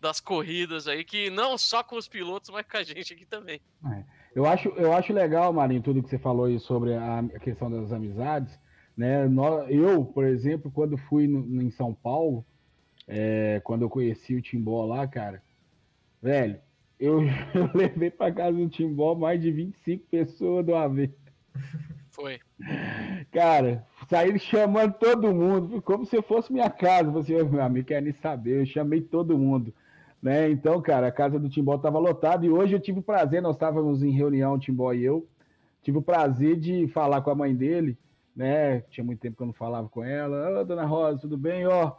das 0.00 0.20
corridas 0.20 0.88
aí, 0.88 1.04
que 1.04 1.30
não 1.30 1.58
só 1.58 1.82
com 1.82 1.96
os 1.96 2.08
pilotos, 2.08 2.50
mas 2.50 2.66
com 2.66 2.76
a 2.76 2.82
gente 2.82 3.12
aqui 3.12 3.26
também. 3.26 3.60
É. 3.86 4.04
Eu, 4.34 4.46
acho, 4.46 4.68
eu 4.70 4.92
acho 4.92 5.12
legal, 5.12 5.52
Marinho, 5.52 5.82
tudo 5.82 6.02
que 6.02 6.08
você 6.08 6.18
falou 6.18 6.46
aí 6.46 6.58
sobre 6.58 6.94
a 6.94 7.22
questão 7.40 7.70
das 7.70 7.92
amizades. 7.92 8.58
Né? 8.96 9.28
Eu, 9.68 10.04
por 10.04 10.24
exemplo, 10.24 10.70
quando 10.70 10.96
fui 10.96 11.26
no, 11.26 11.62
em 11.62 11.70
São 11.70 11.92
Paulo, 11.92 12.44
é, 13.08 13.60
quando 13.64 13.82
eu 13.82 13.90
conheci 13.90 14.34
o 14.34 14.42
Timbó 14.42 14.84
lá, 14.84 15.06
cara, 15.06 15.42
velho, 16.22 16.60
eu, 16.98 17.20
eu 17.54 17.70
levei 17.74 18.10
para 18.10 18.32
casa 18.32 18.56
do 18.56 18.68
Timbó 18.68 19.14
mais 19.14 19.40
de 19.40 19.50
25 19.50 20.06
pessoas 20.08 20.64
do 20.64 20.74
AV. 20.74 21.10
Foi. 22.10 22.38
Cara, 23.32 23.86
saí 24.08 24.38
chamando 24.38 24.92
todo 24.94 25.34
mundo, 25.34 25.80
como 25.80 26.04
se 26.04 26.20
fosse 26.22 26.52
minha 26.52 26.68
casa. 26.68 27.10
Você, 27.10 27.42
meu 27.42 27.62
amigo, 27.62 27.88
quer 27.88 28.02
nem 28.02 28.12
saber, 28.12 28.60
eu 28.60 28.66
chamei 28.66 29.00
todo 29.00 29.38
mundo. 29.38 29.74
Né? 30.22 30.50
Então, 30.50 30.80
cara, 30.82 31.06
a 31.06 31.12
casa 31.12 31.38
do 31.38 31.48
Timbó 31.48 31.76
estava 31.76 31.98
lotada 31.98 32.44
e 32.44 32.50
hoje 32.50 32.74
eu 32.74 32.80
tive 32.80 32.98
o 33.00 33.02
prazer, 33.02 33.40
nós 33.40 33.56
estávamos 33.56 34.02
em 34.02 34.10
reunião, 34.10 34.54
o 34.54 34.58
Timbó 34.58 34.92
e 34.92 35.02
eu, 35.02 35.26
tive 35.82 35.98
o 35.98 36.02
prazer 36.02 36.56
de 36.56 36.86
falar 36.88 37.22
com 37.22 37.30
a 37.30 37.34
mãe 37.34 37.54
dele, 37.54 37.96
né? 38.36 38.80
Tinha 38.90 39.04
muito 39.04 39.20
tempo 39.20 39.36
que 39.36 39.42
eu 39.42 39.46
não 39.46 39.54
falava 39.54 39.88
com 39.88 40.04
ela. 40.04 40.60
Ô, 40.60 40.64
dona 40.64 40.84
Rosa, 40.84 41.20
tudo 41.20 41.38
bem? 41.38 41.66
Ó, 41.66 41.92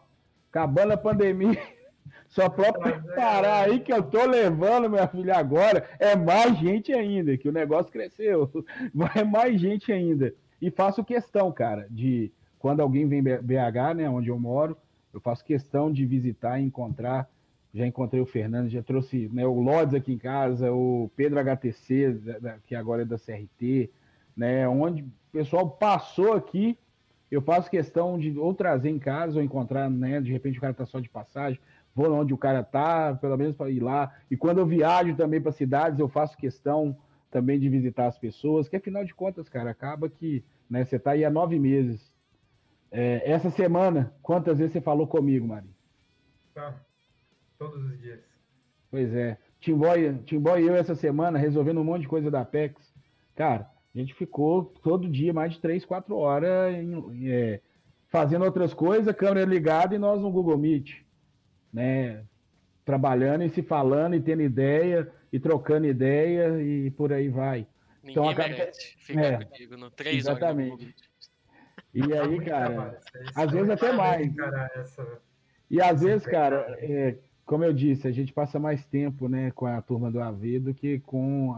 acabando 0.50 0.94
a 0.94 0.98
pandemia. 0.98 1.60
Só 2.30 2.50
para 2.50 2.72
preparar 2.74 3.66
aí 3.70 3.80
que 3.80 3.92
eu 3.92 4.04
tô 4.04 4.26
levando 4.26 4.90
minha 4.90 5.08
filha 5.08 5.36
agora, 5.36 5.90
é 6.00 6.16
mais 6.16 6.58
gente 6.58 6.94
ainda, 6.94 7.38
que 7.38 7.50
o 7.50 7.52
negócio 7.52 7.92
cresceu. 7.92 8.50
É 9.16 9.24
mais 9.24 9.60
gente 9.60 9.92
ainda. 9.92 10.34
E 10.62 10.70
faço 10.70 11.04
questão, 11.04 11.52
cara, 11.52 11.88
de 11.90 12.32
quando 12.60 12.82
alguém 12.82 13.08
vem 13.08 13.22
BH, 13.24 13.96
né, 13.96 14.10
onde 14.10 14.30
eu 14.30 14.40
moro, 14.40 14.78
eu 15.14 15.20
faço 15.20 15.44
questão 15.44 15.92
de 15.92 16.06
visitar 16.06 16.60
e 16.60 16.64
encontrar. 16.64 17.28
Já 17.74 17.88
encontrei 17.88 18.22
o 18.22 18.26
Fernando, 18.26 18.70
já 18.70 18.84
trouxe 18.84 19.30
né, 19.32 19.46
o 19.46 19.60
Lodes 19.62 19.94
aqui 19.94 20.12
em 20.12 20.18
casa, 20.18 20.72
o 20.72 21.10
Pedro 21.16 21.40
HTC, 21.40 22.20
que 22.66 22.76
agora 22.76 23.04
é 23.04 23.06
da 23.06 23.18
CRT, 23.18 23.90
né, 24.36 24.68
onde 24.68 25.04
o 25.04 25.12
pessoal 25.32 25.70
passou 25.70 26.34
aqui, 26.34 26.78
eu 27.30 27.42
faço 27.42 27.70
questão 27.70 28.20
de 28.20 28.38
ou 28.38 28.54
trazer 28.54 28.90
em 28.90 29.00
casa 29.00 29.38
ou 29.38 29.44
encontrar, 29.44 29.90
né, 29.90 30.20
de 30.20 30.32
repente 30.32 30.58
o 30.58 30.62
cara 30.62 30.74
tá 30.74 30.86
só 30.86 31.00
de 31.00 31.10
passagem, 31.10 31.60
vou 31.96 32.12
onde 32.14 32.34
o 32.34 32.38
cara 32.38 32.62
tá, 32.62 33.16
pelo 33.16 33.38
menos 33.38 33.56
para 33.56 33.70
ir 33.70 33.82
lá. 33.82 34.14
E 34.30 34.36
quando 34.36 34.60
eu 34.60 34.66
viajo 34.66 35.16
também 35.16 35.42
para 35.42 35.52
cidades, 35.52 36.00
eu 36.00 36.10
faço 36.10 36.38
questão 36.38 36.98
também 37.30 37.58
de 37.58 37.70
visitar 37.70 38.08
as 38.08 38.20
pessoas, 38.20 38.68
que 38.68 38.76
afinal 38.76 39.06
de 39.06 39.14
contas, 39.14 39.48
cara, 39.48 39.72
acaba 39.72 40.10
que 40.10 40.44
né, 40.70 40.84
você 40.84 40.98
está 40.98 41.12
aí 41.12 41.24
há 41.24 41.30
nove 41.30 41.58
meses. 41.58 42.14
É, 42.92 43.32
essa 43.32 43.50
semana, 43.50 44.14
quantas 44.22 44.58
vezes 44.58 44.74
você 44.74 44.82
falou 44.82 45.08
comigo, 45.08 45.48
Mari? 45.48 45.70
Tá. 46.54 46.76
Todos 47.62 47.86
os 47.86 48.00
dias. 48.00 48.20
Pois 48.90 49.14
é. 49.14 49.38
Timboy, 49.60 50.18
Timboy 50.26 50.64
e 50.64 50.68
eu 50.68 50.76
essa 50.76 50.96
semana 50.96 51.38
resolvendo 51.38 51.80
um 51.80 51.84
monte 51.84 52.02
de 52.02 52.08
coisa 52.08 52.32
da 52.32 52.42
Apex. 52.42 52.92
Cara, 53.36 53.70
a 53.94 53.98
gente 54.00 54.16
ficou 54.16 54.66
todo 54.82 55.08
dia 55.08 55.32
mais 55.32 55.54
de 55.54 55.60
três, 55.60 55.86
quatro 55.86 56.18
horas 56.18 56.74
em, 56.74 57.30
é, 57.32 57.62
fazendo 58.08 58.46
outras 58.46 58.74
coisas, 58.74 59.16
câmera 59.16 59.46
ligada 59.46 59.94
e 59.94 60.00
nós 60.00 60.20
no 60.20 60.32
Google 60.32 60.58
Meet, 60.58 61.04
né? 61.72 62.26
Trabalhando 62.84 63.44
e 63.44 63.50
se 63.52 63.62
falando 63.62 64.16
e 64.16 64.20
tendo 64.20 64.42
ideia 64.42 65.08
e 65.32 65.40
trocando 65.40 65.86
ideia 65.86 66.60
e 66.60 66.90
por 66.90 67.14
aí 67.14 67.30
vai. 67.30 67.68
Ninguém 68.02 68.12
então, 68.12 68.28
acaba... 68.28 68.50
merece 68.50 68.98
ficar 68.98 69.22
é, 69.22 69.46
comigo 69.46 69.78
no 69.78 69.92
três 69.92 70.18
exatamente. 70.18 70.96
E 71.94 72.12
aí, 72.12 72.44
cara, 72.44 73.00
às 73.36 73.52
vezes 73.52 73.70
até 73.70 73.92
mais. 73.92 74.34
E 75.70 75.80
às 75.80 76.02
vezes, 76.02 76.26
cara, 76.26 76.76
é, 76.80 77.18
como 77.46 77.64
eu 77.64 77.74
disse, 77.74 78.08
a 78.08 78.12
gente 78.12 78.32
passa 78.32 78.60
mais 78.60 78.86
tempo 78.86 79.28
né, 79.28 79.52
com 79.52 79.66
a 79.66 79.82
turma 79.82 80.10
do 80.10 80.22
AV 80.22 80.60
do 80.60 80.74
que 80.74 81.00
com 81.00 81.56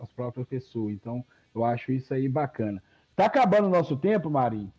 as 0.00 0.12
próprias 0.12 0.46
pessoas. 0.46 0.94
Então, 0.94 1.24
eu 1.54 1.64
acho 1.64 1.92
isso 1.92 2.12
aí 2.12 2.28
bacana. 2.28 2.82
Tá 3.14 3.26
acabando 3.26 3.66
o 3.66 3.70
nosso 3.70 3.96
tempo, 3.96 4.30
Marinho. 4.30 4.72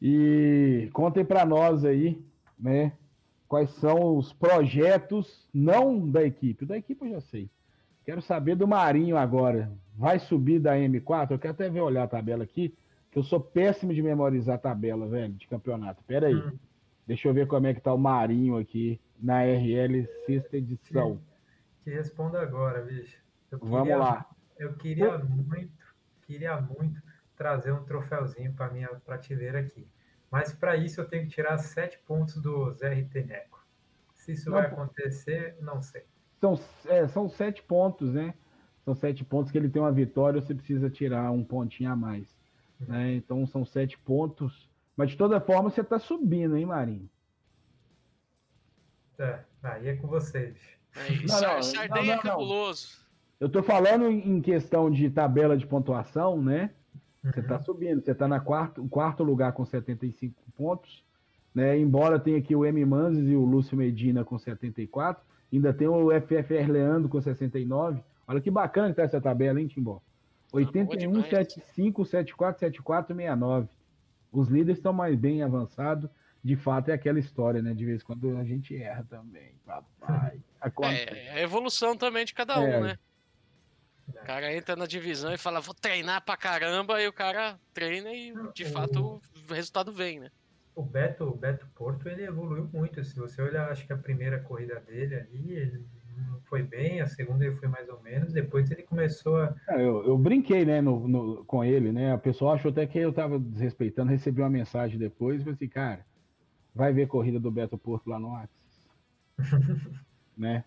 E 0.00 0.88
contem 0.92 1.24
para 1.24 1.44
nós 1.44 1.84
aí, 1.84 2.22
né? 2.58 2.92
Quais 3.46 3.70
são 3.70 4.16
os 4.16 4.32
projetos, 4.32 5.48
não 5.52 6.08
da 6.08 6.24
equipe. 6.24 6.64
Da 6.64 6.78
equipe 6.78 7.04
eu 7.04 7.10
já 7.10 7.20
sei. 7.20 7.50
Quero 8.04 8.22
saber 8.22 8.54
do 8.54 8.66
Marinho 8.66 9.16
agora. 9.16 9.70
Vai 9.96 10.18
subir 10.18 10.58
da 10.58 10.74
M4? 10.76 11.32
Eu 11.32 11.38
quero 11.38 11.52
até 11.52 11.68
ver 11.68 11.80
olhar 11.80 12.04
a 12.04 12.08
tabela 12.08 12.44
aqui, 12.44 12.74
que 13.10 13.18
eu 13.18 13.22
sou 13.22 13.40
péssimo 13.40 13.92
de 13.92 14.02
memorizar 14.02 14.54
a 14.54 14.58
tabela, 14.58 15.06
velho, 15.06 15.34
de 15.34 15.46
campeonato. 15.46 16.02
Pera 16.04 16.28
aí. 16.28 16.34
Hum. 16.34 16.52
Deixa 17.10 17.26
eu 17.26 17.34
ver 17.34 17.48
como 17.48 17.66
é 17.66 17.74
que 17.74 17.80
tá 17.80 17.92
o 17.92 17.98
Marinho 17.98 18.56
aqui 18.56 19.00
na 19.18 19.42
RL 19.42 20.06
sexta 20.24 20.56
edição. 20.56 21.16
Te, 21.82 21.90
te 21.90 21.90
respondo 21.90 22.38
agora, 22.38 22.82
bicho. 22.82 23.18
Queria, 23.50 23.68
Vamos 23.68 23.98
lá. 23.98 24.30
Eu 24.56 24.74
queria 24.74 25.18
muito, 25.18 25.72
queria 26.22 26.60
muito 26.60 27.02
trazer 27.34 27.72
um 27.72 27.82
troféuzinho 27.82 28.52
para 28.52 28.70
minha 28.70 28.86
prateleira 29.04 29.58
aqui. 29.58 29.88
Mas 30.30 30.52
para 30.52 30.76
isso 30.76 31.00
eu 31.00 31.04
tenho 31.04 31.24
que 31.24 31.30
tirar 31.30 31.58
sete 31.58 31.98
pontos 31.98 32.36
do 32.36 32.72
ZRT 32.74 33.24
Neco. 33.24 33.66
Se 34.14 34.30
isso 34.30 34.48
não, 34.48 34.58
vai 34.58 34.66
acontecer, 34.66 35.56
não 35.60 35.82
sei. 35.82 36.04
São, 36.40 36.60
é, 36.86 37.08
são 37.08 37.28
sete 37.28 37.60
pontos, 37.60 38.14
né? 38.14 38.34
São 38.84 38.94
sete 38.94 39.24
pontos 39.24 39.50
que 39.50 39.58
ele 39.58 39.68
tem 39.68 39.82
uma 39.82 39.90
vitória, 39.90 40.40
você 40.40 40.54
precisa 40.54 40.88
tirar 40.88 41.32
um 41.32 41.42
pontinho 41.42 41.90
a 41.90 41.96
mais. 41.96 42.38
Uhum. 42.80 42.86
Né? 42.86 43.14
Então 43.14 43.44
são 43.48 43.64
sete 43.64 43.98
pontos. 43.98 44.69
Mas 45.00 45.12
de 45.12 45.16
toda 45.16 45.40
forma 45.40 45.70
você 45.70 45.80
está 45.80 45.98
subindo, 45.98 46.58
hein, 46.58 46.66
Marinho? 46.66 47.08
É, 49.18 49.38
aí 49.62 49.88
é 49.88 49.96
com 49.96 50.06
vocês. 50.06 50.58
É 50.94 51.26
não, 51.26 51.40
não, 51.40 51.62
Sardenha 51.62 52.04
não, 52.04 52.12
é 52.12 52.18
cabuloso. 52.18 53.00
Eu 53.40 53.46
estou 53.46 53.62
falando 53.62 54.10
em 54.10 54.42
questão 54.42 54.90
de 54.90 55.08
tabela 55.08 55.56
de 55.56 55.66
pontuação, 55.66 56.42
né? 56.42 56.68
Você 57.24 57.40
está 57.40 57.56
uhum. 57.56 57.64
subindo, 57.64 58.04
você 58.04 58.10
está 58.10 58.28
na 58.28 58.40
quarto, 58.40 58.86
quarto 58.90 59.24
lugar 59.24 59.54
com 59.54 59.64
75 59.64 60.34
pontos, 60.54 61.02
né? 61.54 61.78
Embora 61.78 62.20
tenha 62.20 62.36
aqui 62.36 62.54
o 62.54 62.66
M. 62.66 62.84
Manzes 62.84 63.26
e 63.26 63.34
o 63.34 63.46
Lúcio 63.46 63.78
Medina 63.78 64.22
com 64.22 64.38
74, 64.38 65.24
ainda 65.50 65.72
tem 65.72 65.88
o 65.88 66.10
FFR 66.10 66.70
Leandro 66.70 67.08
com 67.08 67.22
69. 67.22 68.02
Olha 68.28 68.38
que 68.38 68.50
bacana 68.50 68.90
que 68.90 68.96
tá 68.96 69.04
essa 69.04 69.18
tabela, 69.18 69.58
hein, 69.58 69.66
Timbó? 69.66 70.02
81, 70.52 71.22
75, 71.22 72.04
74, 72.04 72.60
74, 72.60 73.14
69. 73.14 73.66
Os 74.32 74.48
líderes 74.48 74.78
estão 74.78 74.92
mais 74.92 75.16
bem 75.16 75.42
avançados. 75.42 76.08
De 76.42 76.56
fato, 76.56 76.90
é 76.90 76.94
aquela 76.94 77.18
história, 77.18 77.60
né? 77.60 77.74
De 77.74 77.84
vez 77.84 78.00
em 78.00 78.04
quando 78.04 78.36
a 78.36 78.44
gente 78.44 78.74
erra 78.76 79.04
também, 79.08 79.54
papai. 79.64 80.40
É, 80.82 81.28
é 81.28 81.32
a 81.36 81.40
evolução 81.40 81.96
também 81.96 82.22
de 82.22 82.34
cada 82.34 82.60
um, 82.60 82.66
é. 82.66 82.80
né? 82.80 82.98
O 84.06 84.26
cara 84.26 84.54
entra 84.54 84.76
na 84.76 84.84
divisão 84.84 85.32
e 85.32 85.38
fala, 85.38 85.58
vou 85.58 85.74
treinar 85.74 86.22
pra 86.22 86.36
caramba, 86.36 87.00
e 87.00 87.08
o 87.08 87.12
cara 87.12 87.58
treina 87.72 88.12
e 88.12 88.34
de 88.52 88.66
fato 88.66 89.22
o 89.48 89.52
resultado 89.54 89.90
vem, 89.90 90.20
né? 90.20 90.30
O 90.74 90.82
Beto, 90.82 91.24
o 91.24 91.34
Beto 91.34 91.66
Porto, 91.74 92.08
ele 92.08 92.24
evoluiu 92.24 92.68
muito. 92.72 93.02
Se 93.04 93.16
você 93.16 93.40
olhar, 93.40 93.70
acho 93.70 93.86
que 93.86 93.92
a 93.92 93.96
primeira 93.96 94.38
corrida 94.40 94.78
dele 94.80 95.14
ali, 95.14 95.52
ele 95.52 95.84
foi 96.44 96.62
bem, 96.62 97.00
a 97.00 97.06
segunda 97.06 97.44
ele 97.44 97.56
foi 97.56 97.68
mais 97.68 97.88
ou 97.88 98.00
menos, 98.02 98.32
depois 98.32 98.70
ele 98.70 98.82
começou 98.82 99.36
a. 99.36 99.54
É, 99.68 99.76
eu, 99.76 100.04
eu, 100.04 100.18
brinquei, 100.18 100.64
né, 100.64 100.80
no, 100.80 101.06
no, 101.06 101.44
com 101.44 101.64
ele, 101.64 101.92
né? 101.92 102.12
A 102.12 102.18
pessoa 102.18 102.54
achou 102.54 102.70
até 102.70 102.86
que 102.86 102.98
eu 102.98 103.12
tava 103.12 103.38
desrespeitando, 103.38 104.10
recebi 104.10 104.40
uma 104.40 104.50
mensagem 104.50 104.98
depois 104.98 105.36
e 105.36 105.44
falei 105.44 105.54
assim, 105.54 105.68
cara, 105.68 106.04
vai 106.74 106.92
ver 106.92 107.06
corrida 107.06 107.38
do 107.38 107.50
Beto 107.50 107.78
Porto 107.78 108.08
lá 108.08 108.18
no 108.18 108.34
Axis. 108.34 108.88
né? 110.36 110.64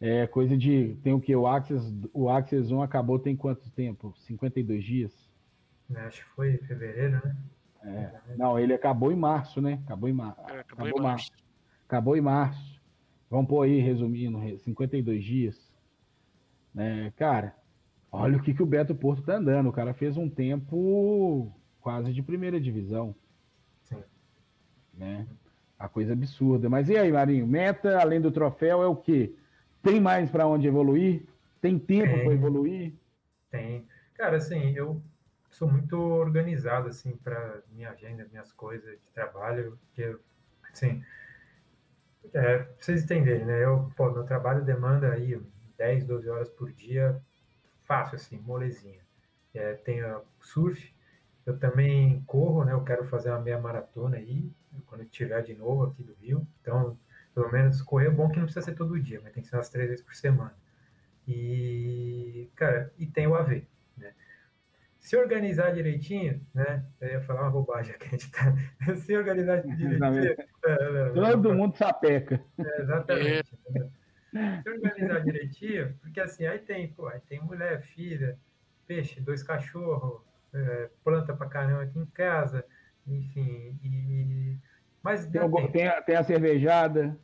É 0.00 0.26
coisa 0.26 0.56
de. 0.56 0.96
Tem 1.02 1.12
o 1.12 1.20
que? 1.20 1.34
O 1.34 1.46
Axis, 1.46 1.92
o 2.12 2.28
Axis 2.28 2.70
1 2.70 2.82
acabou 2.82 3.18
tem 3.18 3.36
quanto 3.36 3.70
tempo? 3.70 4.12
52 4.18 4.84
dias? 4.84 5.30
É, 5.94 6.00
acho 6.00 6.22
que 6.22 6.30
foi 6.30 6.54
em 6.54 6.58
fevereiro, 6.58 7.20
né? 7.24 7.36
É. 7.84 8.36
Não, 8.36 8.58
ele 8.58 8.74
acabou 8.74 9.12
em 9.12 9.16
março, 9.16 9.60
né? 9.60 9.80
Acabou 9.84 10.08
em, 10.08 10.12
mar... 10.12 10.34
é, 10.38 10.60
acabou, 10.60 10.60
acabou 10.60 10.88
em 10.88 11.02
março. 11.02 11.30
março. 11.30 11.44
Acabou 11.86 12.16
em 12.16 12.20
março. 12.20 12.73
Vamos 13.34 13.48
pôr 13.48 13.62
aí, 13.62 13.80
resumindo, 13.80 14.38
52 14.60 15.24
dias. 15.24 15.68
É, 16.76 17.10
cara, 17.16 17.52
olha 18.12 18.36
o 18.36 18.40
que, 18.40 18.54
que 18.54 18.62
o 18.62 18.66
Beto 18.66 18.94
Porto 18.94 19.24
tá 19.24 19.34
andando. 19.34 19.68
O 19.68 19.72
cara 19.72 19.92
fez 19.92 20.16
um 20.16 20.30
tempo 20.30 21.52
quase 21.80 22.12
de 22.12 22.22
primeira 22.22 22.60
divisão. 22.60 23.12
Sim. 23.82 24.00
Né? 24.96 25.26
A 25.76 25.88
coisa 25.88 26.12
absurda. 26.12 26.70
Mas 26.70 26.88
e 26.88 26.96
aí, 26.96 27.10
Marinho? 27.10 27.44
Meta, 27.44 28.00
além 28.00 28.20
do 28.20 28.30
troféu, 28.30 28.80
é 28.84 28.86
o 28.86 28.94
quê? 28.94 29.34
Tem 29.82 30.00
mais 30.00 30.30
para 30.30 30.46
onde 30.46 30.68
evoluir? 30.68 31.24
Tem 31.60 31.76
tempo 31.76 32.14
para 32.14 32.32
evoluir? 32.32 32.92
Tem. 33.50 33.84
Cara, 34.14 34.36
assim, 34.36 34.76
eu 34.76 35.02
sou 35.50 35.68
muito 35.68 35.98
organizado 35.98 36.88
assim 36.88 37.16
para 37.16 37.62
minha 37.72 37.90
agenda, 37.90 38.28
minhas 38.30 38.52
coisas 38.52 38.92
de 38.92 39.10
trabalho, 39.12 39.76
que 39.92 40.16
assim, 40.72 41.02
é, 42.32 42.66
vocês 42.78 43.04
entenderem, 43.04 43.44
né? 43.44 43.64
Eu, 43.64 43.90
pô, 43.96 44.10
meu 44.10 44.24
trabalho 44.24 44.64
demanda 44.64 45.12
aí 45.12 45.40
10, 45.76 46.04
12 46.04 46.28
horas 46.28 46.48
por 46.48 46.72
dia, 46.72 47.20
fácil 47.84 48.16
assim, 48.16 48.38
molezinha. 48.38 49.00
É, 49.52 49.74
tenho 49.74 50.22
surf, 50.40 50.92
eu 51.46 51.58
também 51.58 52.22
corro, 52.26 52.64
né? 52.64 52.72
Eu 52.72 52.82
quero 52.82 53.04
fazer 53.04 53.30
uma 53.30 53.40
meia 53.40 53.58
maratona 53.60 54.16
aí, 54.16 54.50
quando 54.86 55.02
eu 55.02 55.06
estiver 55.06 55.42
de 55.42 55.54
novo 55.54 55.84
aqui 55.84 56.02
do 56.02 56.14
Rio. 56.14 56.46
Então, 56.60 56.98
pelo 57.34 57.50
menos 57.52 57.82
correr 57.82 58.08
é 58.08 58.10
bom 58.10 58.28
que 58.30 58.38
não 58.38 58.44
precisa 58.44 58.64
ser 58.64 58.74
todo 58.74 58.98
dia, 59.00 59.20
mas 59.22 59.32
tem 59.32 59.42
que 59.42 59.48
ser 59.48 59.56
umas 59.56 59.68
três 59.68 59.88
vezes 59.88 60.04
por 60.04 60.14
semana. 60.14 60.54
E, 61.26 62.50
cara, 62.54 62.92
e 62.98 63.06
tem 63.06 63.26
o 63.26 63.34
AV? 63.34 63.66
Se 65.04 65.18
organizar 65.18 65.70
direitinho, 65.74 66.40
né? 66.54 66.82
Eu 66.98 67.08
ia 67.08 67.20
falar 67.20 67.42
uma 67.42 67.50
bobagem 67.50 67.94
aqui, 67.94 68.06
a 68.06 68.10
gente 68.12 68.30
tá. 68.30 68.54
Se 69.04 69.14
organizar 69.14 69.60
direitinho. 69.60 70.34
É, 70.64 70.72
é, 70.72 71.10
Todo 71.10 71.54
mundo 71.54 71.76
sapeca. 71.76 72.42
É, 72.58 72.80
exatamente. 72.80 73.58
Se 74.32 74.70
organizar 74.70 75.22
direitinho, 75.22 75.94
porque 76.00 76.18
assim, 76.20 76.46
aí 76.46 76.58
tem, 76.58 76.88
pô, 76.88 77.06
aí 77.06 77.20
tem 77.20 77.38
mulher, 77.38 77.82
filha, 77.82 78.38
peixe, 78.86 79.20
dois 79.20 79.42
cachorros, 79.42 80.22
é, 80.54 80.88
planta 81.04 81.36
pra 81.36 81.50
caramba 81.50 81.82
aqui 81.82 81.98
em 81.98 82.06
casa, 82.06 82.64
enfim, 83.06 83.78
e. 83.84 84.56
Mas 85.02 85.26
tem, 85.26 85.70
tem, 85.70 85.86
a, 85.86 86.00
tem 86.00 86.16
a 86.16 86.24
cervejada. 86.24 87.14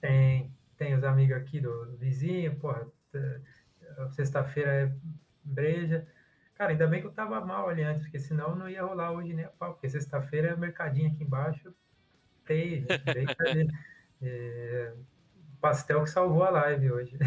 Tem, 0.00 0.50
tem 0.78 0.94
os 0.94 1.04
amigos 1.04 1.36
aqui 1.36 1.60
do, 1.60 1.84
do 1.84 1.98
vizinho, 1.98 2.56
porra, 2.56 2.86
sexta-feira 4.12 4.72
é 4.72 4.92
breja. 5.44 6.06
Cara, 6.56 6.70
ainda 6.70 6.86
bem 6.86 7.02
que 7.02 7.06
eu 7.06 7.12
tava 7.12 7.38
mal 7.44 7.68
ali 7.68 7.82
antes, 7.82 8.04
porque 8.04 8.18
senão 8.18 8.56
não 8.56 8.68
ia 8.68 8.82
rolar 8.82 9.12
hoje 9.12 9.34
nem 9.34 9.44
a 9.44 9.50
pau, 9.50 9.74
porque 9.74 9.90
sexta-feira 9.90 10.48
é 10.48 10.56
mercadinho 10.56 11.12
aqui 11.12 11.22
embaixo, 11.22 11.74
tem, 12.46 12.86
é, 14.22 14.94
pastel 15.60 16.02
que 16.02 16.08
salvou 16.08 16.44
a 16.44 16.50
live 16.50 16.92
hoje. 16.92 17.18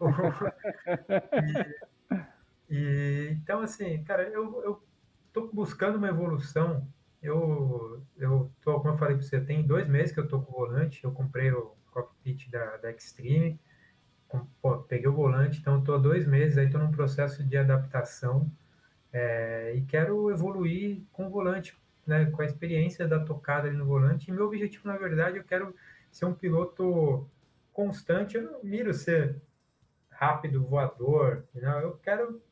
e, 2.70 2.74
e, 2.74 3.28
então, 3.32 3.60
assim, 3.60 4.02
cara, 4.02 4.22
eu, 4.22 4.62
eu 4.64 4.82
tô 5.30 5.50
buscando 5.52 5.98
uma 5.98 6.08
evolução. 6.08 6.88
Eu, 7.22 8.02
eu 8.16 8.50
tô, 8.62 8.80
como 8.80 8.94
eu 8.94 8.98
falei 8.98 9.14
para 9.14 9.26
você, 9.26 9.42
tem 9.42 9.62
dois 9.62 9.86
meses 9.86 10.14
que 10.14 10.20
eu 10.20 10.26
tô 10.26 10.40
com 10.40 10.52
o 10.52 10.66
volante, 10.66 11.04
eu 11.04 11.12
comprei 11.12 11.52
o 11.52 11.76
cockpit 11.90 12.50
da, 12.50 12.78
da 12.78 12.90
Extreme. 12.90 13.60
Pô, 14.62 14.78
peguei 14.78 15.08
o 15.08 15.12
volante, 15.12 15.60
então 15.60 15.80
estou 15.80 15.96
há 15.96 15.98
dois 15.98 16.26
meses 16.26 16.56
aí, 16.56 16.64
estou 16.64 16.80
num 16.80 16.92
processo 16.92 17.44
de 17.44 17.58
adaptação 17.58 18.50
é, 19.12 19.72
e 19.74 19.82
quero 19.82 20.30
evoluir 20.30 21.02
com 21.12 21.26
o 21.26 21.30
volante, 21.30 21.76
né, 22.06 22.26
com 22.26 22.42
a 22.42 22.46
experiência 22.46 23.06
da 23.06 23.20
tocada 23.20 23.68
ali 23.68 23.76
no 23.76 23.84
volante. 23.86 24.30
E 24.30 24.32
meu 24.32 24.46
objetivo, 24.46 24.88
na 24.88 24.96
verdade, 24.96 25.38
eu 25.38 25.44
quero 25.44 25.74
ser 26.10 26.24
um 26.26 26.34
piloto 26.34 27.28
constante. 27.72 28.36
Eu 28.36 28.42
não 28.42 28.64
miro 28.64 28.92
ser 28.92 29.40
rápido, 30.10 30.64
voador. 30.64 31.44
Não, 31.54 31.78
eu 31.80 31.96
quero 31.98 32.42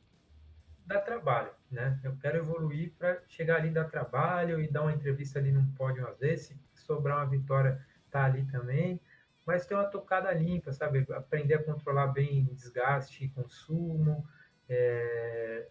dar 0.85 1.01
trabalho, 1.01 1.51
né? 1.69 1.99
Eu 2.03 2.15
quero 2.17 2.37
evoluir 2.37 2.91
para 2.97 3.21
chegar 3.27 3.57
ali 3.57 3.69
dar 3.69 3.85
trabalho 3.85 4.59
e 4.59 4.67
dar 4.67 4.81
uma 4.81 4.93
entrevista 4.93 5.37
ali 5.37 5.51
num 5.51 5.71
pódio 5.73 6.07
às 6.07 6.17
vezes, 6.17 6.47
se 6.73 6.83
sobrar 6.83 7.17
uma 7.17 7.27
vitória, 7.27 7.79
tá 8.09 8.25
ali 8.25 8.43
também. 8.45 8.99
Mas 9.45 9.65
ter 9.65 9.75
uma 9.75 9.85
tocada 9.85 10.31
limpa, 10.31 10.73
sabe? 10.73 11.05
Aprender 11.11 11.55
a 11.55 11.63
controlar 11.63 12.07
bem 12.07 12.45
desgaste 12.53 13.29
consumo, 13.29 14.27
é, 14.67 15.67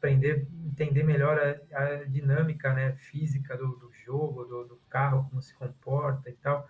aprender, 0.00 0.48
entender 0.64 1.04
melhor 1.04 1.38
a, 1.38 1.78
a, 1.78 2.04
dinâmica 2.04 2.72
né, 2.72 2.92
física 2.92 3.56
do, 3.56 3.76
do 3.76 3.92
jogo, 3.92 4.44
do, 4.44 4.64
do, 4.64 4.80
carro, 4.88 5.26
como 5.28 5.42
se 5.42 5.54
comporta 5.54 6.30
e 6.30 6.32
tal. 6.32 6.66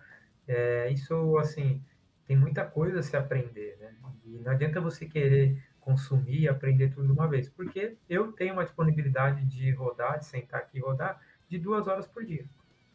É, 0.47 0.91
isso, 0.91 1.37
assim, 1.37 1.81
tem 2.27 2.35
muita 2.35 2.65
coisa 2.65 2.99
a 2.99 3.03
se 3.03 3.15
aprender, 3.15 3.77
né? 3.79 3.95
E 4.25 4.39
não 4.39 4.51
adianta 4.51 4.81
você 4.81 5.05
querer 5.05 5.57
consumir 5.79 6.41
e 6.41 6.49
aprender 6.49 6.89
tudo 6.89 7.07
de 7.07 7.11
uma 7.13 7.27
vez, 7.27 7.49
porque 7.49 7.95
eu 8.07 8.31
tenho 8.33 8.53
uma 8.53 8.65
disponibilidade 8.65 9.45
de 9.45 9.71
rodar, 9.71 10.19
de 10.19 10.25
sentar 10.25 10.59
aqui 10.61 10.77
e 10.77 10.81
rodar, 10.81 11.19
de 11.49 11.57
duas 11.57 11.87
horas 11.87 12.05
por 12.05 12.23
dia. 12.25 12.45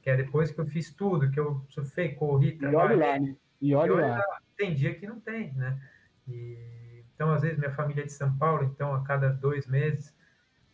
Que 0.03 0.11
é 0.11 0.17
depois 0.17 0.53
que 0.53 0.61
eu 0.61 0.67
fiz 0.67 0.93
tudo, 0.93 1.31
que 1.31 1.41
eu 1.41 1.65
surfei, 1.69 2.15
corri, 2.15 2.53
trabalhei. 2.57 2.97
E 2.97 3.01
olha 3.01 3.07
lá, 3.07 3.19
né? 3.19 3.37
E 3.61 3.75
olha, 3.75 3.89
e 3.89 3.93
olha 3.95 4.07
lá. 4.07 4.17
lá. 4.19 4.41
Tem 4.57 4.75
dia 4.75 4.95
que 4.95 5.07
não 5.07 5.19
tem, 5.19 5.53
né? 5.55 5.81
E, 6.29 7.03
então, 7.15 7.33
às 7.33 7.43
vezes, 7.43 7.59
minha 7.59 7.73
família 7.73 8.03
é 8.03 8.07
de 8.07 8.13
São 8.13 8.37
Paulo, 8.37 8.65
então 8.65 8.95
a 8.95 9.03
cada 9.03 9.31
dois 9.31 9.67
meses 9.67 10.16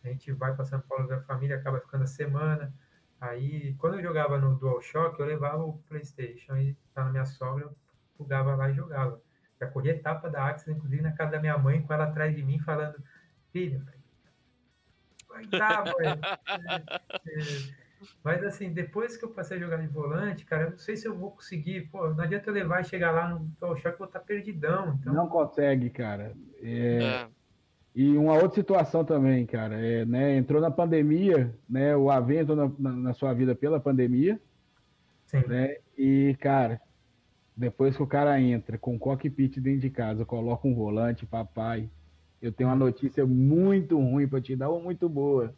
a 0.03 0.07
gente 0.09 0.31
vai 0.31 0.53
para 0.53 0.65
São 0.65 0.81
Paulo 0.81 1.07
ver 1.07 1.15
a 1.15 1.21
família, 1.21 1.55
acaba 1.55 1.79
ficando 1.79 2.03
a 2.03 2.07
semana. 2.07 2.73
Aí, 3.19 3.73
quando 3.75 3.95
eu 3.95 4.03
jogava 4.03 4.37
no 4.37 4.55
DualShock, 4.55 5.19
eu 5.19 5.25
levava 5.25 5.63
o 5.63 5.77
PlayStation 5.87 6.57
e 6.57 6.75
tá 6.93 7.05
na 7.05 7.11
minha 7.11 7.25
sogra, 7.25 7.65
eu 7.65 7.75
plugava 8.17 8.53
lá 8.55 8.69
e 8.69 8.73
jogava. 8.73 9.21
Já 9.59 9.67
corri 9.67 9.89
etapa 9.89 10.29
da 10.29 10.45
Axis, 10.45 10.67
inclusive 10.67 11.01
na 11.01 11.13
casa 11.13 11.31
da 11.31 11.39
minha 11.39 11.57
mãe, 11.57 11.81
com 11.81 11.93
ela 11.93 12.03
atrás 12.03 12.35
de 12.35 12.43
mim, 12.43 12.59
falando: 12.59 13.01
Filho, 13.51 13.85
vai 15.29 15.45
dar, 15.45 15.85
mãe. 15.85 16.19
É, 17.25 17.39
é, 17.39 17.83
mas 18.21 18.43
assim, 18.43 18.73
depois 18.73 19.15
que 19.15 19.23
eu 19.23 19.29
passei 19.29 19.55
a 19.57 19.59
jogar 19.61 19.77
de 19.77 19.87
volante, 19.87 20.43
cara, 20.43 20.63
eu 20.63 20.71
não 20.71 20.77
sei 20.77 20.97
se 20.97 21.07
eu 21.07 21.17
vou 21.17 21.31
conseguir. 21.31 21.87
Pô, 21.89 22.09
não 22.09 22.23
adianta 22.23 22.49
eu 22.49 22.53
levar 22.53 22.81
e 22.81 22.85
chegar 22.85 23.11
lá 23.11 23.29
no 23.29 23.39
DualShock, 23.59 23.93
eu 23.93 23.99
vou 23.99 24.07
estar 24.07 24.19
perdidão. 24.19 24.97
Então... 24.99 25.13
Não 25.13 25.29
consegue, 25.29 25.89
cara. 25.89 26.35
É... 26.61 27.03
É. 27.03 27.29
E 27.95 28.17
uma 28.17 28.33
outra 28.33 28.55
situação 28.55 29.05
também, 29.05 29.45
cara, 29.45 29.79
é, 29.79 30.03
né, 30.03 30.35
entrou 30.35 30.59
na 30.59 30.71
pandemia, 30.71 31.53
né, 31.69 31.95
o 31.95 32.09
AV 32.09 32.37
entrou 32.37 32.57
na, 32.57 32.71
na, 32.79 32.91
na 32.91 33.13
sua 33.13 33.33
vida 33.33 33.53
pela 33.53 33.79
pandemia, 33.79 34.39
Sim. 35.27 35.45
né, 35.47 35.77
e, 35.95 36.35
cara, 36.39 36.81
depois 37.55 37.95
que 37.95 38.01
o 38.01 38.07
cara 38.07 38.39
entra 38.41 38.79
com 38.79 38.97
cockpit 38.97 39.59
dentro 39.59 39.81
de 39.81 39.89
casa, 39.91 40.25
coloca 40.25 40.67
um 40.67 40.73
volante, 40.73 41.25
papai, 41.25 41.87
eu 42.41 42.51
tenho 42.51 42.69
uma 42.69 42.75
notícia 42.75 43.25
muito 43.25 43.97
ruim 43.97 44.27
para 44.27 44.41
te 44.41 44.55
dar, 44.55 44.69
ou 44.69 44.81
muito 44.81 45.07
boa. 45.07 45.53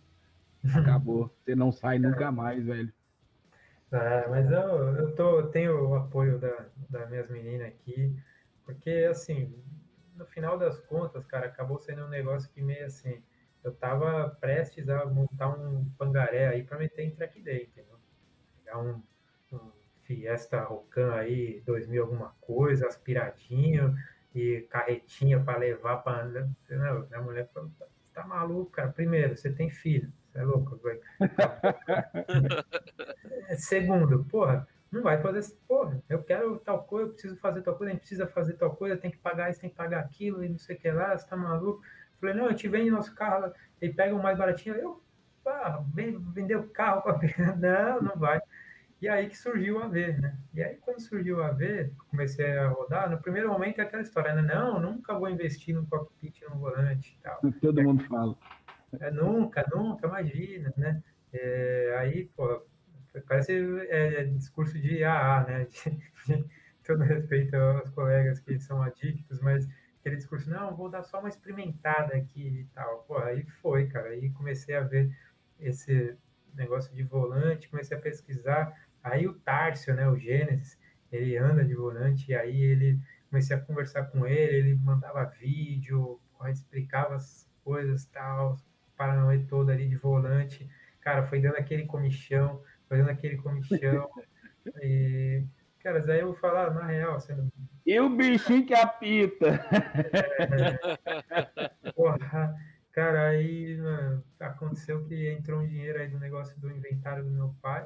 Acabou. 0.74 1.32
Você 1.44 1.56
não 1.56 1.72
sai 1.72 1.98
nunca 1.99 2.32
mais, 2.32 2.64
velho. 2.64 2.91
É, 3.91 4.28
mas 4.28 4.52
eu, 4.52 4.60
eu 4.98 5.16
tô, 5.16 5.44
tenho 5.44 5.90
o 5.90 5.95
apoio 5.95 6.38
da, 6.38 6.66
das 6.90 7.10
minhas 7.10 7.30
meninas 7.30 7.68
aqui, 7.68 8.14
porque, 8.66 9.07
assim, 9.10 9.53
no 10.16 10.26
final 10.26 10.58
das 10.58 10.80
contas, 10.82 11.26
cara, 11.26 11.48
acabou 11.48 11.78
sendo 11.78 12.06
um 12.06 12.10
negócio 12.10 12.50
que 12.52 12.62
meio 12.62 12.86
assim, 12.86 13.22
eu 13.64 13.74
tava 13.74 14.30
prestes 14.40 14.90
a 14.90 15.06
montar 15.06 15.50
um 15.50 15.90
pangaré 15.98 16.48
aí 16.48 16.64
para 16.64 16.78
meter 16.78 17.04
em 17.04 17.12
track 17.12 17.42
day, 17.42 17.64
entendeu? 17.64 17.98
Pegar 18.64 18.80
um, 18.80 19.02
um 19.52 19.72
Fiesta 20.04 20.62
Rocan 20.62 21.16
aí, 21.16 21.62
2000 21.66 22.04
alguma 22.04 22.36
coisa, 22.42 22.88
aspiradinho 22.88 23.96
e 24.34 24.62
carretinha 24.70 25.40
para 25.40 25.58
levar 25.58 25.98
para 25.98 26.26
não, 26.26 27.08
minha 27.08 27.22
mulher 27.22 27.50
falou, 27.54 27.70
você 27.70 27.86
tá 28.14 28.26
maluco, 28.26 28.72
cara? 28.72 28.92
Primeiro, 28.92 29.36
você 29.36 29.52
tem 29.52 29.70
filho, 29.70 30.12
você 30.32 30.40
é 30.40 30.44
louco. 30.44 30.80
Segundo, 33.58 34.24
porra, 34.26 34.68
não 34.96 35.04
vai 35.04 35.22
fazer 35.22 35.40
essa 35.40 35.56
porra. 35.68 36.02
Eu 36.10 36.24
quero 36.24 36.58
tal 36.60 36.84
coisa, 36.84 37.10
eu 37.10 37.14
preciso 37.14 37.36
fazer 37.38 37.62
tal 37.62 37.76
coisa, 37.76 37.92
a 37.92 37.94
gente 37.94 38.02
precisa 38.02 38.28
fazer 38.28 38.54
tal 38.54 38.76
coisa, 38.76 38.98
tem 38.98 39.12
que 39.12 39.18
pagar 39.18 39.52
isso, 39.52 39.60
tem 39.60 39.70
que 39.70 39.76
pagar 39.76 40.00
aquilo, 40.00 40.44
e 40.44 40.50
não 40.50 40.58
sei 40.58 40.76
o 40.76 40.80
que 40.80 40.90
lá, 40.90 41.18
você 41.18 41.28
tá 41.28 41.36
maluco? 41.36 41.82
falei, 42.20 42.36
não, 42.36 42.48
eu 42.48 42.56
te 42.56 42.68
vendo 42.68 42.92
nosso 42.92 43.14
carro, 43.14 43.52
e 43.82 43.90
pega 43.90 44.16
o 44.16 44.24
mais 44.24 44.38
baratinho. 44.38 44.76
Eu, 44.76 45.04
ah, 45.46 45.84
vender 46.34 46.56
o 46.56 46.70
carro 46.70 47.02
para 47.02 47.20
Não, 47.58 48.02
não 48.02 48.16
vai. 48.16 48.42
E 49.02 49.08
aí 49.08 49.28
que 49.28 49.38
surgiu 49.38 49.78
o 49.78 49.84
AV, 49.84 50.14
né? 50.20 50.38
E 50.54 50.64
aí 50.64 50.78
quando 50.78 51.02
surgiu 51.02 51.38
o 51.38 51.44
AV, 51.44 51.92
comecei 52.10 52.58
a 52.58 52.70
rodar, 52.70 53.10
no 53.10 53.22
primeiro 53.22 53.50
momento 53.50 53.80
é 53.80 53.84
aquela 53.84 54.02
história, 54.02 54.34
né? 54.34 54.42
Não, 54.42 54.80
nunca 54.80 55.14
vou 55.14 55.30
investir 55.30 55.76
no 55.76 55.86
cockpit, 55.86 56.42
no 56.50 56.58
volante 56.58 57.18
e 57.20 57.22
tal. 57.22 57.42
Todo 57.62 57.84
mundo 57.84 58.04
fala. 58.06 58.36
É, 59.00 59.12
nunca, 59.12 59.66
nunca, 59.72 60.08
imagina, 60.08 60.74
né? 60.78 61.04
É, 61.34 61.96
aí, 62.00 62.32
pô, 62.36 62.66
Parece 63.22 63.54
é, 63.90 64.22
é, 64.22 64.24
discurso 64.26 64.80
de 64.80 65.04
AA, 65.04 65.44
né? 65.46 65.66
De, 65.66 65.90
de, 66.44 66.46
todo 66.84 67.04
respeito 67.04 67.56
aos 67.56 67.90
colegas 67.90 68.40
que 68.40 68.60
são 68.60 68.82
adictos, 68.82 69.40
mas 69.42 69.68
aquele 70.00 70.18
discurso, 70.18 70.50
não, 70.50 70.76
vou 70.76 70.90
dar 70.90 71.04
só 71.04 71.20
uma 71.20 71.30
experimentada 71.30 72.16
aqui 72.16 72.60
e 72.60 72.66
tal. 72.74 73.04
Pô, 73.08 73.18
aí 73.18 73.44
foi, 73.62 73.88
cara. 73.88 74.10
Aí 74.10 74.30
comecei 74.32 74.76
a 74.76 74.82
ver 74.82 75.12
esse 75.60 76.16
negócio 76.54 76.94
de 76.94 77.04
volante, 77.04 77.70
comecei 77.70 77.98
a 77.98 78.02
pesquisar. 78.02 78.74
Aí 79.04 79.28
o 79.28 79.34
Tárcio, 79.34 79.94
né, 79.96 80.08
o 80.08 80.18
Gênesis, 80.18 80.80
ele 81.12 81.38
anda 81.38 81.64
de 81.64 81.76
volante, 81.76 82.32
e 82.32 82.36
aí 82.36 82.62
ele 82.62 83.00
comecei 83.30 83.56
a 83.56 83.60
conversar 83.60 84.06
com 84.06 84.26
ele, 84.26 84.58
ele 84.58 84.76
mandava 84.76 85.26
vídeo, 85.26 86.20
explicava 86.48 87.16
as 87.16 87.50
coisas 87.64 88.06
tal, 88.06 88.58
paranoia 88.96 89.44
toda 89.48 89.74
ali 89.74 89.88
de 89.88 89.96
volante. 89.96 90.70
Cara, 91.02 91.24
foi 91.24 91.42
dando 91.42 91.58
aquele 91.58 91.86
comichão 91.86 92.62
fazendo 92.88 93.10
aquele 93.10 93.38
comichão. 93.38 94.10
e, 94.82 95.44
cara, 95.80 95.99
daí 95.99 96.22
eu 96.22 96.28
vou 96.28 96.36
falar, 96.36 96.74
na 96.74 96.86
real, 96.86 97.20
sendo. 97.20 97.52
E 97.86 97.99
o 97.99 98.10
bichinho 98.10 98.66
que 98.66 98.74
apita. 98.74 99.60
É, 101.86 101.91
porra, 101.91 102.56
cara, 102.91 103.30
aí 103.30 103.78
mano, 103.78 104.24
aconteceu 104.40 105.06
que 105.06 105.30
entrou 105.30 105.62
um 105.62 105.68
dinheiro 105.68 105.99
aí 105.99 106.07
do 106.07 106.20
negócio 106.20 106.60
do 106.60 106.72
inventário 106.72 107.24
do 107.24 107.30
meu 107.30 107.56
pai. 107.62 107.86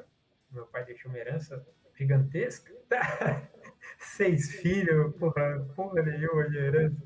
Meu 0.50 0.66
pai 0.66 0.84
deixou 0.84 1.10
uma 1.10 1.18
herança 1.18 1.62
gigantesca. 1.96 2.72
Seis 3.98 4.52
filhos, 4.56 5.14
porra, 5.16 5.66
porra 5.76 6.02
nenhuma 6.02 6.48
de 6.48 6.56
herança. 6.56 6.96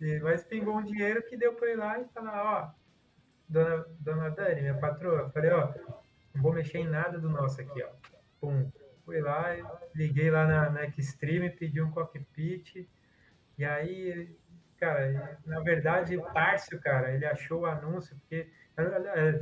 E, 0.00 0.18
mas 0.20 0.42
pingou 0.42 0.78
um 0.78 0.82
dinheiro 0.82 1.22
que 1.22 1.36
deu 1.36 1.54
para 1.54 1.70
ir 1.70 1.76
lá 1.76 2.00
e 2.00 2.04
falar, 2.06 2.42
ó, 2.42 2.70
dona, 3.48 3.86
dona 4.00 4.30
Dani, 4.30 4.62
minha 4.62 4.74
patroa, 4.74 5.30
falei, 5.30 5.50
ó, 5.50 5.72
não 6.34 6.42
vou 6.42 6.52
mexer 6.52 6.78
em 6.78 6.88
nada 6.88 7.18
do 7.18 7.28
nosso 7.28 7.60
aqui, 7.60 7.82
ó. 7.82 7.88
Pum. 8.40 8.70
Fui 9.04 9.20
lá, 9.20 9.46
liguei 9.94 10.30
lá 10.30 10.46
na, 10.46 10.70
na 10.70 10.90
Xtreme, 10.90 11.50
pedi 11.50 11.82
um 11.82 11.90
cockpit. 11.90 12.88
E 13.58 13.64
aí, 13.64 14.36
cara, 14.78 15.38
na 15.44 15.60
verdade, 15.60 16.16
o 16.16 16.22
Tárcio, 16.22 16.80
cara, 16.80 17.12
ele 17.12 17.26
achou 17.26 17.62
o 17.62 17.66
anúncio, 17.66 18.16
porque 18.16 18.48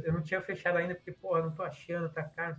eu 0.05 0.13
não 0.13 0.23
tinha 0.23 0.41
fechado 0.41 0.79
ainda, 0.79 0.95
porque, 0.95 1.13
porra, 1.13 1.43
não 1.43 1.55
tô 1.55 1.63
achando, 1.63 2.09
tá 2.09 2.23
caro. 2.25 2.57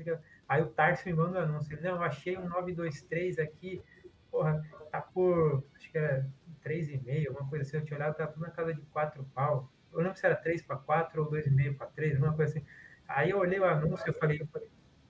Aí 0.48 0.62
o 0.62 0.68
Tárcio 0.68 1.08
me 1.08 1.14
manda 1.14 1.40
o 1.40 1.44
anúncio. 1.44 1.74
Ele, 1.74 1.82
não, 1.82 2.02
achei 2.02 2.38
um 2.38 2.48
923 2.48 3.40
aqui, 3.40 3.82
porra, 4.32 4.64
tá 4.92 5.02
por, 5.02 5.64
acho 5.76 5.92
que 5.92 5.98
era 5.98 6.26
3,5, 6.64 7.28
alguma 7.28 7.50
coisa 7.50 7.66
assim. 7.66 7.78
Eu 7.78 7.86
tinha 7.86 7.98
olhado, 7.98 8.16
tá 8.16 8.28
tudo 8.28 8.44
na 8.44 8.52
casa 8.52 8.74
de 8.74 8.82
4 8.82 9.24
pau. 9.34 9.70
Eu 9.92 9.98
não 9.98 10.04
lembro 10.04 10.20
se 10.20 10.26
era 10.26 10.36
3 10.36 10.62
para 10.62 10.78
4 10.78 11.22
ou 11.24 11.32
2,5 11.32 11.76
para 11.76 11.88
3, 11.88 12.16
alguma 12.16 12.36
coisa 12.36 12.58
assim. 12.58 12.66
Aí 13.10 13.32
eu 13.32 13.40
olhei 13.40 13.60
o 13.60 13.66
anúncio 13.66 14.08
e 14.08 14.14
falei, 14.14 14.48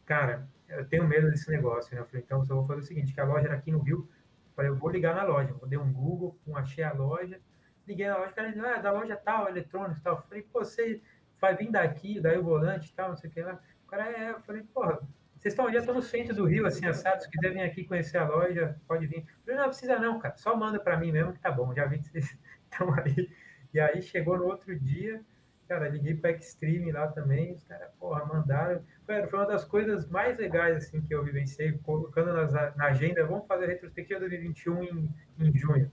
cara, 0.06 0.48
eu 0.70 0.88
tenho 0.88 1.06
medo 1.06 1.30
desse 1.30 1.50
negócio, 1.52 1.94
né? 1.94 2.02
Eu 2.02 2.06
falei, 2.06 2.24
então 2.26 2.40
eu 2.40 2.46
vou 2.46 2.66
fazer 2.66 2.80
o 2.80 2.84
seguinte, 2.84 3.14
que 3.14 3.20
a 3.20 3.26
loja 3.26 3.48
era 3.48 3.58
aqui 3.58 3.72
no 3.72 3.80
Rio, 3.80 4.08
eu 4.10 4.54
falei, 4.56 4.72
eu 4.72 4.76
vou 4.76 4.90
ligar 4.90 5.14
na 5.14 5.24
loja, 5.24 5.54
eu 5.62 5.68
dei 5.68 5.78
um 5.78 5.92
Google, 5.92 6.38
achei 6.56 6.84
a 6.84 6.94
loja, 6.94 7.40
liguei 7.86 8.08
na 8.08 8.18
loja, 8.18 8.32
o 8.32 8.36
cara 8.36 8.76
ah, 8.76 8.80
da 8.80 8.92
loja 8.92 9.18
tal, 9.18 9.50
eletrônicos 9.50 10.02
tal. 10.02 10.16
Eu 10.16 10.22
falei, 10.22 10.44
pô, 10.44 10.60
você 10.60 11.02
vai 11.42 11.56
vir 11.56 11.72
daqui, 11.72 12.22
daí 12.22 12.38
o 12.38 12.44
volante 12.44 12.94
tal, 12.94 13.10
não 13.10 13.18
sei 13.18 13.30
o 13.30 13.34
que 13.34 13.42
lá. 13.42 13.60
O 13.86 13.88
cara, 13.90 14.10
é, 14.10 14.32
eu 14.32 14.40
falei, 14.42 14.64
porra, 14.74 15.00
vocês 15.36 15.54
estão, 15.54 15.72
já 15.72 15.80
estão 15.80 15.94
no 15.94 16.02
centro 16.02 16.34
do 16.34 16.46
Rio, 16.46 16.66
assim, 16.66 16.86
assados, 16.86 17.26
se 17.26 17.30
quiser 17.30 17.52
vir 17.52 17.62
aqui 17.62 17.84
conhecer 17.84 18.18
a 18.18 18.28
loja, 18.28 18.80
pode 18.88 19.08
vir. 19.08 19.20
Eu 19.20 19.44
falei, 19.44 19.60
não, 19.60 19.68
precisa 19.68 20.00
não, 20.00 20.20
cara, 20.20 20.38
só 20.38 20.56
manda 20.56 20.80
para 20.80 20.98
mim 20.98 21.12
mesmo 21.12 21.34
que 21.34 21.40
tá 21.40 21.52
bom, 21.52 21.74
já 21.74 21.86
vi 21.86 22.00
que 22.00 22.08
vocês 22.08 22.38
estão 22.72 22.94
aí. 22.94 23.30
E 23.74 23.80
aí 23.80 24.02
chegou 24.02 24.38
no 24.38 24.46
outro 24.46 24.78
dia, 24.80 25.22
Cara, 25.70 25.88
liguei 25.88 26.16
para 26.16 26.32
Extreme 26.32 26.92
lá 26.92 27.08
também, 27.10 27.54
os 27.54 27.64
caras, 27.64 27.92
porra, 28.00 28.26
mandaram. 28.26 28.84
Foi, 29.06 29.28
foi 29.28 29.40
uma 29.40 29.46
das 29.46 29.64
coisas 29.64 30.10
mais 30.10 30.36
legais, 30.36 30.78
assim, 30.78 31.00
que 31.00 31.14
eu 31.14 31.24
vivenciei, 31.24 31.74
colocando 31.84 32.34
nas, 32.34 32.52
na 32.76 32.86
agenda, 32.86 33.24
vamos 33.24 33.46
fazer 33.46 33.66
a 33.66 33.68
retrospectiva 33.68 34.20
2021 34.22 34.84
em, 34.84 35.10
em 35.38 35.56
junho. 35.56 35.92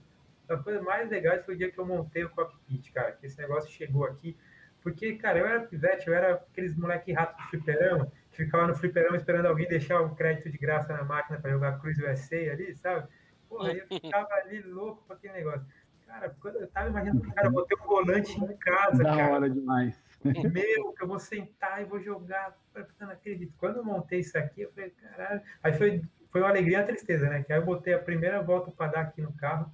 A 0.49 0.57
coisa 0.57 0.81
mais 0.81 1.11
legal 1.11 1.37
foi 1.43 1.53
o 1.53 1.57
dia 1.59 1.71
que 1.71 1.77
eu 1.77 1.85
montei 1.85 2.23
o 2.23 2.29
cockpit, 2.31 2.91
cara, 2.91 3.11
que 3.11 3.27
esse 3.27 3.37
negócio 3.37 3.69
chegou 3.69 4.05
aqui. 4.05 4.35
Porque, 4.81 5.13
cara, 5.13 5.37
eu 5.37 5.45
era 5.45 5.59
pivete, 5.59 6.07
eu 6.07 6.13
era 6.15 6.33
aqueles 6.33 6.75
moleque 6.75 7.13
rato 7.13 7.37
do 7.37 7.43
fliperama, 7.43 8.11
que 8.31 8.37
ficava 8.45 8.65
no 8.65 8.75
fliperama 8.75 9.15
esperando 9.15 9.45
alguém 9.45 9.67
deixar 9.67 10.01
o 10.01 10.15
crédito 10.15 10.49
de 10.49 10.57
graça 10.57 10.91
na 10.91 11.03
máquina 11.03 11.39
para 11.39 11.51
jogar 11.51 11.79
Cruz 11.79 11.99
USA 11.99 12.51
ali, 12.51 12.75
sabe? 12.75 13.07
Porra, 13.47 13.73
eu 13.73 13.85
ficava 13.85 14.33
ali 14.33 14.59
louco 14.63 15.03
com 15.05 15.13
aquele 15.13 15.33
negócio. 15.33 15.67
Cara, 16.07 16.35
quando 16.39 16.55
eu 16.55 16.67
tava 16.67 16.89
imaginando, 16.89 17.21
cara, 17.33 17.47
eu 17.47 17.51
vou 17.51 17.65
ter 17.65 17.75
um 17.75 17.85
volante 17.85 18.43
em 18.43 18.57
casa, 18.57 19.03
Da 19.03 19.15
cara. 19.15 19.33
hora 19.33 19.49
demais. 19.49 20.01
Meu, 20.23 20.93
que 20.93 21.03
eu 21.03 21.07
vou 21.07 21.19
sentar 21.19 21.81
e 21.81 21.85
vou 21.85 22.01
jogar. 22.01 22.57
Eu 22.73 22.85
não 22.99 23.11
acredito. 23.11 23.53
Quando 23.57 23.77
eu 23.77 23.83
montei 23.85 24.19
isso 24.19 24.37
aqui, 24.37 24.61
eu 24.61 24.71
falei, 24.71 24.89
caralho. 24.89 25.41
Aí 25.61 25.73
foi, 25.73 26.01
foi 26.31 26.41
uma 26.41 26.49
alegria 26.49 26.77
e 26.77 26.81
uma 26.81 26.87
tristeza, 26.87 27.29
né? 27.29 27.43
Que 27.43 27.53
aí 27.53 27.59
eu 27.59 27.65
botei 27.65 27.93
a 27.93 27.99
primeira 27.99 28.41
volta 28.41 28.71
para 28.71 28.91
dar 28.91 29.01
aqui 29.01 29.21
no 29.21 29.31
carro. 29.33 29.71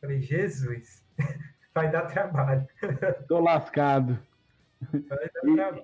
Falei, 0.00 0.20
Jesus, 0.20 1.04
vai 1.74 1.90
dar 1.90 2.06
trabalho. 2.06 2.66
Tô 3.28 3.38
lascado. 3.38 4.18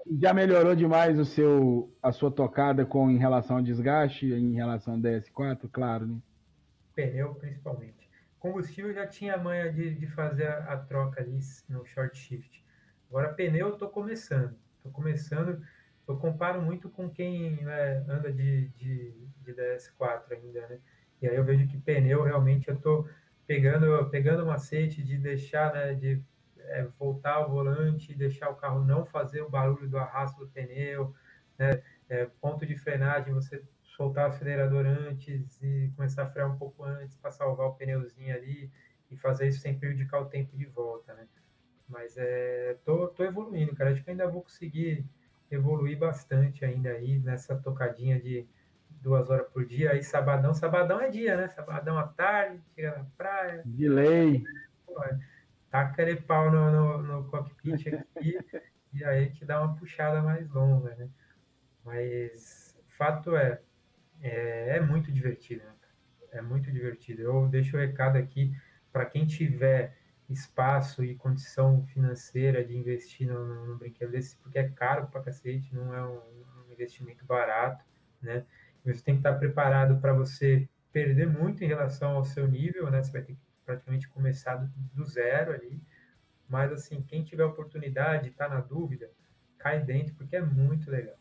E 0.08 0.18
já 0.18 0.32
melhorou 0.32 0.74
demais 0.74 1.18
o 1.18 1.24
seu, 1.24 1.94
a 2.02 2.10
sua 2.12 2.30
tocada 2.30 2.86
com 2.86 3.10
em 3.10 3.18
relação 3.18 3.58
ao 3.58 3.62
desgaste, 3.62 4.26
em 4.32 4.54
relação 4.54 4.94
ao 4.94 5.00
DS4, 5.00 5.68
claro, 5.70 6.06
né? 6.06 6.16
Pneu, 6.94 7.34
principalmente. 7.34 8.05
Combustível 8.38 8.92
já 8.92 9.06
tinha 9.06 9.34
a 9.34 9.38
manha 9.38 9.72
de, 9.72 9.94
de 9.94 10.06
fazer 10.06 10.46
a, 10.46 10.72
a 10.72 10.76
troca 10.76 11.20
ali 11.20 11.38
no 11.68 11.84
short 11.84 12.16
shift. 12.16 12.64
Agora, 13.08 13.32
pneu 13.32 13.68
eu 13.68 13.76
tô 13.76 13.88
começando. 13.88 14.56
Tô 14.82 14.90
começando. 14.90 15.62
Eu 16.06 16.16
comparo 16.16 16.62
muito 16.62 16.88
com 16.88 17.10
quem 17.10 17.56
né, 17.64 18.04
anda 18.08 18.32
de, 18.32 18.68
de, 18.68 19.12
de 19.42 19.54
DS4 19.54 20.32
ainda, 20.32 20.66
né? 20.68 20.78
E 21.20 21.28
aí 21.28 21.34
eu 21.34 21.44
vejo 21.44 21.66
que 21.66 21.78
pneu 21.78 22.22
realmente 22.22 22.68
eu 22.68 22.76
tô 22.76 23.08
pegando, 23.46 24.08
pegando 24.10 24.42
o 24.42 24.46
macete 24.46 25.02
de 25.02 25.16
deixar, 25.16 25.72
né, 25.72 25.94
de 25.94 26.22
é, 26.58 26.86
voltar 26.98 27.34
ao 27.34 27.50
volante, 27.50 28.14
deixar 28.14 28.50
o 28.50 28.56
carro 28.56 28.84
não 28.84 29.04
fazer 29.04 29.42
o 29.42 29.48
barulho 29.48 29.88
do 29.88 29.98
arrasto 29.98 30.38
do 30.40 30.48
pneu, 30.48 31.14
né? 31.58 31.82
É, 32.08 32.26
ponto 32.40 32.64
de 32.64 32.76
frenagem, 32.76 33.32
você 33.32 33.62
soltar 33.96 34.28
o 34.28 34.32
acelerador 34.32 34.84
antes 34.84 35.60
e 35.62 35.90
começar 35.96 36.24
a 36.24 36.30
frear 36.30 36.52
um 36.52 36.58
pouco 36.58 36.84
antes 36.84 37.16
para 37.16 37.30
salvar 37.30 37.68
o 37.68 37.74
pneuzinho 37.74 38.34
ali 38.34 38.70
e 39.10 39.16
fazer 39.16 39.48
isso 39.48 39.60
sem 39.60 39.78
prejudicar 39.78 40.20
o 40.20 40.26
tempo 40.26 40.54
de 40.56 40.66
volta, 40.66 41.14
né? 41.14 41.26
Mas 41.88 42.16
é, 42.18 42.76
tô, 42.84 43.08
tô 43.08 43.24
evoluindo, 43.24 43.74
cara. 43.74 43.92
Acho 43.92 44.04
que 44.04 44.10
ainda 44.10 44.28
vou 44.28 44.42
conseguir 44.42 45.04
evoluir 45.50 45.96
bastante 45.98 46.64
ainda 46.64 46.90
aí 46.90 47.18
nessa 47.18 47.56
tocadinha 47.56 48.20
de 48.20 48.46
duas 48.90 49.30
horas 49.30 49.48
por 49.48 49.64
dia. 49.64 49.92
Aí 49.92 50.02
sabadão, 50.02 50.52
sabadão 50.52 51.00
é 51.00 51.08
dia, 51.08 51.36
né? 51.36 51.48
Sabadão 51.48 51.96
à 51.96 52.06
tarde, 52.06 52.60
chega 52.74 52.98
na 52.98 53.04
praia, 53.16 53.62
De 53.64 53.88
lei. 53.88 54.44
pô, 54.84 55.00
taca 55.70 55.92
aquele 55.92 56.16
pau 56.16 56.50
no, 56.50 56.70
no, 56.70 57.02
no 57.02 57.30
cockpit 57.30 57.88
aqui 57.88 58.38
e 58.92 59.04
aí 59.04 59.24
gente 59.24 59.44
dá 59.44 59.62
uma 59.62 59.74
puxada 59.76 60.20
mais 60.20 60.50
longa, 60.50 60.94
né? 60.96 61.08
Mas 61.84 62.76
fato 62.88 63.36
é, 63.36 63.60
é, 64.26 64.76
é 64.76 64.80
muito 64.80 65.12
divertido, 65.12 65.64
né? 65.64 65.72
É 66.32 66.42
muito 66.42 66.70
divertido. 66.70 67.22
Eu 67.22 67.48
deixo 67.48 67.76
o 67.76 67.80
recado 67.80 68.16
aqui 68.16 68.54
para 68.92 69.06
quem 69.06 69.26
tiver 69.26 69.96
espaço 70.28 71.04
e 71.04 71.14
condição 71.14 71.84
financeira 71.86 72.64
de 72.64 72.76
investir 72.76 73.28
no, 73.28 73.66
no 73.66 73.76
brinquedo 73.76 74.10
desse, 74.10 74.36
porque 74.36 74.58
é 74.58 74.68
caro 74.68 75.06
pra 75.06 75.22
cacete, 75.22 75.74
não 75.74 75.94
é 75.94 76.04
um, 76.04 76.18
um 76.68 76.72
investimento 76.72 77.24
barato, 77.24 77.84
né? 78.20 78.44
Você 78.84 79.02
tem 79.02 79.14
que 79.14 79.20
estar 79.20 79.34
preparado 79.34 80.00
para 80.00 80.12
você 80.12 80.68
perder 80.92 81.28
muito 81.28 81.62
em 81.64 81.66
relação 81.66 82.12
ao 82.16 82.24
seu 82.24 82.46
nível, 82.46 82.90
né? 82.90 83.02
Você 83.02 83.12
vai 83.12 83.22
ter 83.22 83.34
que 83.34 83.40
praticamente 83.64 84.08
começar 84.08 84.56
do, 84.56 84.70
do 84.94 85.04
zero 85.04 85.52
ali. 85.52 85.82
Mas, 86.48 86.72
assim, 86.72 87.02
quem 87.02 87.24
tiver 87.24 87.44
oportunidade, 87.44 88.28
está 88.28 88.48
na 88.48 88.60
dúvida, 88.60 89.10
cai 89.58 89.82
dentro, 89.82 90.14
porque 90.14 90.36
é 90.36 90.42
muito 90.42 90.90
legal. 90.90 91.16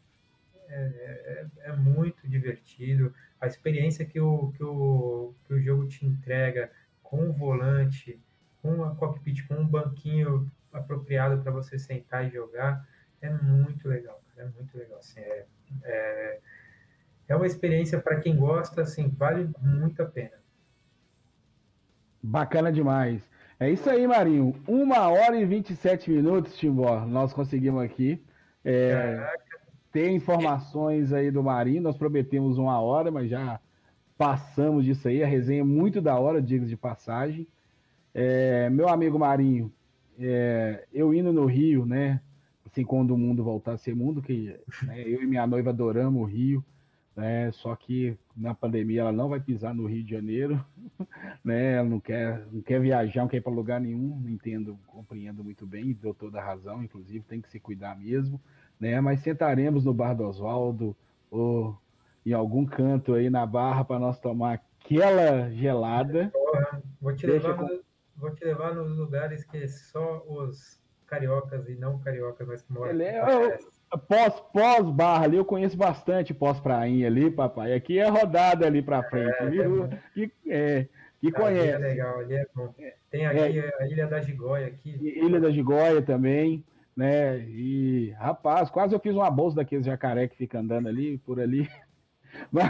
É, 0.69 1.47
é, 1.63 1.69
é 1.69 1.75
muito 1.75 2.27
divertido. 2.27 3.13
A 3.39 3.47
experiência 3.47 4.05
que 4.05 4.19
o, 4.19 4.51
que, 4.51 4.63
o, 4.63 5.33
que 5.45 5.53
o 5.53 5.61
jogo 5.61 5.87
te 5.87 6.05
entrega 6.05 6.71
com 7.01 7.29
o 7.29 7.33
volante, 7.33 8.19
com 8.61 8.83
a 8.83 8.95
cockpit, 8.95 9.47
com 9.47 9.55
um 9.55 9.67
banquinho 9.67 10.51
apropriado 10.71 11.41
para 11.41 11.51
você 11.51 11.77
sentar 11.77 12.25
e 12.25 12.31
jogar, 12.31 12.87
é 13.21 13.29
muito 13.29 13.87
legal. 13.87 14.21
cara, 14.35 14.49
É 14.49 14.51
muito 14.51 14.77
legal. 14.77 14.99
Assim, 14.99 15.19
é, 15.19 15.45
é, 15.83 16.39
é 17.27 17.35
uma 17.35 17.45
experiência 17.45 17.99
para 17.99 18.19
quem 18.19 18.35
gosta, 18.35 18.81
assim, 18.81 19.09
vale 19.09 19.49
muito 19.61 20.01
a 20.01 20.05
pena. 20.05 20.43
Bacana 22.21 22.71
demais. 22.71 23.21
É 23.59 23.69
isso 23.69 23.89
aí, 23.89 24.05
Marinho. 24.05 24.53
Uma 24.67 25.07
hora 25.07 25.37
e 25.37 25.45
27 25.45 26.11
minutos, 26.11 26.57
Timbó. 26.57 27.05
Nós 27.05 27.31
conseguimos 27.31 27.83
aqui. 27.83 28.21
É, 28.63 29.15
Caraca, 29.15 29.44
tem 29.95 30.13
informações 30.13 31.13
aí 31.13 31.31
do 31.31 31.41
Marinho. 31.41 31.81
Nós 31.81 31.95
prometemos 31.95 32.57
uma 32.57 32.81
hora, 32.81 33.09
mas 33.09 33.29
já 33.29 33.61
passamos 34.17 34.83
disso 34.83 35.07
aí. 35.07 35.23
A 35.23 35.25
resenha 35.25 35.61
é 35.61 35.63
muito 35.63 36.01
da 36.01 36.19
hora, 36.19 36.41
diga 36.41 36.65
de 36.65 36.75
passagem. 36.75 37.47
É, 38.13 38.69
meu 38.69 38.89
amigo 38.89 39.17
Marinho, 39.17 39.71
é, 40.19 40.85
eu 40.91 41.13
indo 41.13 41.31
no 41.31 41.45
Rio, 41.45 41.85
né? 41.85 42.19
Assim, 42.65 42.83
quando 42.83 43.11
o 43.11 43.17
mundo 43.17 43.41
voltar 43.41 43.71
a 43.71 43.77
ser 43.77 43.95
mundo, 43.95 44.21
que 44.21 44.59
né, 44.83 45.01
eu 45.07 45.23
e 45.23 45.25
minha 45.25 45.47
noiva 45.47 45.69
adoramos 45.69 46.21
o 46.21 46.25
Rio, 46.25 46.61
né? 47.15 47.49
Só 47.53 47.73
que 47.73 48.17
na 48.35 48.53
pandemia 48.53 48.99
ela 48.99 49.13
não 49.13 49.29
vai 49.29 49.39
pisar 49.39 49.73
no 49.73 49.85
Rio 49.85 50.03
de 50.03 50.11
Janeiro, 50.11 50.61
né? 51.41 51.75
Ela 51.75 51.87
não 51.87 52.01
quer, 52.01 52.45
não 52.51 52.61
quer 52.61 52.81
viajar, 52.81 53.21
não 53.21 53.29
quer 53.29 53.37
ir 53.37 53.41
para 53.41 53.53
lugar 53.53 53.79
nenhum, 53.79 54.21
entendo, 54.27 54.77
compreendo 54.87 55.41
muito 55.41 55.65
bem, 55.65 55.93
deu 55.93 56.13
toda 56.13 56.41
a 56.41 56.45
razão, 56.45 56.83
inclusive 56.83 57.23
tem 57.23 57.39
que 57.39 57.49
se 57.49 57.61
cuidar 57.61 57.97
mesmo, 57.97 58.41
né? 58.79 58.99
Mas 59.01 59.21
sentaremos 59.21 59.83
no 59.85 59.93
Bar 59.93 60.13
do 60.15 60.23
Oswaldo 60.27 60.95
ou 61.31 61.77
em 62.25 62.33
algum 62.33 62.65
canto 62.65 63.13
aí 63.13 63.29
na 63.29 63.45
Barra 63.45 63.83
para 63.85 63.99
nós 63.99 64.19
tomar 64.19 64.53
aquela 64.83 65.49
gelada. 65.51 66.31
vou 67.01 67.13
te, 67.15 67.27
levar 67.27 67.57
no- 67.57 67.79
vou 68.15 68.31
te 68.31 68.43
levar 68.45 68.73
nos 68.73 68.97
lugares 68.97 69.43
que 69.43 69.67
só 69.67 70.23
os 70.27 70.79
cariocas 71.05 71.69
e 71.69 71.75
não 71.75 71.99
cariocas, 71.99 72.47
mas 72.47 72.61
que 72.61 72.73
moram 72.73 72.91
Ele 72.91 73.03
é-. 73.03 73.57
Pós, 74.09 74.39
pós 74.51 74.89
barra 74.89 75.25
ali, 75.25 75.37
eu 75.37 75.45
conheço 75.45 75.77
bastante 75.77 76.33
pós 76.33 76.59
prainha 76.59 77.07
ali, 77.07 77.29
papai. 77.31 77.73
Aqui 77.73 77.99
é 77.99 78.09
rodada 78.09 78.65
ali 78.65 78.81
para 78.81 79.03
frente, 79.03 79.35
É, 79.39 79.45
viu? 79.49 79.87
Que, 80.13 80.31
é, 80.47 80.87
que 81.21 81.27
Ali 81.27 81.29
é 81.29 81.31
conhece. 81.31 81.77
legal, 81.77 82.19
ali 82.19 82.33
é 82.35 82.45
bom. 82.53 82.73
Tem 83.09 83.25
aqui 83.27 83.59
a 83.79 83.87
Ilha 83.87 84.07
da 84.07 84.19
Gigóia 84.19 84.67
aqui. 84.67 84.89
Ilha 85.01 85.39
da 85.39 85.51
Gigóia 85.51 86.01
também, 86.01 86.65
né? 86.95 87.39
E, 87.49 88.11
rapaz, 88.17 88.69
quase 88.69 88.95
eu 88.95 88.99
fiz 88.99 89.15
uma 89.15 89.29
bolsa 89.29 89.57
daqueles 89.57 89.85
jacaré 89.85 90.27
que 90.27 90.35
fica 90.37 90.59
andando 90.59 90.87
ali, 90.87 91.17
por 91.19 91.39
ali. 91.39 91.69
Mas, 92.51 92.69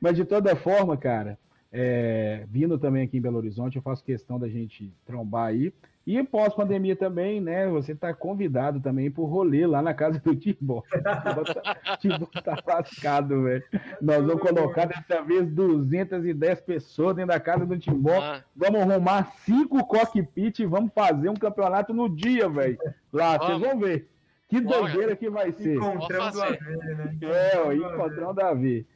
mas 0.00 0.16
de 0.16 0.24
toda 0.24 0.56
forma, 0.56 0.96
cara, 0.96 1.38
é, 1.70 2.44
vindo 2.50 2.76
também 2.76 3.04
aqui 3.04 3.16
em 3.18 3.20
Belo 3.20 3.36
Horizonte, 3.36 3.76
eu 3.76 3.82
faço 3.82 4.02
questão 4.02 4.36
da 4.36 4.48
gente 4.48 4.92
trombar 5.06 5.46
aí. 5.46 5.72
E 6.04 6.20
pós-pandemia 6.24 6.96
também, 6.96 7.40
né? 7.40 7.68
Você 7.68 7.94
tá 7.94 8.12
convidado 8.12 8.80
também 8.80 9.08
pro 9.08 9.24
rolê 9.24 9.64
lá 9.66 9.80
na 9.80 9.94
casa 9.94 10.18
do 10.18 10.34
Timbó. 10.34 10.82
Timbó 12.00 12.26
tá 12.42 12.58
lascado, 12.66 13.44
velho. 13.44 13.62
Nós 14.00 14.24
vamos 14.24 14.42
colocar 14.42 14.86
dessa 14.86 15.22
vez 15.22 15.48
210 15.48 16.60
pessoas 16.62 17.14
dentro 17.14 17.32
da 17.32 17.38
casa 17.38 17.64
do 17.64 17.78
Timbó. 17.78 18.20
Ah, 18.20 18.42
Vamos 18.56 18.80
arrumar 18.80 19.32
cinco 19.44 19.86
cockpit 19.86 20.58
e 20.58 20.66
vamos 20.66 20.92
fazer 20.92 21.28
um 21.28 21.34
campeonato 21.34 21.94
no 21.94 22.08
dia, 22.08 22.48
velho. 22.48 22.78
Lá, 23.12 23.38
vocês 23.38 23.60
vão 23.60 23.78
ver. 23.78 24.08
Que 24.48 24.60
doideira 24.60 25.14
que 25.14 25.30
vai 25.30 25.52
ser. 25.52 25.76
Encontrão 25.76 26.30
do 26.30 26.38
fazer. 26.38 26.58
Aveiro, 26.60 26.96
né? 26.96 27.18
É, 27.22 27.58
ó, 27.60 27.66
do 27.66 27.74
encontrão 27.74 28.34
Davi. 28.34 28.86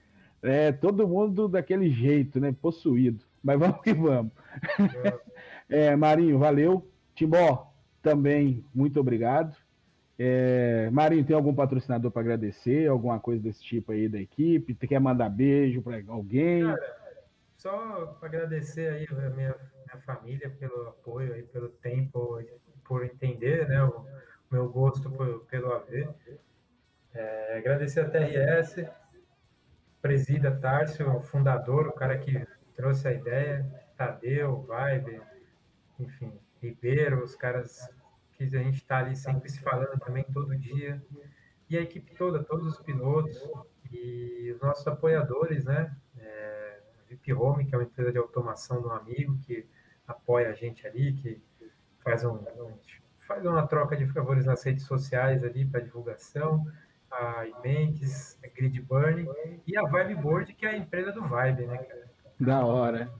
É, 0.42 0.72
todo 0.72 1.06
mundo 1.06 1.46
daquele 1.48 1.88
jeito, 1.88 2.40
né? 2.40 2.54
Possuído. 2.60 3.24
Mas 3.42 3.58
vamos 3.58 3.80
que 3.80 3.94
vamos. 3.94 4.32
Aveiro. 4.76 5.20
É, 5.68 5.96
Marinho, 5.96 6.38
valeu. 6.38 6.88
Timbó, 7.16 7.72
também, 8.02 8.64
muito 8.74 9.00
obrigado. 9.00 9.56
É, 10.18 10.88
Marinho, 10.90 11.24
tem 11.24 11.34
algum 11.34 11.54
patrocinador 11.54 12.10
para 12.10 12.22
agradecer? 12.22 12.88
Alguma 12.88 13.18
coisa 13.18 13.42
desse 13.42 13.62
tipo 13.62 13.90
aí 13.92 14.08
da 14.08 14.20
equipe? 14.20 14.74
Quer 14.74 15.00
mandar 15.00 15.28
beijo 15.28 15.82
para 15.82 16.00
alguém? 16.08 16.62
Só 17.56 18.16
agradecer 18.22 18.88
aí 18.92 19.06
a 19.10 19.30
minha, 19.30 19.54
minha 19.86 20.02
família 20.04 20.50
pelo 20.50 20.88
apoio 20.88 21.34
aí, 21.34 21.42
pelo 21.42 21.68
tempo, 21.68 22.38
por 22.84 23.04
entender, 23.04 23.66
né, 23.68 23.82
o 23.82 24.06
meu 24.50 24.68
gosto 24.68 25.10
por- 25.10 25.44
pelo 25.46 25.72
AV. 25.72 26.08
É, 27.14 27.58
agradecer 27.58 28.00
a 28.00 28.08
TRS, 28.08 28.86
presida 30.00 30.50
Tárcio, 30.54 31.10
o 31.16 31.20
fundador, 31.22 31.88
o 31.88 31.92
cara 31.92 32.18
que 32.18 32.46
trouxe 32.74 33.08
a 33.08 33.12
ideia, 33.12 33.66
Tadeu, 33.96 34.62
Vibe, 34.62 35.20
enfim, 35.98 36.32
Ribeiro, 36.62 37.22
os 37.22 37.34
caras 37.34 37.88
que 38.32 38.44
a 38.44 38.62
gente 38.62 38.76
está 38.76 38.98
ali 38.98 39.16
sempre 39.16 39.48
se 39.48 39.60
falando 39.60 39.98
também 39.98 40.24
todo 40.24 40.56
dia. 40.56 41.02
E 41.68 41.76
a 41.76 41.80
equipe 41.80 42.14
toda, 42.14 42.42
todos 42.42 42.66
os 42.66 42.78
pilotos 42.80 43.42
e 43.90 44.52
os 44.54 44.60
nossos 44.60 44.86
apoiadores, 44.86 45.64
né? 45.64 45.94
É, 46.18 46.80
VIP 47.08 47.32
Home, 47.32 47.64
que 47.64 47.74
é 47.74 47.78
uma 47.78 47.84
empresa 47.84 48.12
de 48.12 48.18
automação 48.18 48.80
de 48.80 48.86
um 48.86 48.92
amigo 48.92 49.38
que 49.38 49.66
apoia 50.06 50.50
a 50.50 50.52
gente 50.52 50.86
ali, 50.86 51.12
que 51.14 51.42
faz, 52.04 52.24
um, 52.24 52.38
faz 53.18 53.44
uma 53.44 53.66
troca 53.66 53.96
de 53.96 54.06
favores 54.06 54.44
nas 54.44 54.62
redes 54.62 54.84
sociais 54.84 55.42
ali 55.42 55.64
para 55.64 55.80
divulgação, 55.80 56.64
a 57.10 57.46
Imentes, 57.46 58.38
a 58.44 58.48
Grid 58.48 58.80
Burn 58.82 59.28
e 59.66 59.76
a 59.76 59.82
Vibe 59.82 60.14
Board, 60.16 60.54
que 60.54 60.66
é 60.66 60.70
a 60.70 60.76
empresa 60.76 61.12
do 61.12 61.22
Vibe, 61.26 61.66
né, 61.66 61.78
cara? 61.78 62.06
Da 62.38 62.64
hora. 62.64 63.10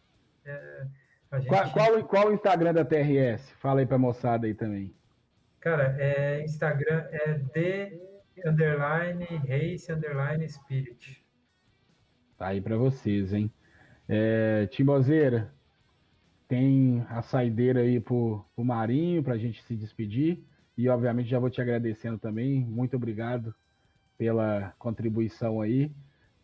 Gente... 1.38 1.48
Qual, 1.48 1.70
qual, 1.70 2.04
qual, 2.04 2.28
o 2.28 2.32
Instagram 2.32 2.74
da 2.74 2.84
TRS? 2.84 3.50
Fala 3.60 3.80
aí 3.80 3.86
pra 3.86 3.98
moçada 3.98 4.46
aí 4.46 4.54
também. 4.54 4.94
Cara, 5.60 5.96
é, 5.98 6.44
Instagram 6.44 7.06
é 7.10 7.34
de 7.34 7.98
underline 8.46 9.24
race 9.48 9.92
underline 9.92 10.48
spirit. 10.48 11.24
Tá 12.38 12.48
aí 12.48 12.60
para 12.60 12.76
vocês, 12.76 13.32
hein? 13.32 13.50
É, 14.08 14.66
Timbozeira, 14.66 15.52
tem 16.46 17.04
a 17.08 17.22
saideira 17.22 17.80
aí 17.80 17.98
pro, 17.98 18.44
pro 18.54 18.64
Marinho 18.64 19.22
pra 19.22 19.36
gente 19.36 19.62
se 19.64 19.74
despedir. 19.74 20.44
E 20.76 20.88
obviamente 20.88 21.30
já 21.30 21.38
vou 21.38 21.50
te 21.50 21.60
agradecendo 21.60 22.18
também. 22.18 22.64
Muito 22.64 22.96
obrigado 22.96 23.54
pela 24.18 24.74
contribuição 24.78 25.60
aí. 25.60 25.90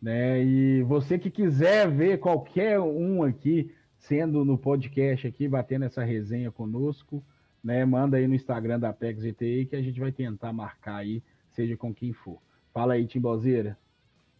Né? 0.01 0.43
E 0.43 0.83
você 0.83 1.17
que 1.17 1.29
quiser 1.29 1.89
ver 1.89 2.19
qualquer 2.19 2.79
um 2.79 3.23
aqui 3.23 3.73
sendo 4.03 4.43
no 4.43 4.57
podcast 4.57 5.25
aqui, 5.25 5.47
batendo 5.47 5.85
essa 5.85 6.03
resenha 6.03 6.51
conosco, 6.51 7.23
né? 7.63 7.85
Manda 7.85 8.17
aí 8.17 8.27
no 8.27 8.35
Instagram 8.35 8.77
da 8.77 8.89
Apex 8.89 9.23
GTI 9.23 9.65
que 9.65 9.77
a 9.77 9.81
gente 9.81 9.97
vai 9.97 10.11
tentar 10.11 10.51
marcar 10.51 10.97
aí, 10.97 11.23
seja 11.53 11.77
com 11.77 11.93
quem 11.93 12.11
for. 12.11 12.41
Fala 12.73 12.95
aí, 12.95 13.07
Timbozeira. 13.07 13.77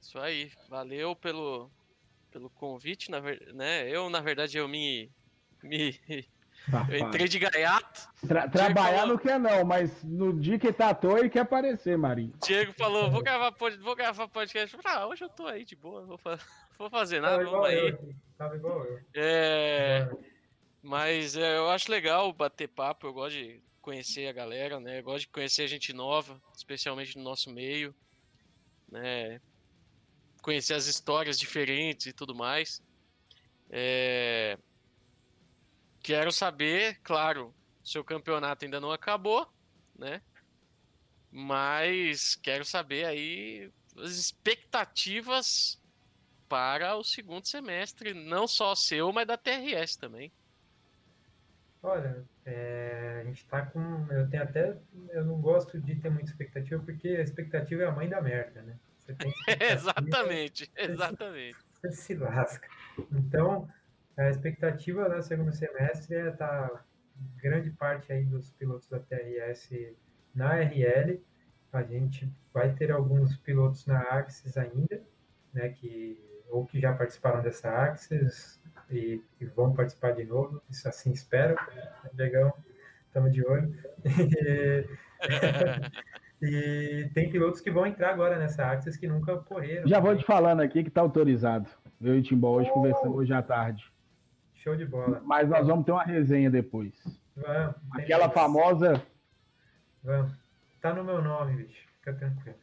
Isso 0.01 0.19
aí, 0.19 0.51
valeu 0.67 1.15
pelo, 1.15 1.71
pelo 2.29 2.49
convite, 2.49 3.09
na 3.09 3.21
né? 3.53 3.89
Eu, 3.89 4.09
na 4.09 4.19
verdade, 4.19 4.57
eu 4.57 4.67
me. 4.67 5.09
me 5.63 5.97
eu 6.89 6.97
entrei 6.97 7.27
de 7.27 7.39
gaiato. 7.39 8.09
Tra 8.27 8.47
trabalhar 8.47 9.01
falou... 9.01 9.15
não 9.15 9.17
quer 9.17 9.39
não, 9.39 9.65
mas 9.65 10.03
no 10.03 10.39
dia 10.39 10.57
que 10.57 10.71
tá 10.71 10.89
à 10.89 10.95
toa 10.95 11.19
ele 11.19 11.29
quer 11.29 11.41
aparecer, 11.41 11.97
Marinho. 11.97 12.33
Diego 12.43 12.73
falou, 12.73 13.11
vou 13.11 13.21
gravar, 13.21 13.53
vou 13.81 13.95
gravar 13.95 14.27
podcast. 14.29 14.77
Ah, 14.85 15.07
hoje 15.07 15.25
eu 15.25 15.29
tô 15.29 15.45
aí 15.45 15.65
de 15.65 15.75
boa, 15.75 16.05
vou, 16.05 16.17
fa 16.17 16.39
vou 16.77 16.89
fazer 16.89 17.19
nada, 17.19 17.43
vamos 17.43 17.67
aí. 17.67 17.89
Eu, 17.89 18.15
tava 18.37 18.55
igual 18.55 18.85
eu. 18.85 18.99
É... 19.15 20.09
Mas 20.81 21.35
é, 21.35 21.57
eu 21.57 21.69
acho 21.69 21.91
legal 21.91 22.31
bater 22.33 22.67
papo, 22.67 23.07
eu 23.07 23.13
gosto 23.13 23.37
de 23.37 23.61
conhecer 23.81 24.27
a 24.27 24.33
galera, 24.33 24.79
né? 24.79 24.99
Eu 24.99 25.03
gosto 25.03 25.21
de 25.21 25.27
conhecer 25.27 25.67
gente 25.67 25.91
nova, 25.93 26.41
especialmente 26.55 27.17
no 27.17 27.23
nosso 27.23 27.51
meio, 27.51 27.93
né? 28.89 29.41
Conhecer 30.41 30.73
as 30.73 30.87
histórias 30.87 31.37
diferentes 31.37 32.05
e 32.05 32.13
tudo 32.13 32.33
mais. 32.33 32.81
É... 33.69 34.57
Quero 36.03 36.33
saber, 36.33 36.99
claro, 37.01 37.55
seu 37.81 38.03
campeonato 38.03 38.65
ainda 38.65 38.79
não 38.79 38.91
acabou, 38.91 39.47
né? 39.97 40.21
Mas 41.31 42.35
quero 42.35 42.65
saber 42.65 43.05
aí 43.05 43.71
as 43.97 44.11
expectativas 44.11 45.81
para 46.49 46.95
o 46.97 47.03
segundo 47.03 47.47
semestre, 47.47 48.13
não 48.13 48.47
só 48.47 48.75
seu, 48.75 49.11
mas 49.13 49.25
da 49.25 49.37
TRS 49.37 49.95
também. 49.95 50.31
Olha, 51.81 52.23
é, 52.45 53.19
a 53.21 53.23
gente 53.23 53.45
tá 53.45 53.65
com. 53.65 54.05
Eu 54.11 54.29
tenho 54.29 54.43
até. 54.43 54.77
Eu 55.09 55.25
não 55.25 55.39
gosto 55.41 55.79
de 55.79 55.95
ter 55.95 56.09
muita 56.09 56.29
expectativa, 56.29 56.83
porque 56.83 57.07
a 57.07 57.21
expectativa 57.21 57.83
é 57.83 57.85
a 57.87 57.91
mãe 57.91 58.09
da 58.09 58.21
merda, 58.21 58.61
né? 58.61 58.77
Você 58.99 59.13
tem 59.15 59.33
exatamente, 59.71 60.71
exatamente. 60.75 61.57
Você 61.81 61.91
se 61.91 62.15
lasca. 62.15 62.67
Então, 63.11 63.69
a 64.17 64.29
expectativa 64.29 65.09
no 65.09 65.21
segundo 65.21 65.51
semestre 65.51 66.15
é 66.15 66.29
estar 66.29 66.69
tá 66.69 66.83
grande 67.41 67.71
parte 67.71 68.11
aí 68.11 68.25
dos 68.25 68.51
pilotos 68.51 68.87
da 68.87 68.99
TRS 68.99 69.69
na 70.33 70.55
RL. 70.55 71.21
A 71.71 71.83
gente 71.83 72.31
vai 72.53 72.73
ter 72.73 72.91
alguns 72.91 73.37
pilotos 73.37 73.85
na 73.85 74.01
Axis 74.01 74.57
ainda, 74.57 75.01
né? 75.53 75.69
Que, 75.69 76.19
ou 76.49 76.65
que 76.65 76.79
já 76.79 76.93
participaram 76.93 77.41
dessa 77.41 77.69
Axis, 77.69 78.61
e, 78.89 79.21
e 79.39 79.45
vão 79.45 79.73
participar 79.73 80.11
de 80.11 80.23
novo, 80.23 80.61
isso 80.69 80.87
assim 80.87 81.11
espero. 81.11 81.55
Legal, 82.15 82.57
estamos 83.07 83.33
de 83.33 83.45
olho. 83.45 83.73
E, 86.45 87.09
tem 87.13 87.29
pilotos 87.29 87.61
que 87.61 87.71
vão 87.71 87.87
entrar 87.87 88.09
agora 88.09 88.37
nessa 88.37 88.65
Axis 88.65 88.97
que 88.97 89.07
nunca 89.07 89.37
correram. 89.37 89.87
Já 89.87 90.01
vou 90.01 90.13
te 90.13 90.25
falando 90.25 90.59
aqui 90.59 90.83
que 90.83 90.89
está 90.89 90.99
autorizado. 90.99 91.69
Eu 92.01 92.17
e 92.17 92.19
o 92.19 92.21
Timbó 92.21 92.57
hoje 92.57 92.69
oh! 92.69 92.73
conversamos 92.73 93.15
hoje 93.15 93.33
à 93.33 93.41
tarde. 93.41 93.92
Show 94.63 94.77
de 94.77 94.85
bola. 94.85 95.21
Mas 95.25 95.49
nós 95.49 95.67
vamos 95.67 95.85
ter 95.85 95.91
uma 95.91 96.05
resenha 96.05 96.49
depois. 96.49 96.93
Vamos. 97.35 97.75
Aquela 97.91 98.29
famosa. 98.29 99.05
Vamos. 100.01 100.33
Tá 100.79 100.93
no 100.93 101.03
meu 101.03 101.21
nome, 101.21 101.63
bicho. 101.63 101.85
Fica 101.99 102.13
tranquilo. 102.13 102.57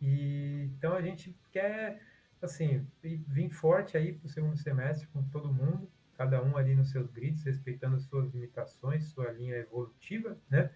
E, 0.00 0.70
então 0.76 0.94
a 0.94 1.02
gente 1.02 1.36
quer 1.52 2.00
assim, 2.40 2.86
vim 3.02 3.50
forte 3.50 3.96
aí 3.96 4.12
para 4.12 4.26
o 4.26 4.28
segundo 4.28 4.56
semestre 4.56 5.06
com 5.08 5.22
todo 5.24 5.52
mundo, 5.52 5.90
cada 6.16 6.42
um 6.42 6.56
ali 6.56 6.74
nos 6.74 6.90
seus 6.90 7.10
grids, 7.10 7.42
respeitando 7.44 7.98
suas 7.98 8.32
limitações, 8.32 9.08
sua 9.08 9.30
linha 9.32 9.56
evolutiva, 9.56 10.36
né? 10.48 10.70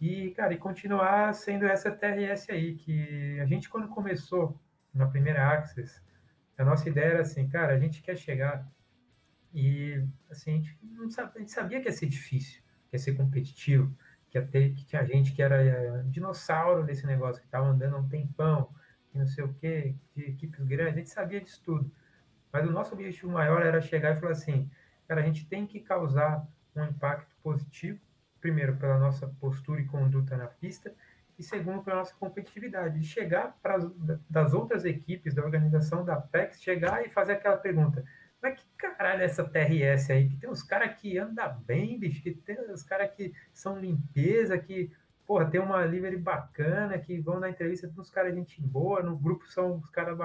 E, 0.00 0.30
cara, 0.30 0.54
e 0.54 0.58
continuar 0.58 1.34
sendo 1.34 1.66
essa 1.66 1.90
TRS 1.90 2.48
aí, 2.50 2.76
que 2.76 3.40
a 3.40 3.46
gente, 3.46 3.68
quando 3.68 3.88
começou 3.88 4.58
na 4.94 5.06
primeira 5.06 5.50
Axis, 5.50 6.02
a 6.56 6.64
nossa 6.64 6.88
ideia 6.88 7.12
era 7.12 7.22
assim, 7.22 7.48
cara, 7.48 7.74
a 7.74 7.78
gente 7.78 8.00
quer 8.02 8.16
chegar 8.16 8.66
e, 9.52 10.04
assim, 10.30 10.50
a 10.50 10.54
gente, 10.54 10.78
não 10.82 11.06
a 11.06 11.38
gente 11.38 11.50
sabia 11.50 11.80
que 11.80 11.88
ia 11.88 11.92
ser 11.92 12.06
difícil, 12.06 12.62
que 12.88 12.96
ia 12.96 12.98
ser 12.98 13.14
competitivo, 13.14 13.94
que 14.30 14.40
ter, 14.42 14.74
que 14.74 14.84
tinha 14.84 15.04
gente 15.04 15.32
que 15.32 15.42
era 15.42 15.62
é, 15.62 16.02
dinossauro 16.04 16.84
nesse 16.84 17.06
negócio, 17.06 17.40
que 17.40 17.48
estava 17.48 17.66
andando 17.66 17.96
há 17.96 17.98
um 17.98 18.08
tempão, 18.08 18.74
não 19.14 19.26
sei 19.26 19.44
o 19.44 19.52
quê, 19.54 19.96
de 20.14 20.24
equipes 20.24 20.64
grandes, 20.64 20.94
a 20.94 20.98
gente 20.98 21.10
sabia 21.10 21.40
disso 21.40 21.60
tudo. 21.64 21.90
Mas 22.52 22.66
o 22.66 22.72
nosso 22.72 22.94
objetivo 22.94 23.32
maior 23.32 23.62
era 23.62 23.80
chegar 23.80 24.16
e 24.16 24.20
falar 24.20 24.32
assim, 24.32 24.70
cara, 25.06 25.20
a 25.20 25.24
gente 25.24 25.46
tem 25.46 25.66
que 25.66 25.80
causar 25.80 26.46
um 26.76 26.84
impacto 26.84 27.34
positivo, 27.42 27.98
primeiro 28.40 28.76
pela 28.76 28.98
nossa 28.98 29.26
postura 29.40 29.80
e 29.80 29.86
conduta 29.86 30.36
na 30.36 30.46
pista, 30.46 30.94
e 31.38 31.42
segundo 31.42 31.82
pela 31.82 31.96
nossa 31.96 32.14
competitividade, 32.14 32.98
de 32.98 33.06
chegar 33.06 33.56
para 33.62 33.78
das 34.28 34.52
outras 34.54 34.84
equipes 34.84 35.34
da 35.34 35.42
organização 35.42 36.04
da 36.04 36.16
PEX, 36.16 36.60
chegar 36.60 37.04
e 37.04 37.08
fazer 37.08 37.32
aquela 37.32 37.56
pergunta, 37.56 38.04
mas 38.42 38.60
que 38.60 38.64
caralho 38.76 39.22
é 39.22 39.24
essa 39.24 39.44
TRS 39.44 40.10
aí? 40.10 40.28
Que 40.28 40.36
tem 40.36 40.50
uns 40.50 40.62
caras 40.62 40.98
que 41.00 41.18
andam 41.18 41.60
bem, 41.66 41.98
bicho, 41.98 42.22
que 42.22 42.32
tem 42.32 42.58
os 42.70 42.82
caras 42.82 43.10
que 43.14 43.34
são 43.52 43.78
limpeza, 43.78 44.58
que 44.58 44.90
porra, 45.26 45.50
tem 45.50 45.60
uma 45.60 45.84
livery 45.84 46.16
bacana, 46.16 46.98
que 46.98 47.20
vão 47.20 47.38
na 47.38 47.50
entrevista 47.50 47.86
dos 47.86 48.10
caras 48.10 48.34
gente 48.34 48.60
boa, 48.62 49.02
no 49.02 49.16
grupo 49.16 49.46
são 49.46 49.76
os 49.76 49.90
caras. 49.90 50.18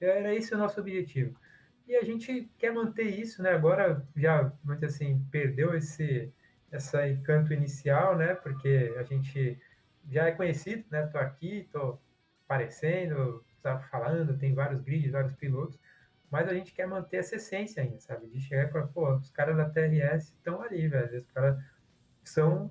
Era 0.00 0.34
esse 0.34 0.52
o 0.54 0.58
nosso 0.58 0.80
objetivo. 0.80 1.38
E 1.86 1.94
a 1.96 2.02
gente 2.02 2.50
quer 2.58 2.72
manter 2.72 3.04
isso, 3.04 3.42
né? 3.42 3.52
Agora 3.52 4.04
já, 4.16 4.52
dizer 4.64 4.86
assim, 4.86 5.24
perdeu 5.30 5.74
esse 5.74 6.32
essa 6.70 7.08
encanto 7.08 7.52
inicial, 7.52 8.16
né? 8.16 8.34
Porque 8.34 8.94
a 8.98 9.02
gente 9.02 9.58
já 10.10 10.26
é 10.26 10.32
conhecido, 10.32 10.84
né? 10.90 11.06
Tô 11.06 11.18
aqui, 11.18 11.68
tô 11.72 11.98
aparecendo, 12.44 13.44
tá 13.62 13.78
falando, 13.78 14.36
tem 14.38 14.54
vários 14.54 14.80
grids, 14.80 15.12
vários 15.12 15.34
pilotos, 15.34 15.78
mas 16.30 16.48
a 16.48 16.54
gente 16.54 16.72
quer 16.72 16.86
manter 16.86 17.18
essa 17.18 17.36
essência 17.36 17.82
ainda, 17.82 17.98
sabe? 18.00 18.26
De 18.28 18.40
chegar 18.40 18.68
e 18.68 18.72
falar, 18.72 18.86
pô, 18.88 19.14
os 19.14 19.30
caras 19.30 19.56
da 19.56 19.68
TRS 19.68 20.28
estão 20.28 20.62
ali, 20.62 20.86
velho. 20.88 21.18
Os 21.18 21.26
caras 21.28 21.62
são 22.22 22.70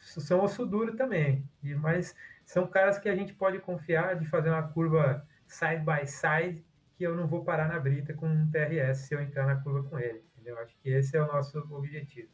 são 0.00 0.42
osso 0.42 0.64
duro 0.64 0.96
também, 0.96 1.44
e, 1.62 1.74
mas 1.74 2.14
são 2.44 2.66
caras 2.66 2.98
que 2.98 3.08
a 3.08 3.16
gente 3.16 3.34
pode 3.34 3.58
confiar 3.58 4.16
de 4.16 4.26
fazer 4.26 4.48
uma 4.48 4.62
curva 4.62 5.26
side 5.46 5.84
by 5.84 6.06
side, 6.06 6.64
que 6.96 7.04
eu 7.04 7.14
não 7.14 7.26
vou 7.26 7.44
parar 7.44 7.68
na 7.68 7.78
brita 7.78 8.14
com 8.14 8.26
um 8.26 8.50
TRS 8.50 9.00
se 9.00 9.14
eu 9.14 9.20
entrar 9.20 9.46
na 9.46 9.56
curva 9.56 9.88
com 9.88 9.98
ele. 9.98 10.24
Entendeu? 10.32 10.58
Acho 10.60 10.74
que 10.78 10.88
esse 10.88 11.16
é 11.16 11.22
o 11.22 11.26
nosso 11.26 11.58
objetivo. 11.74 12.28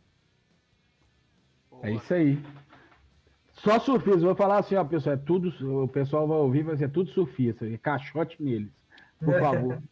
É 1.82 1.90
isso 1.90 2.14
aí. 2.14 2.40
Só 3.54 3.78
surfista, 3.78 4.20
vou 4.20 4.34
falar 4.34 4.58
assim, 4.58 4.74
ó, 4.74 4.84
pessoal, 4.84 5.14
é 5.14 5.18
tudo, 5.18 5.82
o 5.82 5.88
pessoal 5.88 6.26
vai 6.26 6.38
ouvir, 6.38 6.62
vai 6.62 6.76
ser 6.76 6.90
tudo 6.90 7.10
surfista, 7.10 7.66
caixote 7.78 8.42
neles, 8.42 8.72
por 9.24 9.38
favor. 9.40 9.82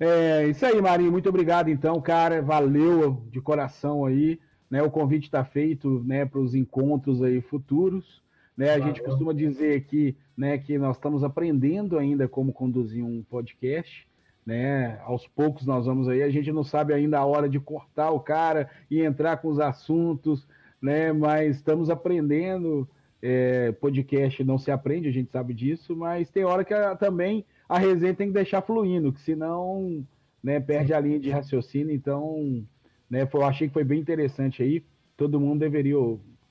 é 0.00 0.46
isso 0.46 0.66
aí, 0.66 0.80
Marinho, 0.80 1.12
muito 1.12 1.28
obrigado 1.28 1.68
então, 1.68 2.00
cara, 2.00 2.42
valeu 2.42 3.22
de 3.30 3.40
coração 3.40 4.04
aí. 4.04 4.38
Né, 4.70 4.80
o 4.82 4.90
convite 4.90 5.24
está 5.24 5.44
feito 5.44 6.02
né, 6.04 6.24
para 6.24 6.38
os 6.38 6.54
encontros 6.54 7.22
aí 7.22 7.40
futuros. 7.40 8.22
Né, 8.56 8.70
a 8.70 8.78
gente 8.78 9.02
costuma 9.02 9.32
dizer 9.32 9.76
aqui 9.76 10.16
né, 10.36 10.58
que 10.58 10.78
nós 10.78 10.96
estamos 10.96 11.24
aprendendo 11.24 11.98
ainda 11.98 12.28
como 12.28 12.52
conduzir 12.52 13.04
um 13.04 13.22
podcast. 13.22 14.06
Né? 14.46 14.98
Aos 15.04 15.26
poucos 15.26 15.66
nós 15.66 15.86
vamos 15.86 16.08
aí, 16.08 16.22
a 16.22 16.30
gente 16.30 16.52
não 16.52 16.64
sabe 16.64 16.94
ainda 16.94 17.18
a 17.18 17.24
hora 17.24 17.48
de 17.48 17.58
cortar 17.58 18.10
o 18.10 18.20
cara 18.20 18.70
e 18.90 19.00
entrar 19.00 19.36
com 19.38 19.48
os 19.48 19.60
assuntos, 19.60 20.46
né? 20.80 21.12
Mas 21.12 21.56
estamos 21.56 21.90
aprendendo. 21.90 22.88
É, 23.22 23.72
podcast 23.72 24.42
não 24.42 24.56
se 24.56 24.70
aprende, 24.70 25.06
a 25.06 25.12
gente 25.12 25.30
sabe 25.30 25.52
disso, 25.52 25.94
mas 25.94 26.30
tem 26.30 26.42
hora 26.42 26.64
que 26.64 26.72
a, 26.72 26.96
também 26.96 27.44
a 27.70 27.78
resenha 27.78 28.12
tem 28.12 28.26
que 28.26 28.34
deixar 28.34 28.62
fluindo, 28.62 29.12
que 29.12 29.20
senão 29.20 30.04
né, 30.42 30.58
perde 30.58 30.92
a 30.92 30.98
linha 30.98 31.20
de 31.20 31.30
raciocínio. 31.30 31.94
Então, 31.94 32.66
né? 33.08 33.28
Eu 33.32 33.44
achei 33.44 33.68
que 33.68 33.72
foi 33.72 33.84
bem 33.84 34.00
interessante 34.00 34.60
aí. 34.60 34.84
Todo 35.16 35.38
mundo 35.38 35.60
deveria 35.60 35.96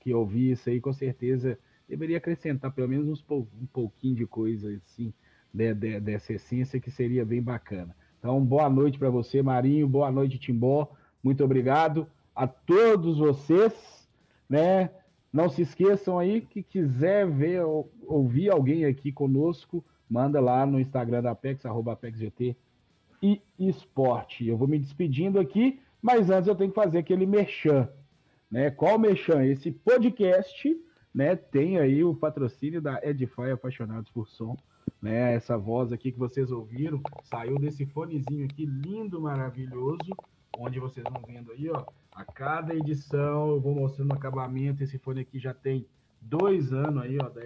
que 0.00 0.14
ouvir 0.14 0.52
isso 0.52 0.70
aí, 0.70 0.80
com 0.80 0.92
certeza 0.94 1.58
deveria 1.86 2.18
acrescentar 2.18 2.72
pelo 2.72 2.88
menos 2.88 3.08
uns, 3.08 3.24
um 3.30 3.66
pouquinho 3.72 4.14
de 4.14 4.24
coisa 4.24 4.72
assim 4.76 5.12
de, 5.52 5.74
de, 5.74 6.00
dessa 6.00 6.32
essência 6.32 6.80
que 6.80 6.90
seria 6.90 7.24
bem 7.24 7.42
bacana. 7.42 7.94
Então, 8.18 8.42
boa 8.42 8.70
noite 8.70 8.98
para 8.98 9.10
você, 9.10 9.42
Marinho. 9.42 9.88
Boa 9.88 10.10
noite, 10.10 10.38
Timbó. 10.38 10.88
Muito 11.22 11.44
obrigado 11.44 12.06
a 12.34 12.46
todos 12.46 13.18
vocês, 13.18 14.08
né? 14.48 14.90
Não 15.32 15.48
se 15.48 15.62
esqueçam 15.62 16.18
aí 16.18 16.40
que 16.40 16.62
quiser 16.62 17.28
ver 17.28 17.62
ou 17.62 17.92
ouvir 18.06 18.50
alguém 18.50 18.84
aqui 18.84 19.12
conosco, 19.12 19.84
manda 20.10 20.40
lá 20.40 20.66
no 20.66 20.80
Instagram 20.80 21.22
da 21.22 21.30
Apex, 21.30 21.64
arroba 21.64 21.92
ApexGT 21.92 22.56
e 23.22 23.40
esporte. 23.58 24.46
Eu 24.46 24.56
vou 24.56 24.66
me 24.66 24.78
despedindo 24.78 25.38
aqui, 25.38 25.80
mas 26.02 26.30
antes 26.30 26.48
eu 26.48 26.54
tenho 26.56 26.70
que 26.70 26.74
fazer 26.74 26.98
aquele 26.98 27.24
merchan. 27.24 27.88
Né? 28.50 28.70
Qual 28.70 28.98
merchan? 28.98 29.44
Esse 29.44 29.70
podcast 29.70 30.76
né, 31.14 31.36
tem 31.36 31.78
aí 31.78 32.02
o 32.02 32.14
patrocínio 32.14 32.82
da 32.82 33.00
Edify 33.02 33.50
Apaixonados 33.52 34.10
por 34.10 34.28
Som. 34.28 34.56
Né, 35.00 35.34
essa 35.34 35.56
voz 35.56 35.92
aqui 35.92 36.12
que 36.12 36.18
vocês 36.18 36.50
ouviram 36.50 37.00
saiu 37.22 37.58
desse 37.58 37.86
fonezinho 37.86 38.44
aqui 38.44 38.66
lindo, 38.66 39.18
maravilhoso, 39.18 40.10
onde 40.58 40.78
vocês 40.78 41.06
vão 41.10 41.22
vendo 41.26 41.52
aí, 41.52 41.70
ó, 41.70 41.86
a 42.14 42.22
cada 42.22 42.74
edição 42.74 43.48
eu 43.48 43.60
vou 43.60 43.74
mostrando 43.74 44.10
o 44.10 44.14
acabamento. 44.14 44.82
Esse 44.82 44.98
fone 44.98 45.20
aqui 45.20 45.38
já 45.38 45.54
tem 45.54 45.86
dois 46.20 46.70
anos 46.70 47.02
aí, 47.02 47.16
ó, 47.18 47.30
da 47.30 47.40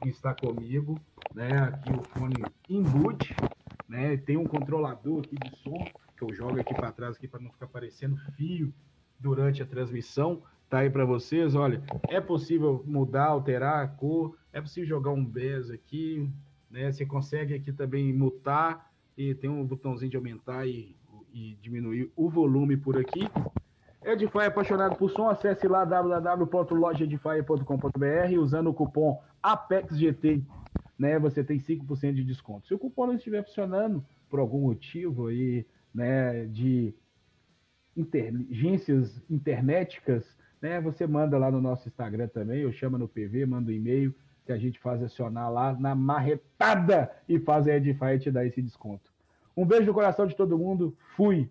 Edify, 0.00 0.08
está 0.08 0.34
comigo, 0.34 0.98
né? 1.34 1.58
Aqui 1.58 1.92
o 1.92 2.02
fone 2.02 2.42
Inboot, 2.68 3.34
né? 3.88 4.16
Tem 4.16 4.36
um 4.36 4.44
controlador 4.44 5.20
aqui 5.20 5.36
de 5.36 5.56
som 5.58 5.84
que 6.16 6.24
eu 6.24 6.34
jogo 6.34 6.60
aqui 6.60 6.74
para 6.74 6.92
trás 6.92 7.16
aqui 7.16 7.28
para 7.28 7.40
não 7.40 7.50
ficar 7.50 7.66
aparecendo 7.66 8.16
fio 8.36 8.72
durante 9.18 9.62
a 9.62 9.66
transmissão. 9.66 10.42
Tá 10.68 10.78
aí 10.78 10.90
para 10.90 11.04
vocês, 11.04 11.54
olha, 11.54 11.82
é 12.08 12.20
possível 12.20 12.82
mudar, 12.86 13.26
alterar 13.26 13.84
a 13.84 13.88
cor, 13.88 14.36
é 14.52 14.60
possível 14.60 14.88
jogar 14.88 15.10
um 15.10 15.24
bez 15.24 15.70
aqui, 15.70 16.30
né? 16.70 16.90
Você 16.92 17.04
consegue 17.04 17.54
aqui 17.54 17.72
também 17.72 18.12
mutar 18.12 18.90
e 19.16 19.34
tem 19.34 19.50
um 19.50 19.64
botãozinho 19.64 20.10
de 20.10 20.16
aumentar 20.16 20.66
e 20.66 20.96
e 21.32 21.56
diminuir 21.60 22.10
o 22.16 22.28
volume 22.28 22.76
por 22.76 22.98
aqui. 22.98 23.28
Edify 24.02 24.46
apaixonado 24.46 24.96
por 24.96 25.10
som, 25.10 25.28
acesse 25.28 25.68
lá 25.68 25.84
www.lojaedify.com.br 25.84 28.38
usando 28.38 28.70
o 28.70 28.74
cupom 28.74 29.20
APEXGT, 29.42 30.42
né? 30.98 31.18
Você 31.18 31.44
tem 31.44 31.58
5% 31.58 32.14
de 32.14 32.24
desconto. 32.24 32.66
Se 32.66 32.74
o 32.74 32.78
cupom 32.78 33.06
não 33.06 33.14
estiver 33.14 33.44
funcionando 33.44 34.02
por 34.28 34.40
algum 34.40 34.60
motivo 34.60 35.26
aí, 35.26 35.66
né, 35.94 36.46
de 36.46 36.94
inteligências 37.96 39.22
internéticas, 39.28 40.36
né, 40.62 40.80
você 40.80 41.06
manda 41.06 41.36
lá 41.36 41.50
no 41.50 41.60
nosso 41.60 41.88
Instagram 41.88 42.28
também, 42.28 42.64
ou 42.64 42.72
chama 42.72 42.96
no 42.96 43.08
PV, 43.08 43.44
manda 43.44 43.70
um 43.70 43.74
e-mail 43.74 44.14
que 44.46 44.52
a 44.52 44.58
gente 44.58 44.80
faz 44.80 45.02
acionar 45.02 45.52
lá 45.52 45.74
na 45.74 45.94
marretada 45.94 47.10
e 47.28 47.38
faz 47.38 47.66
a 47.66 47.76
Edify 47.76 48.18
te 48.18 48.30
dar 48.30 48.46
esse 48.46 48.62
desconto. 48.62 49.12
Um 49.56 49.66
beijo 49.66 49.86
no 49.86 49.94
coração 49.94 50.26
de 50.26 50.34
todo 50.34 50.58
mundo. 50.58 50.96
Fui. 51.16 51.50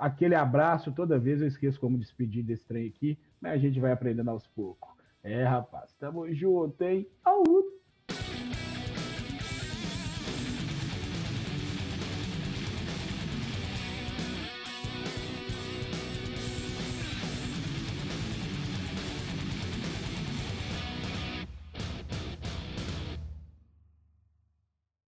Aquele 0.00 0.34
abraço. 0.34 0.90
Toda 0.92 1.18
vez 1.18 1.42
eu 1.42 1.46
esqueço 1.46 1.78
como 1.78 1.98
despedir 1.98 2.42
desse 2.42 2.66
trem 2.66 2.88
aqui, 2.88 3.18
mas 3.38 3.52
a 3.52 3.58
gente 3.58 3.78
vai 3.78 3.92
aprendendo 3.92 4.30
aos 4.30 4.46
poucos. 4.46 4.90
É, 5.22 5.44
rapaz. 5.44 5.92
Tamo 5.98 6.32
junto, 6.32 6.82
hein? 6.82 7.06
Aú! 7.22 7.79